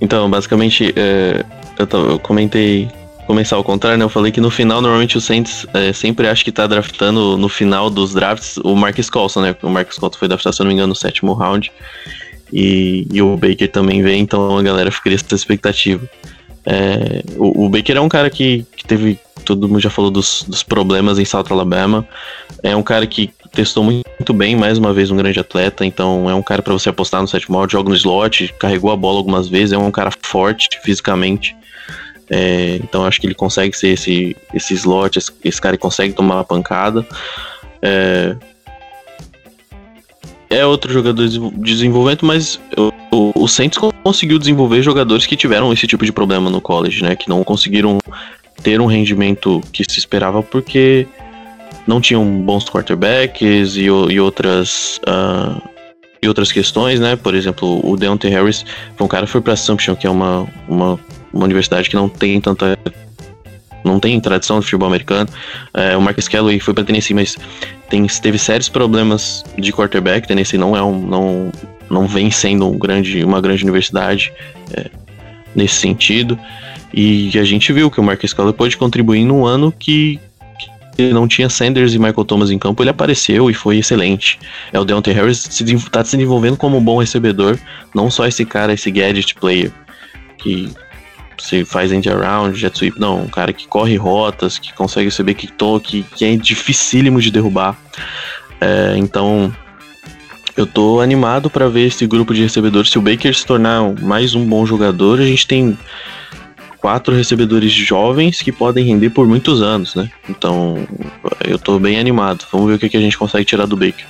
Então, 0.00 0.30
basicamente, 0.30 0.92
é, 0.96 1.44
eu, 1.78 2.10
eu, 2.10 2.18
comentei 2.18 2.88
começar 3.26 3.56
ao 3.56 3.64
contrário, 3.64 3.98
né? 3.98 4.04
Eu 4.04 4.08
falei 4.08 4.32
que 4.32 4.40
no 4.40 4.50
final, 4.50 4.80
normalmente 4.80 5.18
o 5.18 5.20
Saints 5.20 5.66
é, 5.74 5.92
sempre 5.92 6.26
acha 6.26 6.42
que 6.42 6.50
tá 6.50 6.66
draftando 6.66 7.36
no 7.36 7.48
final 7.48 7.90
dos 7.90 8.14
drafts 8.14 8.56
o 8.64 8.74
Marcus 8.74 9.10
Colson, 9.10 9.42
né? 9.42 9.56
O 9.62 9.68
Marcus 9.68 9.98
Colson 9.98 10.18
foi 10.18 10.28
draftado, 10.28 10.56
se 10.56 10.62
eu 10.62 10.64
não 10.64 10.68
me 10.68 10.74
engano, 10.74 10.88
no 10.88 10.94
sétimo 10.94 11.34
round. 11.34 11.70
E, 12.50 13.06
e 13.12 13.20
o 13.20 13.36
Baker 13.36 13.70
também 13.70 14.02
vem, 14.02 14.22
então 14.22 14.56
a 14.56 14.62
galera 14.62 14.90
fica 14.90 15.12
essa 15.12 15.34
expectativa. 15.34 16.08
É, 16.64 17.22
o, 17.36 17.66
o, 17.66 17.68
Baker 17.68 17.96
é 17.96 18.00
um 18.00 18.08
cara 18.08 18.30
que, 18.30 18.64
que 18.74 18.84
teve. 18.86 19.18
Todo 19.44 19.68
mundo 19.68 19.80
já 19.80 19.90
falou 19.90 20.10
dos, 20.10 20.44
dos 20.46 20.62
problemas 20.62 21.18
em 21.18 21.24
South 21.24 21.46
Alabama. 21.50 22.06
É 22.62 22.74
um 22.74 22.82
cara 22.82 23.06
que 23.06 23.30
testou 23.52 23.84
muito 23.84 24.32
bem, 24.32 24.56
mais 24.56 24.78
uma 24.78 24.92
vez 24.92 25.10
um 25.10 25.16
grande 25.16 25.40
atleta, 25.40 25.84
então 25.84 26.28
é 26.28 26.34
um 26.34 26.42
cara 26.42 26.62
para 26.62 26.72
você 26.72 26.88
apostar 26.88 27.20
no 27.20 27.28
sétimo 27.28 27.56
round, 27.56 27.72
joga 27.72 27.88
no 27.88 27.96
slot, 27.96 28.54
carregou 28.58 28.90
a 28.90 28.96
bola 28.96 29.18
algumas 29.18 29.48
vezes, 29.48 29.72
é 29.72 29.78
um 29.78 29.90
cara 29.90 30.10
forte 30.22 30.68
fisicamente. 30.82 31.56
É, 32.30 32.76
então 32.82 33.04
acho 33.04 33.20
que 33.20 33.26
ele 33.26 33.34
consegue 33.34 33.76
ser 33.76 33.88
esse, 33.88 34.36
esse 34.52 34.74
slot, 34.74 35.18
esse, 35.18 35.32
esse 35.42 35.60
cara 35.60 35.78
consegue 35.78 36.12
tomar 36.14 36.36
uma 36.36 36.44
pancada. 36.44 37.06
É, 37.80 38.36
é 40.50 40.66
outro 40.66 40.92
jogador 40.92 41.26
de 41.28 41.38
desenvolvimento, 41.58 42.24
mas 42.24 42.60
o, 43.10 43.32
o 43.34 43.48
Saints 43.48 43.78
conseguiu 44.02 44.38
desenvolver 44.38 44.82
jogadores 44.82 45.26
que 45.26 45.36
tiveram 45.36 45.72
esse 45.72 45.86
tipo 45.86 46.04
de 46.04 46.12
problema 46.12 46.50
no 46.50 46.60
college, 46.60 47.02
né? 47.02 47.14
Que 47.14 47.28
não 47.28 47.44
conseguiram 47.44 47.98
ter 48.62 48.80
um 48.80 48.86
rendimento 48.86 49.60
que 49.72 49.84
se 49.84 49.98
esperava 49.98 50.42
porque 50.42 51.06
não 51.88 52.02
tinham 52.02 52.24
bons 52.42 52.66
quarterbacks 52.66 53.74
e, 53.74 53.84
e 53.84 54.20
outras 54.20 55.00
uh, 55.08 55.60
e 56.22 56.28
outras 56.28 56.52
questões, 56.52 57.00
né? 57.00 57.16
Por 57.16 57.34
exemplo, 57.34 57.80
o 57.82 57.96
Deontay 57.96 58.30
Harris 58.30 58.64
foi 58.96 59.04
um 59.06 59.08
cara 59.08 59.24
que 59.24 59.32
foi 59.32 59.40
para 59.40 59.54
Assumption, 59.54 59.96
que 59.96 60.06
é 60.06 60.10
uma, 60.10 60.46
uma, 60.68 61.00
uma 61.32 61.44
universidade 61.44 61.88
que 61.88 61.96
não 61.96 62.08
tem 62.08 62.40
tanta 62.40 62.78
não 63.84 63.98
tem 63.98 64.20
tradição 64.20 64.58
de 64.58 64.66
futebol 64.66 64.88
americano. 64.88 65.30
É, 65.72 65.96
o 65.96 66.02
Marcus 66.02 66.28
Calloway 66.28 66.60
foi 66.60 66.74
para 66.74 66.84
Tennessee, 66.84 67.14
mas 67.14 67.38
tem, 67.88 68.06
teve 68.06 68.36
sérios 68.38 68.68
problemas 68.68 69.42
de 69.56 69.72
quarterback. 69.72 70.28
Tennessee 70.28 70.58
não 70.58 70.76
é 70.76 70.82
um, 70.82 71.00
não, 71.00 71.52
não 71.88 72.06
vem 72.06 72.30
sendo 72.30 72.68
um 72.68 72.76
grande, 72.76 73.24
uma 73.24 73.40
grande 73.40 73.62
universidade 73.62 74.30
é, 74.74 74.90
nesse 75.54 75.76
sentido. 75.76 76.38
E 76.92 77.30
a 77.38 77.44
gente 77.44 77.72
viu 77.72 77.90
que 77.90 78.00
o 78.00 78.02
Marcus 78.02 78.34
Calloway 78.34 78.54
pode 78.54 78.76
contribuir 78.76 79.24
num 79.24 79.46
ano 79.46 79.72
que 79.72 80.20
não 81.12 81.28
tinha 81.28 81.48
Sanders 81.48 81.94
e 81.94 81.98
Michael 81.98 82.24
Thomas 82.24 82.50
em 82.50 82.58
campo, 82.58 82.82
ele 82.82 82.90
apareceu 82.90 83.48
e 83.50 83.54
foi 83.54 83.78
excelente. 83.78 84.38
É 84.72 84.78
o 84.78 84.84
Deontay 84.84 85.14
Harris 85.14 85.38
se, 85.38 85.64
tá 85.90 86.04
se 86.04 86.16
desenvolvendo 86.16 86.56
como 86.56 86.76
um 86.76 86.82
bom 86.82 86.98
recebedor, 86.98 87.58
não 87.94 88.10
só 88.10 88.26
esse 88.26 88.44
cara, 88.44 88.72
esse 88.72 88.90
gadget 88.90 89.34
player 89.34 89.72
que 90.38 90.70
se 91.38 91.64
faz 91.64 91.92
end 91.92 92.08
around, 92.08 92.58
jet 92.58 92.76
sweep, 92.76 92.98
não, 92.98 93.22
um 93.22 93.28
cara 93.28 93.52
que 93.52 93.66
corre 93.66 93.96
rotas, 93.96 94.58
que 94.58 94.72
consegue 94.72 95.06
receber 95.06 95.34
kick 95.34 95.52
que, 95.82 96.02
que 96.02 96.24
é 96.24 96.36
dificílimo 96.36 97.20
de 97.20 97.30
derrubar. 97.30 97.76
É, 98.60 98.94
então, 98.96 99.54
eu 100.56 100.66
tô 100.66 101.00
animado 101.00 101.48
para 101.48 101.68
ver 101.68 101.86
esse 101.86 102.06
grupo 102.06 102.34
de 102.34 102.42
recebedores. 102.42 102.90
Se 102.90 102.98
o 102.98 103.02
Baker 103.02 103.34
se 103.34 103.46
tornar 103.46 103.94
mais 104.02 104.34
um 104.34 104.44
bom 104.44 104.66
jogador, 104.66 105.20
a 105.20 105.24
gente 105.24 105.46
tem 105.46 105.78
quatro 106.80 107.14
recebedores 107.14 107.72
jovens 107.72 108.42
que 108.42 108.52
podem 108.52 108.84
render 108.84 109.10
por 109.10 109.26
muitos 109.26 109.62
anos, 109.62 109.94
né? 109.94 110.10
Então, 110.28 110.86
eu 111.44 111.58
tô 111.58 111.78
bem 111.78 111.98
animado. 111.98 112.46
Vamos 112.52 112.68
ver 112.68 112.74
o 112.74 112.78
que, 112.78 112.88
que 112.88 112.96
a 112.96 113.00
gente 113.00 113.18
consegue 113.18 113.44
tirar 113.44 113.66
do 113.66 113.76
Baker. 113.76 114.06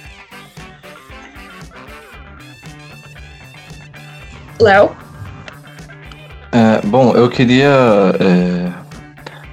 Léo? 4.60 4.90
É, 6.52 6.80
bom, 6.86 7.12
eu 7.12 7.28
queria 7.28 7.68
é, 8.18 8.72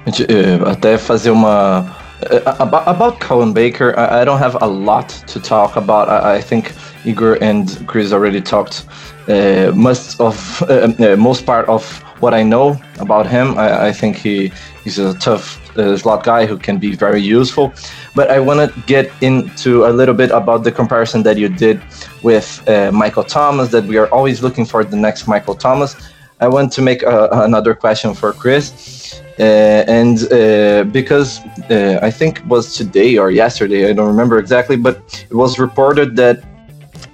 é, 0.07 0.69
até 0.69 0.97
fazer 0.97 1.29
uma, 1.29 1.81
uh, 2.23 2.55
about 2.59 2.87
about 2.87 3.19
Colin 3.19 3.51
Baker, 3.51 3.93
I, 3.97 4.21
I, 4.21 4.25
don't 4.25 4.41
have 4.41 4.57
a 4.61 4.65
lot 4.65 5.09
to 5.27 5.39
talk 5.39 5.75
about. 5.75 6.09
I, 6.09 6.37
I 6.37 6.41
think 6.41 6.73
Igor 7.05 7.37
and 7.41 7.85
Chris 7.87 8.13
already 8.13 8.41
talked 8.41 8.85
uh, 9.27 9.71
most 9.75 10.19
of 10.19 10.63
uh, 10.63 11.17
most 11.17 11.45
part 11.45 11.67
of 11.67 12.04
what 12.19 12.33
I 12.33 12.43
know 12.43 12.79
about 12.99 13.27
him. 13.27 13.57
I, 13.57 13.87
I 13.87 13.91
think 13.91 14.17
he 14.17 14.51
he's 14.83 14.99
a 14.99 15.13
tough 15.15 15.45
uh, 15.77 15.97
slot 15.97 16.23
guy 16.23 16.45
who 16.45 16.57
can 16.57 16.77
be 16.77 16.95
very 16.95 17.21
useful. 17.21 17.73
But 18.13 18.31
I 18.31 18.39
want 18.39 18.59
to 18.59 18.81
get 18.81 19.11
into 19.21 19.85
a 19.85 19.91
little 19.91 20.15
bit 20.15 20.31
about 20.31 20.63
the 20.63 20.71
comparison 20.71 21.23
that 21.23 21.37
you 21.37 21.49
did 21.49 21.81
with 22.23 22.47
uh, 22.67 22.91
Michael 22.91 23.23
Thomas. 23.23 23.69
That 23.71 23.85
we 23.85 23.97
are 23.97 24.07
always 24.07 24.41
looking 24.41 24.65
for 24.65 24.83
the 24.83 24.97
next 24.97 25.27
Michael 25.27 25.55
Thomas. 25.55 25.95
I 26.41 26.47
want 26.47 26.73
to 26.73 26.81
make 26.81 27.01
another 27.05 27.73
question 27.73 28.13
for 28.13 28.33
Chris. 28.33 29.21
Uh, 29.37 29.83
and 29.87 30.31
uh, 30.31 30.83
because 30.85 31.39
uh, 31.69 31.99
I 32.01 32.09
think 32.09 32.39
it 32.39 32.45
was 32.45 32.75
today 32.75 33.17
or 33.17 33.31
yesterday, 33.31 33.89
I 33.89 33.93
don't 33.93 34.07
remember 34.07 34.37
exactly, 34.39 34.77
but 34.77 35.25
it 35.29 35.35
was 35.35 35.59
reported 35.59 36.15
that 36.15 36.41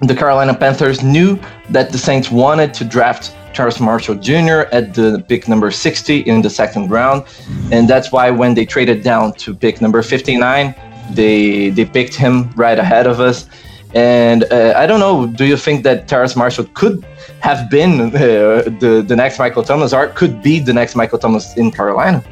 the 0.01 0.15
Carolina 0.15 0.53
Panthers 0.53 1.03
knew 1.03 1.39
that 1.69 1.91
the 1.91 1.97
Saints 1.97 2.29
wanted 2.29 2.73
to 2.75 2.85
draft 2.85 3.35
Terrace 3.53 3.79
Marshall 3.79 4.15
Jr. 4.15 4.67
at 4.71 4.93
the 4.93 5.23
pick 5.27 5.47
number 5.47 5.71
60 5.71 6.19
in 6.19 6.41
the 6.41 6.49
second 6.49 6.89
round. 6.89 7.25
And 7.71 7.87
that's 7.87 8.11
why 8.11 8.29
when 8.31 8.53
they 8.53 8.65
traded 8.65 9.03
down 9.03 9.33
to 9.33 9.53
pick 9.53 9.81
number 9.81 10.01
59, 10.01 10.75
they 11.11 11.69
they 11.69 11.85
picked 11.85 12.15
him 12.15 12.49
right 12.55 12.79
ahead 12.79 13.07
of 13.07 13.19
us. 13.19 13.47
And 13.93 14.45
uh, 14.45 14.73
I 14.77 14.85
don't 14.87 15.01
know, 15.01 15.27
do 15.27 15.45
you 15.45 15.57
think 15.57 15.83
that 15.83 16.07
Terrace 16.07 16.35
Marshall 16.35 16.65
could 16.73 17.05
have 17.41 17.69
been 17.69 17.99
uh, 18.01 18.63
the, 18.79 19.03
the 19.05 19.15
next 19.15 19.37
Michael 19.37 19.63
Thomas 19.63 19.91
or 19.91 20.07
could 20.07 20.41
be 20.41 20.59
the 20.59 20.73
next 20.73 20.95
Michael 20.95 21.19
Thomas 21.19 21.57
in 21.57 21.71
Carolina? 21.71 22.23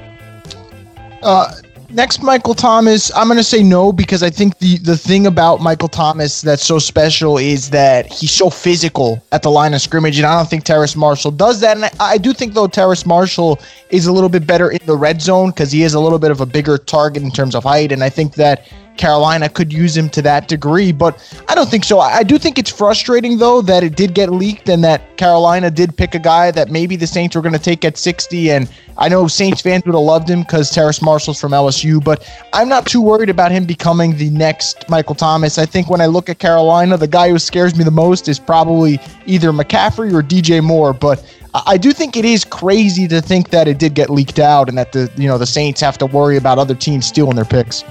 Uh, 1.21 1.51
next 1.91 2.21
Michael 2.21 2.53
Thomas, 2.53 3.13
I'm 3.15 3.27
going 3.27 3.37
to 3.37 3.43
say 3.43 3.63
no 3.63 3.91
because 3.91 4.23
I 4.23 4.29
think 4.29 4.57
the 4.59 4.77
the 4.77 4.97
thing 4.97 5.27
about 5.27 5.61
Michael 5.61 5.87
Thomas 5.87 6.41
that's 6.41 6.65
so 6.65 6.79
special 6.79 7.37
is 7.37 7.69
that 7.71 8.11
he's 8.11 8.31
so 8.31 8.49
physical 8.49 9.21
at 9.31 9.43
the 9.43 9.49
line 9.49 9.73
of 9.73 9.81
scrimmage, 9.81 10.17
and 10.17 10.25
I 10.25 10.37
don't 10.37 10.49
think 10.49 10.63
Terrace 10.63 10.95
Marshall 10.95 11.31
does 11.31 11.59
that. 11.61 11.77
And 11.77 11.85
I, 11.85 11.91
I 11.99 12.17
do 12.17 12.33
think 12.33 12.53
though 12.53 12.67
Terrace 12.67 13.05
Marshall 13.05 13.59
is 13.89 14.07
a 14.07 14.11
little 14.11 14.29
bit 14.29 14.45
better 14.45 14.71
in 14.71 14.79
the 14.85 14.95
red 14.95 15.21
zone 15.21 15.49
because 15.49 15.71
he 15.71 15.83
is 15.83 15.93
a 15.93 15.99
little 15.99 16.19
bit 16.19 16.31
of 16.31 16.41
a 16.41 16.45
bigger 16.45 16.77
target 16.77 17.23
in 17.23 17.31
terms 17.31 17.55
of 17.55 17.63
height, 17.63 17.91
and 17.91 18.03
I 18.03 18.09
think 18.09 18.35
that 18.35 18.67
Carolina 18.99 19.47
could 19.47 19.71
use 19.71 19.95
him 19.95 20.09
to 20.09 20.21
that 20.21 20.49
degree, 20.49 20.91
but 20.91 21.17
I 21.47 21.55
don't 21.55 21.69
think 21.69 21.85
so. 21.85 22.01
I 22.01 22.21
do 22.21 22.37
think 22.37 22.59
it's 22.59 22.69
frustrating 22.69 23.37
though 23.37 23.61
that 23.61 23.81
it 23.81 23.95
did 23.95 24.13
get 24.13 24.29
leaked 24.29 24.67
and 24.67 24.83
that 24.83 25.15
Carolina 25.15 25.71
did 25.71 25.95
pick 25.95 26.15
a 26.15 26.19
guy 26.19 26.51
that 26.51 26.69
maybe 26.69 26.97
the 26.97 27.07
Saints 27.07 27.33
were 27.33 27.41
going 27.41 27.53
to 27.53 27.59
take 27.59 27.85
at 27.85 27.97
60. 27.97 28.51
And 28.51 28.69
I 28.97 29.07
know 29.07 29.27
Saints 29.27 29.61
fans 29.61 29.85
would 29.85 29.95
have 29.95 30.03
loved 30.03 30.29
him 30.29 30.41
because 30.41 30.69
Terrace 30.69 31.01
Marshall's 31.01 31.39
from 31.39 31.53
LSU, 31.53 32.03
but 32.03 32.29
I'm 32.51 32.67
not 32.67 32.85
too 32.85 33.01
worried 33.01 33.29
about 33.29 33.53
him 33.53 33.63
becoming 33.63 34.17
the 34.17 34.29
next 34.31 34.89
Michael 34.89 35.15
Thomas. 35.15 35.57
I 35.57 35.65
think 35.65 35.89
when 35.89 36.01
I 36.01 36.05
look 36.07 36.27
at 36.27 36.39
Carolina, 36.39 36.97
the 36.97 37.07
guy 37.07 37.29
who 37.29 37.39
scares 37.39 37.77
me 37.77 37.85
the 37.85 37.91
most 37.91 38.27
is 38.27 38.37
probably 38.37 38.99
either 39.25 39.53
McCaffrey 39.53 40.13
or 40.13 40.21
DJ 40.21 40.61
Moore, 40.61 40.91
but 40.91 41.25
I 41.53 41.77
do 41.77 41.93
think 41.93 42.17
it 42.17 42.25
is 42.25 42.43
crazy 42.43 43.07
to 43.07 43.21
think 43.21 43.49
that 43.51 43.69
it 43.69 43.79
did 43.79 43.93
get 43.93 44.09
leaked 44.09 44.39
out 44.39 44.67
and 44.67 44.77
that 44.77 44.91
the 44.91 45.09
you 45.15 45.27
know 45.27 45.37
the 45.37 45.47
Saints 45.47 45.79
have 45.81 45.97
to 45.99 46.05
worry 46.05 46.35
about 46.35 46.59
other 46.59 46.75
teams 46.75 47.07
stealing 47.07 47.37
their 47.37 47.45
picks. 47.45 47.83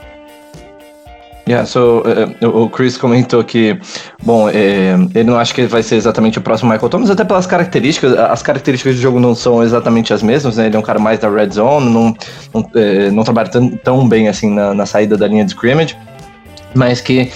Yeah, 1.48 1.64
so, 1.64 2.02
uh, 2.02 2.46
o 2.46 2.68
Chris 2.68 2.98
comentou 2.98 3.42
que, 3.42 3.78
bom, 4.22 4.50
é, 4.50 4.92
ele 5.14 5.24
não 5.24 5.38
acha 5.38 5.54
que 5.54 5.64
vai 5.64 5.82
ser 5.82 5.96
exatamente 5.96 6.36
o 6.38 6.42
próximo 6.42 6.70
Michael 6.70 6.90
Thomas, 6.90 7.08
até 7.08 7.24
pelas 7.24 7.46
características, 7.46 8.12
as 8.12 8.42
características 8.42 8.96
do 8.96 9.00
jogo 9.00 9.18
não 9.18 9.34
são 9.34 9.62
exatamente 9.62 10.12
as 10.12 10.22
mesmas, 10.22 10.58
né? 10.58 10.66
Ele 10.66 10.76
é 10.76 10.78
um 10.78 10.82
cara 10.82 10.98
mais 10.98 11.18
da 11.18 11.30
red 11.30 11.48
zone, 11.48 11.88
não, 11.90 12.14
não, 12.52 12.70
não 13.14 13.24
trabalha 13.24 13.48
tão, 13.48 13.70
tão 13.70 14.06
bem 14.06 14.28
assim 14.28 14.50
na, 14.50 14.74
na, 14.74 14.84
saída 14.84 15.16
da 15.16 15.26
linha 15.26 15.42
de 15.42 15.52
scrimmage, 15.52 15.96
mas 16.74 17.00
que 17.00 17.32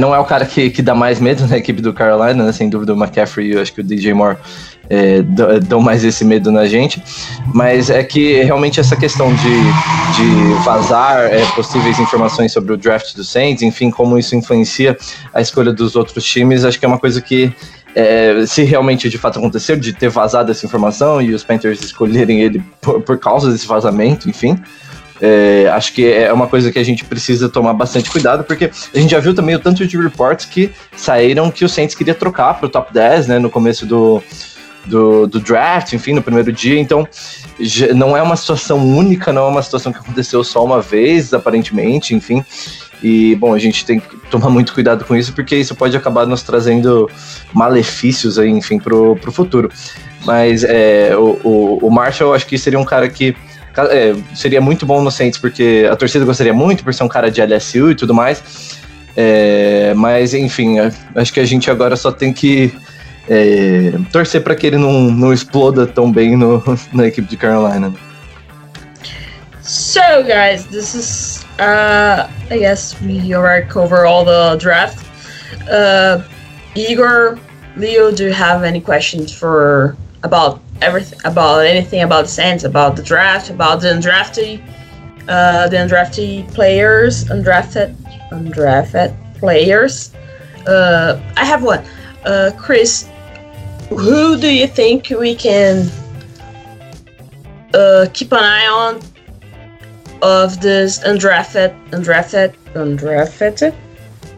não 0.00 0.14
é 0.14 0.18
o 0.18 0.24
cara 0.24 0.46
que, 0.46 0.70
que 0.70 0.80
dá 0.80 0.94
mais 0.94 1.20
medo 1.20 1.46
na 1.46 1.58
equipe 1.58 1.82
do 1.82 1.92
Carolina, 1.92 2.42
né? 2.42 2.52
Sem 2.52 2.70
dúvida 2.70 2.94
o 2.94 2.96
McCaffrey 2.96 3.48
e 3.48 3.52
eu 3.52 3.60
acho 3.60 3.74
que 3.74 3.82
o 3.82 3.84
DJ 3.84 4.14
Moore 4.14 4.38
é, 4.90 5.22
dão 5.60 5.80
mais 5.80 6.02
esse 6.02 6.24
medo 6.24 6.50
na 6.50 6.66
gente, 6.66 7.00
mas 7.54 7.88
é 7.88 8.02
que 8.02 8.42
realmente 8.42 8.80
essa 8.80 8.96
questão 8.96 9.32
de, 9.32 9.42
de 10.16 10.64
vazar 10.64 11.26
é, 11.26 11.46
possíveis 11.54 11.98
informações 12.00 12.50
sobre 12.52 12.72
o 12.72 12.76
draft 12.76 13.14
do 13.14 13.22
Saints, 13.22 13.62
enfim, 13.62 13.88
como 13.88 14.18
isso 14.18 14.34
influencia 14.34 14.98
a 15.32 15.40
escolha 15.40 15.72
dos 15.72 15.94
outros 15.94 16.24
times, 16.24 16.64
acho 16.64 16.78
que 16.78 16.84
é 16.84 16.88
uma 16.88 16.98
coisa 16.98 17.20
que 17.20 17.52
é, 17.94 18.44
se 18.46 18.64
realmente 18.64 19.08
de 19.08 19.16
fato 19.16 19.38
aconteceu, 19.38 19.76
de 19.76 19.92
ter 19.92 20.08
vazado 20.08 20.50
essa 20.50 20.66
informação 20.66 21.22
e 21.22 21.32
os 21.32 21.44
Panthers 21.44 21.80
escolherem 21.82 22.40
ele 22.40 22.60
por, 22.80 23.00
por 23.00 23.16
causa 23.16 23.52
desse 23.52 23.68
vazamento, 23.68 24.28
enfim. 24.28 24.58
É, 25.22 25.68
acho 25.72 25.92
que 25.92 26.10
é 26.10 26.32
uma 26.32 26.46
coisa 26.46 26.72
que 26.72 26.78
a 26.78 26.84
gente 26.84 27.04
precisa 27.04 27.48
tomar 27.48 27.74
bastante 27.74 28.10
cuidado, 28.10 28.42
porque 28.42 28.70
a 28.94 28.98
gente 28.98 29.10
já 29.10 29.20
viu 29.20 29.34
também 29.34 29.54
o 29.54 29.58
tanto 29.58 29.86
de 29.86 29.98
reports 29.98 30.46
que 30.46 30.70
saíram 30.96 31.50
que 31.50 31.62
o 31.62 31.68
Saints 31.68 31.94
queria 31.94 32.14
trocar 32.14 32.54
para 32.54 32.66
o 32.66 32.68
top 32.70 32.92
10, 32.92 33.26
né, 33.26 33.38
no 33.38 33.50
começo 33.50 33.84
do, 33.84 34.22
do, 34.90 35.26
do 35.26 35.40
draft, 35.40 35.92
enfim, 35.92 36.12
no 36.12 36.20
primeiro 36.20 36.52
dia. 36.52 36.78
Então, 36.78 37.08
não 37.94 38.16
é 38.16 38.20
uma 38.20 38.36
situação 38.36 38.78
única, 38.86 39.32
não 39.32 39.46
é 39.46 39.48
uma 39.48 39.62
situação 39.62 39.92
que 39.92 39.98
aconteceu 39.98 40.42
só 40.44 40.64
uma 40.64 40.82
vez, 40.82 41.32
aparentemente, 41.32 42.14
enfim. 42.14 42.44
E, 43.02 43.34
bom, 43.36 43.54
a 43.54 43.58
gente 43.58 43.86
tem 43.86 43.98
que 43.98 44.16
tomar 44.30 44.50
muito 44.50 44.74
cuidado 44.74 45.04
com 45.04 45.16
isso, 45.16 45.32
porque 45.32 45.56
isso 45.56 45.74
pode 45.74 45.96
acabar 45.96 46.26
nos 46.26 46.42
trazendo 46.42 47.08
malefícios 47.52 48.38
aí, 48.38 48.50
enfim, 48.50 48.78
pro, 48.78 49.16
pro 49.16 49.32
futuro. 49.32 49.70
Mas 50.26 50.64
é, 50.64 51.16
o, 51.16 51.40
o, 51.42 51.78
o 51.86 51.90
Marshall, 51.90 52.34
acho 52.34 52.46
que 52.46 52.58
seria 52.58 52.78
um 52.78 52.84
cara 52.84 53.08
que 53.08 53.34
é, 53.88 54.14
seria 54.34 54.60
muito 54.60 54.84
bom 54.84 55.00
no 55.00 55.10
Saints, 55.10 55.38
porque 55.38 55.88
a 55.90 55.96
torcida 55.96 56.24
gostaria 56.24 56.52
muito, 56.52 56.84
por 56.84 56.92
ser 56.92 57.04
um 57.04 57.08
cara 57.08 57.30
de 57.30 57.40
LSU 57.40 57.92
e 57.92 57.94
tudo 57.94 58.12
mais. 58.12 58.78
É, 59.16 59.94
mas, 59.96 60.34
enfim, 60.34 60.76
acho 61.14 61.32
que 61.32 61.40
a 61.40 61.46
gente 61.46 61.70
agora 61.70 61.96
só 61.96 62.12
tem 62.12 62.32
que 62.32 62.72
é, 63.30 63.92
torcer 64.12 64.42
para 64.42 64.56
que 64.56 64.66
ele 64.66 64.76
não, 64.76 65.04
não 65.04 65.32
exploda 65.32 65.86
tão 65.86 66.10
bem 66.10 66.36
no, 66.36 66.62
na 66.92 67.06
equipe 67.06 67.28
de 67.28 67.36
Carolina. 67.36 67.94
So, 69.62 70.24
guys, 70.24 70.66
this 70.66 70.94
is, 70.94 71.44
uh, 71.60 72.28
I 72.50 72.58
guess 72.58 73.00
we 73.02 73.32
already 73.34 73.68
cover 73.68 74.04
all 74.04 74.24
the 74.24 74.56
draft. 74.58 75.06
Uh, 75.70 76.22
Igor, 76.74 77.38
Leo, 77.76 78.10
do 78.10 78.24
you 78.24 78.32
have 78.32 78.64
any 78.64 78.80
questions 78.80 79.32
for 79.32 79.96
about 80.24 80.60
everything, 80.82 81.20
about 81.24 81.64
anything 81.64 82.02
about 82.02 82.22
the 82.22 82.30
Saints, 82.32 82.64
about 82.64 82.96
the 82.96 83.02
draft, 83.02 83.48
about 83.48 83.80
the 83.80 83.88
undrafted, 83.88 84.60
uh, 85.28 85.68
the 85.68 85.76
undrafted 85.76 86.52
players, 86.52 87.26
undrafted, 87.26 87.94
undrafted 88.32 89.14
players? 89.38 90.12
Uh, 90.66 91.20
I 91.36 91.44
have 91.44 91.62
one. 91.62 91.84
Uh, 92.24 92.50
Chris, 92.58 93.08
who 93.90 94.38
do 94.38 94.52
you 94.52 94.66
think 94.66 95.10
we 95.10 95.34
can 95.34 95.90
uh, 97.74 98.06
keep 98.14 98.32
an 98.32 98.38
eye 98.38 98.66
on 98.66 99.00
of 100.22 100.60
this 100.60 101.00
undrafted, 101.00 101.74
undrafted, 101.90 102.54
undrafted 102.74 103.74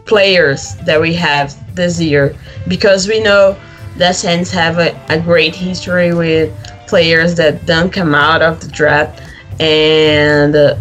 players 0.05 0.75
that 0.85 0.99
we 0.99 1.13
have 1.13 1.75
this 1.75 2.01
year? 2.01 2.35
Because 2.67 3.07
we 3.07 3.21
know 3.21 3.59
the 3.97 4.11
Saints 4.11 4.49
have 4.51 4.79
a, 4.79 4.99
a 5.09 5.19
great 5.19 5.55
history 5.55 6.13
with 6.13 6.51
players 6.87 7.35
that 7.35 7.65
don't 7.65 7.91
come 7.91 8.15
out 8.15 8.41
of 8.41 8.59
the 8.59 8.67
draft. 8.67 9.21
And 9.59 10.55
uh, 10.55 10.75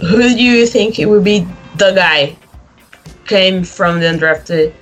who 0.00 0.20
do 0.20 0.42
you 0.42 0.66
think 0.66 0.98
it 0.98 1.06
would 1.06 1.24
be 1.24 1.46
the 1.76 1.92
guy 1.92 2.36
came 3.26 3.64
from 3.64 4.00
the 4.00 4.06
undrafted 4.06 4.74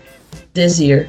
this 0.52 0.80
year? 0.80 1.08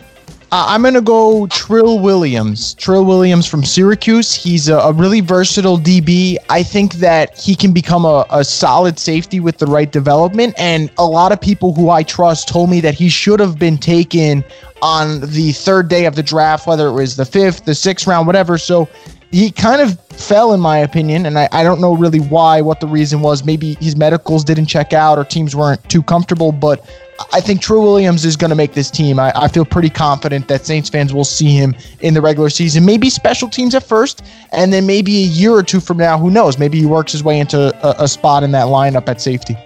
Uh, 0.53 0.65
I'm 0.67 0.81
going 0.81 0.95
to 0.95 1.01
go 1.01 1.47
Trill 1.47 1.99
Williams. 1.99 2.73
Trill 2.73 3.05
Williams 3.05 3.47
from 3.47 3.63
Syracuse. 3.63 4.33
He's 4.33 4.67
a, 4.67 4.79
a, 4.79 4.91
really 4.91 5.21
versatile 5.21 5.77
DB. 5.77 6.35
I 6.49 6.61
think 6.61 6.95
that 6.95 7.39
he 7.39 7.55
can 7.55 7.71
become 7.71 8.03
a, 8.03 8.25
a, 8.29 8.43
solid 8.43 8.99
safety 8.99 9.39
with 9.39 9.59
the 9.59 9.65
right 9.65 9.89
development. 9.89 10.53
And 10.57 10.91
a 10.97 11.05
lot 11.05 11.31
of 11.31 11.39
people 11.39 11.73
who 11.73 11.89
I 11.89 12.03
trust 12.03 12.49
told 12.49 12.69
me 12.69 12.81
that 12.81 12.93
he 12.93 13.07
should 13.07 13.39
have 13.39 13.57
been 13.57 13.77
taken 13.77 14.43
on 14.81 15.21
the 15.21 15.53
third 15.53 15.87
day 15.87 16.03
of 16.03 16.17
the 16.17 16.23
draft, 16.23 16.67
whether 16.67 16.87
it 16.87 16.93
was 16.93 17.15
the 17.15 17.23
fifth, 17.23 17.63
the 17.63 17.73
sixth 17.73 18.05
round, 18.05 18.27
whatever. 18.27 18.57
So 18.57 18.89
he 19.31 19.51
kind 19.51 19.81
of 19.81 19.97
fell, 20.07 20.53
in 20.53 20.59
my 20.59 20.79
opinion. 20.79 21.27
And 21.27 21.39
I, 21.39 21.47
I 21.53 21.63
don't 21.63 21.79
know 21.79 21.95
really 21.95 22.19
why, 22.19 22.59
what 22.59 22.81
the 22.81 22.87
reason 22.87 23.21
was. 23.21 23.45
Maybe 23.45 23.77
his 23.79 23.95
medicals 23.95 24.43
didn't 24.43 24.65
check 24.65 24.91
out 24.91 25.17
or 25.17 25.23
teams 25.23 25.55
weren't 25.55 25.89
too 25.89 26.03
comfortable. 26.03 26.51
But 26.51 26.85
I 27.34 27.41
think 27.41 27.61
Trill 27.61 27.81
Williams 27.81 28.26
is 28.26 28.35
going 28.35 28.49
to 28.49 28.56
make 28.56 28.73
this 28.73 28.89
team. 28.91 29.19
I, 29.19 29.31
I, 29.35 29.48
feel 29.48 29.65
pretty 29.65 29.89
confident 29.89 30.48
that 30.48 30.65
Saints 30.65 30.89
fans 30.89 31.14
will 31.14 31.26
see 31.26 31.52
him 31.52 31.76
in 31.99 32.14
the 32.14 32.22
regular 32.22 32.49
season. 32.49 32.85
Maybe 32.85 33.10
special 33.10 33.49
teams 33.49 33.76
at 33.76 33.84
first, 33.84 34.23
and 34.52 34.72
then 34.72 34.85
maybe 34.85 35.18
a 35.23 35.27
year 35.27 35.52
or 35.52 35.64
two 35.64 35.80
from 35.80 35.98
now, 35.98 36.18
who 36.18 36.30
knows? 36.30 36.57
Maybe 36.57 36.80
he 36.80 36.85
works 36.85 37.11
his 37.11 37.23
way 37.23 37.39
into 37.39 37.73
a, 37.85 38.03
a 38.03 38.07
spot 38.07 38.43
in 38.43 38.52
that 38.52 38.68
lineup 38.68 39.07
at 39.07 39.22
safety. 39.22 39.57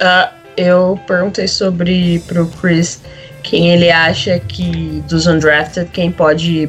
Uh, 0.00 0.28
eu 0.56 0.98
perguntei 1.06 1.48
sobre 1.48 2.20
pro 2.26 2.46
Chris 2.46 3.00
quem 3.42 3.70
ele 3.70 3.90
acha 3.90 4.38
que 4.40 5.02
dos 5.08 5.26
undrafted 5.26 5.90
quem 5.92 6.10
pode 6.10 6.68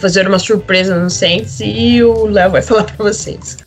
fazer 0.00 0.26
uma 0.26 0.38
surpresa 0.38 0.96
no 0.96 1.10
Saints 1.10 1.60
e 1.60 2.02
o 2.02 2.26
Léo 2.26 2.50
vai 2.50 2.62
falar 2.62 2.84
para 2.84 3.04
vocês. 3.04 3.58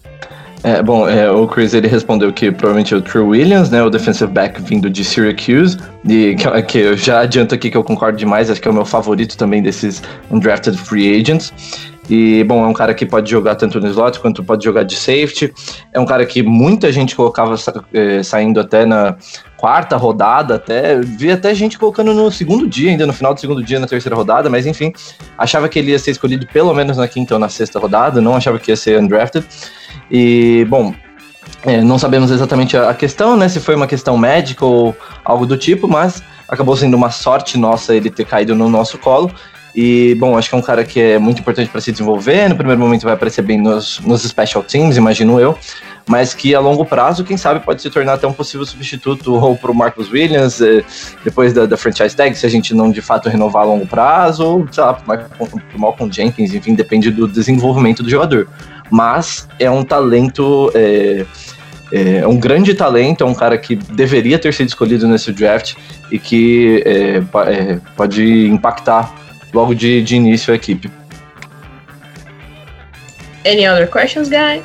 É, 0.64 0.81
bom, 0.81 1.07
é, 1.07 1.30
o 1.30 1.45
Chris 1.45 1.73
ele 1.73 1.90
respondeu 1.90 2.31
que 2.31 2.49
provavelmente 2.49 2.94
é 2.94 2.98
o 2.98 3.02
True 3.02 3.23
Williams, 3.23 3.69
né, 3.69 3.84
o 3.84 3.90
defensive 3.90 4.31
back 4.31 4.61
vindo 4.61 4.90
de 4.90 5.03
Syracuse, 5.03 5.77
e 6.07 6.35
que, 6.35 6.61
que, 6.64 6.77
eu 6.77 6.95
já 6.95 7.19
adianto 7.19 7.53
aqui 7.53 7.69
que 7.69 7.76
eu 7.76 7.84
concordo 7.84 8.18
demais, 8.18 8.49
acho 8.49 8.61
que 8.61 8.68
é 8.69 8.72
o 8.72 8.73
meu 8.73 8.85
favorito 8.85 9.38
também 9.38 9.61
desses 9.61 10.02
undrafted 10.31 10.77
free 10.77 11.19
agents. 11.19 11.53
E, 12.10 12.44
bom, 12.44 12.64
é 12.64 12.68
um 12.68 12.73
cara 12.73 12.94
que 12.94 13.06
pode 13.06 13.30
jogar 13.30 13.56
tanto 13.56 13.80
no 13.80 13.88
slot 13.88 14.19
quanto 14.19 14.44
pode 14.44 14.64
jogar 14.64 14.84
de 14.84 14.95
safety. 14.95 15.53
É 15.94 15.99
um 15.99 16.06
cara 16.06 16.26
que 16.26 16.44
muita 16.44 16.91
gente 16.91 17.15
colocava 17.15 17.56
é, 17.94 18.22
saindo 18.22 18.60
até 18.60 18.85
na 18.85 19.15
quarta 19.56 19.95
rodada, 19.95 20.56
até. 20.56 20.99
Vi 20.99 21.31
até 21.31 21.56
gente 21.56 21.80
colocando 21.80 22.14
no 22.14 22.30
segundo 22.30 22.68
dia, 22.68 22.91
ainda 22.91 23.07
no 23.07 23.14
final 23.14 23.34
do 23.34 23.40
segundo 23.40 23.64
dia, 23.64 23.80
na 23.80 23.88
terceira 23.88 24.15
rodada, 24.15 24.49
mas 24.49 24.65
enfim, 24.65 24.91
achava 25.38 25.69
que 25.69 25.80
ele 25.80 25.91
ia 25.91 25.99
ser 25.99 26.11
escolhido 26.11 26.45
pelo 26.48 26.73
menos 26.73 26.98
na 26.98 27.07
quinta 27.07 27.35
ou 27.35 27.40
na 27.40 27.48
sexta 27.48 27.80
rodada, 27.80 28.19
não 28.19 28.35
achava 28.35 28.60
que 28.60 28.72
ia 28.72 28.76
ser 28.76 28.99
undrafted. 28.99 29.45
E, 30.14 30.64
bom, 30.69 30.94
é, 31.65 31.81
não 31.81 31.98
sabemos 31.98 32.30
exatamente 32.30 32.77
a 32.77 32.94
questão, 32.94 33.35
né? 33.35 33.49
Se 33.49 33.60
foi 33.60 33.73
uma 33.73 33.88
questão 33.88 34.15
médica 34.15 34.64
ou 34.64 34.95
algo 35.26 35.44
do 35.48 35.57
tipo, 35.57 35.88
mas 35.88 36.22
acabou 36.48 36.77
sendo 36.77 36.95
uma 36.95 37.10
sorte 37.10 37.57
nossa 37.57 37.95
ele 37.95 38.11
ter 38.11 38.26
caído 38.26 38.53
no 38.53 38.69
nosso 38.69 38.99
colo. 38.99 39.31
E, 39.76 40.14
bom, 40.19 40.38
acho 40.38 40.49
que 40.49 40.56
é 40.56 40.57
um 40.57 40.61
cara 40.61 40.84
que 40.84 40.99
é 40.99 41.18
muito 41.18 41.40
importante 41.40 41.68
para 41.68 41.81
se 41.81 41.91
desenvolver. 41.91 42.48
No 42.48 42.56
primeiro 42.56 42.80
momento 42.80 43.03
vai 43.06 43.14
aparecer 43.14 43.41
bem 43.41 43.60
nos, 43.60 43.99
nos 44.02 44.22
special 44.22 44.64
teams, 44.64 44.98
imagino 44.98 45.40
eu. 45.40 45.57
Mas 46.07 46.34
que 46.34 46.53
a 46.53 46.60
longo 46.60 46.85
prazo, 46.85 47.23
quem 47.23 47.38
sabe, 47.38 47.61
pode 47.61 47.81
se 47.81 47.90
tornar 47.90 48.14
até 48.14 48.27
um 48.27 48.34
possível 48.34 48.65
substituto 48.68 49.34
ou 49.34 49.56
para 49.56 49.72
o 49.72 49.73
Marcus 49.73 50.11
Williams, 50.11 50.61
eh, 50.61 50.84
depois 51.23 51.53
da, 51.53 51.65
da, 51.65 51.77
franchise 51.77 52.14
tag, 52.15 52.35
se 52.35 52.45
a 52.45 52.49
gente 52.49 52.76
não 52.76 52.91
de 52.91 53.02
fato 53.02 53.30
renovar 53.30 53.64
a 53.64 53.65
longo 53.65 53.88
prazo, 53.88 54.45
ou, 54.45 54.68
sei 54.69 54.84
lá, 54.84 54.94
para 54.94 55.30
o 55.40 55.80
Malcolm 55.80 56.14
Jenkins, 56.14 56.53
enfim, 56.53 56.76
depende 56.76 57.10
do 57.10 57.26
desenvolvimento 57.26 58.03
do 58.03 58.10
jogador. 58.10 58.49
Mas 58.90 59.48
é 59.60 59.70
um 59.70 59.84
talento. 59.84 60.72
É, 60.76 61.26
é 61.92 62.28
um 62.28 62.38
grande 62.38 62.74
talento, 62.74 63.24
é 63.24 63.28
um 63.28 63.36
cara 63.36 63.56
que 63.56 63.76
deveria 63.76 64.40
ter 64.40 64.52
sido 64.52 64.68
escolhido 64.68 65.08
nesse 65.08 65.32
draft 65.32 65.76
e 66.12 66.18
que 66.18 66.82
é, 66.86 67.18
é, 67.18 67.80
pode 67.96 68.48
impactar 68.48 69.14
logo 69.54 69.76
de, 69.76 70.02
de 70.02 70.16
início 70.16 70.52
a 70.52 70.56
equipe. 70.56 70.90
Any 73.46 73.68
other 73.68 73.88
questions, 73.88 74.30
guys? 74.30 74.64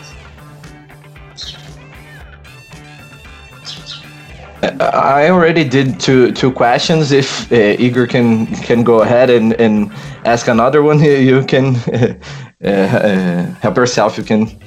I 4.81 5.31
already 5.31 5.65
did 5.65 6.01
two 6.01 6.33
two 6.33 6.51
questions. 6.51 7.13
If 7.13 7.51
uh, 7.53 7.77
Igor 7.79 8.07
can 8.07 8.47
can 8.47 8.83
go 8.83 9.03
ahead 9.03 9.31
and, 9.31 9.53
and 9.61 9.91
ask 10.25 10.49
another 10.49 10.83
one, 10.83 11.01
you 11.03 11.45
can 11.45 11.77
uh, 11.77 12.15
help 12.61 13.77
yourself. 13.77 14.19
You 14.19 14.25
can. 14.25 14.59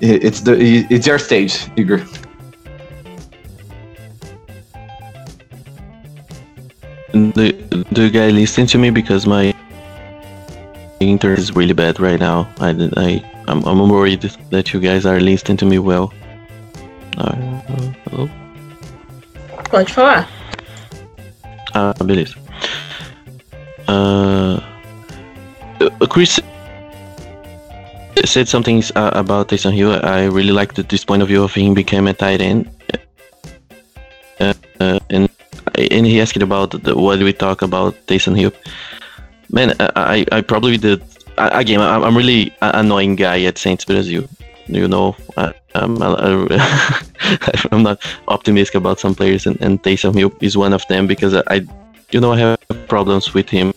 It's 0.00 0.40
the 0.40 0.56
it's 0.90 1.06
your 1.06 1.18
stage, 1.18 1.68
Igor. 1.76 2.02
Do, 7.12 7.52
do 7.92 8.02
you 8.04 8.10
guys 8.10 8.32
listen 8.32 8.66
to 8.66 8.78
me 8.78 8.90
because 8.90 9.26
my 9.26 9.54
internet 11.00 11.38
is 11.38 11.54
really 11.54 11.72
bad 11.72 11.98
right 12.00 12.20
now. 12.20 12.48
I, 12.60 12.70
I, 12.96 13.44
I'm, 13.48 13.64
I'm 13.64 13.88
worried 13.88 14.22
that 14.50 14.72
you 14.72 14.80
guys 14.80 15.06
are 15.06 15.18
listening 15.20 15.56
to 15.58 15.64
me 15.64 15.78
well. 15.78 16.12
Uh, 17.16 17.34
hello? 18.04 18.28
Pode 19.64 19.90
falar. 19.90 20.28
Ah, 21.74 21.92
beleza. 21.98 22.36
Uh, 23.88 24.60
Chris 26.08 26.40
said 28.24 28.48
something 28.48 28.82
uh, 28.94 29.10
about 29.14 29.48
Taysom 29.48 29.72
Hill. 29.72 30.00
I 30.02 30.24
really 30.24 30.52
liked 30.52 30.76
this 30.88 31.04
point 31.04 31.22
of 31.22 31.28
view 31.28 31.42
of 31.44 31.54
him 31.54 31.74
became 31.74 32.06
a 32.06 32.14
tight 32.14 32.40
end. 32.40 32.70
Uh, 34.40 34.54
uh, 34.80 34.98
and 35.10 35.28
and 35.74 36.06
he 36.06 36.20
asked 36.20 36.42
about 36.42 36.70
the, 36.70 36.96
what 36.96 37.18
we 37.20 37.32
talk 37.32 37.62
about 37.62 37.94
Taysom 38.06 38.36
Hill. 38.36 38.52
Man, 39.50 39.74
I, 39.78 40.26
I 40.32 40.40
probably 40.40 40.76
did. 40.76 41.02
Again, 41.38 41.80
I'm 41.80 42.16
really 42.16 42.52
annoying 42.60 43.16
guy 43.16 43.42
at 43.44 43.58
Saints 43.58 43.84
Brazil. 43.84 44.24
You 44.66 44.88
know, 44.88 45.16
I, 45.36 45.54
am 45.74 46.02
I, 46.02 47.68
am 47.72 47.82
not 47.82 48.04
optimistic 48.28 48.74
about 48.74 49.00
some 49.00 49.14
players, 49.14 49.46
and, 49.46 49.60
and 49.62 49.82
Taysom 49.82 50.14
Hill 50.14 50.32
is 50.40 50.56
one 50.56 50.72
of 50.72 50.86
them 50.88 51.06
because 51.06 51.34
I, 51.34 51.66
you 52.10 52.20
know, 52.20 52.32
I 52.32 52.38
have 52.38 52.58
problems 52.88 53.32
with 53.34 53.48
him. 53.48 53.72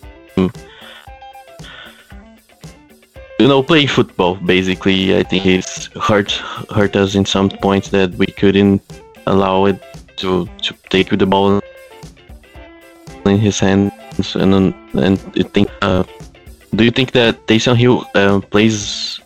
You 3.42 3.48
know, 3.48 3.60
playing 3.60 3.88
football. 3.88 4.36
Basically, 4.36 5.18
I 5.18 5.24
think 5.24 5.42
he's 5.42 5.90
hurt 6.00 6.30
hurt 6.70 6.94
us 6.94 7.16
in 7.16 7.24
some 7.24 7.48
points 7.50 7.88
that 7.88 8.14
we 8.14 8.26
couldn't 8.26 8.80
allow 9.26 9.64
it 9.64 9.82
to 10.18 10.46
to 10.62 10.74
take 10.90 11.10
with 11.10 11.18
the 11.18 11.26
ball 11.26 11.60
in 13.26 13.38
his 13.38 13.58
hands 13.58 14.36
and 14.36 14.72
and 14.94 15.18
think 15.54 15.68
uh, 15.82 16.04
do 16.76 16.84
you 16.84 16.92
think 16.92 17.10
that 17.18 17.44
Taysom 17.48 17.74
Hill 17.74 18.06
uh, 18.14 18.38
plays 18.38 19.18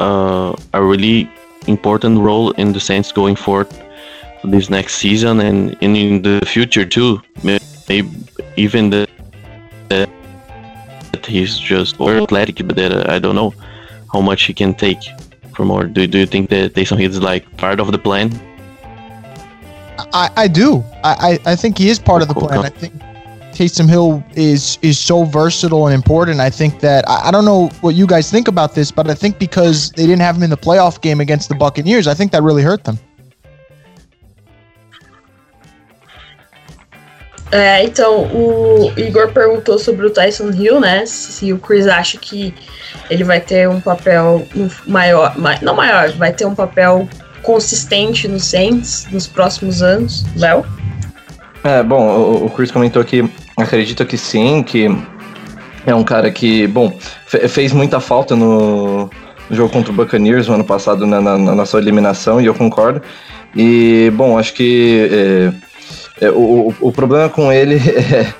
uh, 0.00 0.56
a 0.74 0.82
really 0.82 1.30
important 1.68 2.18
role 2.18 2.50
in 2.58 2.72
the 2.72 2.80
Saints 2.80 3.12
going 3.12 3.36
forward 3.36 3.68
this 4.42 4.70
next 4.70 4.96
season 4.96 5.38
and, 5.38 5.76
and 5.80 5.96
in 5.96 6.22
the 6.22 6.44
future 6.46 6.84
too? 6.84 7.22
Maybe 7.44 8.10
even 8.56 8.90
the, 8.90 9.06
he's 11.26 11.58
just 11.58 12.00
or 12.00 12.16
athletic, 12.16 12.56
but 12.66 12.76
that 12.76 12.92
uh, 12.92 13.04
I 13.08 13.18
don't 13.18 13.34
know 13.34 13.54
how 14.12 14.20
much 14.20 14.44
he 14.44 14.54
can 14.54 14.74
take 14.74 15.02
from 15.54 15.70
or 15.70 15.84
do, 15.84 16.06
do 16.06 16.18
you 16.18 16.26
think 16.26 16.50
that 16.50 16.74
Taysom 16.74 16.98
Hill 16.98 17.10
is 17.10 17.20
like 17.20 17.44
part 17.56 17.80
of 17.80 17.92
the 17.92 17.98
plan? 17.98 18.30
I, 20.12 20.30
I 20.36 20.48
do. 20.48 20.82
I, 21.04 21.38
I 21.44 21.56
think 21.56 21.78
he 21.78 21.88
is 21.88 21.98
part 21.98 22.22
of 22.22 22.28
the 22.28 22.34
plan. 22.34 22.60
I 22.60 22.70
think 22.70 22.94
Taysom 23.52 23.88
Hill 23.88 24.24
is 24.34 24.78
is 24.82 24.98
so 24.98 25.24
versatile 25.24 25.86
and 25.86 25.94
important. 25.94 26.40
I 26.40 26.50
think 26.50 26.80
that 26.80 27.08
I, 27.08 27.28
I, 27.28 27.30
don't 27.30 27.44
know 27.44 27.68
what 27.82 27.94
you 27.94 28.06
guys 28.06 28.30
think 28.30 28.48
about 28.48 28.74
this, 28.74 28.90
but 28.90 29.08
I 29.10 29.14
think 29.14 29.38
because 29.38 29.90
they 29.92 30.06
didn't 30.06 30.20
have 30.20 30.36
him 30.36 30.42
in 30.42 30.50
the 30.50 30.56
playoff 30.56 31.00
game 31.00 31.20
against 31.20 31.48
the 31.48 31.54
Buccaneers, 31.54 32.06
I 32.06 32.14
think 32.14 32.32
that 32.32 32.42
really 32.42 32.62
hurt 32.62 32.84
them. 32.84 32.98
É, 37.52 37.84
então 37.84 38.22
o 38.32 38.90
Igor 38.96 39.30
perguntou 39.30 39.78
sobre 39.78 40.06
o 40.06 40.10
Tyson 40.10 40.50
Hill, 40.50 40.80
né? 40.80 41.04
Se 41.04 41.52
o 41.52 41.58
Chris 41.58 41.86
acha 41.86 42.16
que 42.16 42.54
ele 43.10 43.24
vai 43.24 43.40
ter 43.40 43.68
um 43.68 43.78
papel 43.78 44.48
maior, 44.86 45.36
não 45.60 45.74
maior, 45.74 46.10
vai 46.12 46.32
ter 46.32 46.46
um 46.46 46.54
papel 46.54 47.06
consistente 47.42 48.26
no 48.26 48.40
Saints 48.40 49.06
nos 49.12 49.26
próximos 49.26 49.82
anos, 49.82 50.24
Léo? 50.34 50.64
É, 51.62 51.82
bom, 51.82 52.42
o, 52.44 52.48
Chris 52.48 52.70
comentou 52.70 53.04
que 53.04 53.28
acredita 53.56 54.06
que 54.06 54.16
sim, 54.16 54.62
que 54.62 54.88
é 55.84 55.94
um 55.94 56.02
cara 56.02 56.30
que, 56.30 56.66
bom, 56.68 56.96
fez 57.26 57.72
muita 57.72 58.00
falta 58.00 58.34
no, 58.34 59.10
jogo 59.50 59.70
contra 59.70 59.92
o 59.92 59.94
Buccaneers 59.94 60.48
no 60.48 60.54
ano 60.54 60.64
passado 60.64 61.06
na, 61.06 61.20
na, 61.20 61.36
na 61.36 61.54
nossa 61.54 61.76
eliminação, 61.76 62.40
e 62.40 62.46
eu 62.46 62.54
concordo. 62.54 63.02
E, 63.54 64.10
bom, 64.14 64.38
acho 64.38 64.54
que 64.54 65.08
é, 65.12 65.52
o, 66.30 66.74
o 66.80 66.92
problema 66.92 67.28
com 67.28 67.52
ele 67.52 67.76
é, 67.88 68.32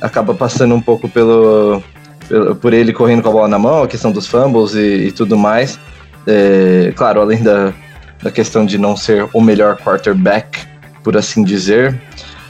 acaba 0.00 0.34
passando 0.34 0.74
um 0.74 0.80
pouco 0.80 1.08
pelo, 1.08 1.82
pelo, 2.28 2.56
por 2.56 2.72
ele 2.72 2.92
correndo 2.92 3.22
com 3.22 3.28
a 3.28 3.32
bola 3.32 3.48
na 3.48 3.58
mão, 3.58 3.82
a 3.82 3.88
questão 3.88 4.10
dos 4.10 4.26
fumbles 4.26 4.74
e, 4.74 5.08
e 5.08 5.12
tudo 5.12 5.36
mais. 5.36 5.78
É, 6.26 6.92
claro, 6.94 7.20
além 7.20 7.42
da, 7.42 7.72
da 8.22 8.30
questão 8.30 8.64
de 8.64 8.78
não 8.78 8.96
ser 8.96 9.26
o 9.32 9.40
melhor 9.40 9.76
quarterback, 9.76 10.66
por 11.02 11.16
assim 11.16 11.42
dizer. 11.42 11.98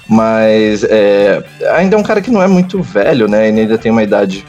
Mas 0.09 0.85
é, 0.85 1.43
ainda 1.75 1.97
é 1.97 1.99
um 1.99 2.03
cara 2.03 2.21
que 2.21 2.31
não 2.31 2.43
é 2.43 2.47
muito 2.47 2.83
velho, 2.83 3.29
né? 3.29 3.49
Ele 3.49 3.61
ainda 3.61 3.79
tem 3.79 3.91
uma 3.91 4.03
idade 4.03 4.45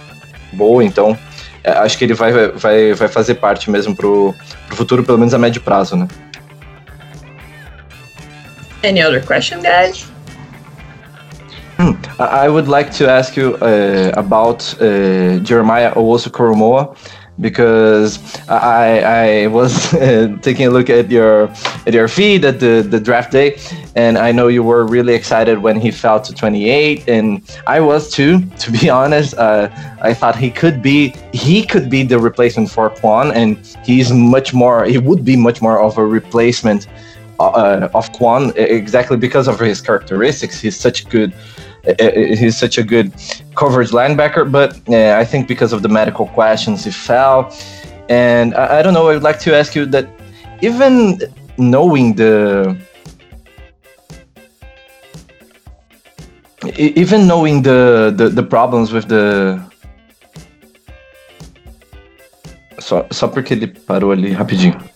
boa, 0.52 0.84
então 0.84 1.18
é, 1.64 1.72
acho 1.72 1.98
que 1.98 2.04
ele 2.04 2.14
vai, 2.14 2.32
vai, 2.50 2.94
vai 2.94 3.08
fazer 3.08 3.36
parte 3.36 3.72
mesmo 3.72 3.96
pro, 3.96 4.36
pro 4.68 4.76
futuro, 4.76 5.04
pelo 5.04 5.18
menos 5.18 5.34
a 5.34 5.38
médio 5.38 5.62
prazo, 5.62 5.96
né? 5.96 6.08
Any 8.84 9.02
other 9.02 9.26
question, 9.26 9.62
guys? 9.62 10.13
Hmm, 11.84 12.22
I 12.22 12.48
would 12.48 12.70
like 12.70 12.94
to 12.94 13.10
ask 13.10 13.36
you 13.36 13.56
uh, 13.56 14.14
about 14.16 14.62
uh, 14.80 15.40
Jeremiah 15.40 15.94
Owusu-Koramoah. 15.96 16.96
because 17.42 18.20
I 18.48 18.88
I 19.24 19.48
was 19.48 19.74
uh, 19.94 20.38
taking 20.42 20.68
a 20.68 20.70
look 20.70 20.90
at 20.90 21.12
your 21.12 21.50
at 21.88 21.94
your 21.94 22.08
feed 22.08 22.46
at 22.46 22.60
the 22.60 22.74
the 22.94 23.00
draft 23.00 23.32
day, 23.32 23.58
and 23.96 24.18
I 24.18 24.32
know 24.32 24.48
you 24.48 24.64
were 24.64 24.86
really 24.86 25.16
excited 25.16 25.58
when 25.66 25.78
he 25.82 25.92
fell 25.92 26.20
to 26.22 26.32
28, 26.34 27.10
and 27.10 27.42
I 27.68 27.80
was 27.82 28.10
too. 28.18 28.34
To 28.64 28.72
be 28.72 28.90
honest, 28.90 29.34
uh, 29.38 29.68
I 30.10 30.14
thought 30.14 30.36
he 30.46 30.52
could 30.62 30.82
be 30.82 31.00
he 31.34 31.66
could 31.72 31.90
be 31.90 32.02
the 32.04 32.20
replacement 32.30 32.70
for 32.76 32.92
Kwon, 32.92 33.28
and 33.40 33.58
he's 33.84 34.10
much 34.12 34.54
more. 34.54 34.86
He 34.86 35.00
would 35.08 35.24
be 35.26 35.36
much 35.36 35.60
more 35.62 35.80
of 35.88 35.98
a 35.98 36.06
replacement 36.20 36.88
uh, 37.40 37.90
of 37.94 38.12
Kwon 38.14 38.54
exactly 38.56 39.18
because 39.18 39.48
of 39.48 39.60
his 39.60 39.82
characteristics. 39.82 40.62
He's 40.62 40.80
such 40.80 41.10
good 41.10 41.34
he's 41.84 42.58
such 42.58 42.78
a 42.78 42.84
good 42.84 43.12
coverage 43.56 43.92
linebacker, 43.92 44.50
but 44.50 44.80
uh, 44.90 45.18
I 45.18 45.26
think 45.26 45.48
because 45.48 45.74
of 45.74 45.82
the 45.82 45.90
medical 45.90 46.28
questions, 46.28 46.86
he 46.86 46.92
fell. 46.92 47.54
And 48.10 48.56
I, 48.56 48.80
I, 48.80 48.82
don't 48.82 48.94
know. 48.94 49.10
I 49.10 49.14
would 49.14 49.24
like 49.24 49.40
to 49.42 49.56
ask 49.56 49.76
you 49.76 49.86
that 49.88 50.08
even 50.62 51.20
knowing 51.58 52.16
the 52.16 52.78
even 56.78 57.28
knowing 57.28 57.62
the, 57.64 58.14
the 58.16 58.30
the 58.30 58.44
problems 58.44 58.94
with 58.94 59.08
the 59.10 59.62
só, 62.80 63.06
só 63.12 63.28
porque 63.28 63.54
ele 63.54 63.68
parou 63.68 64.12
ali 64.12 64.34
rapidinho. 64.34 64.93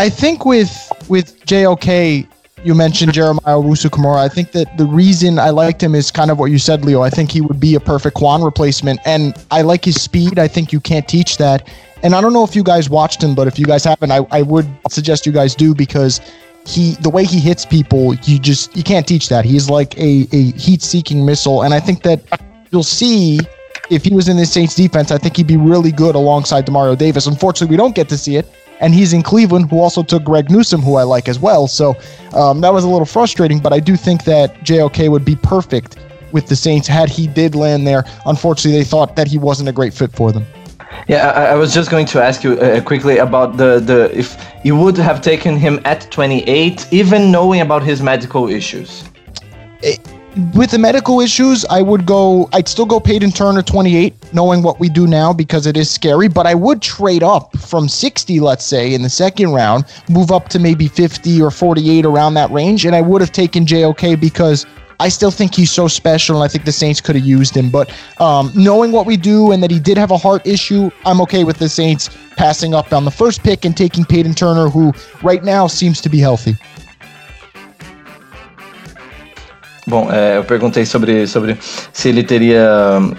I 0.00 0.08
think 0.08 0.46
with 0.46 0.90
with 1.10 1.44
JOK, 1.44 2.26
you 2.64 2.74
mentioned 2.74 3.12
Jeremiah 3.12 3.58
Owusu-Koramoah. 3.60 4.16
I 4.16 4.28
think 4.30 4.52
that 4.52 4.78
the 4.78 4.86
reason 4.86 5.38
I 5.38 5.50
liked 5.50 5.82
him 5.82 5.94
is 5.94 6.10
kind 6.10 6.30
of 6.30 6.38
what 6.38 6.46
you 6.46 6.58
said, 6.58 6.86
Leo. 6.86 7.02
I 7.02 7.10
think 7.10 7.30
he 7.30 7.42
would 7.42 7.60
be 7.60 7.74
a 7.74 7.80
perfect 7.80 8.16
Kwon 8.16 8.42
replacement, 8.42 9.00
and 9.04 9.36
I 9.50 9.60
like 9.60 9.84
his 9.84 10.00
speed. 10.00 10.38
I 10.38 10.48
think 10.48 10.72
you 10.72 10.80
can't 10.80 11.06
teach 11.06 11.36
that. 11.36 11.68
And 12.02 12.14
I 12.14 12.22
don't 12.22 12.32
know 12.32 12.44
if 12.44 12.56
you 12.56 12.62
guys 12.62 12.88
watched 12.88 13.22
him, 13.22 13.34
but 13.34 13.46
if 13.46 13.58
you 13.58 13.66
guys 13.66 13.84
haven't, 13.84 14.10
I, 14.10 14.26
I 14.30 14.40
would 14.40 14.66
suggest 14.88 15.26
you 15.26 15.32
guys 15.32 15.54
do 15.54 15.74
because 15.74 16.22
he 16.66 16.92
the 17.02 17.10
way 17.10 17.26
he 17.26 17.38
hits 17.38 17.66
people, 17.66 18.14
you 18.24 18.38
just 18.38 18.74
you 18.74 18.82
can't 18.82 19.06
teach 19.06 19.28
that. 19.28 19.44
He's 19.44 19.68
like 19.68 19.98
a, 19.98 20.26
a 20.32 20.52
heat 20.52 20.80
seeking 20.80 21.26
missile, 21.26 21.62
and 21.62 21.74
I 21.74 21.80
think 21.80 22.04
that 22.04 22.22
you'll 22.70 22.84
see 22.84 23.38
if 23.90 24.04
he 24.04 24.14
was 24.14 24.30
in 24.30 24.38
the 24.38 24.46
Saints 24.46 24.74
defense, 24.74 25.10
I 25.10 25.18
think 25.18 25.36
he'd 25.36 25.46
be 25.46 25.58
really 25.58 25.92
good 25.92 26.14
alongside 26.14 26.64
Demario 26.64 26.96
Davis. 26.96 27.26
Unfortunately, 27.26 27.70
we 27.70 27.76
don't 27.76 27.94
get 27.94 28.08
to 28.08 28.16
see 28.16 28.36
it 28.36 28.50
and 28.80 28.94
he's 28.94 29.12
in 29.12 29.22
Cleveland, 29.22 29.70
who 29.70 29.78
also 29.78 30.02
took 30.02 30.24
Greg 30.24 30.50
Newsome, 30.50 30.82
who 30.82 30.96
I 30.96 31.04
like 31.04 31.28
as 31.28 31.38
well. 31.38 31.68
So 31.68 31.96
um, 32.32 32.60
that 32.62 32.72
was 32.72 32.84
a 32.84 32.88
little 32.88 33.06
frustrating, 33.06 33.60
but 33.60 33.72
I 33.72 33.80
do 33.80 33.96
think 33.96 34.24
that 34.24 34.62
JOK 34.64 35.08
would 35.08 35.24
be 35.24 35.36
perfect 35.36 35.96
with 36.32 36.46
the 36.46 36.56
Saints 36.56 36.88
had 36.88 37.08
he 37.08 37.26
did 37.26 37.54
land 37.54 37.86
there. 37.86 38.04
Unfortunately, 38.26 38.78
they 38.78 38.84
thought 38.84 39.16
that 39.16 39.26
he 39.28 39.38
wasn't 39.38 39.68
a 39.68 39.72
great 39.72 39.92
fit 39.92 40.12
for 40.12 40.32
them. 40.32 40.46
Yeah, 41.08 41.30
I, 41.30 41.46
I 41.46 41.54
was 41.54 41.74
just 41.74 41.90
going 41.90 42.06
to 42.06 42.22
ask 42.22 42.44
you 42.44 42.58
uh, 42.60 42.80
quickly 42.80 43.18
about 43.18 43.56
the, 43.56 43.80
the 43.80 44.16
if 44.16 44.36
you 44.64 44.76
would 44.76 44.96
have 44.96 45.20
taken 45.20 45.56
him 45.56 45.80
at 45.84 46.10
28, 46.10 46.86
even 46.92 47.30
knowing 47.30 47.60
about 47.60 47.82
his 47.82 48.02
medical 48.02 48.48
issues. 48.48 49.04
With 50.54 50.70
the 50.70 50.78
medical 50.78 51.20
issues, 51.20 51.64
I 51.64 51.82
would 51.82 52.06
go. 52.06 52.48
I'd 52.52 52.68
still 52.68 52.86
go 52.86 53.00
Payton 53.00 53.32
Turner 53.32 53.62
28, 53.62 54.32
knowing 54.32 54.62
what 54.62 54.78
we 54.78 54.88
do 54.88 55.08
now 55.08 55.32
because 55.32 55.66
it 55.66 55.76
is 55.76 55.90
scary. 55.90 56.28
But 56.28 56.46
I 56.46 56.54
would 56.54 56.80
trade 56.80 57.24
up 57.24 57.56
from 57.58 57.88
60, 57.88 58.38
let's 58.38 58.64
say, 58.64 58.94
in 58.94 59.02
the 59.02 59.10
second 59.10 59.52
round, 59.52 59.86
move 60.08 60.30
up 60.30 60.48
to 60.50 60.60
maybe 60.60 60.86
50 60.86 61.42
or 61.42 61.50
48 61.50 62.06
around 62.06 62.34
that 62.34 62.48
range, 62.52 62.86
and 62.86 62.94
I 62.94 63.00
would 63.00 63.20
have 63.20 63.32
taken 63.32 63.66
JOK 63.66 64.20
because 64.20 64.66
I 65.00 65.08
still 65.08 65.32
think 65.32 65.52
he's 65.52 65.72
so 65.72 65.88
special, 65.88 66.36
and 66.36 66.44
I 66.44 66.48
think 66.48 66.64
the 66.64 66.72
Saints 66.72 67.00
could 67.00 67.16
have 67.16 67.24
used 67.24 67.56
him. 67.56 67.68
But 67.68 67.92
um, 68.20 68.52
knowing 68.54 68.92
what 68.92 69.06
we 69.06 69.16
do 69.16 69.50
and 69.50 69.60
that 69.64 69.70
he 69.72 69.80
did 69.80 69.98
have 69.98 70.12
a 70.12 70.18
heart 70.18 70.46
issue, 70.46 70.90
I'm 71.04 71.20
okay 71.22 71.42
with 71.42 71.58
the 71.58 71.68
Saints 71.68 72.08
passing 72.36 72.72
up 72.72 72.92
on 72.92 73.04
the 73.04 73.10
first 73.10 73.42
pick 73.42 73.64
and 73.64 73.76
taking 73.76 74.04
Payton 74.04 74.34
Turner, 74.34 74.68
who 74.68 74.92
right 75.22 75.42
now 75.42 75.66
seems 75.66 76.00
to 76.02 76.08
be 76.08 76.20
healthy. 76.20 76.56
Bom, 79.90 80.08
é, 80.08 80.38
eu 80.38 80.44
perguntei 80.44 80.86
sobre, 80.86 81.26
sobre 81.26 81.58
se 81.92 82.08
ele 82.08 82.22
teria, 82.22 82.64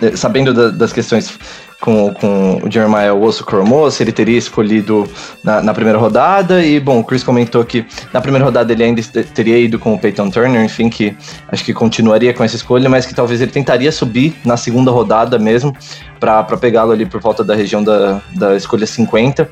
eh, 0.01 0.15
sabendo 0.15 0.53
da, 0.53 0.69
das 0.69 0.93
questões 0.93 1.37
com, 1.81 2.13
com 2.13 2.61
o 2.63 2.71
Jeremiah 2.71 3.13
Osso 3.13 3.43
Cormo, 3.43 3.91
se 3.91 4.01
ele 4.01 4.13
teria 4.13 4.37
escolhido 4.37 5.05
na, 5.43 5.61
na, 5.61 5.73
primeira 5.73 5.99
rodada. 5.99 6.63
E, 6.63 6.79
bom, 6.79 7.01
o 7.01 7.03
Chris 7.03 7.25
comentou 7.25 7.65
que 7.65 7.85
na 8.13 8.21
primeira 8.21 8.45
rodada 8.45 8.71
ele 8.71 8.85
ainda 8.85 9.01
teria 9.33 9.57
ido 9.57 9.77
com 9.77 9.93
o 9.93 9.99
Peyton 9.99 10.29
Turner, 10.29 10.63
enfim, 10.63 10.89
que 10.89 11.13
acho 11.49 11.61
que 11.65 11.73
continuaria 11.73 12.33
com 12.33 12.41
essa 12.41 12.55
escolha, 12.55 12.87
mas 12.87 13.05
que 13.05 13.13
talvez 13.13 13.41
ele 13.41 13.51
tentaria 13.51 13.91
subir 13.91 14.33
na 14.45 14.55
segunda 14.55 14.91
rodada 14.91 15.37
mesmo, 15.37 15.75
para 16.21 16.41
pegá-lo 16.55 16.93
ali 16.93 17.05
por 17.05 17.19
volta 17.19 17.43
da 17.43 17.53
região 17.53 17.83
da, 17.83 18.21
da 18.33 18.55
escolha 18.55 18.87
50 18.87 19.49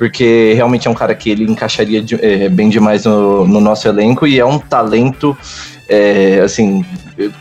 porque 0.00 0.54
realmente 0.54 0.88
é 0.88 0.90
um 0.90 0.94
cara 0.94 1.14
que 1.14 1.28
ele 1.28 1.44
encaixaria 1.44 2.00
de, 2.00 2.14
é, 2.24 2.48
bem 2.48 2.70
demais 2.70 3.04
no, 3.04 3.46
no, 3.46 3.60
nosso 3.60 3.86
elenco 3.86 4.26
e 4.26 4.40
é 4.40 4.46
um 4.46 4.58
talento 4.58 5.36
é, 5.90 6.40
assim 6.40 6.84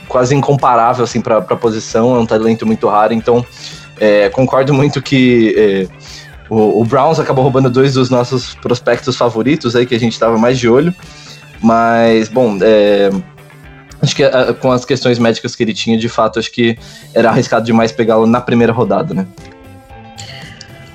quase 0.07 0.35
incomparável 0.35 1.03
assim 1.03 1.21
para 1.21 1.37
a 1.37 1.55
posição, 1.55 2.15
é 2.15 2.19
um 2.19 2.25
talento 2.25 2.65
muito 2.65 2.87
raro. 2.89 3.13
Então 3.13 3.45
é, 3.99 4.27
concordo 4.29 4.73
muito 4.73 5.01
que 5.01 5.53
é, 5.55 5.87
o, 6.49 6.81
o, 6.81 6.83
Browns 6.85 7.19
acabou 7.19 7.43
roubando 7.43 7.69
dois 7.69 7.93
dos 7.93 8.09
nossos 8.09 8.55
prospectos 8.55 9.15
favoritos 9.15 9.75
aí 9.75 9.85
que 9.85 9.93
a 9.93 9.99
gente 9.99 10.13
estava 10.13 10.37
mais 10.37 10.57
de 10.57 10.67
olho, 10.67 10.93
mas 11.61 12.27
bom. 12.27 12.57
É, 12.61 13.11
acho 14.01 14.15
que 14.15 14.23
a, 14.23 14.53
com 14.53 14.71
as 14.71 14.83
questões 14.83 15.19
médicas 15.19 15.55
que 15.55 15.61
ele 15.61 15.73
tinha, 15.73 15.97
de 15.97 16.09
fato, 16.09 16.39
acho 16.39 16.51
que 16.51 16.77
era 17.13 17.29
arriscado 17.29 17.65
demais 17.65 17.91
pegá-lo 17.91 18.25
na 18.25 18.41
primeira 18.41 18.73
rodada, 18.73 19.13
né? 19.13 19.27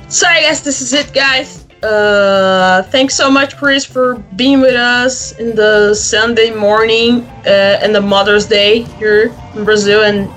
So 0.09 0.27
I 0.27 0.43
guess 0.43 0.61
this 0.61 0.81
is 0.81 0.93
it, 0.93 1.13
guys. 1.13 1.64
Uh, 1.85 2.83
thanks 2.85 3.15
so 3.15 3.31
much, 3.31 3.59
Chris, 3.59 3.85
for 3.85 4.17
being 4.37 4.63
with 4.63 4.75
us 4.75 5.39
in 5.39 5.55
the 5.55 5.93
Sunday 5.95 6.51
morning 6.51 7.21
uh, 7.45 7.79
and 7.83 7.95
the 7.95 8.01
Mother's 8.01 8.47
Day 8.47 8.83
here 8.99 9.31
in 9.55 9.65
Brazil 9.67 10.03
and 10.03 10.31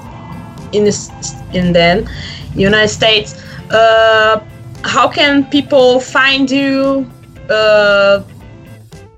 in 0.75 0.83
this, 0.83 1.09
in 1.53 1.71
then 1.71 2.05
United 2.53 2.89
States. 2.89 3.41
Uh, 3.71 4.43
how 4.83 5.07
can 5.07 5.45
people 5.45 6.01
find 6.01 6.51
you? 6.51 7.09
Uh, 7.49 8.23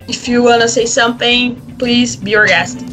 if 0.08 0.28
you 0.28 0.44
wanna 0.44 0.68
say 0.68 0.86
something, 0.86 1.60
please 1.80 2.16
be 2.16 2.36
our 2.36 2.46
guest. 2.46 2.86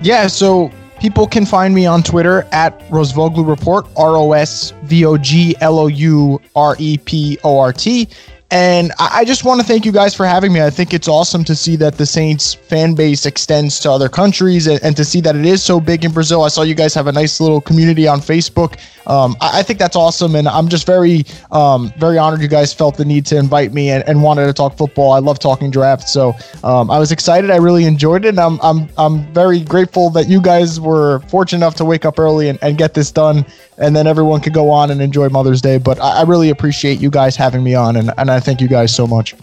Yeah. 0.00 0.26
So 0.26 0.72
people 0.98 1.28
can 1.28 1.46
find 1.46 1.72
me 1.72 1.86
on 1.86 2.02
Twitter 2.02 2.48
at 2.50 2.80
Rosvoglou 2.90 3.46
Report, 3.46 3.86
R 3.96 4.16
O 4.16 4.32
S 4.32 4.72
V 4.82 5.04
O 5.04 5.16
G 5.16 5.54
L 5.60 5.78
O 5.78 5.86
U 5.86 6.40
R 6.56 6.74
E 6.80 6.98
P 6.98 7.38
O 7.44 7.60
R 7.60 7.72
T. 7.72 8.08
And 8.52 8.92
I 8.98 9.24
just 9.24 9.46
want 9.46 9.62
to 9.62 9.66
thank 9.66 9.86
you 9.86 9.92
guys 9.92 10.14
for 10.14 10.26
having 10.26 10.52
me. 10.52 10.60
I 10.60 10.68
think 10.68 10.92
it's 10.92 11.08
awesome 11.08 11.42
to 11.44 11.56
see 11.56 11.74
that 11.76 11.96
the 11.96 12.04
Saints 12.04 12.52
fan 12.52 12.92
base 12.92 13.24
extends 13.24 13.80
to 13.80 13.90
other 13.90 14.10
countries 14.10 14.66
and, 14.66 14.78
and 14.84 14.94
to 14.98 15.06
see 15.06 15.22
that 15.22 15.34
it 15.34 15.46
is 15.46 15.62
so 15.62 15.80
big 15.80 16.04
in 16.04 16.12
Brazil. 16.12 16.42
I 16.42 16.48
saw 16.48 16.60
you 16.60 16.74
guys 16.74 16.92
have 16.92 17.06
a 17.06 17.12
nice 17.12 17.40
little 17.40 17.62
community 17.62 18.06
on 18.06 18.20
Facebook. 18.20 18.78
Um, 19.06 19.36
I, 19.40 19.60
I, 19.60 19.62
think 19.62 19.78
that's 19.78 19.96
awesome. 19.96 20.36
And 20.36 20.46
I'm 20.46 20.68
just 20.68 20.84
very, 20.84 21.24
um, 21.50 21.94
very 21.96 22.18
honored 22.18 22.42
you 22.42 22.46
guys 22.46 22.74
felt 22.74 22.98
the 22.98 23.06
need 23.06 23.24
to 23.26 23.38
invite 23.38 23.72
me 23.72 23.88
and, 23.88 24.06
and 24.06 24.22
wanted 24.22 24.44
to 24.44 24.52
talk 24.52 24.76
football. 24.76 25.12
I 25.12 25.18
love 25.18 25.38
talking 25.38 25.70
draft. 25.70 26.06
So 26.06 26.34
um, 26.62 26.90
I 26.90 26.98
was 26.98 27.10
excited. 27.10 27.50
I 27.50 27.56
really 27.56 27.86
enjoyed 27.86 28.26
it. 28.26 28.28
And 28.28 28.38
I'm, 28.38 28.60
I'm, 28.62 28.86
I'm 28.98 29.32
very 29.32 29.60
grateful 29.60 30.10
that 30.10 30.28
you 30.28 30.42
guys 30.42 30.78
were 30.78 31.20
fortunate 31.20 31.60
enough 31.60 31.76
to 31.76 31.86
wake 31.86 32.04
up 32.04 32.18
early 32.18 32.50
and, 32.50 32.58
and 32.60 32.76
get 32.76 32.92
this 32.92 33.10
done 33.10 33.46
and 33.78 33.94
then 33.94 34.06
everyone 34.06 34.40
could 34.40 34.54
go 34.54 34.70
on 34.70 34.90
and 34.90 35.00
enjoy 35.00 35.28
Mother's 35.28 35.60
Day. 35.60 35.78
But 35.78 36.00
I, 36.00 36.20
I, 36.20 36.22
really 36.24 36.50
appreciate 36.50 37.00
you 37.00 37.10
guys 37.10 37.36
having 37.36 37.62
me 37.62 37.74
on, 37.74 37.96
and, 37.96 38.10
and 38.18 38.30
I 38.30 38.40
thank 38.40 38.60
you 38.60 38.68
guys 38.68 38.94
so 38.94 39.06
much. 39.06 39.34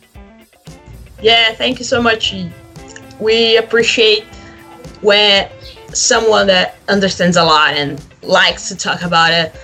Yeah, 1.22 1.54
thank 1.54 1.80
you 1.80 1.86
so 1.86 2.02
much. 2.02 2.36
We 3.20 3.58
appreciate 3.58 4.24
when 5.02 5.50
someone 5.94 6.48
that 6.48 6.76
understands 6.88 7.38
a 7.38 7.44
lot 7.44 7.74
and 7.74 8.04
likes 8.22 8.68
to 8.70 8.76
talk 8.76 9.02
about 9.02 9.34
it 9.34 9.56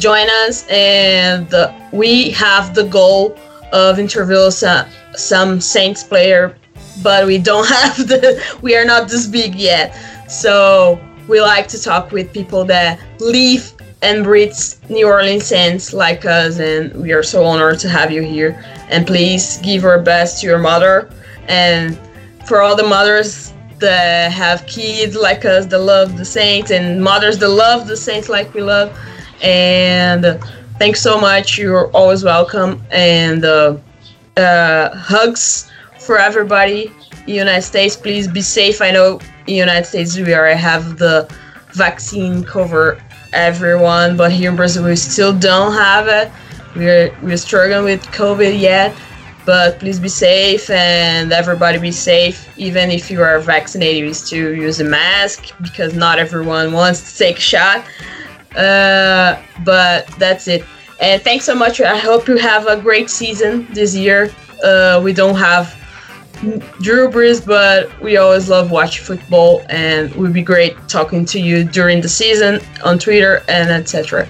join 0.00 0.28
us, 0.46 0.66
and 0.68 1.52
we 1.92 2.30
have 2.30 2.74
the 2.74 2.84
goal 2.84 3.36
of 3.72 3.98
interviewing 3.98 4.50
some, 4.50 4.86
some 5.14 5.60
Saints 5.60 6.02
player, 6.02 6.56
but 7.02 7.26
we 7.26 7.38
don't 7.38 7.68
have 7.82 7.96
the 8.08 8.58
we 8.62 8.76
are 8.76 8.84
not 8.84 9.08
this 9.08 9.26
big 9.26 9.54
yet. 9.54 9.94
So 10.28 11.00
we 11.28 11.40
like 11.40 11.68
to 11.68 11.80
talk 11.80 12.10
with 12.10 12.32
people 12.32 12.64
that 12.64 12.98
live 13.20 13.72
and 14.02 14.24
breeds 14.24 14.80
New 14.88 15.06
Orleans 15.06 15.44
Saints 15.44 15.92
like 15.92 16.24
us, 16.24 16.58
and 16.58 16.94
we 16.94 17.12
are 17.12 17.22
so 17.22 17.44
honored 17.44 17.78
to 17.80 17.88
have 17.88 18.10
you 18.10 18.22
here. 18.22 18.62
And 18.88 19.06
please 19.06 19.58
give 19.58 19.84
our 19.84 20.00
best 20.00 20.40
to 20.40 20.46
your 20.46 20.58
mother, 20.58 21.10
and 21.48 21.98
for 22.46 22.62
all 22.62 22.76
the 22.76 22.86
mothers 22.86 23.52
that 23.78 24.32
have 24.32 24.66
kids 24.66 25.16
like 25.16 25.44
us 25.44 25.66
that 25.66 25.78
love 25.78 26.16
the 26.16 26.24
Saints, 26.24 26.70
and 26.70 27.02
mothers 27.02 27.38
that 27.38 27.48
love 27.48 27.86
the 27.86 27.96
Saints 27.96 28.28
like 28.28 28.52
we 28.54 28.62
love. 28.62 28.98
And 29.42 30.40
thanks 30.78 31.00
so 31.00 31.20
much. 31.20 31.58
You're 31.58 31.90
always 31.92 32.24
welcome. 32.24 32.82
And 32.90 33.44
uh, 33.44 33.76
uh, 34.36 34.96
hugs 34.96 35.70
for 35.98 36.18
everybody. 36.18 36.92
United 37.26 37.62
States, 37.62 37.96
please 37.96 38.26
be 38.26 38.40
safe. 38.40 38.80
I 38.80 38.90
know 38.90 39.20
United 39.46 39.86
States 39.86 40.16
we 40.16 40.34
already 40.34 40.58
have 40.58 40.98
the 40.98 41.30
vaccine 41.72 42.42
cover 42.42 43.00
everyone, 43.32 44.16
but 44.16 44.32
here 44.32 44.50
in 44.50 44.56
Brazil 44.56 44.84
we 44.84 44.96
still 44.96 45.36
don't 45.36 45.72
have 45.72 46.08
it. 46.08 46.30
We're 46.76 47.14
we're 47.22 47.36
struggling 47.36 47.84
with 47.84 48.02
COVID 48.06 48.58
yet, 48.58 48.94
but 49.44 49.78
please 49.78 49.98
be 49.98 50.08
safe 50.08 50.70
and 50.70 51.32
everybody 51.32 51.78
be 51.78 51.92
safe. 51.92 52.48
Even 52.58 52.90
if 52.90 53.10
you 53.10 53.22
are 53.22 53.38
vaccinated, 53.40 54.04
you 54.04 54.14
still 54.14 54.54
use 54.54 54.80
a 54.80 54.84
mask 54.84 55.52
because 55.62 55.94
not 55.94 56.18
everyone 56.18 56.72
wants 56.72 57.12
to 57.12 57.18
take 57.18 57.38
a 57.38 57.40
shot. 57.40 57.84
Uh, 58.56 59.40
but 59.64 60.06
that's 60.18 60.48
it. 60.48 60.64
And 61.00 61.22
thanks 61.22 61.44
so 61.44 61.54
much. 61.54 61.80
I 61.80 61.96
hope 61.96 62.28
you 62.28 62.36
have 62.36 62.66
a 62.66 62.76
great 62.76 63.08
season 63.08 63.66
this 63.72 63.94
year. 63.96 64.30
Uh, 64.62 65.00
we 65.02 65.12
don't 65.12 65.36
have 65.36 65.79
Drew 66.80 67.08
Brees, 67.10 67.44
but 67.44 68.00
we 68.00 68.16
always 68.16 68.48
love 68.48 68.70
watching 68.70 69.04
football, 69.04 69.62
and 69.68 70.14
would 70.14 70.32
be 70.32 70.42
great 70.42 70.74
talking 70.88 71.26
to 71.26 71.38
you 71.38 71.64
during 71.64 72.00
the 72.00 72.08
season 72.08 72.60
on 72.82 72.98
Twitter 72.98 73.42
and 73.48 73.70
etc. 73.70 74.26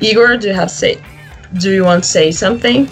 Igor, 0.00 0.36
do 0.38 0.48
you 0.48 0.54
have 0.54 0.70
say? 0.70 1.00
Do 1.60 1.72
you 1.72 1.84
want 1.84 2.02
to 2.02 2.10
say 2.10 2.32
something? 2.32 2.88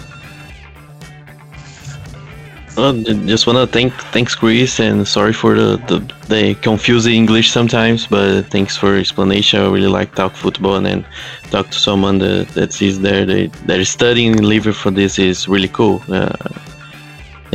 Well, 2.77 2.93
just 2.93 3.47
wanna 3.47 3.67
thank 3.67 3.93
thanks 4.11 4.35
Chris 4.35 4.79
and 4.79 5.07
sorry 5.07 5.31
for 5.31 5.55
the, 5.55 5.77
the 5.87 5.99
the 6.27 6.55
confusing 6.55 7.13
English 7.13 7.51
sometimes, 7.51 8.05
but 8.07 8.43
thanks 8.51 8.75
for 8.75 8.97
explanation. 8.97 9.61
I 9.61 9.69
really 9.69 9.87
like 9.87 10.13
talk 10.15 10.33
football 10.33 10.75
and 10.75 10.85
then 10.85 11.05
talk 11.51 11.69
to 11.69 11.79
someone 11.79 12.17
that 12.19 12.49
that 12.49 12.81
is 12.81 12.99
there 12.99 13.25
they, 13.25 13.47
that 13.67 13.79
is 13.79 13.89
studying 13.89 14.37
and 14.37 14.75
for 14.75 14.91
this 14.91 15.17
is 15.19 15.47
really 15.47 15.69
cool. 15.69 16.01
Uh, 16.09 16.35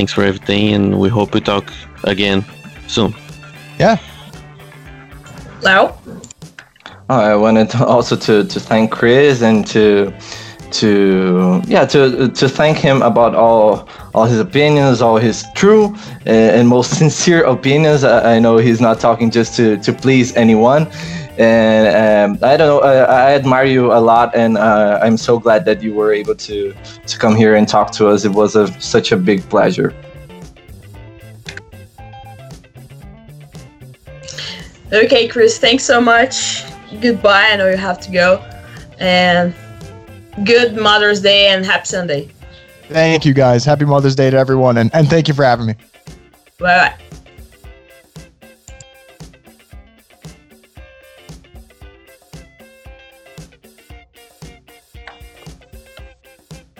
thanks 0.00 0.14
for 0.14 0.24
everything, 0.24 0.72
and 0.72 0.98
we 0.98 1.10
hope 1.10 1.34
we 1.34 1.42
talk 1.42 1.70
again 2.04 2.42
soon. 2.86 3.14
Yeah. 3.78 3.98
Lau? 5.60 5.94
Oh, 7.10 7.20
I 7.32 7.36
wanted 7.36 7.74
also 7.94 8.16
to, 8.16 8.44
to 8.44 8.58
thank 8.58 8.90
Chris 8.90 9.42
and 9.42 9.66
to 9.66 10.10
to 10.80 11.60
yeah 11.66 11.84
to 11.84 12.28
to 12.28 12.48
thank 12.48 12.78
him 12.78 13.02
about 13.02 13.34
all 13.34 13.86
all 14.14 14.24
his 14.24 14.40
opinions, 14.40 15.02
all 15.02 15.18
his 15.18 15.44
true 15.54 15.94
and, 16.24 16.50
and 16.56 16.68
most 16.68 16.96
sincere 17.00 17.42
opinions. 17.44 18.02
I, 18.02 18.36
I, 18.36 18.38
know 18.38 18.56
he's 18.56 18.80
not 18.80 19.00
talking 19.00 19.30
just 19.30 19.54
to 19.56 19.76
to 19.84 19.92
please 19.92 20.34
anyone. 20.34 20.86
And 21.40 22.34
um, 22.36 22.38
I 22.44 22.58
don't 22.58 22.68
know. 22.68 22.80
I, 22.80 23.30
I, 23.30 23.32
admire 23.32 23.64
you 23.64 23.92
a 23.92 24.00
lot, 24.00 24.36
and 24.36 24.58
uh, 24.58 25.00
I'm 25.02 25.16
so 25.16 25.38
glad 25.38 25.64
that 25.64 25.82
you 25.82 25.94
were 25.94 26.12
able 26.12 26.34
to 26.34 26.74
to 27.06 27.18
come 27.18 27.34
here 27.34 27.54
and 27.54 27.66
talk 27.66 27.92
to 27.92 28.08
us. 28.08 28.26
It 28.26 28.32
was 28.32 28.56
a, 28.56 28.68
such 28.78 29.10
a 29.10 29.16
big 29.16 29.40
pleasure. 29.48 29.94
Okay, 34.92 35.28
Chris. 35.28 35.58
Thanks 35.58 35.82
so 35.82 35.98
much. 35.98 36.62
Goodbye. 37.00 37.48
I 37.52 37.56
know 37.56 37.70
you 37.70 37.78
have 37.78 38.00
to 38.00 38.10
go, 38.10 38.44
and 38.98 39.54
good 40.44 40.76
Mother's 40.76 41.22
Day 41.22 41.48
and 41.48 41.64
happy 41.64 41.86
Sunday. 41.86 42.30
Thank 42.88 43.24
you 43.24 43.32
guys. 43.32 43.64
Happy 43.64 43.86
Mother's 43.86 44.14
Day 44.14 44.28
to 44.28 44.36
everyone 44.36 44.76
and, 44.76 44.90
and 44.94 45.08
thank 45.08 45.26
you 45.26 45.34
for 45.34 45.44
having 45.44 45.66
me. 45.66 45.74
Bye 46.58 46.94
bye. 46.98 47.04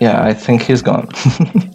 Yeah, 0.01 0.31
I 0.31 0.35
think 0.35 0.70
he's 0.70 0.82
gone. 0.82 1.06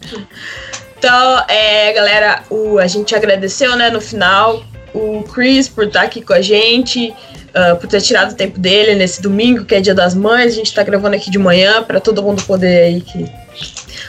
então, 0.97 1.43
é, 1.47 1.93
galera, 1.93 2.43
o, 2.49 2.79
a 2.79 2.87
gente 2.87 3.15
agradeceu, 3.15 3.75
né, 3.75 3.89
no 3.89 4.01
final, 4.01 4.63
o 4.93 5.23
Chris 5.23 5.69
por 5.69 5.85
estar 5.85 6.03
aqui 6.03 6.21
com 6.21 6.33
a 6.33 6.41
gente 6.41 7.13
uh, 7.55 7.75
por 7.77 7.87
ter 7.87 8.01
tirado 8.01 8.31
o 8.31 8.35
tempo 8.35 8.59
dele 8.59 8.95
nesse 8.95 9.21
domingo, 9.21 9.65
que 9.65 9.75
é 9.75 9.81
Dia 9.81 9.95
das 9.95 10.13
Mães. 10.13 10.53
A 10.53 10.55
gente 10.55 10.67
está 10.67 10.83
gravando 10.83 11.15
aqui 11.15 11.31
de 11.31 11.39
manhã 11.39 11.81
para 11.83 11.99
todo 11.99 12.21
mundo 12.21 12.43
poder 12.43 12.83
aí 12.83 13.01
que, 13.01 13.25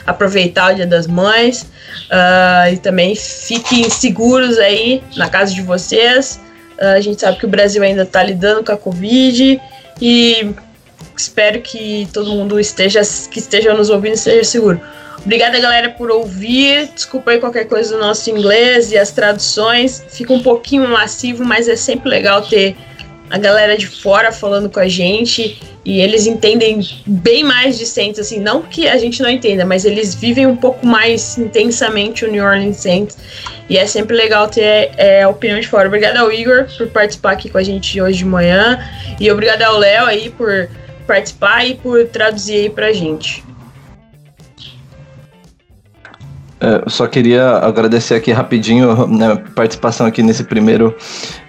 aproveitar 0.05 0.73
o 0.73 0.75
Dia 0.75 0.85
das 0.85 1.07
Mães. 1.07 1.63
Uh, 2.11 2.73
e 2.73 2.77
também 2.77 3.15
fiquem 3.15 3.89
seguros 3.89 4.57
aí 4.57 5.01
na 5.15 5.29
casa 5.29 5.53
de 5.53 5.61
vocês. 5.61 6.39
Uh, 6.79 6.95
a 6.95 7.01
gente 7.01 7.21
sabe 7.21 7.37
que 7.37 7.45
o 7.45 7.49
Brasil 7.49 7.81
ainda 7.81 8.03
está 8.03 8.21
lidando 8.21 8.63
com 8.63 8.71
a 8.71 8.77
Covid 8.77 9.59
e 10.01 10.53
espero 11.21 11.61
que 11.61 12.07
todo 12.13 12.31
mundo 12.31 12.59
esteja 12.59 13.01
que 13.29 13.39
esteja 13.39 13.73
nos 13.73 13.89
ouvindo 13.89 14.13
esteja 14.13 14.43
seguro. 14.43 14.79
Obrigada, 15.25 15.59
galera, 15.59 15.89
por 15.89 16.09
ouvir. 16.09 16.87
Desculpa 16.93 17.31
aí 17.31 17.39
qualquer 17.39 17.65
coisa 17.65 17.95
do 17.95 17.99
nosso 17.99 18.29
inglês 18.29 18.91
e 18.91 18.97
as 18.97 19.11
traduções. 19.11 20.03
Fica 20.09 20.31
um 20.31 20.41
pouquinho 20.41 20.87
massivo, 20.87 21.43
mas 21.43 21.67
é 21.67 21.75
sempre 21.75 22.09
legal 22.09 22.41
ter 22.41 22.77
a 23.29 23.37
galera 23.37 23.77
de 23.77 23.87
fora 23.87 24.31
falando 24.31 24.69
com 24.69 24.79
a 24.79 24.87
gente 24.87 25.59
e 25.83 25.99
eles 25.99 26.25
entendem 26.25 26.81
bem 27.05 27.43
mais 27.43 27.77
de 27.77 27.85
Saints, 27.85 28.19
assim, 28.19 28.39
não 28.39 28.61
que 28.61 28.87
a 28.87 28.97
gente 28.97 29.21
não 29.21 29.29
entenda, 29.29 29.65
mas 29.65 29.85
eles 29.85 30.15
vivem 30.15 30.45
um 30.45 30.55
pouco 30.55 30.85
mais 30.85 31.37
intensamente 31.37 32.25
o 32.25 32.31
New 32.31 32.43
Orleans 32.43 32.77
Saints 32.77 33.17
e 33.69 33.77
é 33.77 33.85
sempre 33.85 34.15
legal 34.15 34.47
ter 34.47 34.91
é, 34.97 35.23
a 35.23 35.29
opinião 35.29 35.59
de 35.59 35.67
fora. 35.67 35.87
Obrigado 35.87 36.17
ao 36.17 36.31
Igor 36.31 36.67
por 36.77 36.87
participar 36.87 37.31
aqui 37.31 37.49
com 37.49 37.57
a 37.57 37.63
gente 37.63 38.01
hoje 38.01 38.19
de 38.19 38.25
manhã 38.25 38.79
e 39.19 39.29
obrigado 39.29 39.61
ao 39.63 39.77
Léo 39.77 40.05
aí 40.05 40.29
por 40.29 40.69
participar 41.07 41.65
e 41.65 41.75
por 41.75 42.05
traduzir 42.07 42.55
aí 42.55 42.69
pra 42.69 42.93
gente. 42.93 43.43
É, 46.59 46.81
eu 46.85 46.89
só 46.89 47.05
queria 47.05 47.49
agradecer 47.57 48.15
aqui 48.15 48.31
rapidinho 48.31 49.05
né, 49.07 49.33
a 49.33 49.37
participação 49.37 50.07
aqui 50.07 50.23
nesse 50.23 50.43
primeiro 50.43 50.95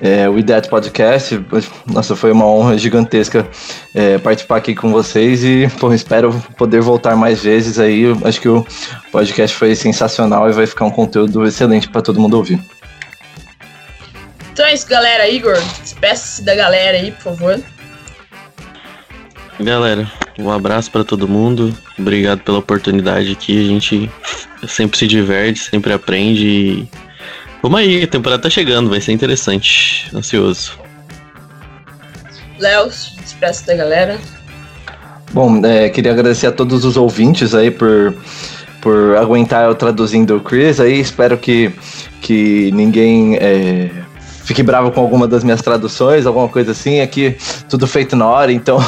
é, 0.03 0.29
We 0.29 0.43
That 0.43 0.69
Podcast. 0.69 1.41
Nossa, 1.87 2.15
foi 2.15 2.31
uma 2.31 2.45
honra 2.45 2.77
gigantesca 2.77 3.47
é, 3.95 4.19
participar 4.19 4.59
aqui 4.59 4.75
com 4.75 4.93
vocês 4.93 5.43
e 5.43 5.67
pô, 5.81 5.95
espero 5.95 6.33
poder 6.59 6.83
voltar 6.83 7.17
mais 7.17 7.43
vezes 7.43 7.79
aí. 7.79 8.05
Acho 8.23 8.41
que 8.41 8.49
o 8.49 8.67
podcast 9.11 9.57
foi 9.57 9.75
sensacional 9.75 10.49
e 10.49 10.53
vai 10.53 10.67
ficar 10.67 10.85
um 10.85 10.91
conteúdo 10.91 11.47
excelente 11.47 11.89
para 11.89 12.03
todo 12.03 12.21
mundo 12.21 12.37
ouvir. 12.37 12.61
Então 14.53 14.67
é 14.67 14.75
isso, 14.75 14.87
galera. 14.87 15.27
Igor, 15.29 15.57
despeça-se 15.81 16.43
da 16.43 16.55
galera 16.55 16.99
aí, 16.99 17.13
por 17.13 17.23
favor. 17.23 17.59
Galera, 19.61 20.11
um 20.39 20.51
abraço 20.51 20.91
para 20.91 21.03
todo 21.03 21.27
mundo. 21.27 21.75
Obrigado 21.99 22.41
pela 22.41 22.59
oportunidade 22.59 23.33
aqui. 23.33 23.59
A 23.59 23.69
gente 23.69 24.11
sempre 24.69 24.97
se 24.97 25.07
diverte, 25.07 25.59
sempre 25.59 25.93
aprende. 25.93 26.47
E... 26.47 26.89
Vamos 27.61 27.81
aí, 27.81 28.05
a 28.05 28.07
temporada 28.07 28.43
tá 28.43 28.51
chegando, 28.51 28.89
vai 28.89 29.01
ser 29.01 29.13
interessante. 29.13 30.09
Ansioso. 30.15 30.79
Léo, 32.59 32.89
despeça 33.21 33.67
da 33.67 33.75
galera. 33.75 34.19
Bom, 35.33 35.65
é, 35.67 35.89
queria 35.89 36.13
agradecer 36.13 36.47
a 36.47 36.53
todos 36.53 36.85
os 36.85 36.97
ouvintes 36.97 37.53
aí 37.53 37.71
por, 37.71 38.15
por 38.81 39.17
aguentar 39.17 39.65
eu 39.65 39.75
traduzindo 39.75 40.37
o 40.37 40.41
Chris 40.41 40.79
aí. 40.79 41.01
Espero 41.01 41.37
que, 41.37 41.73
que 42.21 42.71
ninguém. 42.71 43.37
É 43.37 43.91
fique 44.49 44.63
bravo 44.63 44.91
com 44.91 45.01
alguma 45.01 45.29
das 45.29 45.45
minhas 45.45 45.61
traduções, 45.61 46.25
alguma 46.25 46.49
coisa 46.49 46.73
assim. 46.73 47.01
Aqui 47.01 47.37
tudo 47.69 47.87
feito 47.87 48.17
na 48.17 48.27
hora, 48.27 48.51
então 48.51 48.79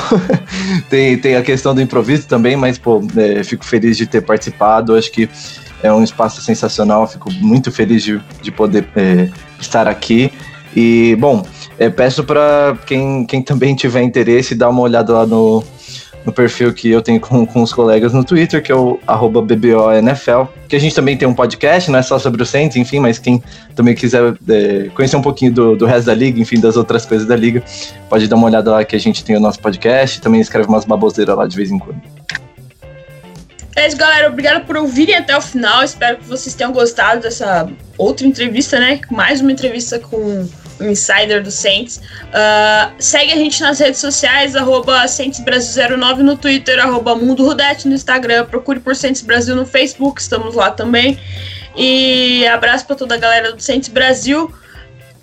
tem, 0.89 1.19
tem 1.19 1.37
a 1.37 1.43
questão 1.43 1.75
do 1.75 1.83
improviso 1.83 2.27
também, 2.27 2.57
mas 2.57 2.79
pô, 2.79 3.03
é, 3.15 3.45
fico 3.45 3.63
feliz 3.63 3.99
de 3.99 4.07
ter 4.07 4.23
participado. 4.23 4.97
Acho 4.97 5.13
que 5.13 5.29
é 5.83 5.93
um 5.93 6.03
espaço 6.03 6.41
sensacional, 6.41 7.07
fico 7.07 7.31
muito 7.31 7.71
feliz 7.71 8.03
de, 8.03 8.19
de 8.41 8.51
poder 8.51 8.89
é, 8.97 9.29
estar 9.61 9.87
aqui. 9.87 10.33
E, 10.75 11.15
bom, 11.21 11.45
é, 11.79 11.91
peço 11.91 12.25
para 12.25 12.79
quem, 12.87 13.27
quem 13.27 13.43
também 13.43 13.75
tiver 13.75 14.01
interesse, 14.01 14.55
dar 14.55 14.71
uma 14.71 14.81
olhada 14.81 15.13
lá 15.13 15.27
no, 15.27 15.63
no 16.25 16.33
perfil 16.33 16.73
que 16.73 16.91
eu 16.91 17.01
tenho 17.01 17.21
com, 17.21 17.47
com 17.47 17.63
os 17.63 17.73
colegas 17.73 18.13
no 18.13 18.25
Twitter, 18.25 18.63
que 18.63 18.71
é 18.71 18.75
o 18.75 18.99
BBONFL, 19.43 20.45
que 20.69 20.77
a 20.77 20.79
gente 20.79 20.95
também 20.95 21.17
tem 21.17 21.27
um 21.27 21.35
podcast, 21.35 21.91
não 21.91 21.99
é 21.99 22.03
só 22.03 22.19
sobre 22.19 22.43
o 22.43 22.47
Saints, 22.47 22.77
enfim, 22.77 22.99
mas 22.99 23.19
quem 23.19 23.43
também 23.75 23.95
quiser 23.95 24.35
é, 24.49 24.89
conhecer 24.95 25.17
um 25.17 25.23
pouquinho 25.23 25.53
do, 25.53 25.77
do 25.77 25.87
resto 25.87 26.07
da 26.07 26.15
liga, 26.15 26.41
enfim, 26.41 26.61
das 26.61 26.77
outras 26.77 27.07
coisas 27.07 27.27
da 27.27 27.37
liga, 27.37 27.63
pode 28.09 28.29
dar 28.29 28.37
uma 28.37 28.47
olhada 28.47 28.71
lá 28.71 28.85
que 28.85 28.95
a 28.95 29.01
gente 29.01 29.25
tem 29.25 29.37
o 29.37 29.41
nosso 29.41 29.61
podcast, 29.61 30.21
também 30.21 30.41
escreve 30.41 30.69
umas 30.69 30.85
baboseiras 30.85 31.37
lá 31.37 31.47
de 31.47 31.57
vez 31.57 31.71
em 31.71 31.79
quando. 31.79 32.01
É 33.77 33.87
isso, 33.87 33.97
galera. 33.97 34.29
Obrigado 34.29 34.67
por 34.67 34.77
ouvirem 34.77 35.15
até 35.15 35.37
o 35.37 35.41
final. 35.41 35.83
Espero 35.83 36.19
que 36.19 36.25
vocês 36.25 36.55
tenham 36.55 36.73
gostado 36.73 37.23
dessa 37.23 37.67
outra 37.97 38.27
entrevista, 38.27 38.79
né? 38.79 39.01
Mais 39.11 39.41
uma 39.41 39.53
entrevista 39.53 39.99
com 39.99 40.47
insider 40.81 41.43
do 41.43 41.51
Saints. 41.51 41.99
Uh, 41.99 42.93
segue 42.99 43.33
a 43.33 43.37
gente 43.37 43.61
nas 43.61 43.79
redes 43.79 44.01
sociais, 44.01 44.57
arroba 44.57 45.05
SaintsBrasil09 45.05 46.19
no 46.19 46.37
Twitter, 46.37 46.79
arroba 46.79 47.15
Mundo 47.15 47.55
no 47.85 47.95
Instagram, 47.95 48.47
procure 48.47 48.81
por 48.81 48.95
Saints 48.97 49.23
Brasil 49.23 49.57
no 49.57 49.67
Facebook, 49.67 50.21
estamos 50.21 50.55
lá 50.55 50.71
também. 50.71 51.19
E 51.77 52.47
abraço 52.47 52.87
para 52.87 52.97
toda 52.97 53.15
a 53.15 53.19
galera 53.19 53.53
do 53.53 53.63
Saints 53.63 53.89
Brasil. 53.89 54.53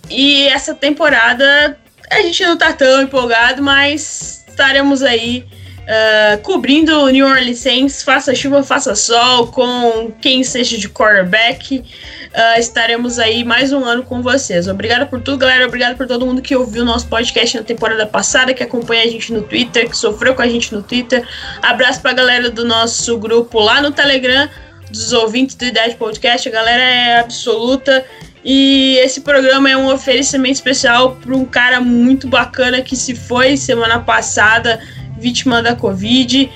E 0.10 0.48
essa 0.48 0.74
temporada 0.74 1.78
a 2.10 2.22
gente 2.22 2.44
não 2.46 2.58
tá 2.58 2.72
tão 2.72 3.02
empolgado, 3.02 3.62
mas 3.62 4.46
estaremos 4.48 5.04
aí 5.04 5.46
uh, 5.88 6.42
cobrindo 6.42 7.08
New 7.10 7.26
Orleans 7.26 7.60
Saints, 7.60 8.04
faça 8.04 8.36
chuva, 8.36 8.62
faça 8.64 8.94
sol, 8.96 9.48
com 9.48 10.12
quem 10.22 10.44
seja 10.44 10.78
de 10.78 10.90
quarterback. 10.90 11.80
Uh, 11.80 12.60
estaremos 12.60 13.18
aí 13.18 13.44
mais 13.44 13.72
um 13.72 13.84
ano 13.84 14.04
com 14.04 14.22
vocês. 14.22 14.68
Obrigada 14.68 15.06
por 15.06 15.22
tudo, 15.22 15.38
galera. 15.38 15.66
Obrigado 15.66 15.96
por 15.96 16.06
todo 16.06 16.26
mundo 16.26 16.42
que 16.42 16.56
ouviu 16.56 16.84
o 16.84 16.86
nosso 16.86 17.08
podcast 17.08 17.58
na 17.58 17.64
temporada 17.64 18.06
passada, 18.06 18.54
que 18.54 18.62
acompanha 18.62 19.04
a 19.04 19.08
gente 19.08 19.32
no 19.32 19.42
Twitter, 19.42 19.90
que 19.90 19.98
sofreu 19.98 20.36
com 20.36 20.42
a 20.42 20.48
gente 20.48 20.74
no 20.74 20.84
Twitter. 20.84 21.26
Abraço 21.62 22.02
pra 22.02 22.14
galera 22.14 22.50
do 22.50 22.66
nosso 22.66 23.18
grupo 23.18 23.60
lá 23.60 23.82
no 23.82 23.92
Telegram, 23.92 24.50
dos 24.92 25.14
ouvintes 25.14 25.56
do 25.56 25.66
Idade 25.66 25.96
Podcast. 25.96 26.48
A 26.48 26.52
galera 26.52 26.84
é 26.84 27.20
absoluta. 27.20 28.06
E 28.50 28.98
esse 29.00 29.22
programa 29.22 29.70
é 29.70 29.76
um 29.76 29.92
oferecimento 29.92 30.54
especial 30.54 31.18
para 31.22 31.36
um 31.36 31.44
cara 31.44 31.82
muito 31.82 32.30
bacana 32.30 32.82
que 32.82 32.96
se 32.96 33.14
foi 33.14 33.58
semana 33.58 34.00
passada 34.00 34.80
vítima 35.20 35.62
da 35.62 35.76
Covid, 35.76 36.50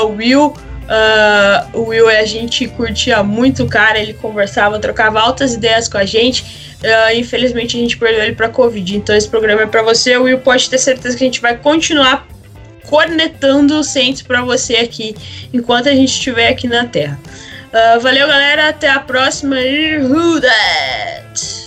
uh, 0.00 0.06
o 0.06 0.16
Will. 0.16 0.54
Uh, 0.82 1.78
o 1.78 1.82
Will 1.88 2.08
a 2.08 2.24
gente 2.24 2.66
curtia 2.68 3.22
muito 3.22 3.62
o 3.62 3.68
cara, 3.68 3.98
ele 3.98 4.14
conversava, 4.14 4.78
trocava 4.78 5.20
altas 5.20 5.54
ideias 5.54 5.88
com 5.88 5.98
a 5.98 6.04
gente. 6.04 6.72
Uh, 6.82 7.16
infelizmente 7.16 7.76
a 7.76 7.80
gente 7.80 7.96
perdeu 7.96 8.22
ele 8.22 8.34
para 8.34 8.48
Covid. 8.48 8.96
Então 8.96 9.14
esse 9.14 9.28
programa 9.28 9.62
é 9.62 9.66
para 9.66 9.82
você, 9.82 10.16
Will. 10.16 10.38
Pode 10.38 10.68
ter 10.68 10.78
certeza 10.78 11.16
que 11.16 11.24
a 11.24 11.26
gente 11.26 11.40
vai 11.40 11.56
continuar 11.56 12.26
cornetando 12.86 13.78
o 13.78 13.84
Saints 13.84 14.22
para 14.22 14.42
você 14.42 14.76
aqui, 14.76 15.14
enquanto 15.52 15.88
a 15.88 15.92
gente 15.92 16.10
estiver 16.10 16.48
aqui 16.48 16.66
na 16.68 16.84
Terra. 16.84 17.18
Uh, 17.72 18.00
valeu, 18.00 18.28
galera. 18.28 18.68
Até 18.68 18.90
a 18.90 19.00
próxima. 19.00 19.56
Who 19.56 20.40
that? 20.42 21.62